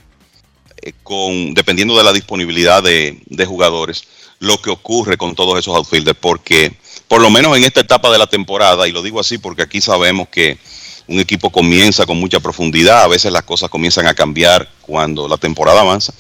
eh, 0.83 0.93
con, 1.03 1.55
dependiendo 1.55 1.97
de 1.97 2.05
la 2.05 2.13
disponibilidad 2.13 2.83
de, 2.83 3.47
jugadores, 3.47 4.05
lo 4.41 4.61
que 4.61 4.71
ocurre 4.71 5.17
con 5.17 5.35
todos 5.35 5.59
esos 5.59 5.75
outfielders, 5.77 6.19
porque 6.21 6.77
por 7.09 7.21
lo 7.21 7.31
menos 7.31 7.57
en 7.57 7.65
esta 7.65 7.81
etapa 7.81 8.11
de 8.11 8.19
la 8.19 8.27
temporada, 8.27 8.89
y 8.89 8.93
lo 8.93 9.03
digo 9.03 9.21
así 9.21 9.39
porque 9.39 9.63
aquí 9.63 9.81
sabemos 9.81 10.29
que 10.29 10.59
un 11.07 11.21
equipo 11.21 11.51
comienza 11.51 12.07
con 12.07 12.19
mucha 12.19 12.41
profundidad, 12.41 13.03
a 13.03 13.09
veces 13.09 13.31
las 13.31 13.43
cosas 13.43 13.69
comienzan 13.69 14.07
a 14.07 14.15
cambiar 14.15 14.69
cuando 14.81 15.29
la 15.29 15.37
temporada 15.37 15.83
avanza, 15.83 16.15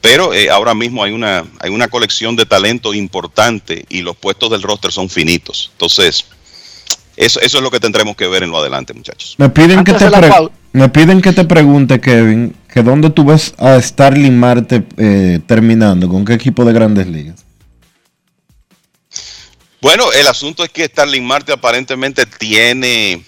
pero 0.00 0.34
eh, 0.34 0.50
ahora 0.50 0.74
mismo 0.74 1.04
hay 1.04 1.12
una, 1.12 1.44
hay 1.60 1.70
una 1.70 1.88
colección 1.88 2.34
de 2.34 2.46
talento 2.46 2.92
importante 2.92 3.84
y 3.88 4.02
los 4.02 4.16
puestos 4.16 4.50
del 4.50 4.62
roster 4.62 4.90
son 4.90 5.08
finitos. 5.08 5.70
Entonces, 5.72 6.26
eso, 7.16 7.40
eso 7.40 7.56
es 7.56 7.62
lo 7.62 7.70
que 7.70 7.80
tendremos 7.80 8.16
que 8.16 8.26
ver 8.26 8.42
en 8.42 8.50
lo 8.50 8.58
adelante, 8.58 8.92
muchachos. 8.92 9.36
Me 9.38 9.48
piden, 9.48 9.84
que 9.84 9.94
te, 9.94 10.10
me 10.76 10.90
piden 10.90 11.22
que 11.22 11.32
te 11.32 11.46
pregunte, 11.46 12.02
Kevin, 12.02 12.54
que 12.70 12.82
dónde 12.82 13.08
tú 13.08 13.24
ves 13.24 13.54
a 13.56 13.80
Starling 13.80 14.38
Marte 14.38 14.84
eh, 14.98 15.40
terminando, 15.46 16.06
con 16.06 16.26
qué 16.26 16.34
equipo 16.34 16.66
de 16.66 16.74
grandes 16.74 17.06
ligas. 17.06 17.46
Bueno, 19.80 20.12
el 20.12 20.26
asunto 20.26 20.62
es 20.62 20.70
que 20.70 20.84
Starling 20.84 21.24
Marte 21.24 21.52
aparentemente 21.52 22.26
tiene, 22.26 23.24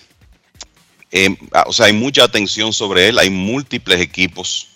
eh, 1.10 1.36
o 1.64 1.72
sea, 1.72 1.86
hay 1.86 1.94
mucha 1.94 2.24
atención 2.24 2.74
sobre 2.74 3.08
él, 3.08 3.18
hay 3.18 3.30
múltiples 3.30 3.98
equipos 3.98 4.68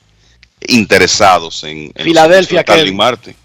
interesados 0.67 1.65
en, 1.65 1.93
Filadelfia, 1.95 2.63
Starling 2.63 2.97
Marte. 2.97 3.37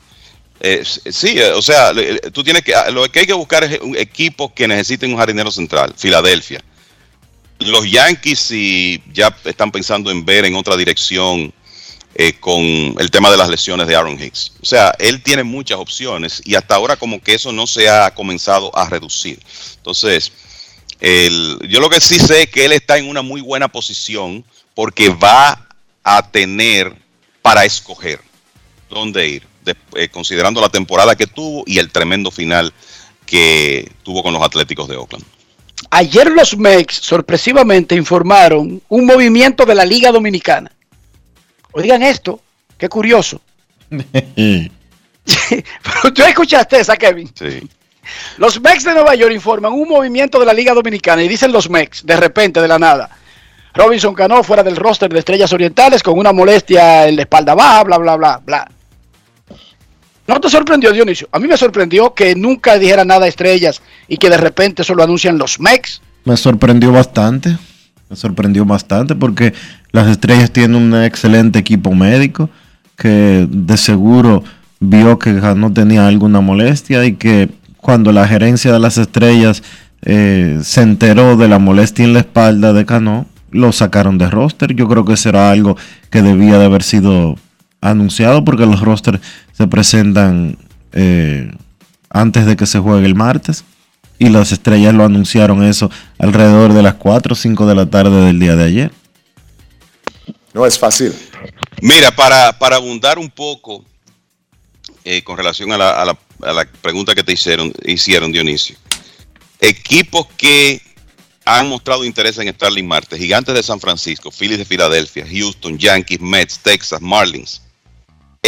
Eh, 0.62 0.84
sí, 0.86 1.38
o 1.54 1.62
sea, 1.62 1.92
tú 2.32 2.46
tienes 2.46 2.64
que, 2.64 2.74
lo 2.94 3.12
que 3.12 3.20
hay 3.20 3.28
que 3.28 3.34
buscar 3.34 3.66
es 3.66 3.78
un 3.82 3.98
equipo 3.98 4.54
que 4.54 4.70
necesiten 4.70 5.12
un 5.12 5.18
jardinero 5.18 5.52
central, 5.52 5.94
Filadelfia. 5.98 6.64
Los 7.60 7.90
Yankees 7.90 8.40
si 8.40 9.02
ya 9.12 9.36
están 9.46 9.72
pensando 9.72 10.12
en 10.12 10.26
ver 10.26 10.46
en 10.46 10.56
otra 10.56 10.76
dirección 10.76 11.54
eh, 12.16 12.34
con 12.40 12.64
el 12.64 13.12
tema 13.12 13.30
de 13.30 13.38
las 13.38 13.50
lesiones 13.50 13.88
de 13.88 13.96
Aaron 13.96 14.22
Hicks. 14.22 14.54
O 14.62 14.66
sea, 14.66 14.94
él 15.00 15.22
tiene 15.22 15.44
muchas 15.44 15.78
opciones 15.78 16.42
y 16.46 16.56
hasta 16.56 16.76
ahora 16.76 16.96
como 16.96 17.22
que 17.22 17.34
eso 17.34 17.52
no 17.52 17.68
se 17.68 17.90
ha 17.90 18.14
comenzado 18.14 18.76
a 18.76 18.90
reducir. 18.90 19.40
Entonces, 19.78 20.32
yo 21.00 21.80
lo 21.80 21.90
que 21.90 22.02
sí 22.02 22.20
sé 22.20 22.44
es 22.44 22.50
que 22.50 22.66
él 22.66 22.74
está 22.74 22.98
en 22.98 23.08
una 23.08 23.22
muy 23.22 23.42
buena 23.42 23.68
posición 23.68 24.44
porque 24.74 25.10
va 25.10 25.68
a 26.04 26.32
tener 26.32 26.96
para 27.42 27.66
escoger 27.66 28.22
dónde 28.90 29.28
ir 29.28 29.48
eh, 29.96 30.08
considerando 30.10 30.62
la 30.62 30.70
temporada 30.70 31.16
que 31.16 31.28
tuvo 31.28 31.64
y 31.68 31.80
el 31.80 31.92
tremendo 31.92 32.32
final 32.32 32.74
que 33.26 33.92
tuvo 34.04 34.24
con 34.24 34.34
los 34.34 34.42
Atléticos 34.42 34.88
de 34.88 34.96
Oakland. 34.96 35.26
Ayer 35.90 36.32
los 36.32 36.58
Mex 36.58 36.96
sorpresivamente 36.96 37.96
informaron 37.96 38.82
un 38.90 39.06
movimiento 39.06 39.66
de 39.66 39.76
la 39.76 39.86
Liga 39.86 40.12
Dominicana. 40.12 40.72
Oigan 41.72 42.04
esto, 42.04 42.42
qué 42.78 42.90
curioso. 42.90 43.40
Tú 43.90 44.02
escuchaste 46.24 46.80
esa, 46.80 46.98
Kevin. 46.98 47.32
Sí. 47.34 47.70
Los 48.38 48.62
Mex 48.62 48.84
de 48.84 48.94
Nueva 48.94 49.16
York 49.16 49.34
informan 49.34 49.74
un 49.74 49.88
movimiento 49.88 50.40
de 50.40 50.46
la 50.46 50.54
Liga 50.54 50.74
Dominicana 50.74 51.24
y 51.24 51.28
dicen 51.28 51.52
los 51.52 51.70
Mex, 51.70 52.06
de 52.06 52.18
repente, 52.18 52.62
de 52.62 52.68
la 52.68 52.80
nada. 52.80 53.10
Robinson 53.74 54.16
Cano 54.16 54.44
fuera 54.44 54.64
del 54.64 54.76
roster 54.76 55.12
de 55.12 55.20
Estrellas 55.20 55.54
Orientales 55.54 56.02
con 56.02 56.18
una 56.18 56.34
molestia 56.34 57.08
en 57.08 57.16
la 57.16 57.22
espalda 57.24 57.54
baja, 57.54 57.84
bla, 57.84 57.98
bla, 57.98 58.16
bla, 58.16 58.42
bla. 58.44 58.72
¿No 60.28 60.42
te 60.42 60.50
sorprendió, 60.50 60.92
Dionisio? 60.92 61.30
A 61.32 61.40
mí 61.40 61.48
me 61.48 61.56
sorprendió 61.56 62.14
que 62.14 62.36
nunca 62.36 62.78
dijera 62.78 63.06
nada 63.06 63.26
a 63.26 63.30
Estrellas 63.30 63.82
y 64.08 64.18
que 64.18 64.30
de 64.30 64.38
repente 64.38 64.82
eso 64.82 64.94
lo 64.94 65.04
anuncian 65.04 65.38
los 65.38 65.60
Mex. 65.60 66.02
Me 66.26 66.36
sorprendió 66.36 66.92
bastante. 66.92 67.58
Me 68.10 68.16
sorprendió 68.16 68.66
bastante 68.66 69.16
porque 69.16 69.54
las 69.92 70.08
Estrellas 70.08 70.52
tienen 70.52 70.76
un 70.76 71.02
excelente 71.02 71.60
equipo 71.60 71.94
médico 71.94 72.50
que 72.98 73.48
de 73.50 73.78
seguro 73.78 74.44
vio 74.80 75.18
que 75.18 75.32
no 75.32 75.72
tenía 75.72 76.08
alguna 76.08 76.42
molestia 76.42 77.06
y 77.06 77.14
que 77.14 77.50
cuando 77.78 78.12
la 78.12 78.28
gerencia 78.28 78.74
de 78.74 78.80
las 78.80 78.98
estrellas 78.98 79.64
eh, 80.02 80.60
se 80.62 80.82
enteró 80.82 81.38
de 81.38 81.48
la 81.48 81.60
molestia 81.60 82.04
en 82.04 82.14
la 82.14 82.20
espalda 82.20 82.74
de 82.74 82.86
Cano, 82.86 83.28
lo 83.52 83.72
sacaron 83.72 84.18
de 84.18 84.30
roster. 84.30 84.76
Yo 84.76 84.88
creo 84.88 85.06
que 85.06 85.16
será 85.16 85.52
algo 85.52 85.78
que 86.10 86.22
debía 86.22 86.58
de 86.58 86.66
haber 86.66 86.84
sido 86.84 87.38
anunciado 87.82 88.44
porque 88.44 88.66
los 88.66 88.82
rosters 88.82 89.20
se 89.54 89.68
presentan 89.68 90.58
eh, 90.94 91.52
antes 92.10 92.46
de 92.46 92.56
que 92.56 92.66
se 92.66 92.80
juegue 92.80 93.06
el 93.06 93.16
martes 93.16 93.64
y 94.20 94.30
las 94.30 94.52
estrellas 94.52 94.94
lo 94.94 95.04
anunciaron 95.04 95.64
eso 95.64 95.92
alrededor 96.18 96.74
de 96.74 96.82
las 96.82 96.96
4 96.96 97.34
o 97.34 97.36
5 97.36 97.66
de 97.68 97.76
la 97.76 97.86
tarde 97.86 98.26
del 98.26 98.40
día 98.40 98.56
de 98.56 98.64
ayer. 98.64 98.92
No 100.54 100.66
es 100.66 100.80
fácil. 100.80 101.14
Mira, 101.82 102.12
para, 102.12 102.58
para 102.58 102.78
abundar 102.78 103.20
un 103.20 103.30
poco 103.30 103.86
eh, 105.06 105.22
con 105.24 105.38
relación 105.38 105.72
a 105.72 105.78
la, 105.78 106.02
a, 106.02 106.06
la, 106.06 106.18
a 106.42 106.54
la, 106.54 106.66
pregunta 106.82 107.14
que 107.14 107.24
te 107.24 107.34
hicieron, 107.34 107.72
hicieron, 107.86 108.32
Dionisio. 108.32 108.76
Equipos 109.62 110.28
que 110.36 110.82
han 111.46 111.70
mostrado 111.70 112.04
interés 112.04 112.38
en 112.40 112.54
Starling 112.54 112.88
Marte, 112.88 113.18
Gigantes 113.18 113.54
de 113.54 113.64
San 113.64 113.80
Francisco, 113.80 114.32
Phillies 114.32 114.58
de 114.58 114.66
Filadelfia, 114.66 115.26
Houston, 115.30 115.78
Yankees, 115.78 116.20
Mets, 116.20 116.60
Texas, 116.60 117.02
Marlins, 117.02 117.62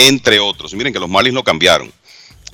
entre 0.08 0.40
otros. 0.40 0.74
Miren 0.74 0.94
que 0.94 1.00
los 1.00 1.10
Marlins 1.10 1.36
lo 1.36 1.44
cambiaron 1.44 1.92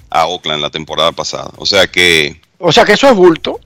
a 0.09 0.25
Oakland 0.27 0.61
la 0.61 0.69
temporada 0.69 1.11
pasada. 1.11 1.51
O 1.57 1.65
sea 1.65 1.87
que... 1.87 2.39
O 2.57 2.71
sea 2.71 2.85
que 2.85 2.93
eso 2.93 3.09
es 3.09 3.15
bulto. 3.15 3.59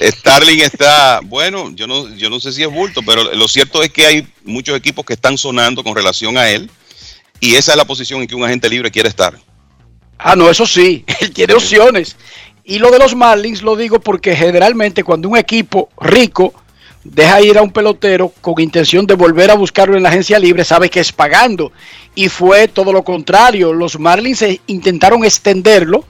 Starling 0.00 0.60
está, 0.60 1.20
bueno, 1.24 1.70
yo 1.74 1.86
no, 1.86 2.14
yo 2.16 2.28
no 2.28 2.38
sé 2.38 2.52
si 2.52 2.62
es 2.62 2.70
bulto, 2.70 3.00
pero 3.04 3.34
lo 3.34 3.48
cierto 3.48 3.82
es 3.82 3.90
que 3.90 4.04
hay 4.04 4.28
muchos 4.44 4.76
equipos 4.76 5.06
que 5.06 5.14
están 5.14 5.38
sonando 5.38 5.82
con 5.82 5.96
relación 5.96 6.36
a 6.36 6.48
él 6.50 6.70
y 7.40 7.54
esa 7.54 7.72
es 7.72 7.78
la 7.78 7.86
posición 7.86 8.20
en 8.20 8.28
que 8.28 8.34
un 8.34 8.44
agente 8.44 8.68
libre 8.68 8.90
quiere 8.90 9.08
estar. 9.08 9.38
Ah, 10.18 10.36
no, 10.36 10.50
eso 10.50 10.66
sí, 10.66 11.04
él 11.20 11.32
tiene 11.32 11.54
opciones. 11.54 12.16
Y 12.62 12.78
lo 12.78 12.90
de 12.90 12.98
los 12.98 13.14
Marlins 13.14 13.62
lo 13.62 13.76
digo 13.76 14.00
porque 14.00 14.36
generalmente 14.36 15.02
cuando 15.02 15.28
un 15.28 15.36
equipo 15.36 15.88
rico 16.00 16.52
deja 17.12 17.40
ir 17.40 17.58
a 17.58 17.62
un 17.62 17.70
pelotero 17.70 18.32
con 18.40 18.54
intención 18.60 19.06
de 19.06 19.14
volver 19.14 19.50
a 19.50 19.54
buscarlo 19.54 19.96
en 19.96 20.02
la 20.02 20.08
agencia 20.08 20.38
libre, 20.38 20.64
sabe 20.64 20.90
que 20.90 21.00
es 21.00 21.12
pagando. 21.12 21.72
Y 22.14 22.28
fue 22.28 22.68
todo 22.68 22.92
lo 22.92 23.02
contrario. 23.02 23.72
Los 23.72 23.98
Marlins 23.98 24.44
intentaron 24.66 25.24
extenderlo 25.24 26.04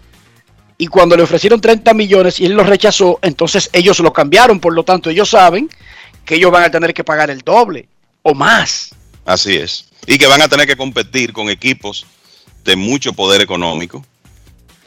y 0.79 0.87
cuando 0.87 1.17
le 1.17 1.23
ofrecieron 1.23 1.61
30 1.61 1.95
millones 1.95 2.41
y 2.41 2.47
él 2.47 2.53
lo 2.53 2.65
rechazó, 2.65 3.19
entonces 3.23 3.71
ellos 3.73 3.99
lo 4.01 4.13
cambiaron. 4.13 4.61
Por 4.61 4.75
lo 4.75 4.85
tanto, 4.85 5.11
ellos 5.11 5.31
saben 5.31 5.69
que 6.25 6.37
ellos 6.37 6.51
van 6.51 6.65
a 6.65 6.71
tener 6.71 6.93
que 6.93 7.05
pagar 7.05 7.31
el 7.31 7.41
doble 7.41 7.89
o 8.23 8.35
más. 8.35 8.95
Así 9.25 9.57
es. 9.57 9.87
Y 10.07 10.19
que 10.19 10.27
van 10.27 10.43
a 10.43 10.49
tener 10.49 10.67
que 10.67 10.77
competir 10.77 11.33
con 11.33 11.49
equipos 11.49 12.07
de 12.65 12.77
mucho 12.77 13.13
poder 13.13 13.41
económico 13.41 14.05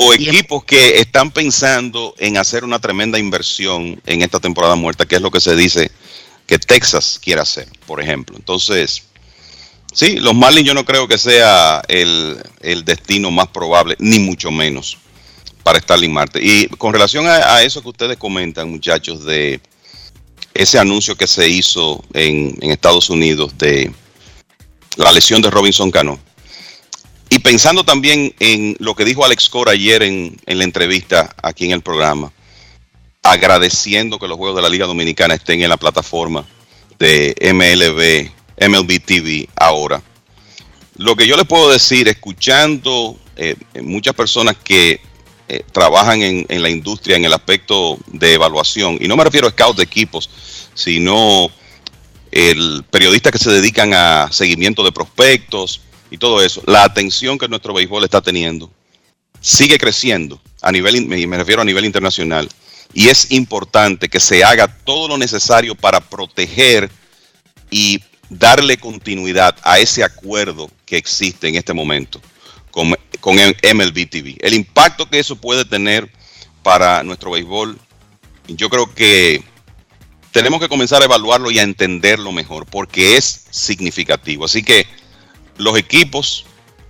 o 0.02 0.14
equipos 0.14 0.64
que 0.64 1.02
están 1.02 1.30
pensando 1.30 2.16
en 2.20 2.38
hacer 2.38 2.64
una 2.64 2.80
tremenda 2.80 3.20
inversión 3.20 4.02
en 4.06 4.22
esta 4.22 4.40
temporada 4.40 4.76
muerta, 4.76 5.06
que 5.06 5.18
es 5.18 5.22
lo 5.22 5.30
que 5.30 5.42
se 5.42 5.58
dice 5.58 5.92
que 6.48 6.58
Texas 6.58 7.20
quiere 7.22 7.42
hacer, 7.42 7.68
por 7.86 8.02
ejemplo. 8.02 8.38
Entonces, 8.38 9.04
sí, 9.92 10.16
los 10.16 10.34
Marlins 10.34 10.68
yo 10.68 10.74
no 10.74 10.86
creo 10.86 11.06
que 11.10 11.18
sea 11.18 11.82
el, 11.90 12.42
el 12.62 12.86
destino 12.86 13.30
más 13.30 13.50
probable, 13.50 13.98
ni 14.00 14.20
mucho 14.20 14.52
menos, 14.52 14.98
para 15.64 15.82
Starling 15.82 16.14
Marte. 16.14 16.40
Y 16.42 16.68
con 16.70 16.94
relación 16.94 17.28
a, 17.28 17.56
a, 17.56 17.64
eso 17.64 17.82
que 17.82 17.90
ustedes 17.90 18.16
comentan, 18.16 18.72
muchachos, 18.72 19.26
de 19.26 19.60
ese 20.54 20.80
anuncio 20.80 21.18
que 21.18 21.28
se 21.28 21.50
hizo 21.50 22.06
en, 22.14 22.58
en 22.62 22.72
Estados 22.72 23.10
Unidos 23.10 23.58
de 23.58 23.92
la 24.96 25.12
lesión 25.12 25.42
de 25.42 25.52
Robinson 25.52 25.92
Cano, 25.92 26.18
y 27.30 27.40
pensando 27.40 27.84
también 27.84 28.34
en 28.40 28.76
lo 28.80 28.96
que 28.96 29.06
dijo 29.06 29.24
Alex 29.24 29.50
Cora 29.50 29.74
ayer 29.74 30.02
en, 30.02 30.36
la 30.46 30.64
entrevista 30.64 31.36
aquí 31.42 31.66
en 31.66 31.72
el 31.72 31.82
programa, 31.82 32.34
agradeciendo 33.22 34.18
que 34.18 34.28
los 34.28 34.38
juegos 34.38 34.56
de 34.56 34.64
la 34.64 34.70
Liga 34.70 34.88
Dominicana 34.88 35.36
estén 35.36 35.62
en 35.62 35.70
la 35.70 35.78
plataforma 35.78 36.46
de 36.98 37.36
MLB, 37.54 38.68
MLB 38.68 39.00
TV 39.06 39.48
ahora. 39.56 40.02
Lo 40.96 41.16
que 41.16 41.28
yo 41.28 41.38
les 41.38 41.46
puedo 41.46 41.70
decir, 41.70 42.08
escuchando 42.08 43.18
eh, 43.36 43.56
muchas 43.82 44.16
personas 44.16 44.58
que 44.58 45.00
eh, 45.48 45.64
trabajan 45.72 46.22
en, 46.22 46.62
la 46.62 46.70
industria 46.70 47.16
en 47.16 47.26
el 47.26 47.34
aspecto 47.34 47.98
de 48.08 48.34
evaluación, 48.34 48.98
y 49.00 49.08
no 49.08 49.16
me 49.16 49.24
refiero 49.24 49.48
a 49.48 49.52
scouts 49.52 49.78
de 49.78 49.84
equipos, 49.84 50.30
sino 50.74 51.50
el 52.32 52.84
periodista 52.90 53.32
que 53.32 53.38
se 53.38 53.52
dedican 53.52 53.94
a 53.94 54.32
seguimiento 54.32 54.84
de 54.84 54.92
prospectos, 54.92 55.82
y 56.12 56.18
todo 56.18 56.44
eso, 56.44 56.62
la 56.66 56.84
atención 56.84 57.38
que 57.38 57.48
nuestro 57.48 57.74
béisbol 57.74 58.04
está 58.04 58.22
teniendo 58.22 58.72
sigue 59.42 59.78
creciendo 59.78 60.42
a 60.62 60.72
nivel, 60.72 61.06
me 61.06 61.38
refiero 61.38 61.62
a 61.62 61.66
nivel 61.66 61.86
internacional, 61.86 62.50
y 62.94 63.08
es 63.10 63.32
importante 63.32 64.10
que 64.10 64.20
se 64.20 64.44
haga 64.44 64.68
todo 64.68 65.08
lo 65.08 65.18
necesario 65.18 65.76
para 65.76 66.00
proteger 66.00 66.90
y 67.70 68.02
darle 68.30 68.78
continuidad 68.78 69.56
a 69.64 69.80
ese 69.80 70.04
acuerdo 70.04 70.70
que 70.86 70.98
existe 70.98 71.48
en 71.48 71.56
este 71.56 71.74
momento 71.74 72.20
con, 72.72 72.96
con 73.20 73.36
MLB 73.36 74.10
TV. 74.10 74.38
El 74.40 74.54
impacto 74.54 75.10
que 75.10 75.20
eso 75.20 75.36
puede 75.36 75.66
tener 75.66 76.12
para 76.64 77.04
nuestro 77.04 77.32
béisbol, 77.32 77.80
yo 78.48 78.70
creo 78.70 78.94
que 78.94 79.44
tenemos 80.32 80.60
que 80.60 80.70
comenzar 80.70 81.02
a 81.02 81.06
evaluarlo 81.06 81.52
y 81.52 81.60
a 81.60 81.64
entenderlo 81.64 82.32
mejor, 82.32 82.66
porque 82.66 83.18
es 83.18 83.46
significativo. 83.50 84.46
Así 84.46 84.64
que 84.64 84.86
los 85.60 85.78
equipos 85.78 86.46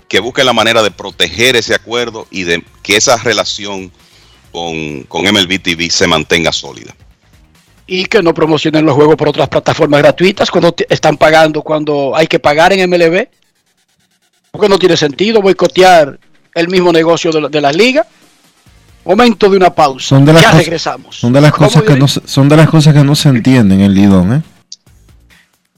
que 0.07 0.19
busquen 0.19 0.45
la 0.45 0.53
manera 0.53 0.81
de 0.81 0.91
proteger 0.91 1.55
ese 1.55 1.75
acuerdo 1.75 2.27
y 2.31 2.43
de 2.43 2.63
que 2.81 2.95
esa 2.95 3.17
relación 3.17 3.91
con, 4.51 5.03
con 5.03 5.23
MLB 5.23 5.61
TV 5.61 5.89
se 5.89 6.07
mantenga 6.07 6.51
sólida. 6.51 6.95
Y 7.85 8.05
que 8.05 8.21
no 8.21 8.33
promocionen 8.33 8.85
los 8.85 8.95
juegos 8.95 9.15
por 9.15 9.29
otras 9.29 9.49
plataformas 9.49 10.01
gratuitas 10.01 10.49
cuando 10.49 10.73
están 10.87 11.17
pagando, 11.17 11.61
cuando 11.61 12.15
hay 12.15 12.27
que 12.27 12.39
pagar 12.39 12.71
en 12.71 12.89
MLB. 12.89 13.27
Porque 14.51 14.69
no 14.69 14.79
tiene 14.79 14.95
sentido 14.95 15.41
boicotear 15.41 16.19
el 16.55 16.67
mismo 16.69 16.91
negocio 16.91 17.31
de, 17.31 17.49
de 17.49 17.61
la 17.61 17.71
liga. 17.71 18.05
Momento 19.05 19.49
de 19.49 19.57
una 19.57 19.73
pausa. 19.73 20.07
Son 20.07 20.25
de 20.25 20.33
las 20.33 20.41
ya 20.41 20.49
cosas, 20.49 20.65
regresamos. 20.65 21.15
Son 21.15 21.33
de 21.33 21.41
las 21.41 21.51
cosas 21.51 21.83
que 21.83 21.95
no 21.95 22.07
se, 22.07 22.21
son 22.25 22.49
de 22.49 22.57
las 22.57 22.69
cosas 22.69 22.93
que 22.93 23.03
no 23.03 23.15
se 23.15 23.29
entienden 23.29 23.81
el 23.81 23.93
Lidón, 23.93 24.33
¿eh? 24.33 24.41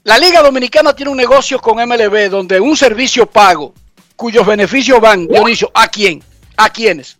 La 0.04 0.18
Liga 0.18 0.42
Dominicana 0.42 0.94
tiene 0.94 1.10
un 1.12 1.16
negocio 1.16 1.60
con 1.60 1.76
MLB 1.76 2.28
donde 2.28 2.58
un 2.58 2.76
servicio 2.76 3.26
pago 3.26 3.72
cuyos 4.16 4.44
beneficios 4.44 5.00
van, 5.00 5.26
Dionisio, 5.28 5.70
¿a 5.74 5.88
quién? 5.88 6.22
¿A 6.56 6.68
quiénes? 6.70 7.16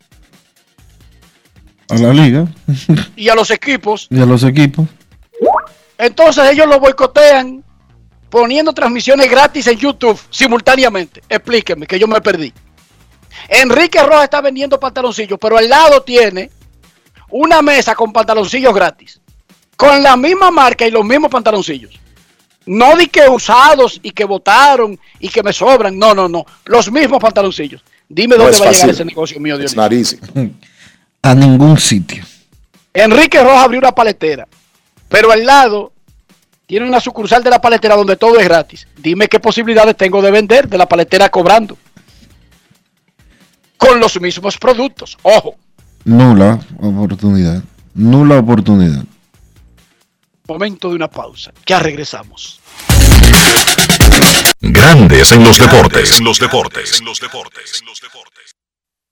A 1.89 1.95
la 1.95 2.13
liga. 2.13 2.47
y 3.17 3.29
a 3.29 3.35
los 3.35 3.51
equipos. 3.51 4.09
Y 4.11 4.21
a 4.21 4.27
los 4.27 4.43
equipos. 4.43 4.87
Entonces 5.99 6.51
ellos 6.51 6.67
lo 6.67 6.81
boicotean 6.81 7.63
poniendo 8.29 8.73
transmisiones 8.73 9.31
gratis 9.31 9.67
en 9.69 9.79
YouTube 9.79 10.21
simultáneamente. 10.31 11.23
Explíqueme, 11.29 11.87
que 11.87 11.99
yo 11.99 12.09
me 12.09 12.21
perdí. 12.21 12.53
Enrique 13.49 14.03
Rojas 14.03 14.25
está 14.25 14.41
vendiendo 14.41 14.81
pantaloncillos, 14.81 15.39
pero 15.41 15.57
al 15.57 15.69
lado 15.69 16.03
tiene 16.03 16.51
una 17.31 17.63
mesa 17.63 17.95
con 17.95 18.13
pantaloncillos 18.13 18.75
gratis. 18.75 19.21
Con 19.77 20.03
la 20.03 20.17
misma 20.17 20.51
marca 20.51 20.87
y 20.87 20.91
los 20.91 21.05
mismos 21.05 21.31
pantaloncillos. 21.31 22.02
No 22.67 22.97
di 22.97 23.09
que 23.09 23.29
usados 23.29 23.99
y 24.03 24.13
que 24.13 24.25
votaron 24.25 24.99
y 25.19 25.29
que 25.29 25.43
me 25.43 25.53
sobran. 25.53 25.99
No, 25.99 26.15
no, 26.15 26.29
no. 26.29 26.45
Los 26.65 26.91
mismos 26.91 27.21
pantaloncillos. 27.21 27.83
Dime 28.09 28.37
No 28.37 28.45
dónde 28.45 28.59
va 28.59 28.69
a 28.69 28.73
llegar 28.73 28.91
ese 28.91 29.05
negocio 29.05 29.41
mío, 29.41 29.59
Dios. 29.59 29.75
A 31.25 31.35
ningún 31.35 31.79
sitio. 31.79 32.25
Enrique 32.93 33.43
Rojas 33.43 33.65
abrió 33.65 33.79
una 33.79 33.93
paletera, 33.93 34.47
pero 35.09 35.31
al 35.31 35.47
lado 35.47 35.93
tiene 36.67 36.87
una 36.87 37.01
sucursal 37.01 37.43
de 37.45 37.51
la 37.51 37.61
paletera 37.61 37.95
donde 37.95 38.17
todo 38.17 38.39
es 38.39 38.45
gratis. 38.45 38.89
Dime 38.97 39.29
qué 39.29 39.39
posibilidades 39.39 39.97
tengo 39.97 40.21
de 40.21 40.31
vender 40.31 40.69
de 40.69 40.79
la 40.79 40.89
paletera 40.89 41.29
cobrando. 41.29 41.79
Con 43.77 44.01
los 44.01 44.21
mismos 44.21 44.59
productos. 44.59 45.17
Ojo, 45.23 45.57
Nula 46.05 46.59
oportunidad. 46.81 47.63
Nula 47.95 48.39
oportunidad. 48.39 49.05
Momento 50.47 50.89
de 50.89 50.97
una 50.97 51.09
pausa. 51.09 51.52
Ya 51.66 51.78
regresamos. 51.78 52.60
Grandes 54.60 55.32
en 55.32 55.44
los 55.44 55.59
deportes. 55.59 56.19
En 56.19 56.24
los 56.24 56.39
deportes. 56.39 56.98
En 57.01 57.05
los 57.05 57.20
deportes. 57.20 57.81
En 57.81 58.62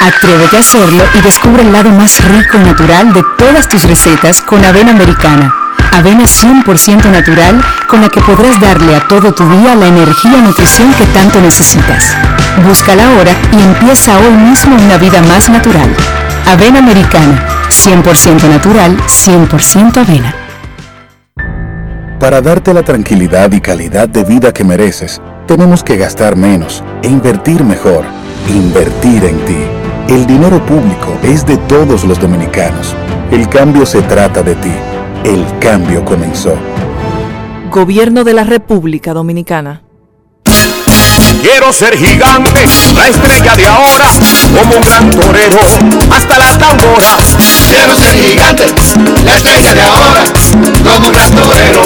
Atrévete 0.00 0.56
a 0.56 0.60
hacerlo 0.60 1.02
y 1.18 1.22
descubre 1.22 1.62
el 1.62 1.72
lado 1.72 1.90
más 1.90 2.22
rico 2.24 2.58
y 2.58 2.64
natural 2.64 3.12
de 3.12 3.24
todas 3.38 3.68
tus 3.68 3.84
recetas 3.84 4.40
con 4.42 4.64
avena 4.64 4.90
americana. 4.92 5.54
Avena 5.92 6.24
100% 6.24 7.10
natural 7.10 7.62
con 7.88 8.02
la 8.02 8.08
que 8.08 8.20
podrás 8.20 8.60
darle 8.60 8.94
a 8.94 9.08
todo 9.08 9.32
tu 9.32 9.48
día 9.48 9.74
la 9.74 9.86
energía 9.86 10.38
y 10.38 10.42
nutrición 10.42 10.92
que 10.94 11.06
tanto 11.06 11.40
necesitas. 11.40 12.14
Búscala 12.66 13.06
ahora 13.06 13.32
y 13.52 13.62
empieza 13.62 14.18
hoy 14.18 14.32
mismo 14.32 14.76
una 14.76 14.98
vida 14.98 15.22
más 15.22 15.48
natural. 15.48 15.88
Avena 16.46 16.78
americana, 16.78 17.46
100% 17.70 18.48
natural, 18.48 18.96
100% 19.06 19.96
avena. 19.96 20.34
Para 22.20 22.40
darte 22.40 22.72
la 22.74 22.82
tranquilidad 22.82 23.52
y 23.52 23.60
calidad 23.60 24.08
de 24.08 24.24
vida 24.24 24.52
que 24.52 24.64
mereces, 24.64 25.20
tenemos 25.46 25.82
que 25.82 25.96
gastar 25.96 26.36
menos 26.36 26.82
e 27.02 27.08
invertir 27.08 27.62
mejor. 27.64 28.04
Invertir 28.48 29.24
en 29.24 29.44
ti. 29.44 29.75
El 30.08 30.24
dinero 30.24 30.64
público 30.64 31.18
es 31.24 31.44
de 31.44 31.56
todos 31.56 32.04
los 32.04 32.20
dominicanos. 32.20 32.94
El 33.32 33.48
cambio 33.48 33.84
se 33.84 34.02
trata 34.02 34.40
de 34.40 34.54
ti. 34.54 34.70
El 35.24 35.44
cambio 35.58 36.04
comenzó. 36.04 36.54
Gobierno 37.72 38.22
de 38.22 38.32
la 38.32 38.44
República 38.44 39.12
Dominicana. 39.12 39.82
Quiero 41.42 41.72
ser 41.72 41.96
gigante, 41.96 42.66
la 42.94 43.08
estrella 43.08 43.56
de 43.56 43.66
ahora, 43.66 44.04
como 44.54 44.74
un 44.76 44.82
gran 44.82 45.10
torero, 45.10 45.58
hasta 46.10 46.38
la 46.38 46.58
tambora. 46.58 47.16
Quiero 47.70 47.94
ser 47.96 48.14
gigante, 48.14 48.66
la 49.24 49.36
estrella 49.36 49.74
de 49.74 49.82
ahora, 49.82 50.24
como 50.84 51.06
un 51.06 51.12
gran 51.12 51.30
torero, 51.34 51.82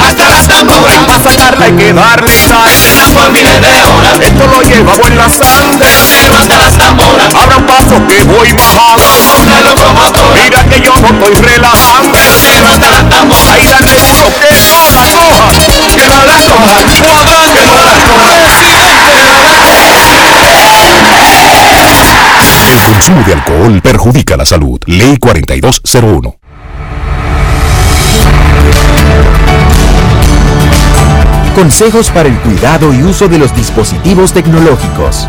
hasta 0.00 0.28
la 0.28 0.42
tambora. 0.42 1.06
Para 1.06 1.22
sacarla 1.22 1.66
hay 1.66 1.72
que 1.72 1.92
darle 1.92 2.32
sal, 2.36 2.70
por 3.14 3.30
miles 3.30 3.60
de 3.60 3.82
horas. 3.82 4.20
Esto 4.20 4.46
lo 4.46 4.62
llevamos 4.62 5.06
en 5.06 5.16
la 5.16 5.28
sangre, 5.28 5.86
pero 6.22 6.36
hasta 6.38 6.58
las 6.58 6.72
tamboras. 6.78 7.34
Abra 7.34 7.56
un 7.56 7.66
paso 7.66 8.06
que 8.08 8.22
voy 8.24 8.52
bajando, 8.52 9.02
como 9.20 9.42
una 9.42 9.60
locomotora. 9.60 10.42
Mira 10.42 10.64
que 10.64 10.80
yo 10.80 10.92
no 11.00 11.08
estoy 11.08 11.34
relajando, 11.42 12.18
pero 12.46 12.68
hasta 12.68 12.90
las 12.90 13.08
tamboras. 13.08 13.50
Ahí 13.50 13.66
dale 13.68 13.92
duro 13.92 14.26
que 14.40 14.50
no 14.64 14.88
la 14.88 15.04
coja, 15.12 15.50
que 15.94 16.06
no 16.06 16.24
la 16.24 16.38
coja, 16.40 16.84
que 16.86 17.00
no 17.00 17.12
la 17.14 17.24
coja. 17.24 18.43
Consumo 23.04 23.26
de 23.26 23.34
alcohol 23.34 23.80
perjudica 23.82 24.34
la 24.34 24.46
salud. 24.46 24.80
Ley 24.86 25.18
4201. 25.18 26.36
Consejos 31.54 32.10
para 32.10 32.30
el 32.30 32.36
cuidado 32.38 32.94
y 32.94 33.02
uso 33.02 33.28
de 33.28 33.38
los 33.38 33.54
dispositivos 33.54 34.32
tecnológicos. 34.32 35.28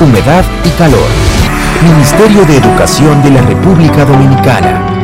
humedad 0.00 0.44
y 0.64 0.70
calor. 0.70 1.08
Ministerio 1.82 2.44
de 2.44 2.56
Educación 2.56 3.22
de 3.22 3.30
la 3.30 3.42
República 3.42 4.04
Dominicana. 4.04 4.96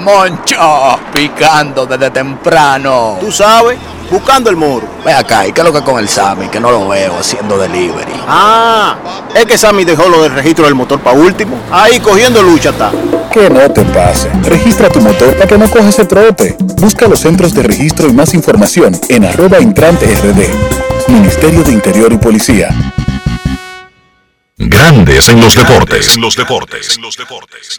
Moncho, 0.00 0.98
picando 1.12 1.84
desde 1.84 2.10
temprano. 2.10 3.18
Tú 3.20 3.30
sabes, 3.30 3.78
buscando 4.10 4.48
el 4.48 4.56
moro. 4.56 4.86
Ve 5.04 5.12
acá, 5.12 5.46
¿y 5.46 5.52
qué 5.52 5.60
es 5.60 5.66
lo 5.66 5.72
que 5.72 5.82
con 5.82 5.98
el 5.98 6.08
Sammy? 6.08 6.48
Que 6.48 6.60
no 6.60 6.70
lo 6.70 6.88
veo 6.88 7.18
haciendo 7.18 7.58
delivery. 7.58 8.12
Ah, 8.26 8.96
es 9.34 9.44
que 9.44 9.58
Sammy 9.58 9.84
dejó 9.84 10.08
lo 10.08 10.22
del 10.22 10.32
registro 10.32 10.64
del 10.64 10.74
motor 10.74 11.00
para 11.00 11.18
último. 11.18 11.56
Ahí 11.70 12.00
cogiendo 12.00 12.42
lucha 12.42 12.70
está. 12.70 12.90
Que 13.32 13.50
no 13.50 13.70
te 13.70 13.82
pase. 13.82 14.30
Registra 14.44 14.88
tu 14.88 15.00
motor 15.00 15.34
para 15.34 15.46
que 15.46 15.58
no 15.58 15.68
cojas 15.68 15.88
ese 15.88 16.06
trote. 16.06 16.56
Busca 16.80 17.06
los 17.06 17.20
centros 17.20 17.52
de 17.52 17.62
registro 17.64 18.08
y 18.08 18.12
más 18.12 18.32
información 18.34 18.98
en 19.08 19.24
arroba 19.24 19.60
intrante 19.60 20.06
rd. 20.06 21.12
Ministerio 21.12 21.62
de 21.62 21.72
Interior 21.72 22.12
y 22.12 22.16
Policía. 22.16 22.87
Grandes 24.60 25.28
en 25.28 25.40
los 25.40 25.54
deportes. 25.54 26.16
En 26.16 26.20
los 26.20 26.34
deportes. 26.34 26.96
En 26.96 27.02
los 27.02 27.16
deportes. 27.16 27.78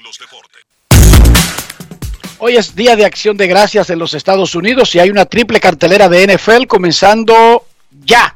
Hoy 2.38 2.56
es 2.56 2.74
Día 2.74 2.96
de 2.96 3.04
Acción 3.04 3.36
de 3.36 3.48
Gracias 3.48 3.90
en 3.90 4.00
los 4.00 4.14
Estados 4.14 4.56
Unidos 4.56 4.96
y 4.96 5.00
hay 5.00 5.10
una 5.10 5.26
triple 5.26 5.60
cartelera 5.60 6.08
de 6.08 6.26
NFL 6.26 6.68
comenzando 6.68 7.66
ya. 8.06 8.34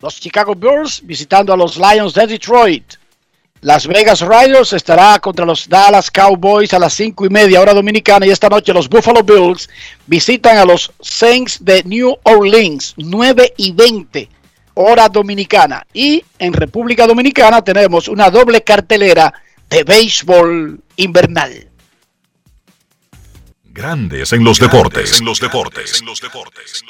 Los 0.00 0.20
Chicago 0.20 0.54
Bears 0.54 1.00
visitando 1.04 1.52
a 1.52 1.56
los 1.56 1.76
Lions 1.76 2.14
de 2.14 2.28
Detroit. 2.28 2.94
Las 3.62 3.88
Vegas 3.88 4.20
Riders 4.20 4.72
estará 4.72 5.18
contra 5.18 5.44
los 5.44 5.68
Dallas 5.68 6.08
Cowboys 6.08 6.72
a 6.72 6.78
las 6.78 6.94
5 6.94 7.26
y 7.26 7.30
media 7.30 7.60
hora 7.60 7.74
dominicana 7.74 8.26
y 8.26 8.30
esta 8.30 8.48
noche 8.48 8.72
los 8.72 8.88
Buffalo 8.88 9.24
Bills 9.24 9.68
visitan 10.06 10.56
a 10.58 10.64
los 10.64 10.92
Saints 11.00 11.58
de 11.64 11.82
New 11.82 12.16
Orleans 12.22 12.94
9 12.96 13.54
y 13.56 13.72
20 13.72 14.35
hora 14.76 15.08
dominicana. 15.08 15.86
Y 15.92 16.24
en 16.38 16.52
República 16.52 17.06
Dominicana 17.06 17.62
tenemos 17.62 18.08
una 18.08 18.30
doble 18.30 18.62
cartelera 18.62 19.32
de 19.68 19.84
béisbol 19.84 20.80
invernal. 20.96 21.68
Grandes 23.64 24.32
en 24.32 24.44
los 24.44 24.58
deportes. 24.58 25.18
En 25.18 25.26
los 25.26 25.40
deportes. 25.40 26.00
En 26.00 26.06
los 26.06 26.20
deportes. 26.20 26.84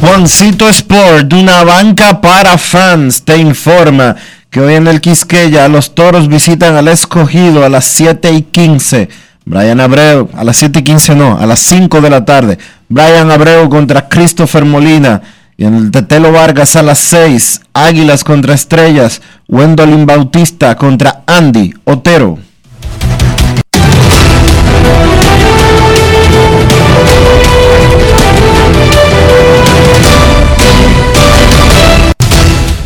Juancito 0.00 0.68
Sport, 0.68 1.32
una 1.32 1.64
banca 1.64 2.20
para 2.20 2.58
fans, 2.58 3.24
te 3.24 3.38
informa 3.38 4.14
que 4.50 4.60
hoy 4.60 4.74
en 4.74 4.86
el 4.86 5.00
Quisqueya 5.00 5.68
los 5.68 5.94
toros 5.94 6.28
visitan 6.28 6.76
al 6.76 6.88
escogido 6.88 7.64
a 7.64 7.68
las 7.68 7.84
7 7.84 8.32
y 8.32 8.42
15 8.42 9.08
Brian 9.48 9.78
Abreu, 9.78 10.28
a 10.34 10.42
las 10.42 10.56
7 10.56 10.80
y 10.80 10.82
15 10.82 11.14
no, 11.14 11.38
a 11.38 11.46
las 11.46 11.60
5 11.60 12.00
de 12.00 12.10
la 12.10 12.24
tarde. 12.24 12.58
Brian 12.88 13.30
Abreu 13.30 13.68
contra 13.68 14.08
Christopher 14.08 14.64
Molina. 14.64 15.22
Y 15.56 15.64
en 15.64 15.74
el 15.74 15.90
Tetelo 15.92 16.32
Vargas 16.32 16.74
a 16.74 16.82
las 16.82 16.98
6, 16.98 17.60
Águilas 17.72 18.24
contra 18.24 18.54
Estrellas. 18.54 19.22
Wendolin 19.46 20.04
Bautista 20.04 20.74
contra 20.74 21.22
Andy 21.26 21.72
Otero. 21.84 22.38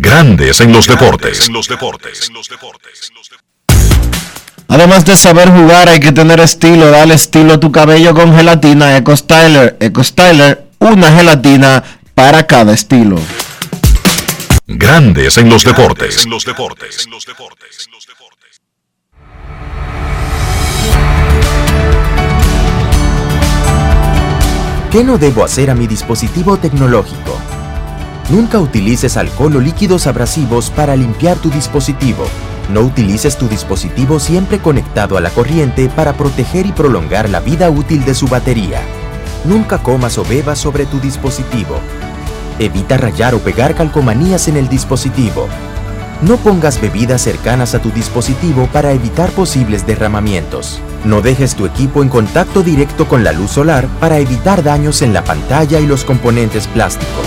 Grandes 0.00 0.60
en 0.60 0.72
los 0.72 0.88
deportes. 0.88 1.48
Además 4.66 5.04
de 5.04 5.16
saber 5.16 5.50
jugar, 5.50 5.88
hay 5.88 6.00
que 6.00 6.10
tener 6.10 6.40
estilo. 6.40 6.90
Dale 6.90 7.14
estilo 7.14 7.54
a 7.54 7.60
tu 7.60 7.70
cabello 7.70 8.12
con 8.12 8.34
gelatina 8.34 8.96
Eco 8.96 9.16
Styler. 9.16 9.76
Eco 9.78 10.02
Styler, 10.02 10.66
una 10.80 11.12
gelatina 11.12 11.84
para 12.14 12.46
cada 12.46 12.72
estilo. 12.72 13.20
Grandes 14.66 15.38
en 15.38 15.48
los 15.48 15.62
deportes. 15.62 16.26
¿Qué 24.90 25.04
no 25.04 25.18
debo 25.18 25.44
hacer 25.44 25.70
a 25.70 25.74
mi 25.74 25.86
dispositivo 25.86 26.56
tecnológico? 26.56 27.53
Nunca 28.30 28.58
utilices 28.58 29.18
alcohol 29.18 29.56
o 29.56 29.60
líquidos 29.60 30.06
abrasivos 30.06 30.70
para 30.70 30.96
limpiar 30.96 31.36
tu 31.36 31.50
dispositivo. 31.50 32.24
No 32.72 32.80
utilices 32.80 33.36
tu 33.36 33.48
dispositivo 33.48 34.18
siempre 34.18 34.58
conectado 34.58 35.18
a 35.18 35.20
la 35.20 35.28
corriente 35.28 35.90
para 35.94 36.14
proteger 36.14 36.64
y 36.64 36.72
prolongar 36.72 37.28
la 37.28 37.40
vida 37.40 37.68
útil 37.68 38.04
de 38.06 38.14
su 38.14 38.26
batería. 38.26 38.80
Nunca 39.44 39.82
comas 39.82 40.16
o 40.16 40.24
bebas 40.24 40.58
sobre 40.58 40.86
tu 40.86 41.00
dispositivo. 41.00 41.78
Evita 42.58 42.96
rayar 42.96 43.34
o 43.34 43.40
pegar 43.40 43.74
calcomanías 43.74 44.48
en 44.48 44.56
el 44.56 44.68
dispositivo. 44.68 45.46
No 46.22 46.38
pongas 46.38 46.80
bebidas 46.80 47.20
cercanas 47.20 47.74
a 47.74 47.82
tu 47.82 47.90
dispositivo 47.90 48.66
para 48.72 48.92
evitar 48.92 49.30
posibles 49.32 49.86
derramamientos. 49.86 50.80
No 51.04 51.20
dejes 51.20 51.54
tu 51.54 51.66
equipo 51.66 52.02
en 52.02 52.08
contacto 52.08 52.62
directo 52.62 53.06
con 53.06 53.22
la 53.22 53.32
luz 53.32 53.50
solar 53.50 53.86
para 54.00 54.18
evitar 54.18 54.62
daños 54.62 55.02
en 55.02 55.12
la 55.12 55.22
pantalla 55.22 55.78
y 55.80 55.86
los 55.86 56.04
componentes 56.04 56.66
plásticos. 56.68 57.26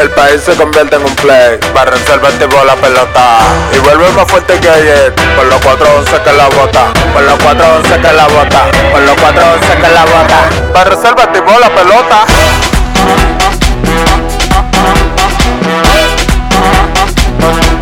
El 0.00 0.10
país 0.10 0.40
se 0.42 0.54
convierte 0.54 0.96
en 0.96 1.04
un 1.04 1.14
play. 1.16 1.58
Para 1.74 1.90
reservarte 1.90 2.48
por 2.48 2.64
la 2.64 2.74
pelota. 2.76 3.38
Y 3.74 3.78
vuelve 3.78 4.10
más 4.12 4.30
fuerte 4.30 4.58
que 4.58 4.68
ayer. 4.68 5.14
Por 5.36 5.46
los 5.46 5.60
411 5.60 6.22
que 6.22 6.32
la 6.32 6.48
bota. 6.48 6.92
Por 7.12 7.22
los 7.22 7.38
411 7.38 8.00
que 8.00 8.12
la 8.12 8.26
bota. 8.26 8.62
Por 8.90 9.00
los 9.02 9.16
411 9.16 9.74
que 9.76 9.88
la 9.88 10.04
bota. 10.04 10.72
Para 10.72 10.90
reservarte 10.90 11.42
por 11.42 11.60
la 11.60 11.68
pelota. 11.70 12.26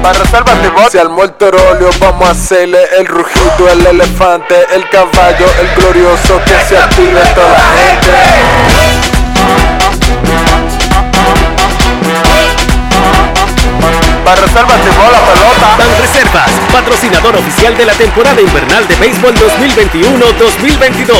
Para 0.02 0.18
reservarte 0.18 0.90
Si 0.90 0.98
al 0.98 1.08
óleo 1.08 1.90
vamos 2.00 2.28
a 2.28 2.32
hacerle 2.32 2.78
el 2.98 3.06
rugido, 3.06 3.68
el 3.70 3.86
elefante, 3.86 4.66
el 4.74 4.88
caballo, 4.88 5.46
el 5.60 5.74
glorioso 5.76 6.40
que 6.44 6.58
se 6.66 6.78
active 6.78 7.20
toda 7.34 7.48
la 7.48 7.58
gente. 7.76 8.89
Reservas 14.24 14.80
la 15.10 15.20
pelota. 15.26 15.76
Patrocinador 16.72 17.36
oficial 17.36 17.76
de 17.76 17.84
la 17.84 17.92
temporada 17.94 18.40
invernal 18.40 18.86
de 18.86 18.94
béisbol 18.96 19.34
2021-2022. 19.34 21.14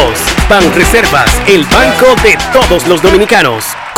Ban 0.49 0.73
Reservas, 0.75 1.41
el 1.47 1.65
banco 1.65 2.15
de 2.23 2.39
todos 2.53 2.87
los 2.87 3.03
dominicanos. 3.03 3.65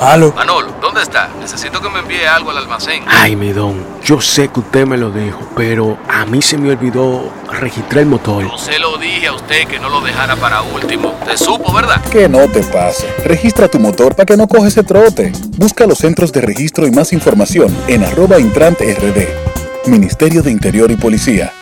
¿Aló? 0.00 0.32
Manolo, 0.32 0.72
¿dónde 0.80 1.02
está? 1.02 1.28
Necesito 1.40 1.80
que 1.80 1.88
me 1.88 1.98
envíe 1.98 2.24
algo 2.24 2.50
al 2.50 2.58
almacén. 2.58 3.02
Ay, 3.08 3.34
mi 3.34 3.52
don, 3.52 3.84
yo 4.04 4.20
sé 4.20 4.48
que 4.48 4.60
usted 4.60 4.86
me 4.86 4.96
lo 4.96 5.10
dijo, 5.10 5.40
pero 5.56 5.98
a 6.08 6.24
mí 6.24 6.40
se 6.40 6.56
me 6.56 6.70
olvidó 6.70 7.32
registrar 7.50 8.02
el 8.02 8.06
motor. 8.06 8.44
Yo 8.44 8.56
se 8.56 8.78
lo 8.78 8.96
dije 8.96 9.26
a 9.26 9.32
usted 9.32 9.66
que 9.66 9.80
no 9.80 9.88
lo 9.88 10.00
dejara 10.00 10.36
para 10.36 10.62
último. 10.62 11.18
Te 11.26 11.36
supo, 11.36 11.72
¿verdad? 11.72 12.00
Que 12.12 12.28
no 12.28 12.46
te 12.48 12.62
pase. 12.62 13.12
Registra 13.24 13.66
tu 13.66 13.80
motor 13.80 14.14
para 14.14 14.26
que 14.26 14.36
no 14.36 14.46
coge 14.46 14.68
ese 14.68 14.84
trote. 14.84 15.32
Busca 15.56 15.84
los 15.84 15.98
centros 15.98 16.32
de 16.32 16.42
registro 16.42 16.86
y 16.86 16.92
más 16.92 17.12
información 17.12 17.76
en 17.88 18.04
arroba 18.04 18.38
intrante 18.38 18.94
rd. 18.94 19.90
Ministerio 19.90 20.42
de 20.42 20.52
Interior 20.52 20.90
y 20.92 20.96
Policía. 20.96 21.52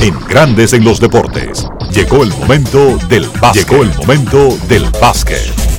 En 0.00 0.18
Grandes 0.26 0.72
en 0.72 0.82
los 0.82 0.98
Deportes. 0.98 1.68
Llegó 1.92 2.24
el 2.24 2.30
momento 2.30 2.96
del 3.08 3.28
básquet. 3.40 3.68
Llegó 3.68 3.82
el 3.82 3.94
momento 3.94 4.58
del 4.66 4.90
básquet. 5.00 5.69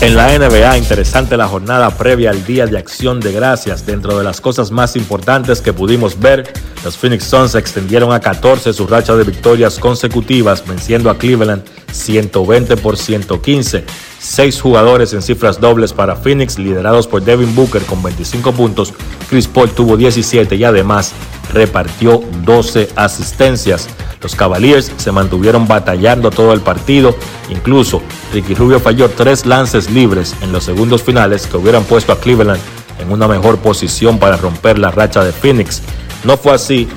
En 0.00 0.16
la 0.16 0.36
NBA, 0.36 0.78
interesante 0.78 1.36
la 1.36 1.46
jornada 1.46 1.96
previa 1.96 2.30
al 2.30 2.44
Día 2.44 2.66
de 2.66 2.76
Acción 2.76 3.20
de 3.20 3.32
Gracias. 3.32 3.86
Dentro 3.86 4.18
de 4.18 4.24
las 4.24 4.40
cosas 4.40 4.72
más 4.72 4.96
importantes 4.96 5.60
que 5.60 5.72
pudimos 5.72 6.18
ver, 6.18 6.52
los 6.84 6.96
Phoenix 6.96 7.24
Suns 7.24 7.54
extendieron 7.54 8.12
a 8.12 8.18
14 8.18 8.72
su 8.72 8.86
racha 8.88 9.14
de 9.14 9.22
victorias 9.22 9.78
consecutivas, 9.78 10.66
venciendo 10.66 11.08
a 11.08 11.18
Cleveland 11.18 11.62
120 11.92 12.76
por 12.78 12.96
115. 12.96 13.84
Seis 14.18 14.60
jugadores 14.60 15.12
en 15.12 15.22
cifras 15.22 15.60
dobles 15.60 15.92
para 15.92 16.16
Phoenix, 16.16 16.58
liderados 16.58 17.06
por 17.06 17.22
Devin 17.22 17.54
Booker 17.54 17.82
con 17.82 18.02
25 18.02 18.52
puntos. 18.52 18.92
Chris 19.30 19.46
Paul 19.46 19.70
tuvo 19.70 19.96
17 19.96 20.56
y 20.56 20.64
además 20.64 21.12
repartió 21.52 22.22
12 22.44 22.88
asistencias. 22.96 23.88
Los 24.22 24.36
Cavaliers 24.36 24.92
se 24.96 25.10
mantuvieron 25.10 25.66
batallando 25.66 26.30
todo 26.30 26.52
el 26.52 26.60
partido, 26.60 27.16
incluso 27.50 28.00
Ricky 28.32 28.54
Rubio 28.54 28.78
falló 28.78 29.10
tres 29.10 29.46
lances 29.46 29.90
libres 29.90 30.34
en 30.42 30.52
los 30.52 30.64
segundos 30.64 31.02
finales 31.02 31.46
que 31.46 31.56
hubieran 31.56 31.82
puesto 31.84 32.12
a 32.12 32.20
Cleveland 32.20 32.60
en 33.00 33.10
una 33.10 33.26
mejor 33.26 33.58
posición 33.58 34.18
para 34.18 34.36
romper 34.36 34.78
la 34.78 34.92
racha 34.92 35.24
de 35.24 35.32
Phoenix. 35.32 35.82
No 36.24 36.36
fue 36.36 36.52
así 36.52 36.88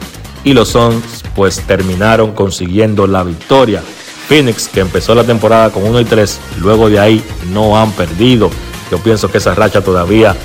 y 0.43 0.53
los 0.53 0.69
Suns 0.69 1.23
pues 1.35 1.59
terminaron 1.61 2.33
consiguiendo 2.33 3.07
la 3.07 3.23
victoria. 3.23 3.81
Phoenix, 4.27 4.67
que 4.67 4.79
empezó 4.79 5.13
la 5.15 5.23
temporada 5.23 5.71
con 5.71 5.83
1 5.83 6.01
y 6.01 6.05
3, 6.05 6.39
luego 6.61 6.89
de 6.89 6.99
ahí 6.99 7.23
no 7.51 7.77
han 7.77 7.91
perdido. 7.91 8.49
Yo 8.91 8.99
pienso 8.99 9.31
que 9.31 9.39
esa 9.39 9.55
racha 9.55 9.81
todavía 9.81 10.35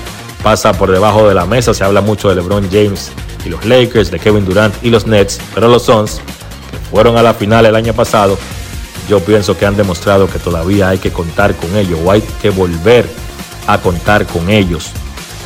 pasa 0.42 0.72
por 0.72 0.90
debajo 0.90 1.28
de 1.28 1.34
la 1.34 1.46
mesa. 1.46 1.74
Se 1.74 1.84
habla 1.84 2.00
mucho 2.00 2.28
de 2.28 2.36
LeBron 2.36 2.68
James 2.70 3.12
y 3.44 3.48
los 3.50 3.64
Lakers, 3.64 4.10
de 4.10 4.18
Kevin 4.18 4.44
Durant 4.44 4.74
y 4.82 4.90
los 4.90 5.06
Nets, 5.06 5.40
pero 5.54 5.68
los 5.68 5.84
Suns 5.84 6.20
fueron 6.90 7.16
a 7.16 7.22
la 7.22 7.34
final 7.34 7.66
el 7.66 7.76
año 7.76 7.94
pasado, 7.94 8.38
yo 9.08 9.20
pienso 9.20 9.56
que 9.56 9.66
han 9.66 9.76
demostrado 9.76 10.28
que 10.28 10.38
todavía 10.38 10.88
hay 10.88 10.98
que 10.98 11.10
contar 11.10 11.54
con 11.54 11.74
ellos 11.76 11.98
o 12.04 12.10
hay 12.10 12.22
que 12.42 12.50
volver 12.50 13.06
a 13.66 13.78
contar 13.78 14.26
con 14.26 14.50
ellos. 14.50 14.90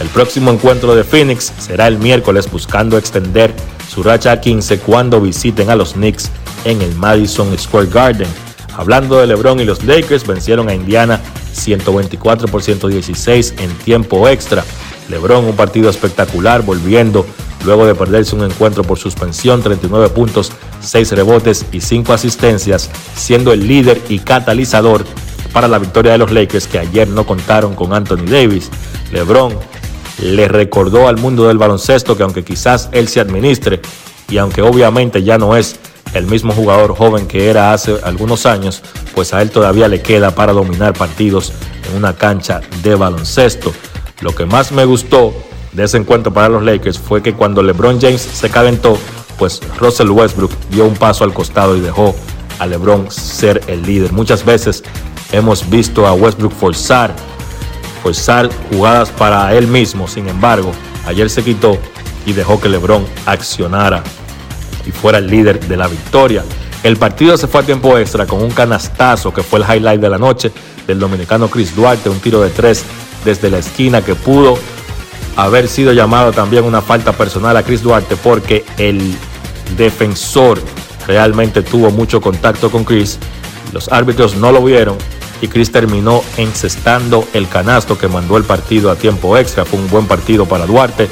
El 0.00 0.08
próximo 0.08 0.50
encuentro 0.50 0.94
de 0.94 1.04
Phoenix 1.04 1.52
será 1.58 1.86
el 1.86 1.98
miércoles 1.98 2.50
buscando 2.50 2.98
extender 2.98 3.54
su 3.88 4.02
racha 4.02 4.32
a 4.32 4.40
15 4.40 4.80
cuando 4.80 5.20
visiten 5.20 5.70
a 5.70 5.76
los 5.76 5.92
Knicks 5.92 6.30
en 6.64 6.82
el 6.82 6.94
Madison 6.96 7.56
Square 7.56 7.88
Garden. 7.88 8.28
Hablando 8.76 9.20
de 9.20 9.28
LeBron 9.28 9.60
y 9.60 9.64
los 9.64 9.84
Lakers, 9.84 10.26
vencieron 10.26 10.68
a 10.68 10.74
Indiana 10.74 11.20
124 11.52 12.48
por 12.48 12.62
116 12.62 13.54
en 13.58 13.70
tiempo 13.78 14.28
extra. 14.28 14.64
LeBron 15.08 15.44
un 15.44 15.54
partido 15.54 15.88
espectacular 15.88 16.62
volviendo 16.62 17.24
luego 17.64 17.86
de 17.86 17.94
perderse 17.94 18.34
un 18.34 18.44
encuentro 18.44 18.82
por 18.82 18.98
suspensión, 18.98 19.62
39 19.62 20.08
puntos, 20.08 20.50
6 20.84 21.12
rebotes 21.12 21.66
y 21.72 21.80
5 21.80 22.12
asistencias, 22.12 22.90
siendo 23.16 23.52
el 23.52 23.66
líder 23.66 24.00
y 24.08 24.18
catalizador 24.20 25.04
para 25.52 25.68
la 25.68 25.78
victoria 25.78 26.12
de 26.12 26.18
los 26.18 26.32
Lakers 26.32 26.66
que 26.66 26.78
ayer 26.78 27.08
no 27.08 27.24
contaron 27.26 27.74
con 27.74 27.94
Anthony 27.94 28.26
Davis. 28.26 28.70
LeBron 29.12 29.54
le 30.22 30.48
recordó 30.48 31.08
al 31.08 31.16
mundo 31.16 31.48
del 31.48 31.58
baloncesto 31.58 32.16
que 32.16 32.22
aunque 32.22 32.44
quizás 32.44 32.88
él 32.92 33.08
se 33.08 33.20
administre 33.20 33.80
y 34.28 34.38
aunque 34.38 34.62
obviamente 34.62 35.22
ya 35.22 35.38
no 35.38 35.56
es 35.56 35.76
el 36.14 36.26
mismo 36.26 36.52
jugador 36.52 36.94
joven 36.96 37.26
que 37.26 37.48
era 37.50 37.72
hace 37.72 37.96
algunos 38.04 38.46
años, 38.46 38.82
pues 39.14 39.34
a 39.34 39.42
él 39.42 39.50
todavía 39.50 39.88
le 39.88 40.00
queda 40.00 40.34
para 40.34 40.52
dominar 40.52 40.92
partidos 40.92 41.52
en 41.88 41.96
una 41.96 42.14
cancha 42.14 42.60
de 42.82 42.94
baloncesto. 42.94 43.72
Lo 44.20 44.34
que 44.34 44.46
más 44.46 44.72
me 44.72 44.84
gustó 44.84 45.34
de 45.72 45.84
ese 45.84 45.96
encuentro 45.96 46.32
para 46.32 46.48
los 46.48 46.62
Lakers 46.62 46.98
fue 46.98 47.22
que 47.22 47.34
cuando 47.34 47.62
LeBron 47.62 48.00
James 48.00 48.20
se 48.20 48.48
calentó, 48.48 48.96
pues 49.38 49.60
Russell 49.78 50.10
Westbrook 50.10 50.52
dio 50.70 50.84
un 50.84 50.94
paso 50.94 51.24
al 51.24 51.32
costado 51.32 51.76
y 51.76 51.80
dejó 51.80 52.14
a 52.58 52.66
LeBron 52.66 53.10
ser 53.10 53.62
el 53.66 53.82
líder. 53.82 54.12
Muchas 54.12 54.44
veces 54.44 54.82
hemos 55.32 55.68
visto 55.68 56.06
a 56.06 56.12
Westbrook 56.12 56.52
forzar, 56.52 57.14
forzar 58.02 58.48
jugadas 58.70 59.10
para 59.10 59.54
él 59.54 59.66
mismo. 59.66 60.06
Sin 60.08 60.28
embargo, 60.28 60.72
ayer 61.06 61.28
se 61.28 61.42
quitó 61.42 61.78
y 62.26 62.32
dejó 62.32 62.60
que 62.60 62.68
LeBron 62.68 63.04
accionara 63.26 64.02
y 64.86 64.90
fuera 64.90 65.18
el 65.18 65.26
líder 65.26 65.60
de 65.66 65.76
la 65.76 65.88
victoria. 65.88 66.44
El 66.82 66.96
partido 66.96 67.36
se 67.36 67.46
fue 67.46 67.62
a 67.62 67.64
tiempo 67.64 67.96
extra 67.98 68.26
con 68.26 68.42
un 68.42 68.50
canastazo 68.50 69.32
que 69.32 69.42
fue 69.42 69.58
el 69.58 69.64
highlight 69.64 70.00
de 70.00 70.10
la 70.10 70.18
noche 70.18 70.52
del 70.86 70.98
dominicano 70.98 71.48
Chris 71.48 71.74
Duarte, 71.74 72.10
un 72.10 72.20
tiro 72.20 72.42
de 72.42 72.50
tres 72.50 72.84
desde 73.24 73.48
la 73.48 73.58
esquina 73.58 74.02
que 74.02 74.14
pudo 74.14 74.58
haber 75.36 75.68
sido 75.68 75.92
llamado 75.92 76.32
también 76.32 76.64
una 76.64 76.82
falta 76.82 77.12
personal 77.12 77.56
a 77.56 77.62
Chris 77.62 77.82
Duarte 77.82 78.16
porque 78.16 78.64
el 78.78 79.14
defensor 79.76 80.60
realmente 81.06 81.62
tuvo 81.62 81.90
mucho 81.90 82.20
contacto 82.20 82.70
con 82.70 82.84
Chris. 82.84 83.18
Los 83.72 83.88
árbitros 83.88 84.36
no 84.36 84.52
lo 84.52 84.62
vieron 84.62 84.96
y 85.40 85.48
Chris 85.48 85.72
terminó 85.72 86.22
encestando 86.36 87.26
el 87.34 87.48
canasto 87.48 87.98
que 87.98 88.08
mandó 88.08 88.36
el 88.36 88.44
partido 88.44 88.90
a 88.90 88.96
tiempo 88.96 89.36
extra. 89.36 89.64
Fue 89.64 89.78
un 89.78 89.90
buen 89.90 90.06
partido 90.06 90.46
para 90.46 90.66
Duarte, 90.66 91.08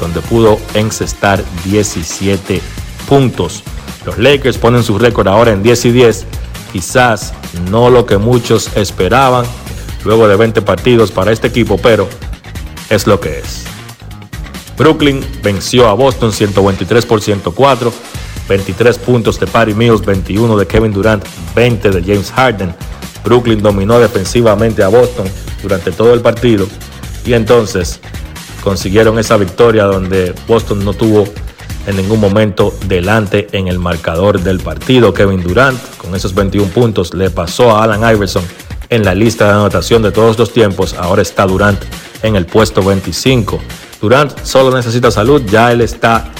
donde 0.00 0.20
pudo 0.20 0.58
encestar 0.74 1.42
17 1.64 2.60
puntos. 3.08 3.62
Los 4.04 4.18
Lakers 4.18 4.58
ponen 4.58 4.82
su 4.82 4.98
récord 4.98 5.28
ahora 5.28 5.52
en 5.52 5.62
10 5.62 5.84
y 5.86 5.92
10. 5.92 6.26
Quizás 6.72 7.32
no 7.70 7.90
lo 7.90 8.06
que 8.06 8.18
muchos 8.18 8.76
esperaban 8.76 9.44
luego 10.04 10.28
de 10.28 10.36
20 10.36 10.62
partidos 10.62 11.10
para 11.10 11.32
este 11.32 11.48
equipo, 11.48 11.78
pero 11.78 12.08
es 12.90 13.06
lo 13.06 13.18
que 13.18 13.38
es. 13.38 13.64
Brooklyn 14.76 15.24
venció 15.42 15.88
a 15.88 15.94
Boston 15.94 16.32
123 16.32 17.06
por 17.06 17.20
104, 17.20 17.92
23 18.48 18.98
puntos 18.98 19.38
de 19.38 19.46
Patty 19.46 19.74
Mills, 19.74 20.04
21 20.04 20.58
de 20.58 20.66
Kevin 20.66 20.92
Durant, 20.92 21.24
20 21.54 21.90
de 21.90 22.02
James 22.02 22.30
Harden. 22.32 22.74
Brooklyn 23.24 23.62
dominó 23.62 23.98
defensivamente 23.98 24.82
a 24.82 24.88
Boston 24.88 25.26
durante 25.62 25.92
todo 25.92 26.14
el 26.14 26.20
partido 26.20 26.66
y 27.24 27.34
entonces 27.34 28.00
consiguieron 28.62 29.18
esa 29.18 29.36
victoria 29.36 29.84
donde 29.84 30.34
Boston 30.48 30.84
no 30.84 30.94
tuvo 30.94 31.24
en 31.86 31.96
ningún 31.96 32.20
momento 32.20 32.74
delante 32.86 33.48
en 33.52 33.68
el 33.68 33.78
marcador 33.78 34.40
del 34.40 34.60
partido. 34.60 35.12
Kevin 35.12 35.42
Durant 35.42 35.78
con 35.96 36.14
esos 36.14 36.34
21 36.34 36.70
puntos 36.70 37.14
le 37.14 37.30
pasó 37.30 37.76
a 37.76 37.84
Alan 37.84 38.00
Iverson 38.14 38.42
en 38.90 39.04
la 39.04 39.14
lista 39.14 39.46
de 39.46 39.52
anotación 39.52 40.02
de 40.02 40.12
todos 40.12 40.38
los 40.38 40.52
tiempos. 40.52 40.94
Ahora 40.94 41.22
está 41.22 41.46
Durant 41.46 41.80
en 42.22 42.36
el 42.36 42.44
puesto 42.44 42.82
25. 42.82 43.58
Durant 44.00 44.36
solo 44.44 44.76
necesita 44.76 45.10
salud, 45.10 45.42
ya 45.46 45.72
él 45.72 45.80
está 45.80 46.32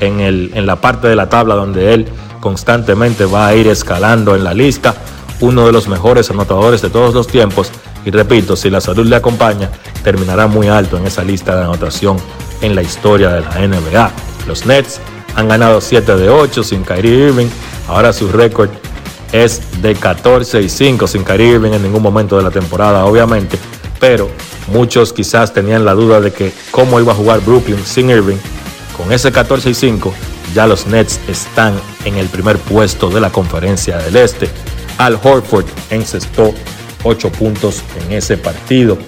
en, 0.00 0.20
el, 0.20 0.52
en 0.54 0.66
la 0.66 0.80
parte 0.80 1.08
de 1.08 1.16
la 1.16 1.28
tabla 1.28 1.54
donde 1.54 1.94
él 1.94 2.06
constantemente 2.40 3.24
va 3.24 3.48
a 3.48 3.54
ir 3.54 3.66
escalando 3.68 4.36
en 4.36 4.44
la 4.44 4.52
lista, 4.52 4.94
uno 5.40 5.66
de 5.66 5.72
los 5.72 5.88
mejores 5.88 6.30
anotadores 6.30 6.82
de 6.82 6.90
todos 6.90 7.14
los 7.14 7.26
tiempos. 7.26 7.70
Y 8.04 8.10
repito, 8.10 8.54
si 8.54 8.68
la 8.68 8.82
salud 8.82 9.06
le 9.06 9.16
acompaña, 9.16 9.70
terminará 10.02 10.46
muy 10.46 10.68
alto 10.68 10.98
en 10.98 11.06
esa 11.06 11.24
lista 11.24 11.56
de 11.56 11.64
anotación 11.64 12.18
en 12.60 12.74
la 12.74 12.82
historia 12.82 13.30
de 13.30 13.40
la 13.40 13.66
NBA. 13.66 14.10
Los 14.46 14.66
Nets 14.66 15.00
han 15.36 15.48
ganado 15.48 15.80
7 15.80 16.16
de 16.16 16.28
8 16.28 16.62
sin 16.62 16.84
Kyrie 16.84 17.28
Irving. 17.28 17.48
Ahora 17.88 18.12
su 18.12 18.28
récord 18.28 18.68
es 19.34 19.60
de 19.82 19.94
14 19.94 20.62
y 20.62 20.68
5 20.68 21.06
sin 21.06 21.22
Irving 21.22 21.72
en 21.72 21.82
ningún 21.82 22.02
momento 22.02 22.36
de 22.36 22.42
la 22.42 22.50
temporada, 22.50 23.04
obviamente 23.04 23.58
pero 24.04 24.28
muchos 24.68 25.14
quizás 25.14 25.54
tenían 25.54 25.86
la 25.86 25.94
duda 25.94 26.20
de 26.20 26.30
que 26.30 26.52
cómo 26.70 27.00
iba 27.00 27.12
a 27.12 27.16
jugar 27.16 27.40
Brooklyn 27.40 27.82
sin 27.86 28.10
Irving. 28.10 28.36
Con 28.94 29.10
ese 29.12 29.32
14 29.32 29.70
y 29.70 29.74
5, 29.74 30.12
ya 30.54 30.66
los 30.66 30.86
Nets 30.86 31.18
están 31.26 31.72
en 32.04 32.16
el 32.16 32.28
primer 32.28 32.58
puesto 32.58 33.08
de 33.08 33.22
la 33.22 33.30
conferencia 33.30 33.96
del 33.96 34.16
Este. 34.16 34.50
Al 34.98 35.14
Horford 35.14 35.64
encestó 35.88 36.52
8 37.02 37.32
puntos 37.32 37.82
en 38.04 38.12
ese 38.12 38.36
partido. 38.36 38.98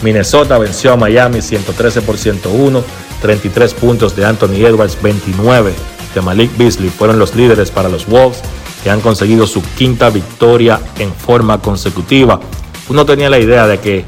Minnesota 0.00 0.56
venció 0.56 0.94
a 0.94 0.96
Miami 0.96 1.42
113 1.42 2.00
por 2.00 2.16
101, 2.16 2.82
33 3.20 3.74
puntos 3.74 4.16
de 4.16 4.24
Anthony 4.24 4.64
Edwards, 4.64 4.96
29 5.02 5.74
Malik 6.22 6.56
Beasley 6.56 6.90
fueron 6.90 7.18
los 7.18 7.34
líderes 7.34 7.70
para 7.70 7.88
los 7.88 8.06
Wolves, 8.06 8.40
que 8.82 8.90
han 8.90 9.00
conseguido 9.00 9.46
su 9.46 9.62
quinta 9.62 10.10
victoria 10.10 10.80
en 10.98 11.12
forma 11.12 11.60
consecutiva. 11.60 12.40
Uno 12.88 13.04
tenía 13.04 13.28
la 13.28 13.38
idea 13.38 13.66
de 13.66 13.78
que 13.80 14.04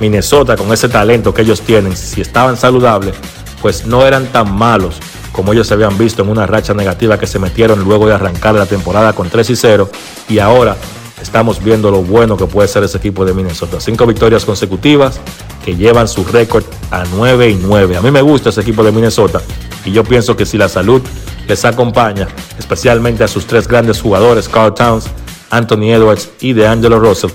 Minnesota, 0.00 0.56
con 0.56 0.72
ese 0.72 0.88
talento 0.88 1.32
que 1.32 1.42
ellos 1.42 1.60
tienen, 1.60 1.96
si 1.96 2.20
estaban 2.20 2.56
saludables, 2.56 3.14
pues 3.62 3.86
no 3.86 4.06
eran 4.06 4.26
tan 4.26 4.54
malos 4.54 4.96
como 5.34 5.52
ellos 5.52 5.66
se 5.66 5.74
habían 5.74 5.98
visto 5.98 6.22
en 6.22 6.28
una 6.28 6.46
racha 6.46 6.74
negativa 6.74 7.18
que 7.18 7.26
se 7.26 7.40
metieron 7.40 7.82
luego 7.82 8.06
de 8.06 8.14
arrancar 8.14 8.54
la 8.54 8.66
temporada 8.66 9.12
con 9.14 9.28
3 9.28 9.50
y 9.50 9.56
0. 9.56 9.90
Y 10.28 10.38
ahora 10.38 10.76
estamos 11.20 11.62
viendo 11.62 11.90
lo 11.90 12.02
bueno 12.02 12.36
que 12.36 12.46
puede 12.46 12.68
ser 12.68 12.84
ese 12.84 12.98
equipo 12.98 13.24
de 13.24 13.34
Minnesota. 13.34 13.80
Cinco 13.80 14.06
victorias 14.06 14.44
consecutivas 14.44 15.18
que 15.64 15.74
llevan 15.74 16.06
su 16.06 16.24
récord 16.24 16.64
a 16.92 17.02
9 17.16 17.50
y 17.50 17.56
9. 17.56 17.96
A 17.96 18.00
mí 18.00 18.12
me 18.12 18.22
gusta 18.22 18.50
ese 18.50 18.60
equipo 18.60 18.84
de 18.84 18.92
Minnesota 18.92 19.42
y 19.84 19.90
yo 19.90 20.04
pienso 20.04 20.36
que 20.36 20.46
si 20.46 20.56
la 20.56 20.68
salud 20.68 21.02
les 21.46 21.64
acompaña, 21.64 22.28
especialmente 22.58 23.24
a 23.24 23.28
sus 23.28 23.46
tres 23.46 23.68
grandes 23.68 24.00
jugadores, 24.00 24.48
Carl 24.48 24.74
Towns, 24.74 25.06
Anthony 25.50 25.92
Edwards 25.92 26.30
y 26.40 26.52
DeAngelo 26.52 26.98
Russell, 26.98 27.30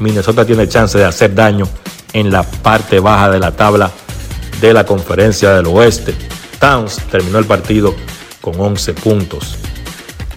Minnesota 0.00 0.44
tiene 0.44 0.68
chance 0.68 0.96
de 0.96 1.04
hacer 1.04 1.34
daño 1.34 1.66
en 2.12 2.30
la 2.30 2.42
parte 2.42 3.00
baja 3.00 3.30
de 3.30 3.38
la 3.38 3.52
tabla 3.52 3.90
de 4.60 4.72
la 4.72 4.84
conferencia 4.84 5.54
del 5.54 5.66
oeste. 5.66 6.14
Towns 6.58 6.98
terminó 7.10 7.38
el 7.38 7.44
partido 7.44 7.94
con 8.40 8.58
11 8.58 8.94
puntos. 8.94 9.56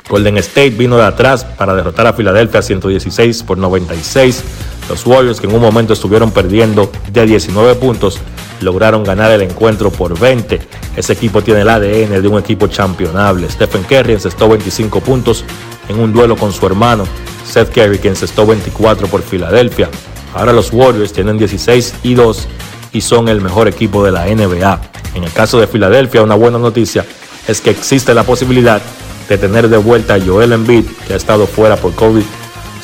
Golden 0.10 0.38
State 0.38 0.72
vino 0.72 0.98
de 0.98 1.06
atrás 1.06 1.46
para 1.46 1.74
derrotar 1.74 2.06
a 2.06 2.14
Filadelfia 2.14 2.62
116 2.62 3.44
por 3.44 3.58
96. 3.58 4.44
Los 4.90 5.06
Warriors, 5.06 5.40
que 5.40 5.48
en 5.48 5.56
un 5.56 5.62
momento 5.62 5.94
estuvieron 5.94 6.32
perdiendo 6.32 6.92
de 7.12 7.26
19 7.26 7.76
puntos, 7.76 8.20
lograron 8.62 9.04
ganar 9.04 9.32
el 9.32 9.42
encuentro 9.42 9.92
por 9.92 10.18
20. 10.18 10.60
Ese 10.96 11.14
equipo 11.14 11.42
tiene 11.42 11.62
el 11.62 11.70
ADN 11.70 12.22
de 12.22 12.28
un 12.28 12.40
equipo 12.40 12.68
championable. 12.68 13.50
Stephen 13.50 13.84
Curry 13.84 14.14
encestó 14.14 14.50
25 14.50 15.00
puntos 15.02 15.44
en 15.90 16.00
un 16.00 16.14
duelo 16.14 16.36
con 16.36 16.52
su 16.52 16.66
hermano 16.66 17.06
Seth 17.46 17.74
Curry, 17.74 18.00
que 18.00 18.10
encestó 18.10 18.46
24 18.46 19.08
por 19.08 19.22
Filadelfia. 19.22 19.90
Ahora 20.34 20.54
los 20.54 20.72
Warriors 20.72 21.12
tienen 21.12 21.38
16 21.38 21.96
y 22.04 22.14
2 22.14 22.48
y 22.94 23.02
son 23.02 23.28
el 23.28 23.42
mejor 23.42 23.68
equipo 23.68 24.04
de 24.04 24.12
la 24.12 24.26
NBA. 24.26 24.82
En 25.16 25.24
el 25.24 25.32
caso 25.34 25.60
de 25.60 25.68
Filadelfia, 25.68 26.22
una 26.22 26.36
buena 26.36 26.58
noticia 26.58 27.06
es 27.48 27.60
que 27.62 27.70
existe 27.70 28.14
la 28.14 28.24
posibilidad 28.24 28.82
de 29.28 29.38
tener 29.38 29.70
de 29.70 29.78
vuelta 29.78 30.16
a 30.16 30.22
Joel 30.22 30.54
Embiid, 30.54 30.86
que 31.08 31.14
ha 31.14 31.18
estado 31.18 31.48
fuera 31.48 31.76
por 31.76 31.94
COVID, 31.96 32.24
ha 32.24 32.41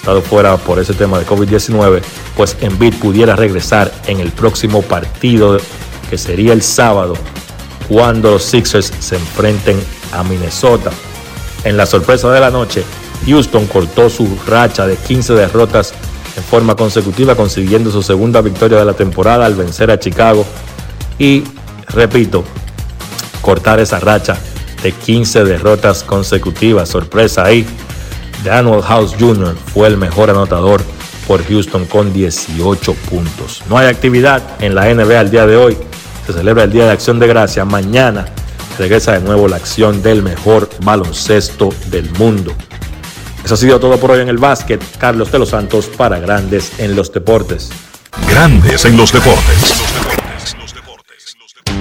estado 0.07 0.21
fuera 0.21 0.55
por 0.55 0.79
ese 0.79 0.93
tema 0.93 1.19
de 1.19 1.25
COVID-19, 1.25 2.01
pues 2.38 2.55
Embiid 2.61 2.93
pudiera 2.93 3.35
regresar 3.35 3.91
en 4.07 4.21
el 4.21 4.31
próximo 4.31 4.81
partido, 4.81 5.57
que 6.09 6.17
sería 6.17 6.53
el 6.53 6.61
sábado, 6.61 7.13
cuando 7.89 8.31
los 8.31 8.43
Sixers 8.43 8.89
se 8.99 9.17
enfrenten 9.17 9.77
a 10.13 10.23
Minnesota. 10.23 10.91
En 11.65 11.75
la 11.75 11.85
sorpresa 11.85 12.31
de 12.31 12.39
la 12.39 12.49
noche, 12.49 12.85
Houston 13.25 13.65
cortó 13.67 14.09
su 14.09 14.29
racha 14.47 14.88
de 14.88 14.95
15 14.95 15.34
derrotas 15.34 15.93
en 16.38 16.43
forma 16.45 16.77
consecutiva, 16.77 17.35
consiguiendo 17.35 17.91
su 17.91 18.01
segunda 18.01 18.39
victoria 18.39 18.77
de 18.79 18.85
la 18.85 18.93
temporada 18.93 19.45
al 19.45 19.55
vencer 19.55 19.91
a 19.91 19.99
Chicago 19.99 20.45
y, 21.19 21.43
repito, 21.89 22.45
cortar 23.41 23.81
esa 23.81 23.99
racha 23.99 24.38
de 24.81 24.93
15 24.93 25.43
derrotas 25.43 26.03
consecutivas. 26.03 26.88
Sorpresa 26.88 27.43
ahí. 27.43 27.67
Daniel 28.43 28.81
House 28.81 29.15
Jr. 29.19 29.55
fue 29.73 29.88
el 29.88 29.97
mejor 29.97 30.30
anotador 30.30 30.81
por 31.27 31.43
Houston 31.45 31.85
con 31.85 32.14
18 32.14 32.93
puntos. 33.09 33.64
No 33.69 33.77
hay 33.77 33.88
actividad 33.88 34.41
en 34.61 34.76
la 34.76 34.93
NBA 34.93 35.22
el 35.22 35.31
día 35.31 35.45
de 35.45 35.57
hoy. 35.57 35.77
Se 36.26 36.34
celebra 36.34 36.64
el 36.64 36.72
Día 36.72 36.85
de 36.85 36.91
Acción 36.91 37.19
de 37.19 37.27
Gracia. 37.27 37.65
Mañana 37.65 38.26
regresa 38.77 39.14
de 39.14 39.22
nuevo 39.22 39.47
la 39.47 39.57
acción 39.57 40.01
del 40.01 40.23
mejor 40.23 40.69
baloncesto 40.84 41.69
del 41.88 42.09
mundo. 42.11 42.53
Eso 43.43 43.53
ha 43.53 43.57
sido 43.57 43.80
todo 43.80 43.97
por 43.97 44.11
hoy 44.11 44.22
en 44.22 44.30
el 44.30 44.38
básquet. 44.38 44.81
Carlos 44.97 45.31
de 45.31 45.39
los 45.39 45.49
Santos 45.49 45.88
para 45.88 46.19
Grandes 46.19 46.80
en 46.80 46.95
los 46.95 47.11
Deportes. 47.14 47.69
Grandes 48.30 48.85
en 48.85 48.97
los 48.97 49.11
Deportes. 49.14 49.86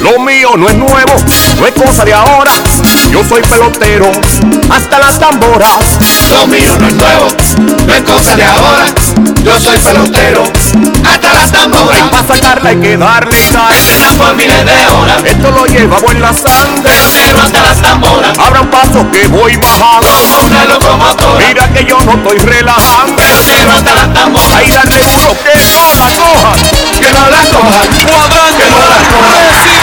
Lo 0.00 0.18
mío 0.18 0.50
no 0.56 0.68
es 0.68 0.74
nuevo, 0.76 1.12
no 1.58 1.66
es 1.66 1.74
cosa 1.74 2.04
de 2.04 2.14
ahora. 2.14 2.52
Yo 3.10 3.22
soy 3.28 3.42
pelotero, 3.42 4.10
hasta 4.70 4.98
las 4.98 5.18
tamboras. 5.18 5.98
Lo 6.30 6.46
mío 6.46 6.74
no 6.78 6.88
es 6.88 6.94
nuevo, 6.94 7.26
no 7.86 7.94
es 7.94 8.02
cosa 8.02 8.34
de 8.34 8.44
ahora. 8.44 8.86
Yo 9.44 9.60
soy 9.60 9.78
pelotero, 9.78 10.42
hasta 11.04 11.32
las 11.34 11.52
tamboras. 11.52 11.98
Y 11.98 12.02
para 12.10 12.26
sacarla 12.26 12.70
hay 12.70 12.76
que 12.76 12.96
darle 12.96 13.36
y 13.40 13.50
darle. 13.50 14.16
por 14.16 14.34
miles 14.36 14.64
de 14.64 14.86
horas. 14.88 15.22
Esto 15.24 15.50
lo 15.50 15.66
llevamos 15.66 16.10
en 16.12 16.22
la 16.22 16.32
sangre. 16.32 16.82
Pelotero 16.82 17.40
hasta 17.42 17.62
las 17.62 17.82
tamboras. 17.82 18.38
Abra 18.38 18.60
un 18.62 18.68
paso 18.70 19.10
que 19.10 19.26
voy 19.28 19.56
bajando. 19.56 20.06
Como 20.06 20.46
una 20.46 20.64
locomotora. 20.64 21.46
Mira 21.46 21.68
que 21.72 21.84
yo 21.84 21.98
no 22.00 22.12
estoy 22.12 22.38
relajando. 22.38 23.16
Pelotero 23.16 23.72
hasta 23.72 23.94
las 23.94 24.14
tamboras. 24.14 24.56
Ahí 24.56 24.70
darle 24.70 24.98
duro 24.98 25.36
que 25.44 25.60
no 25.74 25.92
la 25.94 26.08
cojan. 26.16 26.58
Que 26.98 27.10
no 27.12 27.30
la 27.30 27.42
cojan. 27.50 27.88
Cuadrante. 28.08 28.64
Que 28.64 28.70
no 28.70 28.78
la 28.78 28.96
cojan. 28.96 29.79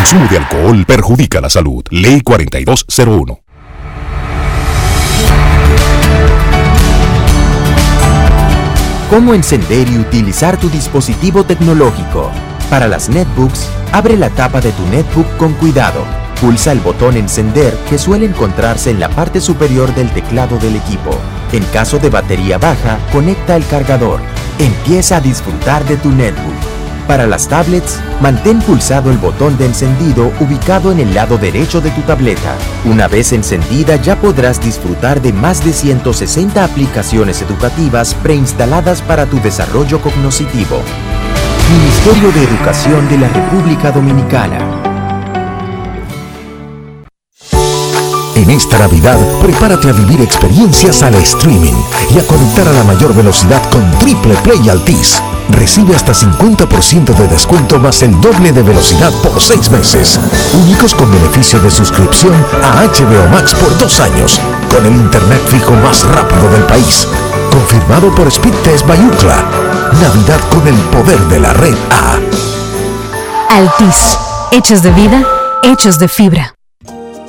Consumo 0.00 0.26
de 0.28 0.38
alcohol 0.38 0.84
perjudica 0.86 1.42
la 1.42 1.50
salud. 1.50 1.84
Ley 1.90 2.22
4201. 2.22 3.40
¿Cómo 9.10 9.34
encender 9.34 9.88
y 9.88 9.98
utilizar 9.98 10.56
tu 10.56 10.70
dispositivo 10.70 11.44
tecnológico? 11.44 12.30
Para 12.70 12.88
las 12.88 13.10
netbooks, 13.10 13.68
abre 13.92 14.16
la 14.16 14.30
tapa 14.30 14.62
de 14.62 14.72
tu 14.72 14.86
netbook 14.86 15.36
con 15.36 15.52
cuidado. 15.54 16.02
Pulsa 16.40 16.72
el 16.72 16.80
botón 16.80 17.18
encender 17.18 17.76
que 17.90 17.98
suele 17.98 18.24
encontrarse 18.24 18.90
en 18.90 19.00
la 19.00 19.10
parte 19.10 19.42
superior 19.42 19.94
del 19.94 20.08
teclado 20.10 20.56
del 20.58 20.76
equipo. 20.76 21.10
En 21.52 21.64
caso 21.64 21.98
de 21.98 22.08
batería 22.08 22.56
baja, 22.56 22.98
conecta 23.12 23.54
el 23.54 23.66
cargador. 23.66 24.20
Empieza 24.58 25.16
a 25.16 25.20
disfrutar 25.20 25.84
de 25.84 25.98
tu 25.98 26.08
netbook. 26.10 26.69
Para 27.10 27.26
las 27.26 27.48
tablets, 27.48 27.98
mantén 28.20 28.60
pulsado 28.60 29.10
el 29.10 29.18
botón 29.18 29.58
de 29.58 29.66
encendido 29.66 30.30
ubicado 30.38 30.92
en 30.92 31.00
el 31.00 31.12
lado 31.12 31.38
derecho 31.38 31.80
de 31.80 31.90
tu 31.90 32.02
tableta. 32.02 32.54
Una 32.84 33.08
vez 33.08 33.32
encendida 33.32 33.96
ya 33.96 34.14
podrás 34.14 34.60
disfrutar 34.60 35.20
de 35.20 35.32
más 35.32 35.64
de 35.64 35.72
160 35.72 36.62
aplicaciones 36.62 37.42
educativas 37.42 38.14
preinstaladas 38.14 39.02
para 39.02 39.26
tu 39.26 39.40
desarrollo 39.40 40.00
cognoscitivo. 40.00 40.80
Ministerio 41.72 42.30
de 42.30 42.44
Educación 42.44 43.08
de 43.08 43.18
la 43.18 43.28
República 43.28 43.90
Dominicana. 43.90 44.58
En 48.36 48.50
esta 48.50 48.78
Navidad, 48.78 49.18
prepárate 49.42 49.90
a 49.90 49.94
vivir 49.94 50.20
experiencias 50.20 51.02
al 51.02 51.16
streaming 51.16 51.74
y 52.14 52.20
a 52.20 52.26
conectar 52.28 52.68
a 52.68 52.72
la 52.72 52.84
mayor 52.84 53.12
velocidad 53.16 53.60
con 53.72 53.90
Triple 53.98 54.36
Play 54.44 54.68
Altis. 54.68 55.20
Recibe 55.48 55.96
hasta 55.96 56.12
50% 56.12 57.14
de 57.14 57.28
descuento 57.28 57.78
más 57.78 58.02
el 58.02 58.20
doble 58.20 58.52
de 58.52 58.62
velocidad 58.62 59.12
por 59.22 59.40
6 59.40 59.70
meses. 59.70 60.20
Únicos 60.62 60.94
con 60.94 61.10
beneficio 61.10 61.58
de 61.60 61.70
suscripción 61.70 62.32
a 62.62 62.84
HBO 62.84 63.28
Max 63.30 63.54
por 63.54 63.76
2 63.78 64.00
años, 64.00 64.40
con 64.70 64.86
el 64.86 64.94
internet 64.94 65.40
fijo 65.48 65.72
más 65.72 66.04
rápido 66.04 66.50
del 66.50 66.62
país. 66.64 67.08
Confirmado 67.50 68.14
por 68.14 68.30
Speedtest 68.30 68.86
Bayucla. 68.86 69.44
Navidad 70.00 70.40
con 70.50 70.66
el 70.68 70.76
poder 70.92 71.18
de 71.28 71.40
la 71.40 71.52
red 71.52 71.74
A. 71.90 72.18
Altis. 73.54 74.16
Hechos 74.52 74.82
de 74.82 74.90
vida, 74.92 75.24
hechos 75.62 75.98
de 75.98 76.08
fibra. 76.08 76.54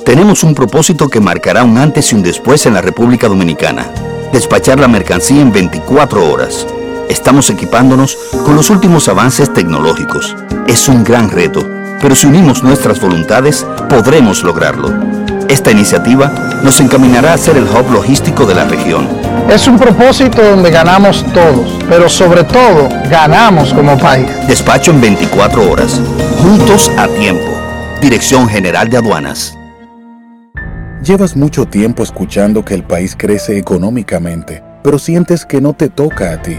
Tenemos 0.04 0.42
un 0.42 0.54
propósito 0.54 1.08
que 1.08 1.20
marcará 1.20 1.64
un 1.64 1.78
antes 1.78 2.12
y 2.12 2.16
un 2.16 2.22
después 2.22 2.66
en 2.66 2.74
la 2.74 2.80
República 2.80 3.28
Dominicana. 3.28 3.88
Despachar 4.32 4.78
la 4.78 4.88
mercancía 4.88 5.40
en 5.40 5.52
24 5.52 6.30
horas. 6.30 6.66
Estamos 7.08 7.50
equipándonos 7.50 8.16
con 8.44 8.56
los 8.56 8.70
últimos 8.70 9.08
avances 9.08 9.52
tecnológicos. 9.52 10.36
Es 10.66 10.88
un 10.88 11.04
gran 11.04 11.30
reto, 11.30 11.68
pero 12.00 12.14
si 12.14 12.26
unimos 12.26 12.62
nuestras 12.62 13.00
voluntades, 13.00 13.66
podremos 13.88 14.42
lograrlo. 14.42 14.92
Esta 15.48 15.70
iniciativa 15.70 16.32
nos 16.62 16.80
encaminará 16.80 17.34
a 17.34 17.38
ser 17.38 17.56
el 17.56 17.64
hub 17.64 17.90
logístico 17.92 18.46
de 18.46 18.54
la 18.54 18.64
región. 18.64 19.06
Es 19.50 19.68
un 19.68 19.78
propósito 19.78 20.42
donde 20.42 20.70
ganamos 20.70 21.24
todos, 21.34 21.78
pero 21.88 22.08
sobre 22.08 22.44
todo 22.44 22.88
ganamos 23.10 23.74
como 23.74 23.98
país. 23.98 24.26
Despacho 24.46 24.92
en 24.92 25.00
24 25.00 25.70
horas. 25.70 26.00
Juntos 26.42 26.90
a 26.96 27.06
tiempo. 27.08 27.52
Dirección 28.00 28.48
General 28.48 28.88
de 28.88 28.96
Aduanas. 28.96 29.56
Llevas 31.04 31.36
mucho 31.36 31.66
tiempo 31.66 32.02
escuchando 32.02 32.64
que 32.64 32.74
el 32.74 32.84
país 32.84 33.16
crece 33.18 33.58
económicamente, 33.58 34.62
pero 34.82 34.98
sientes 34.98 35.44
que 35.44 35.60
no 35.60 35.74
te 35.74 35.88
toca 35.88 36.32
a 36.32 36.40
ti. 36.40 36.58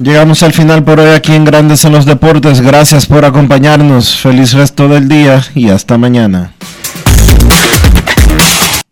Llegamos 0.00 0.42
al 0.42 0.54
final 0.54 0.82
por 0.82 0.98
hoy 0.98 1.10
aquí 1.10 1.34
en 1.34 1.44
Grandes 1.44 1.84
en 1.84 1.92
los 1.92 2.06
Deportes. 2.06 2.62
Gracias 2.62 3.04
por 3.04 3.22
acompañarnos. 3.26 4.16
Feliz 4.16 4.54
resto 4.54 4.88
del 4.88 5.08
día 5.08 5.44
y 5.54 5.68
hasta 5.68 5.98
mañana. 5.98 6.52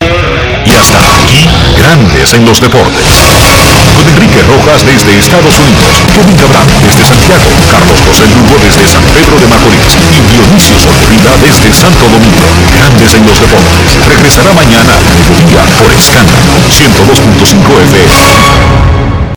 Y 0.05 0.71
hasta 0.77 1.01
aquí, 1.17 1.49
Grandes 1.81 2.35
en 2.35 2.45
los 2.45 2.61
Deportes. 2.61 3.25
Con 3.97 4.07
Enrique 4.07 4.43
Rojas 4.53 4.85
desde 4.85 5.17
Estados 5.17 5.57
Unidos, 5.57 5.97
Kevin 6.13 6.37
Cabral 6.37 6.69
desde 6.85 7.03
Santiago, 7.03 7.49
Carlos 7.73 7.99
José 8.05 8.29
Lugo 8.29 8.61
desde 8.61 8.87
San 8.87 9.03
Pedro 9.17 9.41
de 9.41 9.47
Macorís 9.49 9.97
y 10.13 10.21
Dionisio 10.29 10.77
Solterida 10.79 11.33
desde 11.41 11.73
Santo 11.73 12.05
Domingo. 12.05 12.45
Grandes 12.77 13.15
en 13.15 13.25
los 13.25 13.41
Deportes. 13.41 13.97
Regresará 14.13 14.53
mañana 14.53 14.93
a 14.93 15.01
mediodía 15.17 15.65
por 15.81 15.89
Escándalo 15.89 16.53
102.5 16.69 17.65
FM. 17.97 19.18